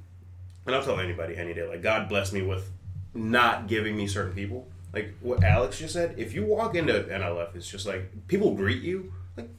and 0.65 0.75
I'll 0.75 0.83
tell 0.83 0.99
anybody 0.99 1.35
any 1.37 1.53
day, 1.53 1.67
like 1.67 1.81
God 1.81 2.09
bless 2.09 2.31
me 2.31 2.41
with 2.41 2.69
not 3.13 3.67
giving 3.67 3.95
me 3.95 4.07
certain 4.07 4.33
people. 4.33 4.67
Like 4.93 5.13
what 5.21 5.43
Alex 5.43 5.79
just 5.79 5.93
said, 5.93 6.15
if 6.17 6.33
you 6.33 6.45
walk 6.45 6.75
into 6.75 6.93
NLF, 6.93 7.55
it's 7.55 7.69
just 7.69 7.85
like 7.85 8.27
people 8.27 8.53
greet 8.55 8.81
you. 8.83 9.13
Like 9.37 9.49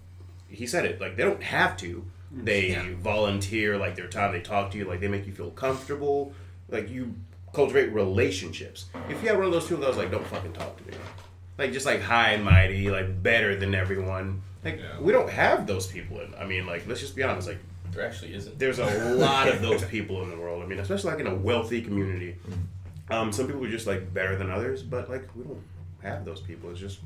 he 0.49 0.67
said 0.67 0.85
it, 0.85 1.01
like 1.01 1.17
they 1.17 1.25
don't 1.25 1.43
have 1.43 1.77
to. 1.79 2.05
They 2.35 2.95
volunteer 2.99 3.77
like 3.77 3.95
their 3.95 4.09
time. 4.09 4.33
They 4.33 4.41
talk 4.41 4.71
to 4.71 4.79
you, 4.79 4.87
like 4.87 5.01
they 5.01 5.09
make 5.09 5.27
you 5.27 5.33
feel 5.33 5.51
comfortable. 5.51 6.33
Like 6.71 6.89
you 6.89 7.15
cultivate 7.53 7.93
relationships. 7.93 8.87
If 9.11 9.23
you 9.23 9.29
have 9.29 9.37
one 9.37 9.47
of 9.47 9.53
those 9.53 9.65
people 9.65 9.83
that 9.83 9.89
was 9.89 9.99
like, 9.99 10.11
don't 10.11 10.27
fucking 10.27 10.55
talk 10.55 10.77
to 10.79 10.91
me, 10.91 10.97
like 11.59 11.73
just 11.73 11.85
like 11.85 12.01
high 12.01 12.31
and 12.31 12.45
mighty, 12.45 12.91
like 12.91 13.23
better 13.23 13.55
than 13.55 13.75
everyone. 13.75 14.43
Like 14.65 14.79
Yeah. 14.79 15.01
we 15.01 15.13
don't 15.13 15.31
have 15.31 15.67
those 15.67 15.87
people. 15.87 16.21
In, 16.21 16.35
I 16.37 16.45
mean, 16.47 16.67
like 16.67 16.87
let's 16.87 17.01
just 17.01 17.17
be 17.17 17.23
honest. 17.23 17.49
Like 17.49 17.59
there 17.93 18.07
actually 18.07 18.35
isn't. 18.35 18.59
there's 18.59 18.79
a 18.79 19.15
lot 19.15 19.49
of 19.49 19.61
those 19.63 19.85
people 19.85 20.23
in 20.23 20.31
the 20.31 20.37
world. 20.37 20.63
I 20.63 20.67
mean, 20.67 20.79
especially 20.79 21.11
like 21.11 21.21
in 21.21 21.27
a 21.27 21.35
wealthy 21.35 21.83
community. 21.83 22.37
Um, 23.11 23.33
some 23.33 23.47
people 23.47 23.65
are 23.65 23.71
just 23.71 23.87
like 23.87 24.15
better 24.15 24.37
than 24.37 24.51
others, 24.51 24.83
but 24.83 25.11
like 25.11 25.29
we 25.37 25.43
don't 25.45 25.63
have 26.03 26.25
those 26.25 26.41
people. 26.41 26.71
It's 26.71 26.81
just 26.81 27.01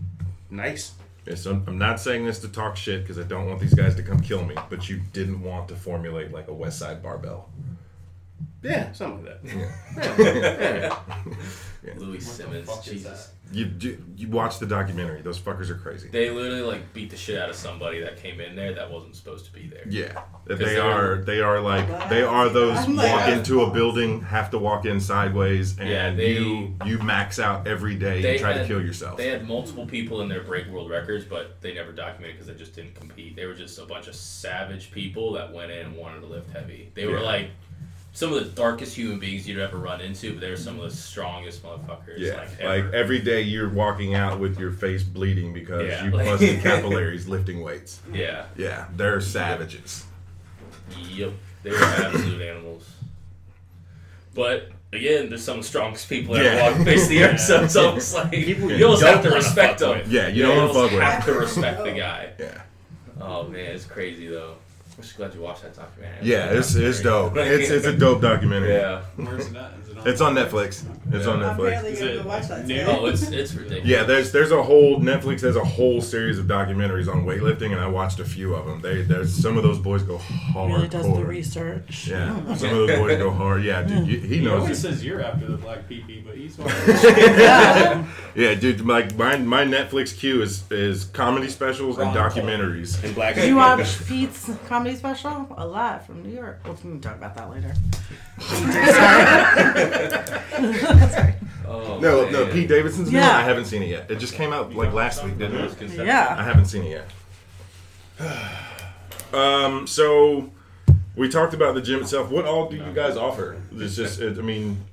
nice. 0.51 0.93
Yes, 1.27 1.45
I'm, 1.47 1.65
I'm 1.67 1.77
not 1.79 1.99
saying 1.99 2.25
this 2.25 2.39
to 2.41 2.49
talk 2.49 2.77
shit 2.77 3.03
because 3.03 3.19
I 3.19 3.25
don't 3.25 3.49
want 3.49 3.59
these 3.59 3.75
guys 3.75 3.97
to 3.97 4.03
come 4.05 4.21
kill 4.21 4.45
me. 4.45 4.55
But 4.71 4.89
you 4.89 5.01
didn't 5.13 5.43
want 5.43 5.67
to 5.69 5.75
formulate 5.75 6.31
like 6.33 6.47
a 6.47 6.53
Westside 6.53 7.03
barbell. 7.03 7.49
Yeah, 8.63 8.93
something 8.93 9.25
like 9.25 9.43
that. 9.43 10.17
Yeah. 10.19 10.97
Yeah. 11.25 11.35
Louie 11.97 12.21
Simmons, 12.21 12.69
Jesus. 12.85 13.33
You, 13.53 13.71
you 13.79 14.05
you 14.17 14.29
watch 14.29 14.59
the 14.59 14.67
documentary. 14.67 15.23
Those 15.23 15.39
fuckers 15.39 15.71
are 15.71 15.77
crazy. 15.77 16.09
They 16.09 16.31
literally 16.31 16.63
like 16.63 16.93
beat 16.93 17.11
the 17.11 17.17
shit 17.17 17.39
out 17.41 17.49
of 17.49 17.55
somebody 17.55 18.01
that 18.01 18.17
came 18.21 18.41
in 18.41 18.57
there 18.57 18.75
that 18.75 18.91
wasn't 18.91 19.15
supposed 19.15 19.45
to 19.47 19.53
be 19.53 19.69
there. 19.69 19.85
Yeah, 19.89 20.21
they 20.47 20.57
they're- 20.57 21.23
They 21.23 21.41
are 21.41 21.61
like 21.61 22.09
they 22.09 22.23
are 22.25 22.49
those 22.49 22.77
I'm 22.79 22.97
like- 22.97 23.09
walk 23.13 23.29
into 23.29 23.63
a 23.63 23.71
building, 23.71 24.21
have 24.23 24.51
to 24.51 24.59
walk 24.59 24.85
in 24.85 24.99
sideways, 24.99 25.79
and 25.79 25.89
Yeah, 25.89 26.13
they- 26.13 26.33
you 26.33 26.75
you 26.85 26.99
max 26.99 27.39
out 27.39 27.69
every 27.69 27.95
day 27.95 28.21
They 28.21 28.31
and 28.33 28.41
try 28.41 28.59
to 28.59 28.67
kill 28.67 28.83
yourself. 28.83 29.17
They 29.17 29.29
had 29.29 29.47
multiple 29.47 29.87
people 29.87 30.23
in 30.23 30.29
there 30.29 30.43
break 30.43 30.67
world 30.67 30.91
records, 30.91 31.25
but 31.25 31.61
they 31.61 31.73
never 31.73 31.93
documented 31.93 32.39
because 32.39 32.49
they 32.49 32.59
just 32.59 32.75
didn't 32.75 32.97
compete. 32.97 33.37
They 33.37 33.47
were 33.47 33.55
just 33.55 33.79
a 33.79 33.85
bunch 33.87 34.09
of 34.09 34.17
savage 34.17 34.91
people 34.91 35.33
that 35.35 35.53
went 35.53 35.71
in 35.71 35.87
and 35.87 35.97
wanted 35.97 36.21
to 36.23 36.27
lift 36.27 36.51
heavy. 36.51 36.91
They 36.95 37.07
were 37.07 37.19
Yeah. 37.21 37.25
like 37.25 37.51
some 38.17 38.33
of 38.33 38.43
the 38.43 38.49
darkest 38.51 38.97
human 38.97 39.19
beings 39.19 39.47
you'd 39.47 39.59
ever 39.59 39.77
run 39.77 40.01
into, 40.01 40.33
but 40.33 40.41
they're 40.41 40.57
some 40.57 40.81
of 40.81 40.91
the 40.91 40.97
strongest 40.97 41.63
motherfuckers. 41.63 42.17
Yeah, 42.17 42.37
like, 42.37 42.63
like 42.63 42.95
every 42.95 43.19
day 43.19 43.43
you're 43.43 43.69
walking 43.69 44.15
out 44.15 44.41
with 44.41 44.59
your 44.59 44.73
face 44.73 45.03
bleeding 45.03 45.53
because 45.53 45.87
Yeah, 45.87 46.03
you 46.07 46.11
like- 46.13 46.25
busted 46.27 46.61
capillaries 46.63 47.29
lifting 47.29 47.61
weights. 47.61 48.01
yeah, 48.11 48.47
Yeah, 48.57 48.87
they're 48.97 49.21
savages. 49.21 50.07
yep, 51.11 51.33
they 51.63 51.71
were 51.73 51.77
absolute 51.77 52.41
animals. 52.41 52.89
But 54.35 54.71
again, 54.95 55.29
they're 55.29 55.37
some 55.37 55.59
of 55.59 55.65
the 55.65 55.69
strongest 55.69 56.09
people 56.09 56.37
that 56.37 56.45
Yeah. 56.45 56.51
ever 56.53 56.77
walked 56.79 56.85
face 56.89 57.09
the 57.09 57.23
earth. 57.25 57.41
So 57.41 57.65
it's 57.65 57.77
almost 57.77 58.15
like 58.15 58.31
People 58.31 58.71
you 58.71 58.77
you 58.77 58.85
almost 58.87 59.03
have 59.05 59.23
to 59.25 59.31
respect 59.31 59.81
them. 59.81 59.99
with. 59.99 60.11
Yeah, 60.11 60.29
you 60.29 60.43
don't 60.43 60.57
wanna 60.57 60.73
fuck 60.73 60.91
with 60.93 61.03
have 61.03 61.25
to 61.27 61.35
respect 61.35 61.85
the 61.85 61.91
oh. 61.93 61.97
guy. 61.97 62.31
Yeah, 62.39 62.63
Oh 63.21 63.43
man, 63.49 63.61
it's 63.75 63.85
crazy 63.85 64.29
though. 64.29 64.57
I'm 64.97 65.03
just 65.03 65.17
glad 65.17 65.35
you 65.35 65.43
watched 65.43 65.63
that 65.63 65.77
documentary. 65.77 66.27
yeah, 66.27 66.53
it's 66.53 66.75
it's 66.75 67.03
dope. 67.03 67.37
It's 67.37 67.71
it's 67.71 67.85
a 67.87 67.95
dope 67.97 68.23
documentary. 68.23 68.75
Yeah. 68.75 69.03
Where's 69.17 69.47
it 69.47 69.57
at? 69.57 69.73
Is 69.83 69.86
it 69.86 69.86
on 69.99 70.09
It's 70.09 70.21
on 70.21 70.35
Netflix. 70.35 70.85
It's 71.13 71.27
on 71.27 71.43
I'm 71.43 71.57
Netflix. 71.57 71.71
barely 71.71 71.91
Is 71.93 71.99
gonna 72.01 72.11
it 72.13 72.23
go 72.23 72.29
watch 72.29 72.49
that. 72.49 72.67
new? 72.67 72.75
today. 72.79 72.97
Oh, 72.99 73.07
it's 73.07 73.23
it's 73.31 73.55
ridiculous. 73.55 73.87
Yeah, 73.87 74.03
there's 74.05 74.33
there's 74.33 74.51
a 74.51 74.63
whole 74.63 74.99
Netflix 75.01 75.41
has 75.43 75.57
a 75.57 75.65
whole 75.65 76.01
series 76.01 76.39
of 76.39 76.47
documentaries 76.47 77.09
on 77.13 77.25
weightlifting, 77.25 77.73
and 77.73 77.81
I 77.81 77.87
watched 77.87 78.19
a 78.21 78.25
few 78.25 78.55
of 78.55 78.67
them. 78.67 78.81
They 78.81 79.03
there's 79.03 79.33
some 79.33 79.57
of 79.57 79.63
those 79.63 79.79
boys 79.79 80.03
go 80.03 80.19
hard. 80.19 80.73
really 80.73 80.89
does 80.89 81.07
the 81.07 81.25
research. 81.25 82.09
Yeah, 82.09 82.41
oh 82.49 82.55
some 82.57 82.71
of 82.71 82.77
those 82.89 82.99
boys 82.99 83.19
go 83.19 83.31
hard. 83.31 83.63
Yeah, 83.65 83.83
dude, 83.83 84.07
you, 84.09 84.19
he 84.21 84.39
He 84.39 84.45
knows. 84.45 84.63
always 84.63 84.79
it. 84.79 84.81
says 84.83 85.05
you're 85.05 85.23
after 85.23 85.47
the 85.47 85.57
black 85.57 85.89
PP, 85.89 86.25
but 86.27 86.37
he's 86.37 86.57
one. 86.59 86.69
Yeah, 88.35 88.55
dude, 88.55 88.85
like 88.87 89.17
my 89.17 89.37
my 89.39 89.65
Netflix 89.65 90.17
queue 90.17 90.43
is 90.43 90.65
is 90.73 91.05
comedy 91.05 91.49
specials 91.49 91.99
and 91.99 92.11
documentaries. 92.15 93.03
And 93.05 93.15
black. 93.15 93.35
Did 93.37 93.49
you 93.49 93.57
watch 93.57 94.05
Pete's 94.07 94.51
comedy 94.67 94.97
special? 94.97 95.47
A 95.57 95.67
lot 95.67 96.05
from 96.07 96.23
New 96.23 96.35
York. 96.35 96.61
We'll 96.65 96.75
we 96.75 96.81
can 96.81 97.01
talk 97.01 97.17
about 97.17 97.35
that 97.37 97.51
later. 97.51 97.73
Sorry. 101.11 101.35
Oh, 101.67 101.99
No, 102.01 102.29
no. 102.31 102.47
Pete 102.53 102.69
Davidson's 102.69 103.11
new. 103.11 103.19
Yeah. 103.19 103.33
one? 103.33 103.41
I 103.41 103.43
haven't 103.43 103.65
seen 103.67 103.83
it 103.83 103.89
yet. 103.89 104.11
It 104.11 104.19
just 104.19 104.35
came 104.35 104.53
out 104.53 104.75
like 104.75 104.93
last 104.93 105.25
week, 105.25 105.39
didn't 105.39 105.57
it? 105.83 106.07
Yeah. 106.07 106.35
I 106.39 106.43
haven't 106.45 106.67
seen 106.67 106.85
it 106.85 106.91
yet. 108.19 108.31
Um, 109.33 109.87
so 109.89 110.51
we 111.17 111.29
talked 111.29 111.53
about 111.53 111.75
the 111.75 111.83
gym 111.83 112.01
itself. 112.01 112.31
What 112.31 112.47
all 112.47 112.69
do 112.71 112.77
you 112.77 112.93
guys 112.95 113.17
offer? 113.17 113.61
It's 113.73 113.97
just, 113.97 114.21
it, 114.21 114.39
I 114.39 114.41
mean, 114.41 114.85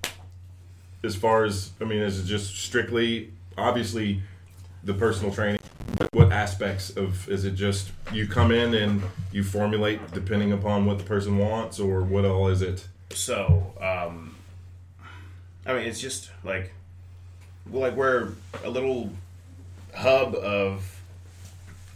as 1.03 1.15
far 1.15 1.45
as, 1.45 1.71
I 1.79 1.83
mean, 1.85 1.99
is 2.01 2.19
it 2.19 2.25
just 2.25 2.57
strictly, 2.57 3.31
obviously, 3.57 4.21
the 4.83 4.93
personal 4.95 5.33
training? 5.33 5.59
What 6.11 6.31
aspects 6.31 6.89
of, 6.97 7.29
is 7.29 7.45
it 7.45 7.51
just 7.51 7.91
you 8.11 8.27
come 8.27 8.51
in 8.51 8.73
and 8.73 9.03
you 9.31 9.43
formulate 9.43 10.11
depending 10.11 10.51
upon 10.51 10.85
what 10.87 10.97
the 10.97 11.03
person 11.03 11.37
wants, 11.37 11.79
or 11.79 12.01
what 12.01 12.25
all 12.25 12.47
is 12.49 12.61
it? 12.63 12.87
So, 13.11 13.73
um, 13.79 14.32
I 15.65 15.73
mean, 15.73 15.87
it's 15.87 15.99
just 15.99 16.31
like, 16.43 16.73
like 17.71 17.95
we're 17.95 18.29
a 18.63 18.69
little 18.69 19.09
hub 19.95 20.35
of 20.35 21.01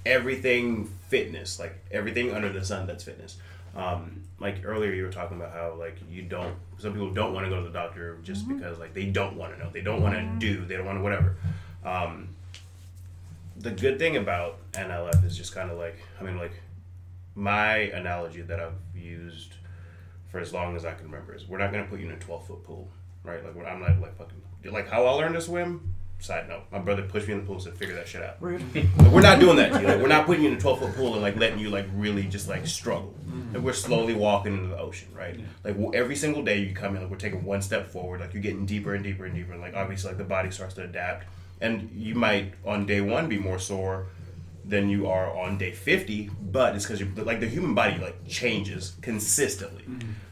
everything 0.06 0.90
fitness, 1.10 1.60
like 1.60 1.78
everything 1.92 2.34
under 2.34 2.50
the 2.50 2.64
sun 2.64 2.88
that's 2.88 3.04
fitness. 3.04 3.38
Um, 3.76 4.24
like 4.40 4.62
earlier, 4.66 4.92
you 4.94 5.04
were 5.04 5.12
talking 5.12 5.38
about 5.38 5.54
how 5.54 5.76
like 5.78 5.98
you 6.10 6.22
don't. 6.24 6.56
Some 6.78 6.94
people 6.94 7.12
don't 7.12 7.34
want 7.34 7.46
to 7.46 7.50
go 7.50 7.58
to 7.58 7.68
the 7.68 7.74
doctor 7.74 8.18
just 8.24 8.48
because 8.48 8.80
like 8.80 8.94
they 8.94 9.06
don't 9.06 9.36
want 9.36 9.54
to 9.54 9.64
know, 9.64 9.70
they 9.72 9.82
don't 9.82 10.02
want 10.02 10.16
to 10.16 10.40
do, 10.40 10.66
they 10.66 10.76
don't 10.76 10.86
want 10.86 10.98
to 10.98 11.04
whatever. 11.04 11.36
Um, 11.84 12.30
the 13.58 13.72
good 13.72 13.98
thing 13.98 14.18
about 14.18 14.60
NLF 14.74 15.24
is 15.26 15.36
just 15.36 15.54
kind 15.54 15.72
of 15.72 15.78
like, 15.78 15.98
I 16.20 16.24
mean, 16.24 16.38
like 16.38 16.54
my 17.36 17.78
analogy 17.78 18.42
that 18.42 18.60
I've 18.60 18.74
used 18.96 19.54
for 20.32 20.40
as 20.40 20.54
long 20.54 20.76
as 20.76 20.86
I 20.86 20.94
can 20.94 21.06
remember 21.06 21.34
is 21.34 21.48
we're 21.48 21.58
not 21.58 21.72
gonna 21.72 21.86
put 21.86 22.00
you 22.00 22.08
in 22.08 22.12
a 22.12 22.20
twelve 22.20 22.46
foot 22.46 22.64
pool, 22.64 22.88
right? 23.28 23.44
Like 23.44 23.68
I'm 23.68 23.80
not 23.80 24.00
like 24.00 24.18
fucking 24.18 24.42
like 24.72 24.90
how 24.90 25.06
I 25.06 25.12
learned 25.12 25.36
to 25.36 25.42
swim. 25.42 25.94
Side 26.20 26.50
note: 26.50 26.64
My 26.72 26.80
brother 26.80 27.04
pushed 27.04 27.28
me 27.28 27.36
in 27.36 27.42
the 27.42 27.46
pool, 27.46 27.56
and 27.56 27.64
said, 27.64 27.76
"Figure 27.76 27.94
that 27.94 28.08
shit 28.08 28.24
out." 28.24 28.38
Rude. 28.42 28.64
Like, 28.74 29.12
we're 29.12 29.22
not 29.22 29.40
doing 29.40 29.56
that 29.58 29.72
to 29.72 29.82
you. 29.82 29.88
Like, 29.88 30.02
we're 30.02 30.08
not 30.08 30.26
putting 30.26 30.42
you 30.44 30.50
in 30.50 30.58
a 30.58 30.60
twelve 30.60 30.80
foot 30.80 30.96
pool 30.96 31.14
and 31.14 31.22
like 31.22 31.36
letting 31.36 31.60
you 31.60 31.70
like 31.70 31.86
really 31.94 32.24
just 32.24 32.48
like 32.48 32.66
struggle. 32.66 33.14
Like, 33.54 33.62
we're 33.62 33.72
slowly 33.74 34.16
walking 34.16 34.54
into 34.58 34.68
the 34.68 34.80
ocean, 34.80 35.10
right? 35.16 35.40
Like 35.64 35.76
w- 35.76 35.94
every 35.94 36.16
single 36.16 36.42
day 36.42 36.58
you 36.58 36.74
come 36.74 36.96
in, 36.96 37.04
like 37.04 37.12
we're 37.12 37.18
taking 37.18 37.44
one 37.46 37.62
step 37.62 37.88
forward. 37.92 38.20
Like 38.22 38.34
you're 38.34 38.42
getting 38.42 38.66
deeper 38.66 38.96
and 38.96 39.04
deeper 39.04 39.26
and 39.26 39.36
deeper. 39.36 39.54
And 39.54 39.62
like 39.62 39.76
obviously, 39.76 40.10
like 40.10 40.18
the 40.18 40.24
body 40.24 40.50
starts 40.50 40.74
to 40.76 40.84
adapt, 40.86 41.28
and 41.62 41.92
you 41.94 42.16
might 42.16 42.56
on 42.66 42.88
day 42.88 43.00
one 43.00 43.30
be 43.30 43.38
more 43.38 43.60
sore 43.60 44.08
than 44.66 44.90
you 44.90 45.08
are 45.08 45.34
on 45.38 45.58
day 45.58 45.72
50 45.72 46.30
but 46.42 46.76
it's 46.76 46.84
because 46.84 47.00
you're 47.00 47.08
like 47.24 47.40
the 47.40 47.48
human 47.48 47.74
body 47.74 47.98
like 48.00 48.28
changes 48.28 48.98
consistently 49.02 49.86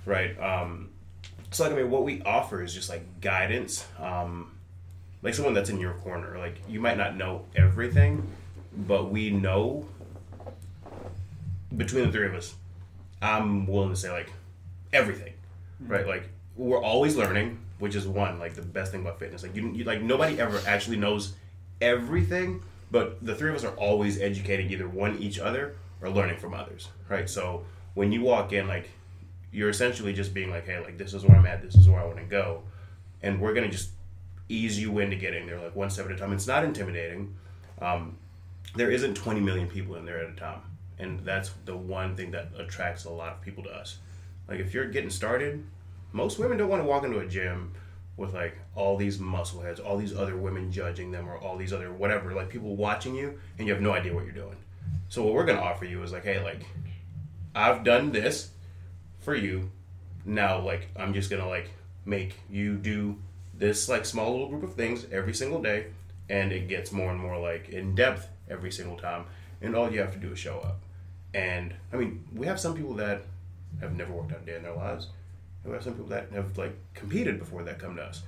right 0.06 0.38
um 0.42 0.90
so 1.56 1.64
like 1.64 1.74
i 1.74 1.76
mean 1.76 1.90
what 1.90 2.04
we 2.04 2.22
offer 2.24 2.62
is 2.62 2.74
just 2.74 2.90
like 2.90 3.22
guidance 3.22 3.86
um 4.00 4.52
like 5.22 5.34
someone 5.34 5.54
that's 5.54 5.70
in 5.70 5.80
your 5.80 5.94
corner 5.94 6.38
like 6.38 6.58
you 6.68 6.80
might 6.80 6.98
not 6.98 7.16
know 7.16 7.46
everything 7.56 8.28
but 8.76 9.10
we 9.10 9.30
know 9.30 9.88
between 11.76 12.06
the 12.06 12.12
three 12.12 12.28
of 12.28 12.34
us, 12.34 12.56
I'm 13.22 13.68
willing 13.68 13.90
to 13.90 13.96
say 13.96 14.12
like 14.12 14.32
everything, 14.94 15.34
right? 15.88 16.08
Like 16.08 16.30
we're 16.56 16.82
always 16.82 17.16
learning, 17.16 17.60
which 17.80 17.96
is 17.96 18.08
one 18.08 18.40
like 18.40 18.56
the 18.56 18.62
best 18.62 18.92
thing 18.92 19.02
about 19.02 19.20
fitness. 19.20 19.44
Like 19.44 19.56
you, 19.56 19.72
you 19.72 19.84
like 19.84 20.02
nobody 20.02 20.40
ever 20.40 20.62
actually 20.68 20.98
knows 20.98 21.34
everything, 21.82 22.62
but 22.92 23.24
the 23.26 23.36
three 23.36 23.50
of 23.50 23.56
us 23.56 23.64
are 23.64 23.76
always 23.76 24.20
educating 24.20 24.70
either 24.72 24.88
one 24.88 25.18
each 25.18 25.40
other 25.40 25.76
or 26.02 26.10
learning 26.10 26.38
from 26.38 26.54
others, 26.54 26.90
right? 27.10 27.30
So 27.30 27.66
when 27.94 28.12
you 28.12 28.22
walk 28.22 28.54
in, 28.54 28.68
like 28.68 28.90
you're 29.56 29.70
essentially 29.70 30.12
just 30.12 30.34
being 30.34 30.50
like, 30.50 30.66
hey, 30.66 30.80
like 30.84 30.98
this 30.98 31.14
is 31.14 31.24
where 31.24 31.38
I'm 31.38 31.46
at, 31.46 31.62
this 31.62 31.76
is 31.76 31.88
where 31.88 32.02
I 32.02 32.06
want 32.06 32.18
to 32.18 32.26
go, 32.26 32.64
and 33.24 33.40
we're 33.40 33.54
gonna 33.54 33.70
just 33.70 33.92
ease 34.50 34.78
you 34.80 35.00
into 35.00 35.16
getting 35.16 35.48
there, 35.48 35.60
like 35.60 35.76
one 35.76 35.90
step 35.90 36.06
at 36.08 36.12
a 36.12 36.18
time. 36.18 36.34
It's 36.34 36.46
not 36.46 36.66
intimidating. 36.66 37.34
Um, 37.82 38.18
there 38.76 38.92
isn't 38.92 39.16
20 39.16 39.40
million 39.40 39.68
people 39.68 39.96
in 39.96 40.06
there 40.06 40.20
at 40.20 40.30
a 40.30 40.36
time, 40.36 40.62
and 41.00 41.22
that's 41.22 41.52
the 41.64 41.76
one 41.76 42.18
thing 42.18 42.32
that 42.32 42.50
attracts 42.60 43.06
a 43.06 43.10
lot 43.10 43.32
of 43.32 43.42
people 43.42 43.64
to 43.64 43.70
us. 43.70 43.98
Like 44.50 44.60
if 44.60 44.74
you're 44.74 44.90
getting 44.90 45.10
started, 45.10 45.64
most 46.12 46.38
women 46.38 46.58
don't 46.58 46.70
want 46.70 46.84
to 46.84 46.88
walk 46.88 47.06
into 47.06 47.20
a 47.20 47.26
gym 47.26 47.72
with 48.18 48.34
like 48.34 48.58
all 48.76 48.98
these 48.98 49.20
muscle 49.20 49.62
heads, 49.62 49.80
all 49.80 49.98
these 49.98 50.16
other 50.16 50.36
women 50.36 50.70
judging 50.70 51.12
them, 51.12 51.30
or 51.30 51.38
all 51.38 51.56
these 51.56 51.72
other 51.72 51.94
whatever, 51.94 52.34
like 52.34 52.50
people 52.50 52.76
watching 52.76 53.16
you, 53.16 53.40
and 53.58 53.68
you 53.68 53.74
have 53.74 53.82
no 53.82 53.94
idea 53.94 54.14
what 54.14 54.26
you're 54.26 54.34
doing. 54.34 54.58
So 55.08 55.24
what 55.24 55.34
we're 55.34 55.46
gonna 55.46 55.62
offer 55.62 55.86
you 55.86 56.04
is 56.04 56.12
like, 56.12 56.26
hey, 56.26 56.44
like 56.44 56.60
I've 57.56 57.86
done 57.86 58.12
this 58.12 58.52
for 59.26 59.36
you. 59.36 59.70
Now, 60.24 60.62
like 60.62 60.88
I'm 60.96 61.14
just 61.14 61.30
gonna 61.30 61.50
like 61.50 61.72
make 62.06 62.36
you 62.50 62.78
do 62.78 63.18
this 63.54 63.90
like 63.90 64.06
small 64.06 64.32
little 64.32 64.48
group 64.48 64.64
of 64.64 64.76
things 64.76 65.06
every 65.12 65.34
single 65.34 65.62
day, 65.62 65.88
and 66.30 66.52
it 66.52 66.70
gets 66.70 66.92
more 66.92 67.12
and 67.12 67.20
more 67.20 67.38
like 67.38 67.70
in 67.70 67.96
depth 67.96 68.30
every 68.50 68.72
single 68.72 68.96
time. 68.96 69.26
And 69.62 69.76
all 69.76 69.92
you 69.92 70.00
have 70.00 70.14
to 70.14 70.20
do 70.20 70.32
is 70.32 70.40
show 70.40 70.60
up. 70.60 70.80
And 71.34 71.74
I 71.92 71.98
mean, 71.98 72.24
we 72.34 72.48
have 72.48 72.60
some 72.60 72.76
people 72.76 72.94
that 72.96 73.24
have 73.82 73.96
never 73.96 74.14
worked 74.14 74.32
out 74.32 74.44
a 74.44 74.46
day 74.46 74.56
in 74.56 74.64
their 74.64 74.76
lives. 74.76 75.08
And 75.64 75.72
we 75.72 75.76
have 75.76 75.84
some 75.84 75.94
people 75.94 76.10
that 76.10 76.32
have 76.32 76.58
like 76.58 76.76
competed 76.94 77.40
before 77.40 77.64
that 77.64 77.80
come 77.80 77.96
to 77.96 78.04
us. 78.04 78.24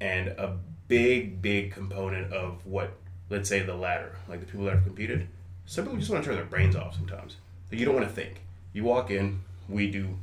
And 0.00 0.28
a 0.28 0.58
big, 0.88 1.40
big 1.40 1.72
component 1.72 2.32
of 2.32 2.64
what, 2.66 2.92
let's 3.30 3.48
say, 3.48 3.60
the 3.60 3.74
latter, 3.74 4.16
like 4.28 4.40
the 4.40 4.46
people 4.46 4.64
that 4.66 4.74
have 4.74 4.84
competed, 4.84 5.28
some 5.64 5.84
people 5.84 5.98
just 5.98 6.10
want 6.10 6.22
to 6.24 6.28
turn 6.28 6.36
their 6.36 6.44
brains 6.44 6.76
off 6.76 6.94
sometimes. 6.94 7.36
Like, 7.70 7.80
you 7.80 7.86
don't 7.86 7.94
want 7.94 8.06
to 8.06 8.14
think. 8.14 8.42
You 8.72 8.84
walk 8.84 9.10
in, 9.10 9.40
we 9.68 9.90
do 9.90 10.16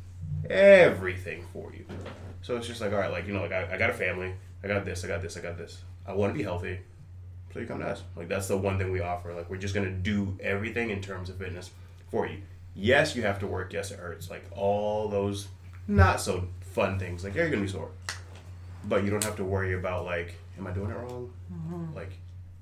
everything 0.50 1.44
for 1.54 1.72
you. 1.74 1.86
So 2.42 2.58
it's 2.58 2.68
just 2.68 2.82
like, 2.82 2.92
all 2.92 3.00
right, 3.00 3.12
like, 3.12 3.28
you 3.28 3.34
know, 3.34 3.42
like 3.42 3.52
I, 3.52 3.74
I 3.74 3.78
got 3.78 3.90
a 3.90 3.94
family, 3.94 4.34
I 4.64 4.68
got 4.68 4.86
this, 4.86 5.04
I 5.04 5.08
got 5.08 5.22
this, 5.22 5.38
I 5.38 5.42
got 5.42 5.58
this. 5.58 5.80
I 6.06 6.14
want 6.14 6.34
to 6.34 6.38
be 6.38 6.44
healthy. 6.44 6.80
So 7.54 7.60
you 7.60 7.66
come 7.66 7.80
to 7.80 7.88
us. 7.88 8.04
Like 8.16 8.28
that's 8.28 8.48
the 8.48 8.58
one 8.58 8.78
thing 8.78 8.92
we 8.92 9.02
offer. 9.02 9.34
Like 9.34 9.50
we're 9.50 9.58
just 9.58 9.74
gonna 9.74 9.92
do 9.92 10.38
everything 10.40 10.90
in 10.92 11.02
terms 11.02 11.30
of 11.30 11.38
fitness 11.38 11.72
for 12.10 12.28
you. 12.28 12.42
Yes, 12.76 13.16
you 13.16 13.24
have 13.24 13.40
to 13.40 13.48
work. 13.48 13.74
Yes, 13.74 13.92
it 13.92 14.00
hurts. 14.00 14.30
Like 14.30 14.46
all 14.52 15.10
those 15.10 15.48
not 15.88 16.22
so 16.22 16.48
fun 16.62 17.00
things. 17.00 17.24
Like 17.24 17.34
yeah, 17.34 17.42
you're 17.42 17.52
gonna 17.52 17.64
be 17.64 17.68
sore, 17.68 17.90
but 18.86 19.04
you 19.04 19.10
don't 19.10 19.24
have 19.24 19.36
to 19.38 19.44
worry 19.44 19.74
about 19.74 20.06
like, 20.06 20.36
am 20.58 20.68
I 20.68 20.72
doing 20.72 20.92
it 20.92 20.98
wrong? 20.98 21.34
Mm-hmm. 21.52 21.96
Like, 21.96 22.12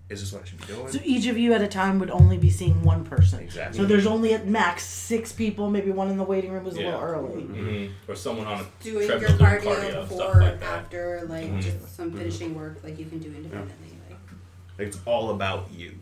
is 0.10 0.22
this 0.22 0.32
what 0.32 0.43
I 0.43 0.45
should 0.45 0.60
be 0.62 0.68
doing? 0.68 0.88
So 0.89 0.99
each 1.03 1.28
of 1.28 1.38
you 1.38 1.53
at 1.53 1.62
a 1.62 1.68
time 1.68 1.99
would 1.99 2.10
only 2.12 2.38
be 2.38 2.49
seeing 2.49 2.82
one 2.84 3.03
person. 3.03 3.39
Exactly. 3.43 3.78
So 3.78 3.86
there's 3.86 4.08
only 4.08 4.34
at 4.34 4.47
max 4.47 4.86
six 4.86 5.32
people. 5.34 5.70
Maybe 5.70 5.91
one 5.91 6.10
in 6.10 6.18
the 6.18 6.24
waiting 6.24 6.51
room 6.51 6.64
was 6.64 6.76
a 6.76 6.82
little 6.82 6.99
early. 6.99 7.43
Mm-hmm. 7.43 8.12
Or 8.12 8.16
someone 8.16 8.47
on 8.47 8.62
a 8.62 8.66
Doing 8.84 9.08
your 9.08 9.20
treadmill 9.20 9.38
cardio, 9.38 9.62
doing 9.64 9.76
cardio, 9.76 9.89
stuff 9.91 10.10
before, 10.10 10.41
like 10.41 10.60
that. 10.62 10.80
after, 10.80 11.22
like 11.28 11.45
Mhm. 11.51 11.62
just 11.62 11.95
some 11.95 12.12
finishing 12.14 12.55
work, 12.55 12.78
like 12.84 12.97
you 12.97 13.05
can 13.05 13.20
do 13.20 13.28
independently. 13.28 13.88
Like 14.10 14.20
Like, 14.80 14.88
it's 14.88 14.99
all 15.05 15.32
about 15.32 15.70
you, 15.74 15.93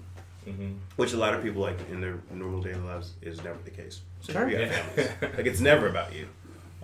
Mm-hmm. 0.48 0.74
which 0.98 1.14
a 1.14 1.18
lot 1.18 1.34
of 1.34 1.42
people 1.42 1.64
like 1.64 1.80
in 1.90 2.00
their 2.02 2.20
normal 2.32 2.62
daily 2.62 2.80
lives 2.82 3.14
is 3.24 3.44
never 3.44 3.58
the 3.66 3.72
case. 3.72 4.02
So 4.22 4.34
Sure. 4.34 4.48
Yeah. 4.48 4.72
like 5.22 5.48
it's 5.48 5.60
never 5.62 5.88
about 5.88 6.14
you. 6.14 6.28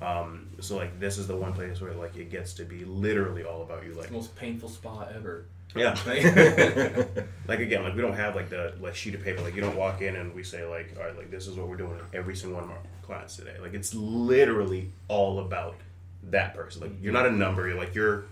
Um, 0.01 0.47
so 0.59 0.75
like 0.77 0.99
this 0.99 1.19
is 1.19 1.27
the 1.27 1.37
one 1.37 1.53
place 1.53 1.79
where 1.79 1.93
like 1.93 2.17
it 2.17 2.31
gets 2.31 2.53
to 2.55 2.63
be 2.65 2.83
literally 2.85 3.43
all 3.43 3.61
about 3.61 3.85
you. 3.85 3.93
Like 3.93 4.07
the 4.07 4.13
most 4.13 4.35
painful 4.35 4.69
spot 4.69 5.11
ever. 5.15 5.45
Yeah. 5.75 5.95
like 7.47 7.59
again, 7.59 7.83
like 7.83 7.95
we 7.95 8.01
don't 8.01 8.13
have 8.13 8.35
like 8.35 8.49
the 8.49 8.73
like 8.81 8.95
sheet 8.95 9.15
of 9.15 9.23
paper. 9.23 9.41
Like 9.41 9.55
you 9.55 9.61
don't 9.61 9.75
walk 9.75 10.01
in 10.01 10.15
and 10.15 10.33
we 10.33 10.43
say 10.43 10.65
like, 10.65 10.93
all 10.97 11.05
right, 11.05 11.17
like 11.17 11.31
this 11.31 11.47
is 11.47 11.55
what 11.55 11.67
we're 11.67 11.77
doing 11.77 11.91
with 11.91 12.03
every 12.13 12.35
single 12.35 12.59
one 12.59 12.69
of 12.69 12.71
our 12.71 12.81
clients 13.03 13.35
today. 13.35 13.55
Like 13.61 13.73
it's 13.73 13.93
literally 13.93 14.91
all 15.07 15.39
about 15.39 15.75
that 16.23 16.53
person. 16.53 16.81
Like 16.81 16.91
you're 17.01 17.13
not 17.13 17.25
a 17.25 17.31
number. 17.31 17.67
You're 17.67 17.77
like 17.77 17.95
you're 17.95 18.25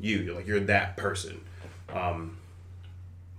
you. 0.00 0.18
You're 0.18 0.34
like 0.34 0.46
you're 0.46 0.60
that 0.60 0.96
person. 0.96 1.40
Um, 1.92 2.38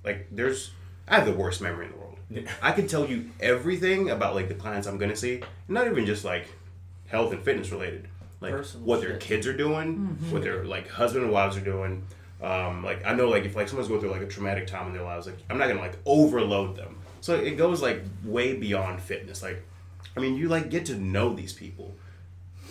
like 0.03 0.27
there's 0.31 0.71
I 1.07 1.15
have 1.15 1.25
the 1.25 1.33
worst 1.33 1.61
memory 1.61 1.85
in 1.85 1.91
the 1.91 1.97
world. 1.97 2.17
Yeah. 2.29 2.49
I 2.61 2.71
can 2.71 2.87
tell 2.87 3.07
you 3.07 3.29
everything 3.39 4.09
about 4.09 4.35
like 4.35 4.47
the 4.47 4.55
clients 4.55 4.87
I'm 4.87 4.97
gonna 4.97 5.15
see. 5.15 5.41
Not 5.67 5.87
even 5.87 6.05
just 6.05 6.25
like 6.25 6.47
health 7.07 7.31
and 7.31 7.43
fitness 7.43 7.71
related. 7.71 8.07
Like 8.41 8.53
Personal 8.53 8.85
what 8.85 9.01
their 9.01 9.17
kids 9.17 9.47
are 9.47 9.55
doing, 9.55 10.17
what 10.29 10.41
their 10.41 10.65
like 10.65 10.89
husband 10.89 11.23
and 11.23 11.33
wives 11.33 11.55
are 11.55 11.61
doing. 11.61 12.03
Um, 12.43 12.83
like 12.83 13.05
I 13.05 13.13
know 13.13 13.29
like 13.29 13.45
if 13.45 13.55
like 13.55 13.69
someone's 13.69 13.87
going 13.87 14.01
through 14.01 14.11
like 14.11 14.21
a 14.21 14.27
traumatic 14.27 14.67
time 14.67 14.87
in 14.87 14.93
their 14.93 15.03
lives, 15.03 15.25
like 15.25 15.37
I'm 15.49 15.57
not 15.57 15.69
gonna 15.69 15.79
like 15.79 15.97
overload 16.05 16.75
them. 16.75 16.97
So 17.21 17.35
it 17.35 17.51
goes 17.51 17.81
like 17.81 18.03
way 18.23 18.53
beyond 18.53 19.01
fitness. 19.01 19.41
Like 19.41 19.63
I 20.17 20.19
mean 20.19 20.35
you 20.35 20.49
like 20.49 20.69
get 20.69 20.85
to 20.87 20.95
know 20.95 21.33
these 21.33 21.53
people. 21.53 21.95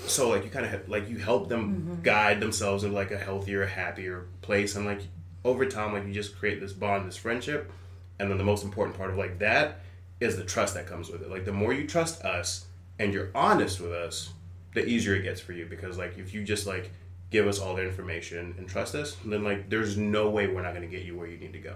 So 0.06 0.28
like 0.28 0.44
you 0.44 0.50
kind 0.50 0.66
of 0.66 0.88
like 0.88 1.08
you 1.08 1.16
help 1.16 1.48
them 1.48 2.00
guide 2.02 2.40
themselves 2.40 2.84
into 2.84 2.94
like 2.94 3.12
a 3.12 3.18
healthier, 3.18 3.64
happier 3.64 4.26
place, 4.42 4.76
and 4.76 4.84
like 4.84 5.00
over 5.42 5.64
time, 5.64 5.94
like 5.94 6.06
you 6.06 6.12
just 6.12 6.38
create 6.38 6.60
this 6.60 6.74
bond, 6.74 7.08
this 7.08 7.16
friendship, 7.16 7.72
and 8.18 8.30
then 8.30 8.36
the 8.36 8.44
most 8.44 8.64
important 8.64 8.96
part 8.96 9.10
of 9.10 9.16
like 9.16 9.38
that 9.38 9.80
is 10.20 10.36
the 10.36 10.44
trust 10.44 10.74
that 10.74 10.86
comes 10.86 11.08
with 11.08 11.22
it. 11.22 11.30
Like 11.30 11.46
the 11.46 11.52
more 11.52 11.72
you 11.72 11.86
trust 11.86 12.22
us 12.22 12.66
and 12.98 13.12
you're 13.14 13.30
honest 13.34 13.80
with 13.80 13.92
us, 13.92 14.30
the 14.74 14.86
easier 14.86 15.14
it 15.14 15.22
gets 15.22 15.40
for 15.40 15.52
you 15.52 15.66
because 15.66 15.96
like 15.96 16.18
if 16.18 16.34
you 16.34 16.44
just 16.44 16.66
like 16.66 16.90
give 17.32 17.48
us 17.48 17.58
all 17.58 17.74
their 17.74 17.88
information 17.88 18.54
and 18.58 18.68
trust 18.68 18.94
us, 18.94 19.16
then 19.24 19.42
like 19.42 19.70
there's 19.70 19.96
no 19.96 20.28
way 20.28 20.46
we're 20.46 20.62
not 20.62 20.74
going 20.74 20.88
to 20.88 20.96
get 20.96 21.04
you 21.04 21.16
where 21.16 21.26
you 21.26 21.38
need 21.38 21.54
to 21.54 21.58
go. 21.58 21.74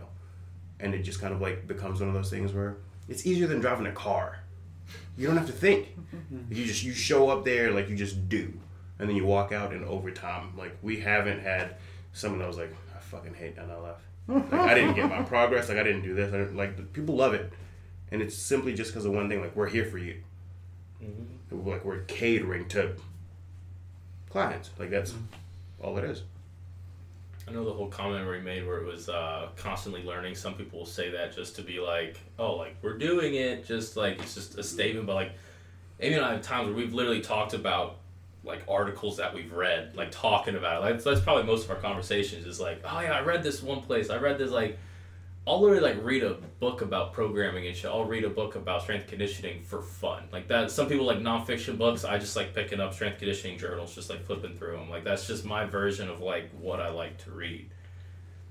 And 0.78 0.94
it 0.94 1.02
just 1.02 1.20
kind 1.20 1.32
of 1.32 1.40
like 1.40 1.66
becomes 1.66 1.98
one 1.98 2.10
of 2.10 2.14
those 2.14 2.30
things 2.30 2.52
where 2.52 2.76
it's 3.08 3.26
easier 3.26 3.46
than 3.46 3.60
driving 3.60 3.86
a 3.86 3.92
car. 3.92 4.40
You 5.16 5.26
don't 5.26 5.38
have 5.38 5.46
to 5.46 5.52
think. 5.52 5.88
You 6.50 6.64
just 6.64 6.82
you 6.82 6.92
show 6.92 7.28
up 7.28 7.44
there 7.44 7.72
like 7.72 7.88
you 7.88 7.96
just 7.96 8.28
do, 8.28 8.52
and 8.98 9.08
then 9.08 9.16
you 9.16 9.24
walk 9.24 9.52
out 9.52 9.72
and 9.72 9.84
over 9.84 10.10
time, 10.10 10.56
like 10.56 10.76
we 10.82 11.00
haven't 11.00 11.40
had 11.40 11.76
someone 12.12 12.40
that 12.40 12.48
was 12.48 12.56
like, 12.56 12.74
I 12.94 12.98
fucking 12.98 13.34
hate 13.34 13.56
NLF. 13.56 13.96
Like 14.28 14.52
I 14.52 14.74
didn't 14.74 14.94
get 14.94 15.08
my 15.08 15.22
progress. 15.34 15.68
Like 15.68 15.78
I 15.78 15.82
didn't 15.82 16.02
do 16.02 16.14
this. 16.14 16.32
I 16.32 16.38
didn't, 16.38 16.56
like 16.56 16.92
people 16.92 17.14
love 17.16 17.34
it, 17.34 17.52
and 18.10 18.22
it's 18.22 18.36
simply 18.36 18.74
just 18.74 18.92
because 18.92 19.04
of 19.04 19.12
one 19.12 19.28
thing. 19.28 19.40
Like 19.40 19.54
we're 19.54 19.68
here 19.68 19.84
for 19.84 19.98
you. 19.98 20.22
Mm-hmm. 21.02 21.68
Like 21.68 21.84
we're 21.84 22.00
catering 22.04 22.66
to 22.68 22.96
clients. 24.30 24.70
Like 24.78 24.90
that's 24.90 25.12
mm-hmm. 25.12 25.24
All 25.82 25.96
it 25.98 26.04
is. 26.04 26.22
I 27.48 27.52
know 27.52 27.64
the 27.64 27.72
whole 27.72 27.88
comment 27.88 28.26
he 28.34 28.40
made 28.40 28.66
where 28.66 28.78
it 28.78 28.86
was 28.86 29.08
uh, 29.08 29.48
constantly 29.56 30.02
learning. 30.02 30.34
Some 30.34 30.54
people 30.54 30.80
will 30.80 30.86
say 30.86 31.10
that 31.10 31.34
just 31.34 31.54
to 31.56 31.62
be 31.62 31.78
like, 31.78 32.18
oh, 32.38 32.56
like 32.56 32.76
we're 32.82 32.98
doing 32.98 33.34
it, 33.34 33.64
just 33.64 33.96
like 33.96 34.18
it's 34.20 34.34
just 34.34 34.58
a 34.58 34.64
statement. 34.64 35.06
But 35.06 35.14
like, 35.14 35.32
Amy 36.00 36.16
and 36.16 36.24
I 36.24 36.32
have 36.32 36.42
times 36.42 36.66
where 36.66 36.76
we've 36.76 36.92
literally 36.92 37.20
talked 37.20 37.54
about 37.54 37.98
like 38.42 38.64
articles 38.68 39.16
that 39.18 39.32
we've 39.32 39.52
read, 39.52 39.94
like 39.94 40.10
talking 40.10 40.56
about 40.56 40.82
it. 40.82 40.86
Like 40.86 41.04
that's 41.04 41.20
probably 41.20 41.44
most 41.44 41.64
of 41.64 41.70
our 41.70 41.76
conversations 41.76 42.46
is 42.46 42.58
like, 42.58 42.82
oh 42.84 43.00
yeah, 43.00 43.12
I 43.12 43.20
read 43.20 43.44
this 43.44 43.62
one 43.62 43.80
place. 43.80 44.10
I 44.10 44.16
read 44.16 44.38
this 44.38 44.50
like. 44.50 44.78
I'll 45.46 45.60
literally 45.60 45.82
like 45.82 46.04
read 46.04 46.24
a 46.24 46.34
book 46.58 46.82
about 46.82 47.12
programming 47.12 47.68
and 47.68 47.76
shit. 47.76 47.88
I'll 47.88 48.04
read 48.04 48.24
a 48.24 48.30
book 48.30 48.56
about 48.56 48.82
strength 48.82 49.06
conditioning 49.06 49.62
for 49.62 49.80
fun. 49.80 50.24
Like 50.32 50.48
that. 50.48 50.72
Some 50.72 50.88
people 50.88 51.06
like 51.06 51.18
nonfiction 51.18 51.78
books. 51.78 52.04
I 52.04 52.18
just 52.18 52.34
like 52.34 52.52
picking 52.52 52.80
up 52.80 52.94
strength 52.94 53.18
conditioning 53.18 53.56
journals, 53.56 53.94
just 53.94 54.10
like 54.10 54.24
flipping 54.26 54.56
through 54.56 54.76
them. 54.76 54.90
Like 54.90 55.04
that's 55.04 55.26
just 55.26 55.44
my 55.44 55.64
version 55.64 56.10
of 56.10 56.20
like 56.20 56.50
what 56.58 56.80
I 56.80 56.88
like 56.88 57.18
to 57.24 57.30
read. 57.30 57.70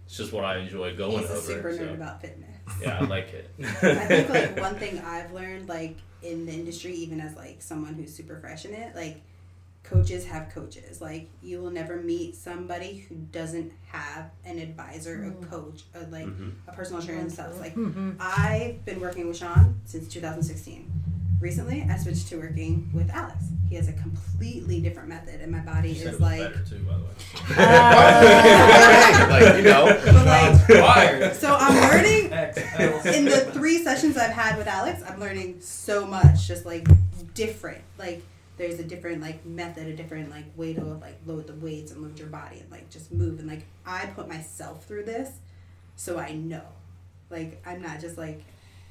It's 0.06 0.16
just 0.16 0.32
what 0.32 0.46
I 0.46 0.60
enjoy 0.60 0.96
going 0.96 1.20
he's 1.20 1.30
a 1.30 1.34
over. 1.34 1.42
super 1.42 1.74
so, 1.74 1.80
nerd 1.80 1.96
about 1.96 2.22
fitness. 2.22 2.58
Yeah, 2.82 3.00
I 3.00 3.06
like 3.06 3.34
it. 3.34 3.50
I 3.60 4.06
think 4.06 4.30
like 4.30 4.60
one 4.62 4.76
thing 4.76 5.00
I've 5.00 5.34
learned 5.34 5.68
like 5.68 5.98
in 6.22 6.46
the 6.46 6.54
industry, 6.54 6.94
even 6.94 7.20
as 7.20 7.36
like 7.36 7.62
someone 7.62 7.96
who's 7.96 8.14
super 8.14 8.40
fresh 8.40 8.64
in 8.64 8.74
it, 8.74 8.96
like 8.96 9.22
coaches 9.90 10.26
have 10.26 10.50
coaches. 10.54 11.02
Like 11.02 11.30
you 11.42 11.62
will 11.62 11.72
never 11.72 11.98
meet 11.98 12.36
somebody 12.36 13.06
who 13.08 13.16
doesn't 13.16 13.72
have 13.88 14.32
an 14.44 14.60
advisor, 14.60 15.24
a 15.24 15.28
mm-hmm. 15.28 15.44
coach, 15.50 15.84
a, 15.94 16.00
like 16.08 16.26
mm-hmm. 16.26 16.50
a 16.68 16.74
personal 16.74 17.02
trainer 17.02 17.22
themselves. 17.22 17.60
Like 17.60 17.76
mm-hmm. 17.76 18.14
I've 18.20 18.84
been 18.86 19.00
working 19.00 19.28
with 19.28 19.38
Sean 19.38 19.80
since 19.86 20.08
2016. 20.08 20.92
Recently, 21.42 21.86
I 21.90 21.98
switched 21.98 22.30
to 22.30 22.38
working 22.38 22.90
with 22.94 23.10
Alex. 23.10 23.44
He 23.70 23.76
has 23.76 23.90
a 23.90 23.94
completely 23.94 24.80
different 24.80 25.10
method, 25.10 25.42
and 25.42 25.52
my 25.52 25.60
body 25.60 25.90
You 25.90 25.96
said 25.96 26.08
it 26.08 26.08
is 26.08 26.14
was 26.14 26.22
like. 26.22 26.40
better 26.40 26.64
too, 26.64 26.80
by 26.86 26.94
the 26.94 27.04
way. 27.04 27.10
like 29.30 29.58
you 29.58 29.64
know, 29.64 30.00
But 30.06 30.26
like, 30.78 31.34
so 31.34 31.58
I'm 31.60 31.92
learning 31.92 32.32
in 33.14 33.26
the 33.26 33.50
three 33.54 33.84
sessions 33.84 34.18
I've 34.18 34.32
had 34.32 34.58
with 34.58 34.68
Alex, 34.68 35.04
I'm 35.08 35.20
learning 35.20 35.60
so 35.60 36.06
much, 36.06 36.48
just 36.48 36.66
like 36.66 36.88
different. 37.34 37.82
Like 38.00 38.24
there's 38.58 38.80
a 38.80 38.84
different 38.84 39.22
like 39.22 39.46
method, 39.46 39.88
a 39.88 39.96
different 39.96 40.30
like 40.30 40.46
way 40.56 40.74
to 40.74 40.84
like 40.84 41.20
load 41.26 41.48
the 41.48 41.54
weights 41.54 41.92
and 41.92 42.02
load 42.02 42.18
your 42.18 42.30
body 42.30 42.60
and 42.60 42.72
like 42.72 42.90
just 42.90 43.12
move 43.12 43.40
and 43.40 43.48
like 43.48 43.66
I 43.86 44.06
put 44.08 44.28
myself 44.28 44.86
through 44.86 45.04
this, 45.04 45.32
so 45.96 46.18
I 46.18 46.34
know. 46.34 46.64
Like 47.30 47.62
I'm 47.66 47.82
not 47.82 48.00
just 48.00 48.18
like 48.18 48.44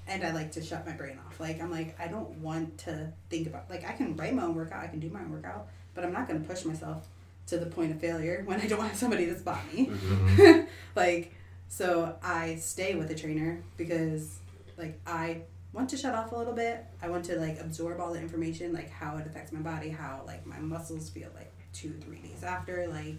and 0.07 0.23
I 0.23 0.33
like 0.33 0.53
to 0.53 0.63
shut 0.63 0.87
my 0.87 0.93
brain 0.93 1.19
off. 1.27 1.41
Like 1.41 1.63
I'm 1.63 1.71
like 1.71 1.99
I 1.99 2.09
don't 2.09 2.31
want 2.39 2.79
to 2.79 3.13
think 3.31 3.47
about 3.47 3.71
like 3.71 3.89
I 3.89 3.93
can 3.93 4.17
write 4.17 4.35
my 4.35 4.43
own 4.43 4.55
workout, 4.55 4.83
I 4.83 4.89
can 4.89 5.01
do 5.01 5.09
my 5.09 5.21
own 5.21 5.33
workout, 5.33 5.69
but 5.95 6.05
I'm 6.05 6.13
not 6.13 6.29
gonna 6.29 6.41
push 6.41 6.65
myself 6.65 7.09
to 7.47 7.59
the 7.59 7.67
point 7.67 7.93
of 7.93 8.01
failure 8.01 8.43
when 8.47 8.61
I 8.61 8.67
don't 8.67 8.81
have 8.81 8.97
somebody 8.97 9.27
to 9.27 9.39
spot 9.39 9.61
me. 9.73 9.87
Mm-hmm. 9.87 10.67
like 10.95 11.33
so 11.69 12.17
I 12.23 12.57
stay 12.57 12.95
with 12.95 13.11
a 13.11 13.15
trainer 13.15 13.63
because 13.77 14.39
like 14.77 15.01
I 15.07 15.43
want 15.75 15.91
to 15.91 15.97
shut 15.97 16.15
off 16.15 16.33
a 16.33 16.37
little 16.37 16.55
bit. 16.55 16.85
I 17.03 17.09
want 17.09 17.25
to 17.27 17.37
like 17.39 17.61
absorb 17.61 18.01
all 18.01 18.13
the 18.13 18.21
information, 18.21 18.73
like 18.73 18.91
how 18.91 19.17
it 19.17 19.27
affects 19.27 19.53
my 19.53 19.61
body, 19.61 19.91
how 19.91 20.23
like 20.27 20.47
my 20.47 20.59
muscles 20.59 21.11
feel 21.11 21.29
like 21.35 21.53
two, 21.73 21.93
three 22.05 22.19
days 22.21 22.45
after. 22.45 22.87
Like 22.87 23.17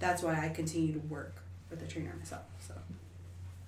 that's 0.00 0.22
why 0.22 0.44
I 0.44 0.48
continue 0.48 0.92
to 0.92 1.00
work 1.06 1.36
with 1.70 1.80
a 1.82 1.86
trainer 1.86 2.14
myself. 2.18 2.42
So 2.66 2.74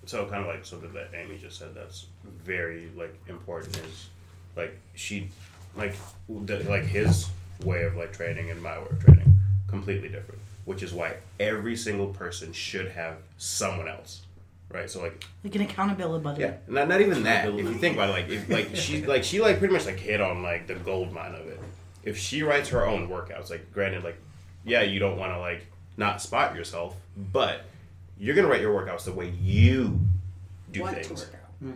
So 0.06 0.26
kind 0.26 0.42
of 0.42 0.48
like 0.48 0.66
something 0.66 0.92
that 0.92 1.10
Amy 1.14 1.38
just 1.38 1.58
said 1.58 1.74
that's 1.74 2.06
very 2.24 2.90
like 2.96 3.14
important 3.28 3.76
is 3.78 4.08
like 4.56 4.76
she 4.94 5.28
like 5.76 5.94
the, 6.28 6.58
like 6.64 6.84
his 6.84 7.28
way 7.64 7.84
of 7.84 7.96
like 7.96 8.12
training 8.12 8.50
and 8.50 8.60
my 8.60 8.78
way 8.78 8.86
of 8.90 9.04
training 9.04 9.38
completely 9.68 10.08
different, 10.08 10.40
which 10.64 10.82
is 10.82 10.92
why 10.92 11.14
every 11.38 11.76
single 11.76 12.08
person 12.08 12.52
should 12.52 12.88
have 12.88 13.18
someone 13.38 13.86
else, 13.86 14.22
right? 14.70 14.88
So 14.90 15.02
like 15.02 15.24
Like 15.44 15.54
an 15.54 15.62
accountability 15.62 16.22
buddy. 16.24 16.42
yeah, 16.42 16.54
not 16.68 16.88
not 16.88 17.00
even 17.00 17.22
that. 17.24 17.48
If 17.48 17.54
you 17.56 17.74
think 17.74 17.96
about 17.96 18.10
it, 18.10 18.12
like 18.12 18.28
if 18.28 18.48
like 18.48 18.70
she 18.76 19.04
like 19.06 19.24
she 19.24 19.40
like 19.40 19.58
pretty 19.58 19.74
much 19.74 19.86
like 19.86 19.98
hit 19.98 20.20
on 20.20 20.42
like 20.42 20.66
the 20.66 20.74
gold 20.74 21.12
mine 21.12 21.34
of 21.34 21.46
it. 21.46 21.60
If 22.02 22.16
she 22.18 22.42
writes 22.42 22.68
her 22.70 22.86
own 22.86 23.08
workouts, 23.08 23.50
like 23.50 23.72
granted, 23.72 24.04
like 24.04 24.16
yeah, 24.64 24.82
you 24.82 24.98
don't 24.98 25.18
want 25.18 25.32
to 25.32 25.38
like 25.38 25.66
not 25.96 26.22
spot 26.22 26.54
yourself, 26.54 26.96
but 27.32 27.64
you're 28.18 28.34
gonna 28.34 28.48
write 28.48 28.60
your 28.62 28.74
workouts 28.78 29.04
the 29.04 29.12
way 29.12 29.30
you 29.40 29.98
do 30.72 30.82
want 30.82 30.96
to 30.96 31.02
things. 31.04 31.20
work. 31.20 31.34
Hmm. 31.60 31.72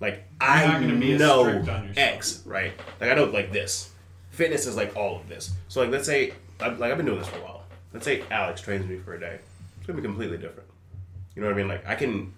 Like 0.00 0.24
You're 0.40 0.50
I 0.50 0.66
not 0.66 0.80
gonna 0.80 0.96
be 0.96 1.16
know 1.16 1.44
strict 1.44 1.68
on 1.68 1.88
yourself. 1.88 2.08
X, 2.16 2.42
right? 2.44 2.72
Like 3.00 3.10
I 3.10 3.14
know 3.14 3.24
like 3.26 3.52
this. 3.52 3.90
Fitness 4.30 4.66
is 4.66 4.76
like 4.76 4.94
all 4.96 5.16
of 5.16 5.28
this. 5.28 5.52
So 5.68 5.80
like 5.80 5.90
let's 5.90 6.06
say 6.06 6.34
I- 6.60 6.68
like 6.68 6.90
I've 6.90 6.96
been 6.96 7.06
doing 7.06 7.18
this 7.18 7.28
for 7.28 7.38
a 7.38 7.42
while. 7.42 7.64
Let's 7.92 8.04
say 8.04 8.24
Alex 8.30 8.60
trains 8.60 8.86
me 8.88 8.98
for 8.98 9.14
a 9.14 9.20
day. 9.20 9.38
It's 9.78 9.86
gonna 9.86 9.96
be 9.96 10.02
completely 10.06 10.36
different. 10.38 10.68
You 11.34 11.42
know 11.42 11.48
what 11.48 11.54
I 11.54 11.58
mean? 11.58 11.68
Like 11.68 11.86
I 11.86 11.94
can 11.94 12.32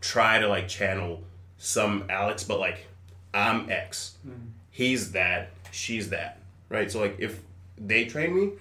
try 0.00 0.38
to 0.38 0.48
like 0.48 0.68
channel 0.68 1.22
some 1.58 2.04
Alex, 2.10 2.44
but 2.44 2.60
like 2.60 2.86
I'm 3.32 3.70
X. 3.70 4.16
Mm-hmm. 4.26 4.48
He's 4.70 5.12
that. 5.12 5.50
She's 5.70 6.10
that. 6.10 6.38
Right. 6.68 6.90
So 6.90 7.00
like 7.00 7.16
if 7.18 7.40
they 7.78 8.04
train 8.04 8.34
me, 8.34 8.52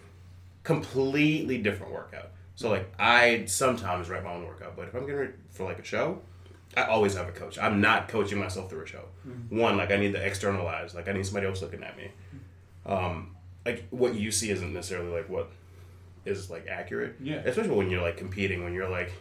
completely 0.63 1.57
different 1.57 1.93
workout. 1.93 2.29
So 2.55 2.69
like 2.69 2.91
I 2.99 3.45
sometimes 3.45 4.09
write 4.09 4.23
my 4.23 4.33
own 4.33 4.45
workout, 4.45 4.75
but 4.75 4.87
if 4.87 4.93
I'm 4.93 5.01
getting 5.01 5.15
ready 5.15 5.33
for 5.49 5.65
like 5.65 5.79
a 5.79 5.83
show, 5.83 6.21
I 6.77 6.83
always 6.83 7.15
have 7.15 7.27
a 7.27 7.31
coach. 7.31 7.57
I'm 7.57 7.81
not 7.81 8.07
coaching 8.07 8.37
myself 8.37 8.69
through 8.69 8.83
a 8.83 8.87
show. 8.87 9.03
Mm-hmm. 9.27 9.59
One, 9.59 9.77
like 9.77 9.91
I 9.91 9.97
need 9.97 10.13
to 10.13 10.25
externalize. 10.25 10.95
Like 10.95 11.09
I 11.09 11.11
need 11.11 11.25
somebody 11.25 11.47
else 11.47 11.61
looking 11.61 11.83
at 11.83 11.97
me. 11.97 12.11
Mm-hmm. 12.85 12.93
Um, 12.93 13.35
like 13.65 13.87
what 13.89 14.15
you 14.15 14.31
see 14.31 14.49
isn't 14.51 14.73
necessarily 14.73 15.11
like 15.11 15.29
what 15.29 15.51
is 16.25 16.49
like 16.49 16.67
accurate. 16.67 17.15
Yeah. 17.19 17.37
Especially 17.37 17.75
when 17.75 17.89
you're 17.89 18.01
like 18.01 18.17
competing, 18.17 18.63
when 18.63 18.73
you're 18.73 18.89
like 18.89 19.11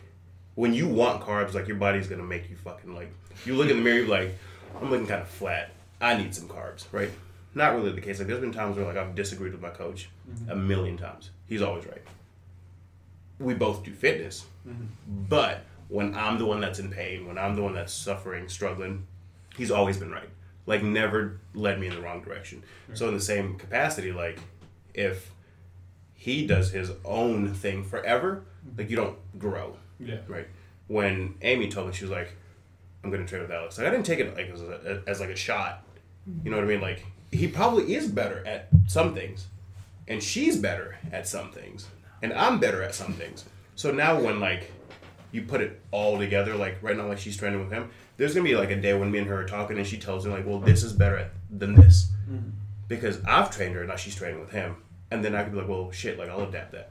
when 0.54 0.74
you 0.74 0.88
want 0.88 1.22
carbs, 1.22 1.54
like 1.54 1.68
your 1.68 1.76
body's 1.76 2.06
gonna 2.06 2.22
make 2.22 2.50
you 2.50 2.56
fucking 2.56 2.94
like 2.94 3.12
you 3.44 3.54
look 3.54 3.70
in 3.70 3.76
the 3.76 3.82
mirror, 3.82 3.98
you're 3.98 4.08
like, 4.08 4.36
I'm 4.80 4.90
looking 4.90 5.06
kind 5.06 5.22
of 5.22 5.28
flat. 5.28 5.70
I 6.00 6.16
need 6.16 6.34
some 6.34 6.48
carbs, 6.48 6.86
right? 6.92 7.10
Not 7.54 7.74
really 7.74 7.92
the 7.92 8.00
case. 8.00 8.18
Like 8.18 8.28
there's 8.28 8.40
been 8.40 8.52
times 8.52 8.76
where 8.76 8.86
like 8.86 8.96
I've 8.96 9.14
disagreed 9.14 9.52
with 9.52 9.60
my 9.60 9.70
coach 9.70 10.08
mm-hmm. 10.28 10.50
a 10.50 10.56
million 10.56 10.96
times. 10.96 11.30
He's 11.46 11.62
always 11.62 11.86
right. 11.86 12.02
We 13.38 13.54
both 13.54 13.82
do 13.82 13.92
fitness, 13.92 14.44
mm-hmm. 14.68 14.84
but 15.28 15.62
when 15.88 16.14
I'm 16.14 16.38
the 16.38 16.46
one 16.46 16.60
that's 16.60 16.78
in 16.78 16.90
pain, 16.90 17.26
when 17.26 17.38
I'm 17.38 17.56
the 17.56 17.62
one 17.62 17.74
that's 17.74 17.92
suffering, 17.92 18.48
struggling, 18.48 19.06
he's 19.56 19.70
always 19.70 19.96
been 19.96 20.10
right. 20.10 20.28
Like 20.66 20.82
never 20.82 21.40
led 21.54 21.80
me 21.80 21.88
in 21.88 21.94
the 21.94 22.00
wrong 22.00 22.22
direction. 22.22 22.62
So 22.94 23.08
in 23.08 23.14
the 23.14 23.20
same 23.20 23.56
capacity, 23.56 24.12
like 24.12 24.38
if 24.94 25.32
he 26.14 26.46
does 26.46 26.70
his 26.70 26.92
own 27.04 27.54
thing 27.54 27.82
forever, 27.82 28.44
like 28.76 28.90
you 28.90 28.96
don't 28.96 29.16
grow 29.38 29.76
Yeah. 30.00 30.18
right? 30.28 30.48
When 30.88 31.34
Amy 31.42 31.68
told 31.68 31.88
me 31.88 31.92
she 31.92 32.04
was 32.04 32.10
like, 32.10 32.34
"I'm 33.04 33.10
gonna 33.10 33.26
train 33.26 33.42
with 33.42 33.50
Alex," 33.50 33.78
like 33.78 33.86
I 33.86 33.90
didn't 33.90 34.06
take 34.06 34.18
it 34.18 34.34
like 34.34 34.50
as, 34.50 34.62
a, 34.62 35.02
as 35.06 35.20
like 35.20 35.30
a 35.30 35.36
shot. 35.36 35.84
You 36.44 36.50
know 36.50 36.56
what 36.56 36.64
I 36.64 36.68
mean? 36.68 36.80
Like 36.80 37.04
he 37.32 37.46
probably 37.48 37.94
is 37.94 38.08
better 38.08 38.46
at 38.46 38.68
some 38.86 39.14
things, 39.14 39.46
and 40.08 40.22
she's 40.22 40.56
better 40.56 40.98
at 41.12 41.28
some 41.28 41.52
things, 41.52 41.86
and 42.22 42.32
I'm 42.32 42.58
better 42.58 42.82
at 42.82 42.94
some 42.94 43.12
things. 43.12 43.44
So 43.76 43.90
now 43.90 44.20
when 44.20 44.40
like 44.40 44.72
you 45.32 45.42
put 45.42 45.60
it 45.60 45.80
all 45.90 46.18
together, 46.18 46.54
like 46.56 46.78
right 46.82 46.96
now, 46.96 47.06
like 47.06 47.18
she's 47.18 47.36
training 47.36 47.60
with 47.60 47.70
him, 47.70 47.90
there's 48.16 48.34
gonna 48.34 48.48
be 48.48 48.56
like 48.56 48.70
a 48.70 48.80
day 48.80 48.94
when 48.94 49.10
me 49.10 49.18
and 49.18 49.28
her 49.28 49.42
are 49.42 49.46
talking, 49.46 49.78
and 49.78 49.86
she 49.86 49.98
tells 49.98 50.26
me 50.26 50.32
like, 50.32 50.46
"Well, 50.46 50.58
this 50.58 50.82
is 50.82 50.92
better 50.92 51.16
at 51.16 51.30
than 51.50 51.74
this," 51.74 52.10
mm-hmm. 52.28 52.50
because 52.88 53.22
I've 53.24 53.50
trained 53.54 53.74
her, 53.76 53.86
now 53.86 53.96
she's 53.96 54.14
training 54.14 54.40
with 54.40 54.50
him, 54.50 54.76
and 55.10 55.24
then 55.24 55.34
I 55.34 55.42
could 55.44 55.52
be 55.52 55.58
like, 55.58 55.68
"Well, 55.68 55.90
shit, 55.92 56.18
like 56.18 56.28
I'll 56.28 56.42
adapt 56.42 56.72
that." 56.72 56.90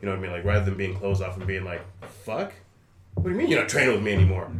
You 0.00 0.06
know 0.06 0.12
what 0.12 0.18
I 0.18 0.22
mean? 0.22 0.30
Like 0.32 0.44
rather 0.44 0.64
than 0.64 0.76
being 0.76 0.94
closed 0.96 1.22
off 1.22 1.36
and 1.36 1.46
being 1.46 1.64
like, 1.64 1.82
"Fuck." 2.24 2.52
What 3.14 3.24
do 3.24 3.30
you 3.30 3.36
mean 3.36 3.48
you're 3.48 3.60
not 3.60 3.68
training 3.68 3.94
with 3.94 4.02
me 4.02 4.12
anymore? 4.12 4.50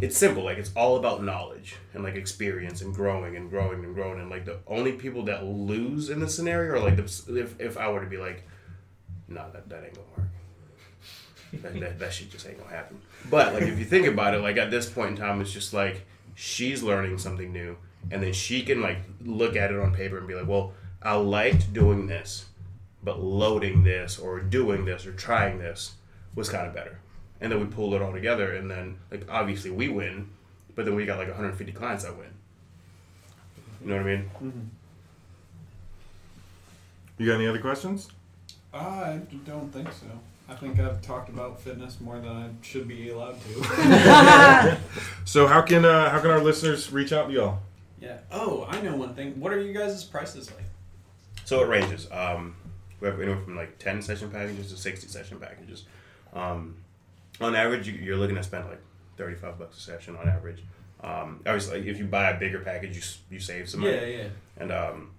It's 0.00 0.16
simple. 0.18 0.42
Like 0.42 0.58
it's 0.58 0.70
all 0.76 0.96
about 0.96 1.22
knowledge 1.22 1.76
and 1.94 2.02
like 2.02 2.16
experience 2.16 2.82
and 2.82 2.94
growing 2.94 3.36
and 3.36 3.48
growing 3.48 3.84
and 3.84 3.94
growing. 3.94 4.20
And 4.20 4.28
like 4.28 4.44
the 4.44 4.58
only 4.66 4.92
people 4.92 5.22
that 5.24 5.44
lose 5.44 6.10
in 6.10 6.20
this 6.20 6.34
scenario 6.34 6.74
are 6.74 6.80
like 6.80 6.96
the, 6.96 7.04
if 7.40 7.58
if 7.60 7.78
I 7.78 7.88
were 7.90 8.00
to 8.00 8.06
be 8.10 8.18
like, 8.18 8.42
nah, 9.28 9.48
that, 9.50 9.68
that 9.68 9.84
ain't 9.84 9.94
gonna 9.94 10.06
work. 10.16 11.62
that, 11.62 11.80
that 11.80 11.98
that 12.00 12.12
shit 12.12 12.30
just 12.30 12.46
ain't 12.46 12.58
gonna 12.58 12.74
happen. 12.74 13.00
But 13.30 13.54
like 13.54 13.62
if 13.62 13.78
you 13.78 13.84
think 13.84 14.06
about 14.06 14.34
it, 14.34 14.40
like 14.40 14.56
at 14.56 14.70
this 14.70 14.88
point 14.88 15.10
in 15.10 15.16
time, 15.16 15.40
it's 15.40 15.52
just 15.52 15.72
like 15.72 16.04
she's 16.34 16.82
learning 16.82 17.16
something 17.18 17.52
new, 17.52 17.76
and 18.10 18.22
then 18.22 18.32
she 18.32 18.62
can 18.62 18.82
like 18.82 18.98
look 19.24 19.56
at 19.56 19.70
it 19.70 19.78
on 19.78 19.94
paper 19.94 20.18
and 20.18 20.26
be 20.26 20.34
like, 20.34 20.48
well, 20.48 20.72
I 21.02 21.14
liked 21.14 21.72
doing 21.72 22.06
this, 22.08 22.46
but 23.04 23.20
loading 23.22 23.84
this 23.84 24.18
or 24.18 24.40
doing 24.40 24.84
this 24.84 25.06
or 25.06 25.12
trying 25.12 25.58
this 25.58 25.94
was 26.34 26.48
kind 26.48 26.66
of 26.66 26.74
better 26.74 26.98
and 27.40 27.52
then 27.52 27.60
we 27.60 27.66
pulled 27.66 27.94
it 27.94 28.02
all 28.02 28.12
together 28.12 28.54
and 28.54 28.70
then 28.70 28.96
like 29.10 29.26
obviously 29.30 29.70
we 29.70 29.88
win 29.88 30.28
but 30.74 30.84
then 30.84 30.94
we 30.94 31.04
got 31.04 31.18
like 31.18 31.28
150 31.28 31.72
clients 31.72 32.04
that 32.04 32.16
win 32.16 32.26
you 33.82 33.88
know 33.90 33.96
what 33.96 34.06
i 34.06 34.16
mean 34.16 34.70
You 37.18 37.26
got 37.28 37.34
any 37.36 37.46
other 37.46 37.60
questions? 37.60 38.08
I 38.72 39.20
don't 39.46 39.70
think 39.72 39.92
so. 39.92 40.06
I 40.48 40.54
think 40.54 40.80
I've 40.80 41.00
talked 41.00 41.28
about 41.28 41.60
fitness 41.60 42.00
more 42.00 42.18
than 42.18 42.28
I 42.28 42.48
should 42.60 42.88
be 42.88 43.10
allowed 43.10 43.36
to. 43.42 44.78
So 45.24 45.46
how 45.46 45.62
can 45.62 45.84
uh, 45.84 46.10
how 46.10 46.18
can 46.20 46.30
our 46.30 46.40
listeners 46.40 46.90
reach 46.92 47.12
out 47.12 47.28
to 47.28 47.32
y'all? 47.32 47.58
yeah. 48.00 48.18
Oh, 48.32 48.66
I 48.68 48.80
know 48.82 48.96
one 48.96 49.14
thing. 49.14 49.38
What 49.40 49.52
are 49.52 49.60
you 49.60 49.72
guys' 49.72 50.02
prices 50.04 50.50
like? 50.50 50.64
so 51.46 51.62
it 51.62 51.68
ranges 51.68 52.08
um 52.10 52.56
we 53.04 53.10
have 53.10 53.20
anywhere 53.20 53.40
from 53.40 53.54
like 53.56 53.78
10 53.78 54.00
session 54.02 54.30
packages 54.30 54.70
to 54.70 54.76
60 54.78 55.08
session 55.08 55.38
packages 55.38 55.84
um 56.32 56.76
on 57.40 57.54
average 57.54 57.86
you- 57.86 57.94
you're 57.94 58.16
looking 58.16 58.36
to 58.36 58.42
spend 58.42 58.66
like 58.66 58.80
35 59.18 59.58
bucks 59.58 59.76
a 59.76 59.80
session 59.80 60.16
on 60.16 60.28
average 60.28 60.62
um 61.02 61.40
obviously 61.46 61.78
like, 61.80 61.86
if 61.86 61.98
you 61.98 62.06
buy 62.06 62.30
a 62.30 62.38
bigger 62.38 62.60
package 62.60 62.96
you, 62.96 63.36
you 63.36 63.40
save 63.40 63.68
some 63.68 63.80
money 63.80 63.92
Yeah, 63.94 64.04
yeah. 64.06 64.26
and 64.56 64.72
um 64.72 65.10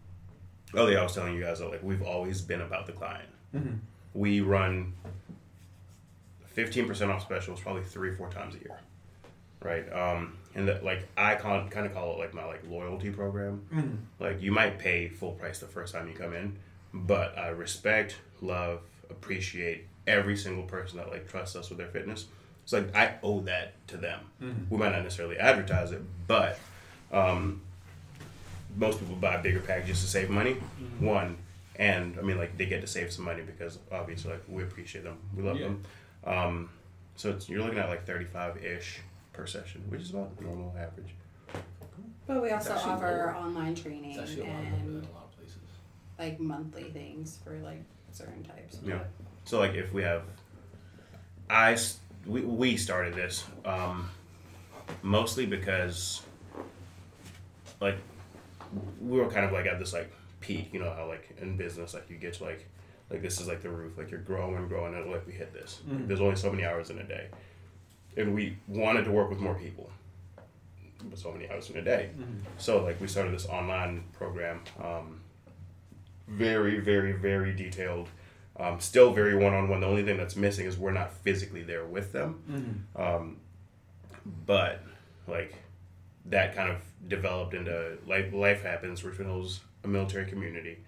oh 0.74 0.88
yeah 0.88 1.00
i 1.00 1.04
was 1.04 1.14
telling 1.14 1.36
you 1.36 1.42
guys 1.44 1.60
that 1.60 1.70
like 1.70 1.84
we've 1.84 2.02
always 2.02 2.42
been 2.42 2.62
about 2.62 2.88
the 2.88 2.92
client 2.94 3.30
Mhm. 3.56 3.80
we 4.14 4.42
run 4.42 4.94
15% 6.58 7.10
off 7.14 7.22
specials 7.22 7.60
probably 7.62 7.84
three 7.84 8.14
four 8.16 8.30
times 8.30 8.56
a 8.56 8.60
year 8.60 8.80
right 9.62 9.92
um 9.94 10.38
and 10.56 10.68
that 10.68 10.84
like 10.84 11.08
i 11.18 11.36
kind 11.36 11.70
kind 11.70 11.86
of 11.86 11.94
call 11.94 12.14
it 12.14 12.20
like 12.20 12.34
my 12.34 12.46
like 12.46 12.62
loyalty 12.68 13.10
program 13.12 13.62
Mhm. 13.74 13.98
like 14.20 14.42
you 14.42 14.52
might 14.52 14.80
pay 14.80 15.08
full 15.10 15.34
price 15.34 15.60
the 15.60 15.68
first 15.68 15.94
time 15.94 16.08
you 16.08 16.14
come 16.14 16.34
in 16.34 16.58
but 16.96 17.38
i 17.38 17.50
respect 17.50 18.16
love 18.42 18.80
appreciate 19.10 19.86
every 20.08 20.38
single 20.38 20.64
person 20.64 20.98
that 20.98 21.10
like 21.12 21.28
trusts 21.30 21.56
us 21.56 21.70
with 21.70 21.78
their 21.78 21.88
fitness. 21.88 22.26
It's 22.64 22.74
like 22.74 22.96
i 22.96 23.16
owe 23.22 23.42
that 23.42 23.74
to 23.90 23.98
them. 23.98 24.20
Mhm. 24.42 24.70
we 24.70 24.78
might 24.78 24.92
not 24.92 25.04
necessarily 25.04 25.38
advertise 25.38 25.92
it 25.92 26.02
but 26.28 26.58
um 27.12 27.62
most 28.78 29.00
people 29.00 29.16
buy 29.16 29.38
bigger 29.38 29.60
packages 29.60 30.02
to 30.02 30.08
save 30.08 30.30
money. 30.30 30.54
One 31.00 31.38
and 31.78 32.18
i 32.18 32.22
mean 32.22 32.38
like 32.38 32.58
they 32.58 32.66
get 32.66 32.82
to 32.82 32.88
save 32.88 33.12
some 33.12 33.26
money 33.26 33.42
because 33.44 33.78
obviously 33.92 34.32
like 34.32 34.44
we 34.48 34.64
appreciate 34.64 35.04
them. 35.04 35.18
We 35.36 35.44
love 35.44 35.58
Yeah. 35.60 35.66
them. 35.68 35.84
Um 36.26 36.70
so 37.18 37.30
it's, 37.32 37.48
you're 37.50 37.62
looking 37.62 37.80
at 37.80 37.88
like 37.90 38.06
35-ish 38.06 39.00
per 39.34 39.46
session 39.48 39.84
which 39.90 40.02
is 40.02 40.10
about 40.12 40.40
normal 40.42 40.74
average. 40.78 41.14
But 42.28 42.42
we 42.42 42.50
also 42.52 42.74
offer 42.74 43.06
lower. 43.06 43.36
online 43.36 43.76
training 43.76 44.12
It's 44.12 44.20
actually 44.20 44.50
a 44.50 44.54
lot 44.54 44.64
and 44.64 45.04
a 45.04 45.14
lot 45.14 45.24
of 45.26 45.38
places. 45.38 45.58
Like 46.20 46.40
monthly 46.40 46.84
things 46.86 47.40
for 47.44 47.58
like 47.60 47.84
certain 48.12 48.44
types. 48.44 48.80
Yeah. 48.86 49.00
So 49.46 49.60
like 49.60 49.74
if 49.74 49.94
we 49.94 50.04
have, 50.04 50.24
I 51.50 51.78
we, 52.26 52.42
we 52.42 52.78
started 52.78 53.14
this 53.14 53.44
um, 53.66 54.10
mostly 55.04 55.46
because 55.46 56.22
like 57.82 57.98
we 59.02 59.20
were 59.20 59.30
kind 59.30 59.46
of 59.46 59.52
like 59.52 59.66
at 59.66 59.80
this 59.80 59.94
like 59.94 60.12
peak, 60.42 60.70
you 60.74 60.80
know 60.80 60.92
how 60.92 61.08
like 61.08 61.36
in 61.42 61.58
business 61.58 61.94
like 61.94 62.10
you 62.10 62.18
get 62.18 62.34
to 62.36 62.44
like 62.44 62.66
like 63.10 63.22
this 63.22 63.40
is 63.40 63.48
like 63.48 63.62
the 63.62 63.70
roof, 63.70 63.98
like 63.98 64.10
you're 64.10 64.20
growing 64.22 64.56
and 64.56 64.68
growing 64.68 64.96
and 64.96 65.12
like 65.12 65.26
we 65.28 65.34
hit 65.34 65.54
this. 65.54 65.82
Like, 65.88 66.00
Mhm. 66.00 66.08
there's 66.08 66.22
only 66.22 66.36
so 66.36 66.52
many 66.52 66.66
hours 66.66 66.90
in 66.90 66.98
a 66.98 67.04
day, 67.04 67.28
and 68.18 68.34
we 68.34 68.58
wanted 68.68 69.06
to 69.06 69.12
work 69.12 69.30
with 69.30 69.40
more 69.40 69.54
people. 69.56 69.92
But 71.08 71.20
so 71.20 71.32
many 71.32 71.48
hours 71.48 71.70
in 71.70 71.78
a 71.78 71.84
day. 71.84 72.10
So 72.58 72.84
like 72.84 73.00
we 73.00 73.08
started 73.08 73.32
this 73.34 73.46
online 73.46 74.06
program. 74.14 74.62
Um, 74.84 75.22
very, 76.28 76.80
very, 76.80 77.12
very 77.14 77.54
detailed. 77.54 78.10
Um, 78.58 78.80
still 78.80 79.12
very 79.12 79.36
one 79.36 79.54
on 79.54 79.68
one. 79.70 79.82
The 79.82 79.88
only 79.88 80.04
thing 80.04 80.18
that's 80.18 80.36
missing 80.36 80.66
is 80.66 80.78
we're 80.78 80.92
not 80.92 81.12
physically 81.12 81.62
there 81.64 81.86
with 81.86 82.12
them. 82.14 82.86
Um, 82.96 83.38
but 84.46 84.82
like 85.28 85.56
that 86.28 86.56
kind 86.56 86.70
of 86.70 86.78
developed 87.08 87.54
into 87.54 87.98
life. 88.08 88.34
Life 88.34 88.64
happens. 88.64 89.04
Richmond 89.04 89.30
Hill's 89.30 89.60
a 89.84 89.88
military 89.88 90.26
community. 90.26 90.80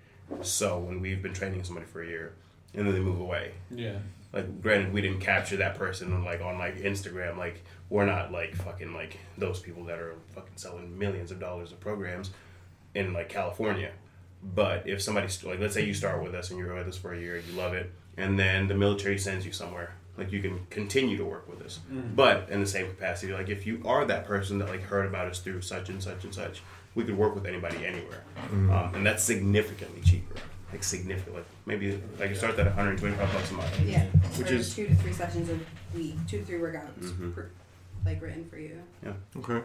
So 0.42 0.80
when 0.80 1.02
we've 1.02 1.22
been 1.22 1.34
training 1.34 1.64
somebody 1.64 1.86
for 1.86 2.02
a 2.02 2.08
year, 2.08 2.34
and 2.74 2.86
then 2.86 2.94
they 2.94 3.00
move 3.00 3.20
away, 3.20 3.52
Yeah. 3.72 3.98
like 4.34 4.62
granted 4.62 4.92
we 4.94 5.02
didn't 5.02 5.20
capture 5.22 5.58
that 5.58 5.76
person 5.76 6.12
on 6.14 6.24
like 6.24 6.42
on 6.42 6.58
like 6.58 6.78
Instagram 6.80 7.38
like 7.38 7.64
we're 7.90 8.06
not 8.06 8.32
like 8.32 8.54
fucking 8.56 8.94
like 8.94 9.18
those 9.38 9.60
people 9.60 9.86
that 9.86 10.00
are 10.00 10.16
fucking 10.36 10.58
selling 10.58 10.98
millions 11.00 11.32
of 11.32 11.40
dollars 11.40 11.72
of 11.72 11.80
programs 11.80 12.32
in 12.94 13.14
like 13.14 13.30
California 13.30 13.92
but 14.44 14.88
if 14.88 15.02
somebody 15.02 15.28
like 15.44 15.60
let's 15.60 15.74
say 15.74 15.86
you 15.86 15.94
start 15.94 16.24
with 16.24 16.34
us 16.36 16.50
and 16.52 16.60
you're 16.60 16.74
with 16.76 16.88
us 16.88 16.98
for 16.98 17.14
a 17.14 17.20
year 17.20 17.38
you 17.38 17.54
love 17.54 17.74
it 17.74 17.92
and 18.18 18.38
then 18.40 18.68
the 18.68 18.74
military 18.76 19.18
sends 19.18 19.46
you 19.46 19.52
somewhere 19.52 19.94
like 20.18 20.32
you 20.32 20.42
can 20.42 20.60
continue 20.70 21.18
to 21.18 21.26
work 21.26 21.48
with 21.50 21.62
us 21.62 21.80
but 22.16 22.48
in 22.50 22.60
the 22.60 22.66
same 22.68 22.88
capacity 22.88 23.34
like 23.34 23.50
if 23.50 23.66
you 23.68 23.82
are 23.86 24.06
that 24.06 24.26
person 24.26 24.58
that 24.60 24.70
like 24.70 24.82
heard 24.84 25.06
about 25.06 25.28
us 25.28 25.40
through 25.40 25.62
such 25.62 25.90
and 25.90 26.02
such 26.02 26.24
and 26.24 26.34
such 26.34 26.62
we 26.96 27.04
could 27.04 27.18
work 27.18 27.36
with 27.36 27.46
anybody 27.46 27.86
anywhere 27.86 28.24
um, 28.52 28.92
and 28.96 29.06
that's 29.06 29.24
significantly 29.24 30.02
cheaper 30.02 30.36
like 30.72 30.84
significant 30.84 31.36
like 31.36 31.46
maybe 31.66 32.00
like 32.20 32.30
you 32.30 32.36
start 32.36 32.58
at 32.60 32.66
125 32.66 33.34
bucks 33.34 33.52
a 33.52 33.54
month 33.54 33.80
Yeah. 33.82 34.06
Which 34.38 34.48
for 34.48 34.54
is- 34.54 34.76
two 34.76 34.88
to 34.88 34.96
three 34.96 35.14
sessions 35.14 35.50
a 35.50 35.98
week, 35.98 36.16
two 36.28 36.40
to 36.40 36.46
three 36.46 36.60
workouts, 36.60 37.00
Mhm. 37.00 37.34
per, 37.34 37.50
like 38.06 38.22
written 38.22 38.46
for 38.50 38.58
you. 38.58 38.82
Yeah. 39.04 39.14
Okay. 39.38 39.62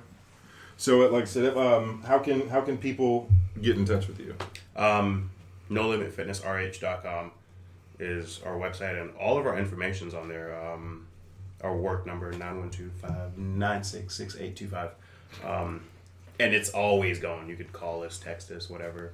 So, 0.76 0.98
like 1.10 1.22
I 1.22 1.26
said, 1.26 1.56
um, 1.56 2.02
how 2.06 2.18
can 2.18 2.48
how 2.48 2.60
can 2.62 2.76
people 2.78 3.28
get 3.60 3.76
in 3.76 3.84
touch 3.84 4.06
with 4.08 4.18
you? 4.20 4.34
Um, 4.76 5.30
no 5.68 5.88
limit 5.88 6.12
fitness 6.12 6.42
rh.com 6.44 7.30
is 7.98 8.40
our 8.44 8.54
website 8.54 9.00
and 9.00 9.14
all 9.16 9.38
of 9.38 9.46
our 9.46 9.56
information's 9.58 10.14
on 10.14 10.28
there. 10.28 10.54
Um, 10.60 11.06
our 11.62 11.76
work 11.76 12.06
number 12.06 12.32
9125-966825. 12.32 14.90
Um, 15.44 15.82
and 16.40 16.52
it's 16.54 16.70
always 16.70 17.18
going. 17.20 17.48
You 17.48 17.54
could 17.56 17.72
call 17.72 18.02
us, 18.02 18.18
text 18.18 18.50
us, 18.50 18.68
whatever. 18.68 19.12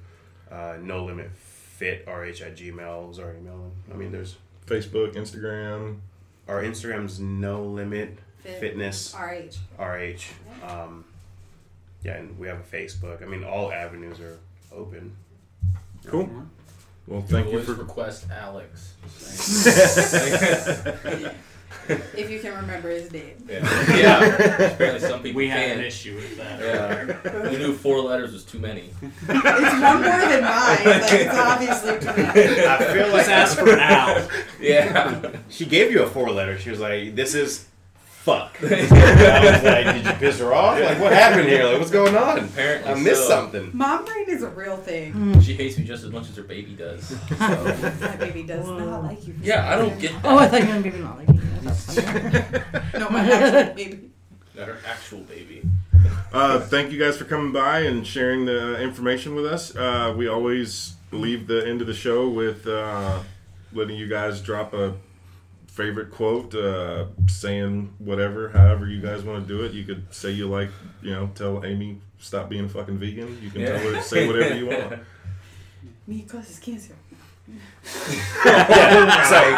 Uh, 0.51 0.77
no 0.81 1.05
limit 1.05 1.29
fit 1.35 2.05
rh 2.07 2.41
at 2.41 2.55
gmail 2.57 3.11
is 3.11 3.19
our 3.19 3.35
email. 3.35 3.71
I 3.91 3.95
mean, 3.95 4.11
there's 4.11 4.35
Facebook, 4.65 5.13
Instagram. 5.13 5.99
our 6.47 6.63
Instagram's 6.63 7.19
no 7.19 7.61
limit 7.63 8.17
Fit- 8.39 8.59
fitness 8.59 9.13
RH. 9.15 9.57
RH. 9.79 10.31
Um, 10.67 11.05
yeah, 12.03 12.13
and 12.17 12.37
we 12.39 12.47
have 12.47 12.59
a 12.59 12.63
Facebook. 12.63 13.21
I 13.21 13.25
mean, 13.25 13.43
all 13.43 13.71
avenues 13.71 14.19
are 14.19 14.39
open. 14.71 15.15
Cool. 16.05 16.29
Well, 17.07 17.21
thank 17.21 17.47
you 17.47 17.53
Always 17.53 17.65
for. 17.65 17.73
request 17.73 18.27
Alex. 18.31 18.93
If 22.15 22.29
you 22.29 22.39
can 22.39 22.55
remember 22.55 22.89
his 22.89 23.11
name. 23.11 23.47
yeah. 23.49 23.95
yeah. 23.95 24.23
Apparently, 24.73 24.99
some 24.99 25.23
people 25.23 25.37
We 25.39 25.47
had 25.47 25.77
an 25.77 25.83
issue 25.83 26.15
with 26.15 26.37
that. 26.37 26.59
Yeah. 26.59 27.49
We 27.49 27.57
knew 27.57 27.73
four 27.73 27.99
letters 28.01 28.31
was 28.31 28.43
too 28.45 28.59
many. 28.59 28.91
It's 29.01 29.27
one 29.27 30.01
more 30.01 30.01
than 30.01 30.43
mine. 30.43 30.85
Like 30.85 31.11
it's 31.13 31.33
obviously 31.35 31.99
too 31.99 32.15
many. 32.21 32.61
I 32.65 32.93
feel 32.93 33.07
like 33.07 33.25
Just 33.25 33.29
ask 33.29 33.57
for 33.57 33.71
Al. 33.71 34.27
Yeah. 34.59 35.31
She 35.49 35.65
gave 35.65 35.91
you 35.91 36.03
a 36.03 36.07
four 36.07 36.29
letter. 36.29 36.59
She 36.59 36.69
was 36.69 36.79
like, 36.79 37.15
"This 37.15 37.33
is 37.33 37.65
fuck." 38.29 38.57
I 38.63 39.51
was 39.51 39.63
like, 39.63 39.95
"Did 39.95 40.05
you 40.05 40.11
piss 40.13 40.39
her 40.39 40.53
off? 40.53 40.79
Like, 40.79 40.99
what 40.99 41.11
happened 41.11 41.47
here? 41.49 41.65
Like, 41.65 41.79
what's 41.79 41.91
going 41.91 42.15
on? 42.15 42.39
Apparently 42.39 42.91
I 42.91 42.95
missed 42.95 43.23
so. 43.23 43.29
something." 43.29 43.71
Mom 43.73 44.05
brain 44.05 44.25
is 44.27 44.43
a 44.43 44.49
real 44.49 44.77
thing. 44.77 45.39
She 45.41 45.53
hates 45.53 45.77
me 45.77 45.83
just 45.85 46.03
as 46.03 46.11
much 46.11 46.29
as 46.29 46.35
her 46.37 46.43
baby 46.43 46.73
does. 46.73 47.15
My 47.39 48.15
baby 48.19 48.43
does 48.43 48.65
Whoa. 48.65 48.79
not 48.79 49.03
like 49.03 49.27
you. 49.27 49.35
Yeah, 49.41 49.71
I 49.71 49.75
don't 49.77 49.97
get 49.99 50.11
that. 50.13 50.25
Oh, 50.25 50.37
I 50.37 50.47
thought 50.47 50.61
you 50.61 50.67
were 50.73 50.79
maybe 50.79 50.97
not 50.99 51.17
liking 51.17 51.37
it. 51.37 51.63
That's 51.63 51.95
funny. 51.95 52.29
that. 52.29 52.83
No, 52.99 53.09
my 53.09 53.21
actual 53.31 53.73
baby. 53.75 54.09
Not 54.55 54.67
her 54.67 54.77
actual 54.85 55.19
baby. 55.21 55.63
Uh, 56.33 56.59
thank 56.59 56.91
you 56.91 56.99
guys 56.99 57.17
for 57.17 57.25
coming 57.25 57.51
by 57.51 57.79
and 57.81 58.05
sharing 58.05 58.45
the 58.45 58.79
information 58.81 59.35
with 59.35 59.45
us. 59.45 59.75
Uh, 59.75 60.13
we 60.17 60.27
always 60.27 60.93
leave 61.11 61.47
the 61.47 61.65
end 61.67 61.81
of 61.81 61.87
the 61.87 61.93
show 61.93 62.29
with 62.29 62.67
uh, 62.67 63.19
letting 63.73 63.95
you 63.97 64.07
guys 64.07 64.41
drop 64.41 64.73
a 64.73 64.93
favorite 65.79 66.11
quote, 66.11 66.53
uh, 66.55 67.05
saying 67.27 67.93
whatever, 67.99 68.49
however 68.49 68.85
you 68.85 68.99
guys 69.01 69.23
want 69.23 69.47
to 69.47 69.47
do 69.47 69.63
it. 69.63 69.71
You 69.71 69.85
could 69.85 70.13
say 70.13 70.31
you 70.31 70.47
like, 70.49 70.69
you 71.01 71.11
know, 71.11 71.31
tell 71.35 71.63
Amy 71.65 72.01
stop 72.19 72.49
being 72.49 72.65
a 72.65 72.69
fucking 72.69 72.97
vegan. 72.97 73.39
You 73.41 73.49
can 73.49 73.61
Yeah. 73.61 73.79
tell 73.79 73.93
her 73.95 74.01
say 74.01 74.27
whatever 74.27 74.55
you 74.57 74.65
want. 74.67 74.99
Me 76.07 76.23
causes 76.23 76.59
cancer. 76.59 76.93
It's 77.47 79.31
like, 79.31 79.55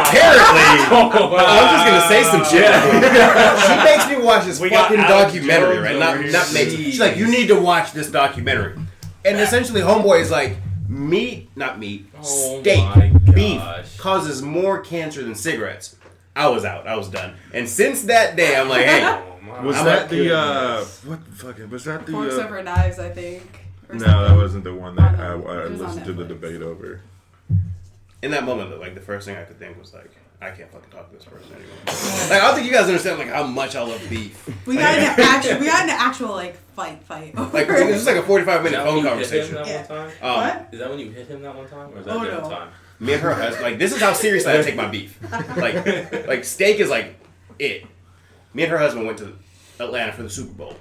apparently, 0.00 0.62
I'm 0.94 1.68
just 1.74 1.84
gonna 1.84 2.08
say 2.08 2.22
some 2.22 2.44
shit. 2.44 2.70
she 3.66 3.74
makes 3.84 4.08
me 4.08 4.24
watch 4.24 4.44
this 4.44 4.60
We 4.60 4.70
fucking 4.70 4.96
documentary, 4.98 5.78
right? 5.78 5.98
Not 5.98 6.24
not 6.26 6.52
makes. 6.54 6.72
She's 6.74 7.00
like, 7.00 7.16
"You 7.16 7.26
need 7.26 7.48
to 7.48 7.60
watch 7.60 7.92
this 7.92 8.10
documentary," 8.10 8.76
and 9.24 9.40
essentially, 9.40 9.80
homeboy 9.82 10.20
is 10.20 10.30
like, 10.30 10.56
"Meat, 10.94 11.50
not 11.56 11.78
meat, 11.78 12.06
Oh 12.18 12.60
steak, 12.60 13.12
beef 13.34 13.60
causes 13.98 14.42
more 14.42 14.80
cancer 14.80 15.22
than 15.24 15.34
cigarettes." 15.34 15.96
I 16.36 16.48
was 16.48 16.64
out. 16.64 16.86
I 16.86 16.96
was 16.96 17.08
done. 17.08 17.34
And 17.52 17.68
since 17.68 18.02
that 18.02 18.36
day, 18.36 18.56
I'm 18.56 18.68
like, 18.68 18.86
"Hey." 18.86 19.22
Was 19.62 19.76
I'm 19.76 19.84
that 19.84 20.08
the 20.08 20.36
uh, 20.36 20.84
what 21.04 21.24
the 21.24 21.30
fucking 21.32 21.70
was 21.70 21.84
that 21.84 22.06
the? 22.06 22.12
Forks 22.12 22.34
Uh, 22.34 22.40
over 22.42 22.60
knives, 22.62 22.98
I 22.98 23.10
think. 23.10 23.42
no, 23.92 23.98
something. 23.98 24.08
that 24.08 24.36
wasn't 24.36 24.64
the 24.64 24.74
one 24.74 24.96
that 24.96 25.20
I, 25.20 25.28
Oh. 25.28 25.42
I 25.46 25.60
It 25.60 25.66
on 25.66 25.78
listened 25.78 26.06
to 26.06 26.12
the 26.12 26.24
debate 26.24 26.60
over. 26.60 27.02
in 28.22 28.30
that 28.32 28.42
moment, 28.44 28.70
though, 28.70 28.78
like 28.80 28.94
the 28.96 29.00
first 29.00 29.26
thing 29.26 29.36
I 29.36 29.44
could 29.44 29.58
think 29.60 29.78
was 29.78 29.94
like, 29.94 30.10
I 30.40 30.50
can't 30.50 30.70
fucking 30.70 30.90
talk 30.90 31.08
to 31.10 31.16
this 31.16 31.24
person 31.24 31.52
anymore. 31.52 31.74
like 31.86 32.32
I 32.42 32.46
don't 32.46 32.54
think 32.54 32.66
you 32.66 32.72
guys 32.72 32.86
understand 32.86 33.18
like 33.18 33.28
how 33.28 33.44
much 33.44 33.76
I 33.76 33.82
love 33.82 34.02
beef. 34.10 34.46
We 34.66 34.76
got 34.76 34.98
into 34.98 35.06
actual. 35.22 35.58
We 35.60 35.66
got 35.66 35.82
into 35.82 35.94
actual 35.94 36.28
like 36.30 36.56
fight, 36.74 37.02
fight. 37.04 37.34
Over 37.36 37.50
Like 37.56 37.68
it 37.68 37.86
was 37.86 37.94
just 37.94 38.06
like 38.06 38.16
a 38.16 38.22
forty-five 38.22 38.62
minute 38.62 38.82
phone 38.84 38.98
you 38.98 39.02
hit 39.02 39.04
him 39.04 39.10
conversation. 39.10 39.54
that 39.54 39.66
Yeah. 39.66 39.78
one 39.78 39.86
time? 39.88 40.10
Um, 40.22 40.36
what? 40.36 40.68
Is 40.72 40.78
that 40.80 40.90
when 40.90 40.98
you 40.98 41.10
hit 41.10 41.28
him 41.28 41.42
that 41.42 41.56
one 41.56 41.68
time, 41.68 41.90
or 41.94 41.98
is 42.00 42.04
that 42.04 42.14
Oh, 42.14 42.20
a 42.20 42.24
different 42.24 42.44
no. 42.44 42.50
time? 42.50 42.68
Me 43.00 43.12
and 43.14 43.22
her 43.22 43.34
husband, 43.34 43.62
like 43.62 43.78
this 43.78 43.92
is 43.94 44.00
how 44.00 44.12
seriously 44.12 44.52
I 44.52 44.60
take 44.62 44.76
my 44.76 44.86
beef. 44.88 45.18
Like, 45.56 46.26
like 46.28 46.44
steak 46.44 46.78
is 46.78 46.90
like 46.90 47.14
it. 47.58 47.84
Me 48.52 48.62
and 48.64 48.70
her 48.72 48.78
husband 48.78 49.06
went 49.06 49.18
to 49.18 49.32
Atlanta 49.80 50.12
for 50.12 50.22
the 50.24 50.30
Super 50.30 50.52
Bowl. 50.52 50.76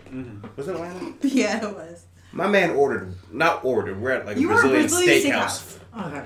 Was 0.57 0.67
it 0.67 0.75
Atlanta? 0.75 1.13
Yeah, 1.23 1.65
it 1.69 1.73
was. 1.75 2.05
My 2.33 2.47
man 2.47 2.71
ordered, 2.71 3.13
not 3.31 3.63
ordered. 3.63 4.01
We're 4.01 4.11
at 4.11 4.25
like 4.25 4.37
a 4.37 4.39
You 4.41 4.47
Brazilian, 4.47 4.81
Brazilian 4.87 5.21
steakhouse. 5.33 5.77
Okay. 5.97 6.25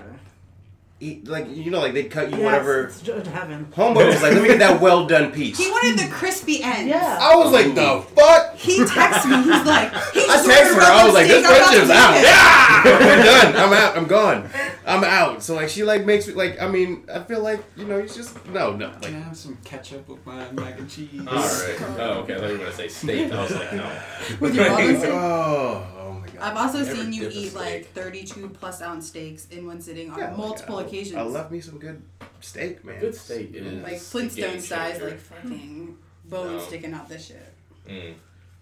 He, 1.00 1.22
like 1.26 1.48
you 1.56 1.70
know, 1.70 1.80
like 1.80 1.94
they'd 1.94 2.10
cut 2.10 2.32
you 2.32 2.38
Yes, 2.38 2.44
whatever. 2.46 2.86
It's 2.88 3.02
just 3.02 3.28
heaven. 3.28 3.68
Homeboy 3.72 4.08
was 4.08 4.22
like, 4.24 4.34
"Let 4.34 4.42
me 4.42 4.48
get 4.48 4.58
that 4.60 4.82
well 4.82 5.06
done 5.06 5.32
piece." 5.32 5.60
He 5.60 5.70
wanted 5.70 6.00
the 6.00 6.12
crispy 6.12 6.64
end. 6.64 6.90
Yeah. 6.90 7.20
I 7.22 7.36
was 7.36 7.52
like, 7.54 7.76
"The 7.76 8.02
fuck." 8.16 8.56
He 8.56 8.80
texted 8.80 9.30
me. 9.30 9.44
He's 9.54 9.66
like, 9.66 9.92
he 10.14 10.22
I 10.22 10.38
texted 10.38 10.74
her. 10.74 10.82
I 10.82 11.06
was 11.06 11.14
like, 11.14 11.28
"This 11.28 11.46
bitch 11.46 11.62
bitch 11.66 11.84
is 11.84 11.90
out. 11.92 12.14
Yeah, 12.24 12.84
we're 12.86 13.24
done. 13.24 13.56
I'm 13.56 13.74
out. 13.74 13.96
I'm 13.96 14.08
gone. 14.08 14.50
I'm 14.88 15.04
out." 15.04 15.44
So 15.44 15.54
like, 15.54 15.70
she 15.70 15.84
like 15.84 16.04
makes 16.04 16.28
me 16.28 16.34
like. 16.34 16.60
I 16.60 16.68
mean, 16.68 17.06
I 17.14 17.20
feel 17.20 17.42
like 17.44 17.64
you 17.76 17.86
know, 17.86 18.00
it's 18.00 18.16
just 18.16 18.44
no, 18.48 18.76
no. 18.76 18.88
Like, 18.88 19.02
Can 19.04 19.16
I 19.18 19.20
have 19.20 19.38
some 19.38 19.56
ketchup 19.64 20.08
with 20.10 20.26
my 20.26 20.50
mac 20.54 20.80
and 20.80 20.90
cheese? 20.90 21.20
All 21.28 21.36
right. 21.36 21.78
Oh, 22.00 22.22
okay. 22.22 22.34
I 22.34 22.40
thought 22.40 22.48
you 22.48 22.52
were 22.54 22.58
gonna 22.58 22.72
say 22.72 22.88
steak. 22.88 23.32
I 23.32 23.44
was 23.44 23.52
like, 23.54 23.74
no. 23.74 24.00
With 24.40 24.56
your 24.56 24.68
mother's 24.70 25.04
oh, 25.04 25.88
oh 26.00 26.14
my 26.14 26.26
god. 26.28 26.38
I've 26.40 26.58
also 26.58 26.80
Every 26.80 26.96
seen 26.96 27.14
you 27.14 27.28
eat 27.32 27.50
steak. 27.50 27.56
like 27.56 27.88
32 27.94 28.50
plus 28.50 28.82
ounce 28.82 29.08
steaks 29.08 29.48
in 29.52 29.66
one 29.68 29.80
sitting 29.82 30.10
on 30.12 30.18
Yeah, 30.20 30.32
oh 30.34 30.38
multiple 30.38 30.78
I- 30.78 30.84
occasions. 30.88 31.18
I 31.18 31.22
love 31.22 31.52
me 31.52 31.60
some 31.62 31.78
good 31.80 32.02
steak, 32.42 32.84
man. 32.84 33.00
Good 33.00 33.16
steak 33.16 33.52
is 33.54 33.84
like 33.84 34.00
Flintstone 34.00 34.52
game 34.52 34.60
size, 34.62 35.02
like 35.02 35.20
fucking 35.20 35.98
bones 36.26 36.52
No. 36.52 36.60
sticking 36.68 36.94
out 36.94 37.08
this 37.10 37.26
shit. 37.28 37.54
Mm, 37.88 38.14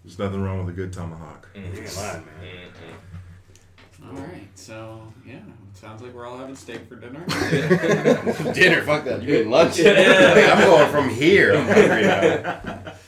There's 0.03 0.19
nothing 0.19 0.41
wrong 0.43 0.60
with 0.65 0.73
a 0.73 0.77
good 0.77 0.91
tomahawk. 0.93 1.47
You 1.56 1.61
mm, 1.61 1.77
ain't 1.80 1.95
lying, 1.97 2.23
man. 2.26 2.69
mm, 4.02 4.07
All 4.18 4.23
right, 4.26 4.47
so 4.56 5.11
yeah, 5.26 5.39
sounds 5.73 6.02
like 6.02 6.14
we're 6.14 6.27
all 6.27 6.38
having 6.38 6.56
steak 6.56 6.88
for 6.88 6.95
dinner. 6.95 7.26
Dinner, 8.53 8.81
fuck 8.84 9.03
that. 9.06 9.22
You 9.22 9.27
getting 9.27 9.49
lunch? 9.52 9.80
Yeah. 9.80 10.53
I'm 10.56 10.64
going 10.64 10.91
from 10.91 11.10
here. 11.10 11.56
I'm 11.56 11.68
hungry 11.68 12.02
now. 12.03 12.93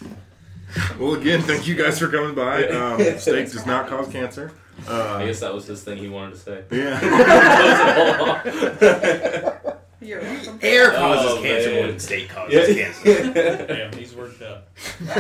Well, 1.00 1.14
again, 1.16 1.42
thank 1.42 1.68
you 1.68 1.76
guys 1.76 1.98
for 2.00 2.08
coming 2.10 2.36
by. 2.36 2.68
Um, 2.68 3.00
steak 3.20 3.52
does 3.52 3.66
not 3.66 3.88
cause 3.88 4.08
cancer. 4.12 4.52
I 4.88 4.92
Uh, 4.92 5.26
guess 5.26 5.40
that 5.40 5.54
was 5.54 5.66
his 5.66 5.82
thing 5.84 5.98
he 5.98 6.08
wanted 6.08 6.36
to 6.36 6.40
say. 6.40 6.64
yeah. 6.72 7.00
You're 10.00 10.22
welcome. 10.22 10.60
Air 10.62 10.92
causes 10.92 11.32
Oh, 11.32 11.42
cancer 11.42 11.74
more 11.74 11.88
than 11.88 12.00
steak 12.00 12.30
causes 12.30 12.76
cancer. 12.78 13.66
Damn, 13.66 13.92
he's 13.94 14.14
worked 14.14 14.42
up. 14.44 14.68
Do 15.00 15.06
like, 15.08 15.18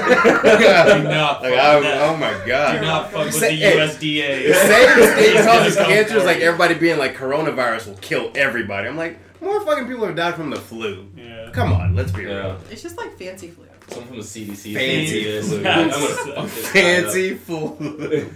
not 1.03 1.41
fuck 1.41 1.51
I, 1.51 1.99
oh 2.07 2.15
my 2.17 2.31
god. 2.45 2.73
Do 2.73 2.79
god. 2.79 2.81
not 2.81 3.11
fuck 3.11 3.25
with 3.25 3.33
Say- 3.33 3.55
the 3.55 3.61
hey, 3.61 3.77
USDA. 3.77 4.53
Saying 4.53 5.13
steak 5.33 5.45
causes 5.45 5.75
gonna 5.75 5.85
come 5.87 5.93
cancer 5.93 6.17
is 6.17 6.25
like 6.25 6.37
everybody 6.41 6.75
being 6.75 6.99
like 6.99 7.15
coronavirus 7.15 7.87
will 7.87 7.95
kill 7.95 8.31
everybody. 8.35 8.87
I'm 8.87 8.95
like, 8.97 9.17
More 9.41 9.59
fucking 9.65 9.87
people 9.87 10.05
have 10.05 10.15
died 10.15 10.35
from 10.35 10.51
the 10.51 10.57
flu. 10.57 11.07
Yeah. 11.17 11.49
Come 11.53 11.73
on, 11.73 11.95
let's 11.95 12.11
be 12.11 12.21
Yeah. 12.23 12.27
real. 12.37 12.57
It's 12.69 12.83
just 12.83 12.97
like 12.97 13.17
fancy 13.17 13.47
flu. 13.49 13.65
Someone 13.87 14.07
from 14.07 14.17
the 14.17 14.23
CDC. 14.23 14.73
Fancy 14.73 15.23
this. 15.23 15.47
flu. 15.47 15.57
I'm 15.65 15.89
gonna 15.89 15.93
fuck 15.93 16.49
this 16.49 16.67
Fancy 16.69 17.33
flu. 17.35 18.29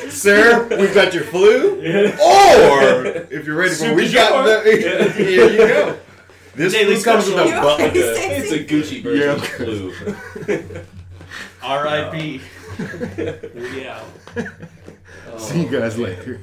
Sir, 0.10 0.66
we've 0.78 0.94
got 0.94 1.12
your 1.12 1.24
flu. 1.24 1.78
Or 1.78 3.04
if 3.30 3.44
you're 3.46 3.56
ready 3.56 3.74
for, 3.74 3.94
we 3.94 4.10
got 4.12 4.44
the. 4.44 4.62
Here 5.16 5.50
you 5.50 5.58
go. 5.58 5.98
This 6.54 6.72
Daily 6.72 6.94
flu 6.96 7.04
comes 7.04 7.26
with 7.26 7.34
a 7.38 7.46
special. 7.46 7.54
You 7.56 7.60
button. 7.62 7.90
okay. 7.90 8.36
It's 8.38 8.52
a 8.52 8.64
Gucci 8.64 9.02
version 9.02 9.26
Yeah. 9.28 9.34
of 9.34 9.44
flu. 9.46 9.92
R.I.P. 11.62 12.40
we 13.54 13.86
out. 13.86 14.06
See 15.38 15.62
you 15.62 15.68
guys 15.68 15.98
later. 15.98 16.40